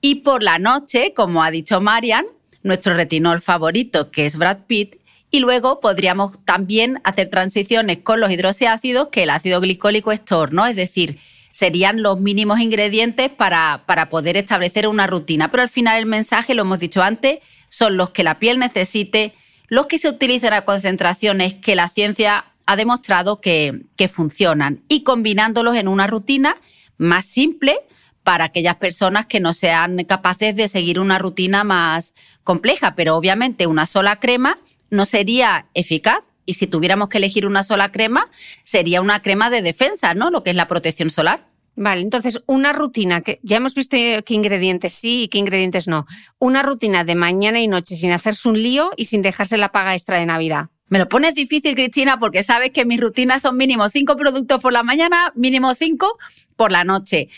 Y 0.00 0.16
por 0.16 0.42
la 0.42 0.58
noche, 0.58 1.14
como 1.14 1.42
ha 1.42 1.50
dicho 1.50 1.80
Marian, 1.80 2.26
nuestro 2.62 2.94
retinol 2.94 3.40
favorito, 3.40 4.10
que 4.10 4.26
es 4.26 4.36
Brad 4.36 4.58
Pitt, 4.66 4.96
y 5.30 5.40
luego 5.40 5.80
podríamos 5.80 6.44
también 6.44 7.00
hacer 7.04 7.28
transiciones 7.28 7.98
con 7.98 8.20
los 8.20 8.30
hidroxiácidos, 8.30 9.08
que 9.08 9.22
el 9.22 9.30
ácido 9.30 9.60
glicólico 9.60 10.12
es 10.12 10.24
TOR, 10.24 10.52
¿no? 10.52 10.66
Es 10.66 10.76
decir, 10.76 11.18
serían 11.58 12.02
los 12.02 12.20
mínimos 12.20 12.60
ingredientes 12.60 13.30
para, 13.30 13.82
para 13.84 14.10
poder 14.10 14.36
establecer 14.36 14.86
una 14.86 15.08
rutina. 15.08 15.50
Pero 15.50 15.64
al 15.64 15.68
final 15.68 15.98
el 15.98 16.06
mensaje, 16.06 16.54
lo 16.54 16.62
hemos 16.62 16.78
dicho 16.78 17.02
antes, 17.02 17.40
son 17.68 17.96
los 17.96 18.10
que 18.10 18.22
la 18.22 18.38
piel 18.38 18.60
necesite, 18.60 19.34
los 19.66 19.86
que 19.88 19.98
se 19.98 20.08
utilizan 20.08 20.52
a 20.52 20.60
concentraciones 20.60 21.54
que 21.54 21.74
la 21.74 21.88
ciencia 21.88 22.44
ha 22.66 22.76
demostrado 22.76 23.40
que, 23.40 23.86
que 23.96 24.06
funcionan 24.06 24.84
y 24.86 25.02
combinándolos 25.02 25.74
en 25.74 25.88
una 25.88 26.06
rutina 26.06 26.58
más 26.96 27.26
simple 27.26 27.80
para 28.22 28.44
aquellas 28.44 28.76
personas 28.76 29.26
que 29.26 29.40
no 29.40 29.52
sean 29.52 30.04
capaces 30.04 30.54
de 30.54 30.68
seguir 30.68 31.00
una 31.00 31.18
rutina 31.18 31.64
más 31.64 32.14
compleja. 32.44 32.94
Pero 32.94 33.16
obviamente 33.16 33.66
una 33.66 33.86
sola 33.86 34.20
crema 34.20 34.60
no 34.90 35.06
sería 35.06 35.66
eficaz 35.74 36.20
y 36.46 36.54
si 36.54 36.68
tuviéramos 36.68 37.08
que 37.08 37.18
elegir 37.18 37.46
una 37.46 37.64
sola 37.64 37.90
crema, 37.90 38.30
sería 38.62 39.00
una 39.00 39.20
crema 39.22 39.50
de 39.50 39.60
defensa, 39.60 40.14
¿no? 40.14 40.30
Lo 40.30 40.44
que 40.44 40.50
es 40.50 40.56
la 40.56 40.68
protección 40.68 41.10
solar. 41.10 41.47
Vale, 41.80 42.00
entonces 42.00 42.42
una 42.46 42.72
rutina, 42.72 43.20
que 43.20 43.38
ya 43.44 43.58
hemos 43.58 43.76
visto 43.76 43.96
qué 43.96 44.34
ingredientes 44.34 44.92
sí 44.92 45.22
y 45.22 45.28
qué 45.28 45.38
ingredientes 45.38 45.86
no. 45.86 46.06
Una 46.40 46.64
rutina 46.64 47.04
de 47.04 47.14
mañana 47.14 47.60
y 47.60 47.68
noche 47.68 47.94
sin 47.94 48.10
hacerse 48.10 48.48
un 48.48 48.60
lío 48.60 48.90
y 48.96 49.04
sin 49.04 49.22
dejarse 49.22 49.56
la 49.58 49.70
paga 49.70 49.94
extra 49.94 50.18
de 50.18 50.26
Navidad. 50.26 50.70
Me 50.88 50.98
lo 50.98 51.08
pones 51.08 51.36
difícil, 51.36 51.76
Cristina, 51.76 52.18
porque 52.18 52.42
sabes 52.42 52.72
que 52.72 52.84
mis 52.84 53.00
rutinas 53.00 53.42
son 53.42 53.56
mínimo 53.56 53.88
cinco 53.90 54.16
productos 54.16 54.60
por 54.60 54.72
la 54.72 54.82
mañana, 54.82 55.32
mínimo 55.36 55.72
cinco 55.76 56.18
por 56.56 56.72
la 56.72 56.82
noche. 56.82 57.28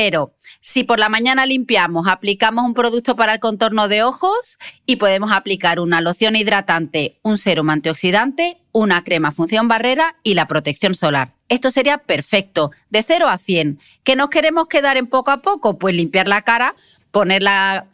Pero 0.00 0.32
si 0.60 0.84
por 0.84 1.00
la 1.00 1.08
mañana 1.08 1.44
limpiamos, 1.44 2.06
aplicamos 2.06 2.64
un 2.64 2.72
producto 2.72 3.16
para 3.16 3.34
el 3.34 3.40
contorno 3.40 3.88
de 3.88 4.04
ojos 4.04 4.56
y 4.86 4.94
podemos 4.94 5.32
aplicar 5.32 5.80
una 5.80 6.00
loción 6.00 6.36
hidratante, 6.36 7.18
un 7.22 7.36
serum 7.36 7.68
antioxidante, 7.68 8.58
una 8.70 9.02
crema 9.02 9.32
función 9.32 9.66
barrera 9.66 10.14
y 10.22 10.34
la 10.34 10.46
protección 10.46 10.94
solar. 10.94 11.34
Esto 11.48 11.72
sería 11.72 11.98
perfecto, 11.98 12.70
de 12.90 13.02
0 13.02 13.26
a 13.26 13.38
100. 13.38 13.80
¿Qué 14.04 14.14
nos 14.14 14.30
queremos 14.30 14.68
quedar 14.68 14.96
en 14.96 15.08
poco 15.08 15.32
a 15.32 15.42
poco? 15.42 15.80
Pues 15.80 15.96
limpiar 15.96 16.28
la 16.28 16.42
cara, 16.42 16.76
poner 17.10 17.42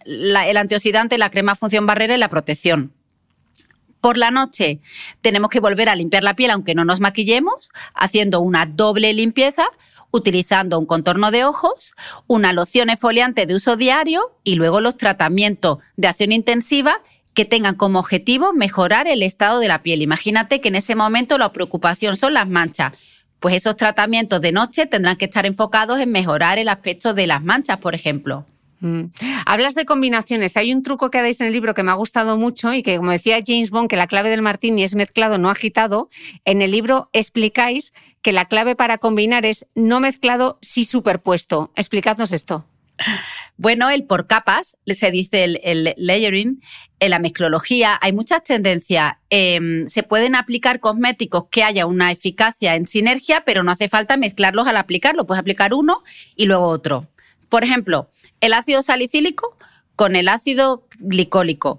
el 0.05 0.57
antioxidante, 0.59 1.17
la 1.17 1.31
crema 1.31 1.55
función 1.55 1.87
barrera 1.87 2.17
y 2.17 2.19
la 2.19 2.29
protección. 2.29 2.93
Por 4.03 4.19
la 4.19 4.31
noche 4.31 4.81
tenemos 5.23 5.49
que 5.49 5.61
volver 5.61 5.89
a 5.89 5.97
limpiar 5.97 6.23
la 6.23 6.37
piel 6.37 6.51
aunque 6.51 6.75
no 6.75 6.85
nos 6.85 7.01
maquillemos, 7.01 7.71
haciendo 7.95 8.41
una 8.41 8.67
doble 8.67 9.11
limpieza 9.15 9.65
utilizando 10.15 10.79
un 10.79 10.87
contorno 10.87 11.33
de 11.33 11.45
ojos, 11.45 11.93
una 12.29 12.53
loción 12.53 12.89
exfoliante 12.89 13.47
de 13.47 13.57
uso 13.57 13.77
diario 13.77 14.39
y 14.45 14.55
luego 14.55 14.81
los 14.81 14.97
tratamientos 14.97 15.79
de 15.97 16.07
acción 16.07 16.31
intensiva 16.31 17.03
que 17.35 17.45
tengan 17.45 17.75
como 17.75 17.99
objetivo 17.99 18.53
mejorar 18.53 19.09
el 19.09 19.25
estado 19.25 19.59
de 19.59 19.67
la 19.67 19.83
piel. 19.83 20.03
Imagínate 20.03 20.61
que 20.61 20.69
en 20.69 20.77
ese 20.77 20.95
momento 20.95 21.37
la 21.37 21.53
preocupación 21.53 22.15
son 22.15 22.33
las 22.35 22.49
manchas. 22.49 22.93
Pues 23.41 23.57
esos 23.57 23.77
tratamientos 23.77 24.41
de 24.41 24.53
noche 24.53 24.87
tendrán 24.87 25.17
que 25.17 25.25
estar 25.25 25.47
enfocados 25.47 25.99
en 25.99 26.13
mejorar 26.13 26.59
el 26.59 26.69
aspecto 26.69 27.13
de 27.13 27.27
las 27.27 27.43
manchas, 27.43 27.79
por 27.79 27.97
ejemplo. 27.97 28.47
Mm. 28.81 29.05
Hablas 29.47 29.75
de 29.75 29.85
combinaciones. 29.85 30.57
Hay 30.57 30.73
un 30.73 30.83
truco 30.83 31.11
que 31.11 31.23
dais 31.23 31.41
en 31.41 31.47
el 31.47 31.53
libro 31.53 31.75
que 31.75 31.83
me 31.83 31.91
ha 31.91 31.95
gustado 31.95 32.37
mucho 32.37 32.73
y 32.73 32.83
que, 32.83 32.97
como 32.97 33.11
decía 33.11 33.43
James 33.45 33.71
Bond, 33.71 33.89
que 33.89 33.97
la 33.97 34.07
clave 34.07 34.31
del 34.31 34.43
martini 34.43 34.83
es 34.83 34.95
mezclado, 34.95 35.39
no 35.39 35.51
agitado. 35.51 36.11
En 36.45 36.63
el 36.63 36.71
libro 36.71 37.09
explicáis 37.13 37.93
que 38.23 38.33
la 38.33 38.47
clave 38.47 38.77
para 38.77 38.99
combinar 38.99 39.47
es 39.47 39.67
no 39.75 40.01
mezclado, 40.01 40.59
sí 40.61 40.85
superpuesto. 40.85 41.73
Explicadnos 41.77 42.33
esto. 42.33 42.67
Bueno, 43.57 43.89
el 43.91 44.05
por 44.05 44.27
capas, 44.27 44.77
se 44.87 45.11
dice 45.11 45.45
el, 45.45 45.95
layering, 45.97 46.61
en 46.99 47.11
la 47.11 47.19
mezclología 47.19 47.99
hay 48.01 48.13
muchas 48.13 48.43
tendencias. 48.43 49.15
Em, 49.31 49.87
se 49.87 50.03
pueden 50.03 50.35
aplicar 50.35 50.81
cosméticos 50.81 51.47
que 51.51 51.63
haya 51.63 51.87
una 51.87 52.11
eficacia 52.11 52.75
en 52.75 52.87
sinergia, 52.87 53.45
pero 53.45 53.63
no 53.63 53.71
hace 53.71 53.89
falta 53.89 54.17
mezclarlos 54.17 54.67
al 54.67 54.77
aplicarlo. 54.77 55.27
Puedes 55.27 55.41
aplicar 55.41 55.75
uno 55.75 56.03
y 56.35 56.47
luego 56.47 56.67
otro. 56.67 57.09
Por 57.55 57.63
ejemplo, 57.63 58.11
el 58.41 58.53
ácido 58.53 58.83
salicílico 58.83 59.57
con 59.95 60.17
el 60.17 60.27
ácido 60.27 60.89
glicólico. 60.99 61.79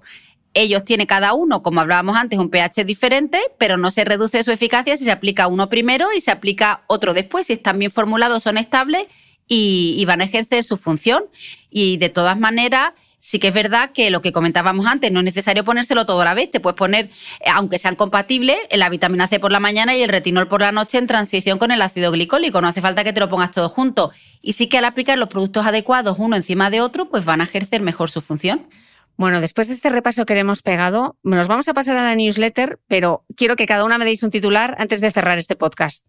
Ellos 0.54 0.86
tienen 0.86 1.06
cada 1.06 1.34
uno, 1.34 1.62
como 1.62 1.82
hablábamos 1.82 2.16
antes, 2.16 2.38
un 2.38 2.48
pH 2.48 2.86
diferente, 2.86 3.38
pero 3.58 3.76
no 3.76 3.90
se 3.90 4.06
reduce 4.06 4.42
su 4.42 4.50
eficacia 4.52 4.96
si 4.96 5.04
se 5.04 5.10
aplica 5.10 5.48
uno 5.48 5.68
primero 5.68 6.14
y 6.16 6.22
se 6.22 6.30
aplica 6.30 6.84
otro 6.86 7.12
después. 7.12 7.48
Si 7.48 7.52
están 7.52 7.78
bien 7.78 7.90
formulados, 7.90 8.42
son 8.42 8.56
estables 8.56 9.04
y, 9.46 10.02
van 10.06 10.22
a 10.22 10.24
ejercer 10.24 10.64
su 10.64 10.78
función. 10.78 11.24
Y 11.68 11.98
de 11.98 12.08
todas 12.08 12.38
maneras, 12.38 12.92
sí 13.26 13.40
que 13.40 13.48
es 13.48 13.54
verdad 13.54 13.90
que 13.92 14.10
lo 14.10 14.20
que 14.20 14.30
comentábamos 14.30 14.86
antes, 14.86 15.10
no 15.10 15.18
es 15.18 15.24
necesario 15.24 15.64
ponérselo 15.64 16.06
todo 16.06 16.20
a 16.20 16.24
la 16.24 16.34
vez. 16.34 16.48
Te 16.48 16.60
puedes 16.60 16.76
poner, 16.76 17.06
eh, 17.40 17.50
aunque 17.52 17.80
sean 17.80 17.96
compatibles, 17.96 18.56
la 18.70 18.88
vitamina 18.88 19.26
C 19.26 19.40
por 19.40 19.50
la 19.50 19.58
mañana 19.58 19.96
y 19.96 20.02
el 20.02 20.08
retinol 20.08 20.46
por 20.46 20.60
la 20.60 20.70
noche 20.70 20.98
en 20.98 21.08
transición 21.08 21.58
con 21.58 21.72
el 21.72 21.82
ácido 21.82 22.12
glicólico. 22.12 22.60
No 22.60 22.68
hace 22.68 22.80
falta 22.80 23.02
que 23.02 23.12
te 23.12 23.18
lo 23.18 23.28
pongas 23.28 23.50
todo 23.50 23.68
junto. 23.68 24.12
Y 24.42 24.52
sí 24.52 24.68
que 24.68 24.78
al 24.78 24.84
aplicar 24.84 25.18
los 25.18 25.28
productos 25.28 25.66
adecuados 25.66 26.18
uno 26.20 26.36
encima 26.36 26.70
de 26.70 26.80
otro, 26.80 27.08
pues 27.08 27.24
van 27.24 27.40
a 27.40 27.44
ejercer 27.44 27.80
mejor 27.80 28.10
su 28.10 28.20
función. 28.20 28.68
Bueno, 29.16 29.40
después 29.40 29.66
de 29.66 29.74
este 29.74 29.90
repaso 29.90 30.24
que 30.24 30.34
le 30.34 30.40
hemos 30.40 30.62
pegado, 30.62 31.18
nos 31.24 31.48
vamos 31.48 31.66
a 31.66 31.74
pasar 31.74 31.96
a 31.96 32.04
la 32.04 32.14
newsletter, 32.14 32.78
pero 32.86 33.24
quiero 33.36 33.56
que 33.56 33.66
cada 33.66 33.84
una 33.84 33.98
me 33.98 34.04
deis 34.04 34.22
un 34.22 34.30
titular 34.30 34.76
antes 34.78 35.00
de 35.00 35.10
cerrar 35.10 35.38
este 35.38 35.56
podcast. 35.56 36.04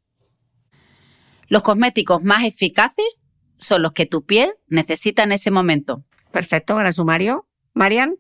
Los 1.47 1.63
cosméticos 1.63 2.21
más 2.21 2.43
eficaces 2.43 3.07
son 3.57 3.81
los 3.81 3.93
que 3.93 4.05
tu 4.05 4.23
piel 4.23 4.51
necesita 4.67 5.23
en 5.23 5.31
ese 5.31 5.49
momento. 5.49 6.03
Perfecto, 6.31 6.75
gran 6.75 6.93
sumario. 6.93 7.47
Marian. 7.73 8.15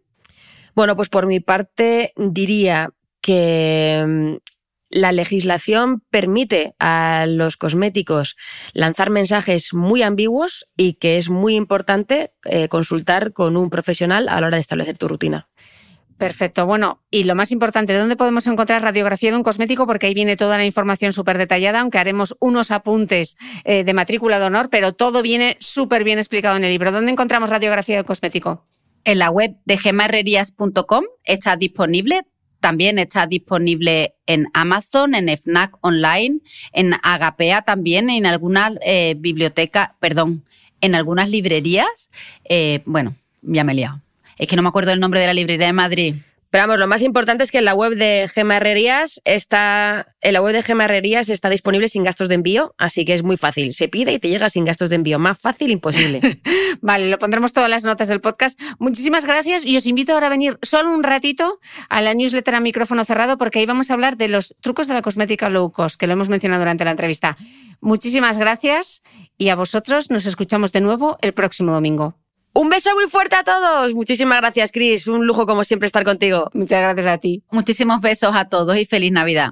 Bueno, 0.75 0.95
pues 0.95 1.09
por 1.09 1.25
mi 1.25 1.39
parte 1.39 2.13
diría 2.15 2.91
que 3.21 4.05
mm, 4.07 4.35
la 4.89 5.11
legislación 5.11 6.01
permite 6.11 6.75
a 6.79 7.25
los 7.27 7.57
cosméticos 7.57 8.37
lanzar 8.73 9.09
mensajes 9.09 9.73
muy 9.73 10.01
ambiguos 10.01 10.67
y 10.77 10.93
que 10.93 11.17
es 11.17 11.29
muy 11.29 11.55
importante 11.55 12.31
eh, 12.45 12.69
consultar 12.69 13.33
con 13.33 13.57
un 13.57 13.69
profesional 13.69 14.29
a 14.29 14.39
la 14.39 14.47
hora 14.47 14.57
de 14.57 14.61
establecer 14.61 14.97
tu 14.97 15.07
rutina. 15.07 15.49
Perfecto. 16.17 16.65
Bueno, 16.65 17.03
y 17.11 17.25
lo 17.25 17.35
más 17.35 17.51
importante, 17.51 17.93
¿dónde 17.93 18.15
podemos 18.15 18.47
encontrar 18.47 18.81
radiografía 18.81 19.29
de 19.29 19.37
un 19.37 19.43
cosmético? 19.43 19.85
Porque 19.85 20.07
ahí 20.07 20.15
viene 20.15 20.35
toda 20.35 20.57
la 20.57 20.65
información 20.65 21.13
súper 21.13 21.37
detallada, 21.37 21.81
aunque 21.81 21.99
haremos 21.99 22.35
unos 22.39 22.71
apuntes 22.71 23.37
eh, 23.65 23.83
de 23.83 23.93
matrícula 23.93 24.39
de 24.39 24.45
honor, 24.45 24.69
pero 24.71 24.93
todo 24.93 25.21
viene 25.21 25.57
súper 25.59 26.03
bien 26.03 26.17
explicado 26.17 26.57
en 26.57 26.63
el 26.63 26.71
libro. 26.71 26.91
¿Dónde 26.91 27.11
encontramos 27.11 27.51
radiografía 27.51 27.97
de 27.97 28.03
cosmético? 28.03 28.65
En 29.03 29.19
la 29.19 29.29
web 29.29 29.57
de 29.65 29.77
gemarrerías.com 29.77 31.03
está 31.23 31.55
disponible. 31.55 32.23
También 32.59 32.97
está 32.97 33.27
disponible 33.27 34.15
en 34.25 34.47
Amazon, 34.55 35.13
en 35.13 35.29
FNAC 35.29 35.77
Online, 35.81 36.39
en 36.73 36.95
Agapea 37.03 37.61
también, 37.61 38.09
en 38.09 38.25
algunas 38.25 38.73
eh, 38.81 39.13
bibliotecas, 39.19 39.91
perdón, 39.99 40.43
en 40.81 40.95
algunas 40.95 41.29
librerías. 41.29 42.09
Eh, 42.49 42.81
bueno, 42.85 43.15
ya 43.43 43.63
me 43.63 43.73
he 43.73 43.75
liado 43.75 44.06
es 44.37 44.47
que 44.47 44.55
no 44.55 44.61
me 44.61 44.69
acuerdo 44.69 44.91
el 44.91 44.99
nombre 44.99 45.19
de 45.19 45.27
la 45.27 45.33
librería 45.33 45.67
de 45.67 45.73
Madrid. 45.73 46.15
Pero 46.49 46.63
vamos, 46.63 46.79
lo 46.79 46.87
más 46.87 47.01
importante 47.01 47.43
es 47.43 47.51
que 47.51 47.57
en 47.57 47.65
la 47.65 47.75
web 47.75 47.95
de 47.95 48.29
Gema 48.33 48.55
Herrerías 48.55 49.21
está, 49.25 50.07
en 50.21 50.31
la 50.31 50.41
web 50.41 50.53
de 50.53 50.63
Gema 50.63 50.85
Herrerías 50.85 51.27
está 51.27 51.49
disponible 51.49 51.89
sin 51.89 52.05
gastos 52.05 52.29
de 52.29 52.35
envío, 52.35 52.73
así 52.77 53.03
que 53.03 53.13
es 53.13 53.21
muy 53.21 53.35
fácil. 53.35 53.73
Se 53.73 53.89
pide 53.89 54.13
y 54.13 54.19
te 54.19 54.29
llega 54.29 54.49
sin 54.49 54.63
gastos 54.63 54.89
de 54.89 54.95
envío. 54.95 55.19
Más 55.19 55.39
fácil, 55.41 55.71
imposible. 55.71 56.21
vale, 56.81 57.09
lo 57.09 57.17
pondremos 57.17 57.51
todas 57.51 57.69
las 57.69 57.83
notas 57.83 58.07
del 58.07 58.21
podcast. 58.21 58.57
Muchísimas 58.79 59.25
gracias 59.25 59.65
y 59.65 59.75
os 59.75 59.85
invito 59.87 60.13
ahora 60.13 60.27
a 60.27 60.29
venir 60.29 60.57
solo 60.61 60.93
un 60.93 61.03
ratito 61.03 61.59
a 61.89 62.01
la 62.01 62.13
newsletter 62.13 62.55
a 62.55 62.59
micrófono 62.61 63.03
cerrado 63.03 63.37
porque 63.37 63.59
ahí 63.59 63.65
vamos 63.65 63.91
a 63.91 63.93
hablar 63.93 64.15
de 64.15 64.29
los 64.29 64.55
trucos 64.61 64.87
de 64.87 64.93
la 64.93 65.01
cosmética 65.01 65.49
low 65.49 65.69
cost, 65.73 65.99
que 65.99 66.07
lo 66.07 66.13
hemos 66.13 66.29
mencionado 66.29 66.61
durante 66.61 66.85
la 66.85 66.91
entrevista. 66.91 67.35
Muchísimas 67.81 68.37
gracias 68.37 69.03
y 69.37 69.49
a 69.49 69.55
vosotros 69.55 70.09
nos 70.09 70.25
escuchamos 70.25 70.71
de 70.71 70.79
nuevo 70.79 71.17
el 71.21 71.33
próximo 71.33 71.73
domingo. 71.73 72.15
Un 72.59 72.69
beso 72.69 72.89
muy 72.95 73.07
fuerte 73.07 73.35
a 73.35 73.43
todos. 73.43 73.93
Muchísimas 73.93 74.41
gracias, 74.41 74.71
Chris. 74.71 75.05
Un 75.05 75.27
lujo, 75.27 75.45
como 75.45 75.63
siempre, 75.63 75.85
estar 75.85 76.03
contigo. 76.03 76.49
Muchas 76.55 76.81
gracias 76.81 77.05
a 77.05 77.19
ti. 77.19 77.43
Muchísimos 77.51 78.01
besos 78.01 78.35
a 78.35 78.45
todos 78.49 78.75
y 78.77 78.85
feliz 78.85 79.11
Navidad. 79.11 79.51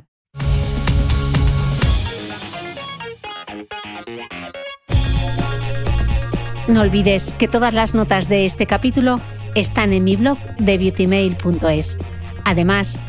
No 6.67 6.81
olvides 6.81 7.33
que 7.33 7.47
todas 7.47 7.75
las 7.75 7.93
notas 7.93 8.27
de 8.27 8.47
este 8.47 8.65
capítulo 8.65 9.21
están 9.53 9.93
en 9.93 10.03
mi 10.03 10.15
blog 10.15 10.39
de 10.57 10.79
beautymail.es. 10.79 11.99
Además, 12.43 12.99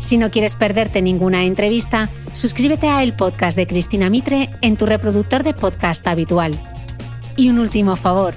si 0.00 0.18
no 0.18 0.32
quieres 0.32 0.56
perderte 0.56 1.00
ninguna 1.00 1.44
entrevista, 1.44 2.08
suscríbete 2.32 2.88
a 2.88 3.04
el 3.04 3.14
podcast 3.14 3.56
de 3.56 3.68
Cristina 3.68 4.10
Mitre 4.10 4.50
en 4.62 4.76
tu 4.76 4.84
reproductor 4.84 5.44
de 5.44 5.54
podcast 5.54 6.04
habitual. 6.08 6.60
Y 7.36 7.50
un 7.50 7.60
último 7.60 7.94
favor 7.94 8.34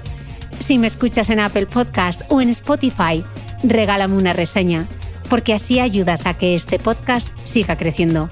si 0.58 0.78
me 0.78 0.86
escuchas 0.86 1.30
en 1.30 1.40
Apple 1.40 1.66
Podcast 1.66 2.22
o 2.28 2.40
en 2.40 2.48
Spotify, 2.50 3.24
regálame 3.62 4.16
una 4.16 4.32
reseña, 4.32 4.86
porque 5.30 5.54
así 5.54 5.80
ayudas 5.80 6.26
a 6.26 6.34
que 6.34 6.54
este 6.54 6.78
podcast 6.78 7.36
siga 7.44 7.76
creciendo. 7.76 8.28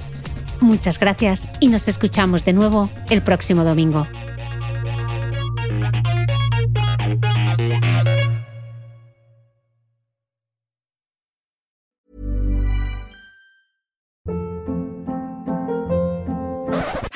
Muchas 0.60 0.98
gracias 0.98 1.48
y 1.60 1.68
nos 1.68 1.88
escuchamos 1.88 2.44
de 2.44 2.52
nuevo 2.52 2.90
el 3.10 3.22
próximo 3.22 3.64
domingo. 3.64 4.06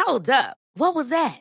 Hold 0.07 0.29
up. 0.31 0.57
What 0.75 0.95
was 0.95 1.09
that? 1.11 1.41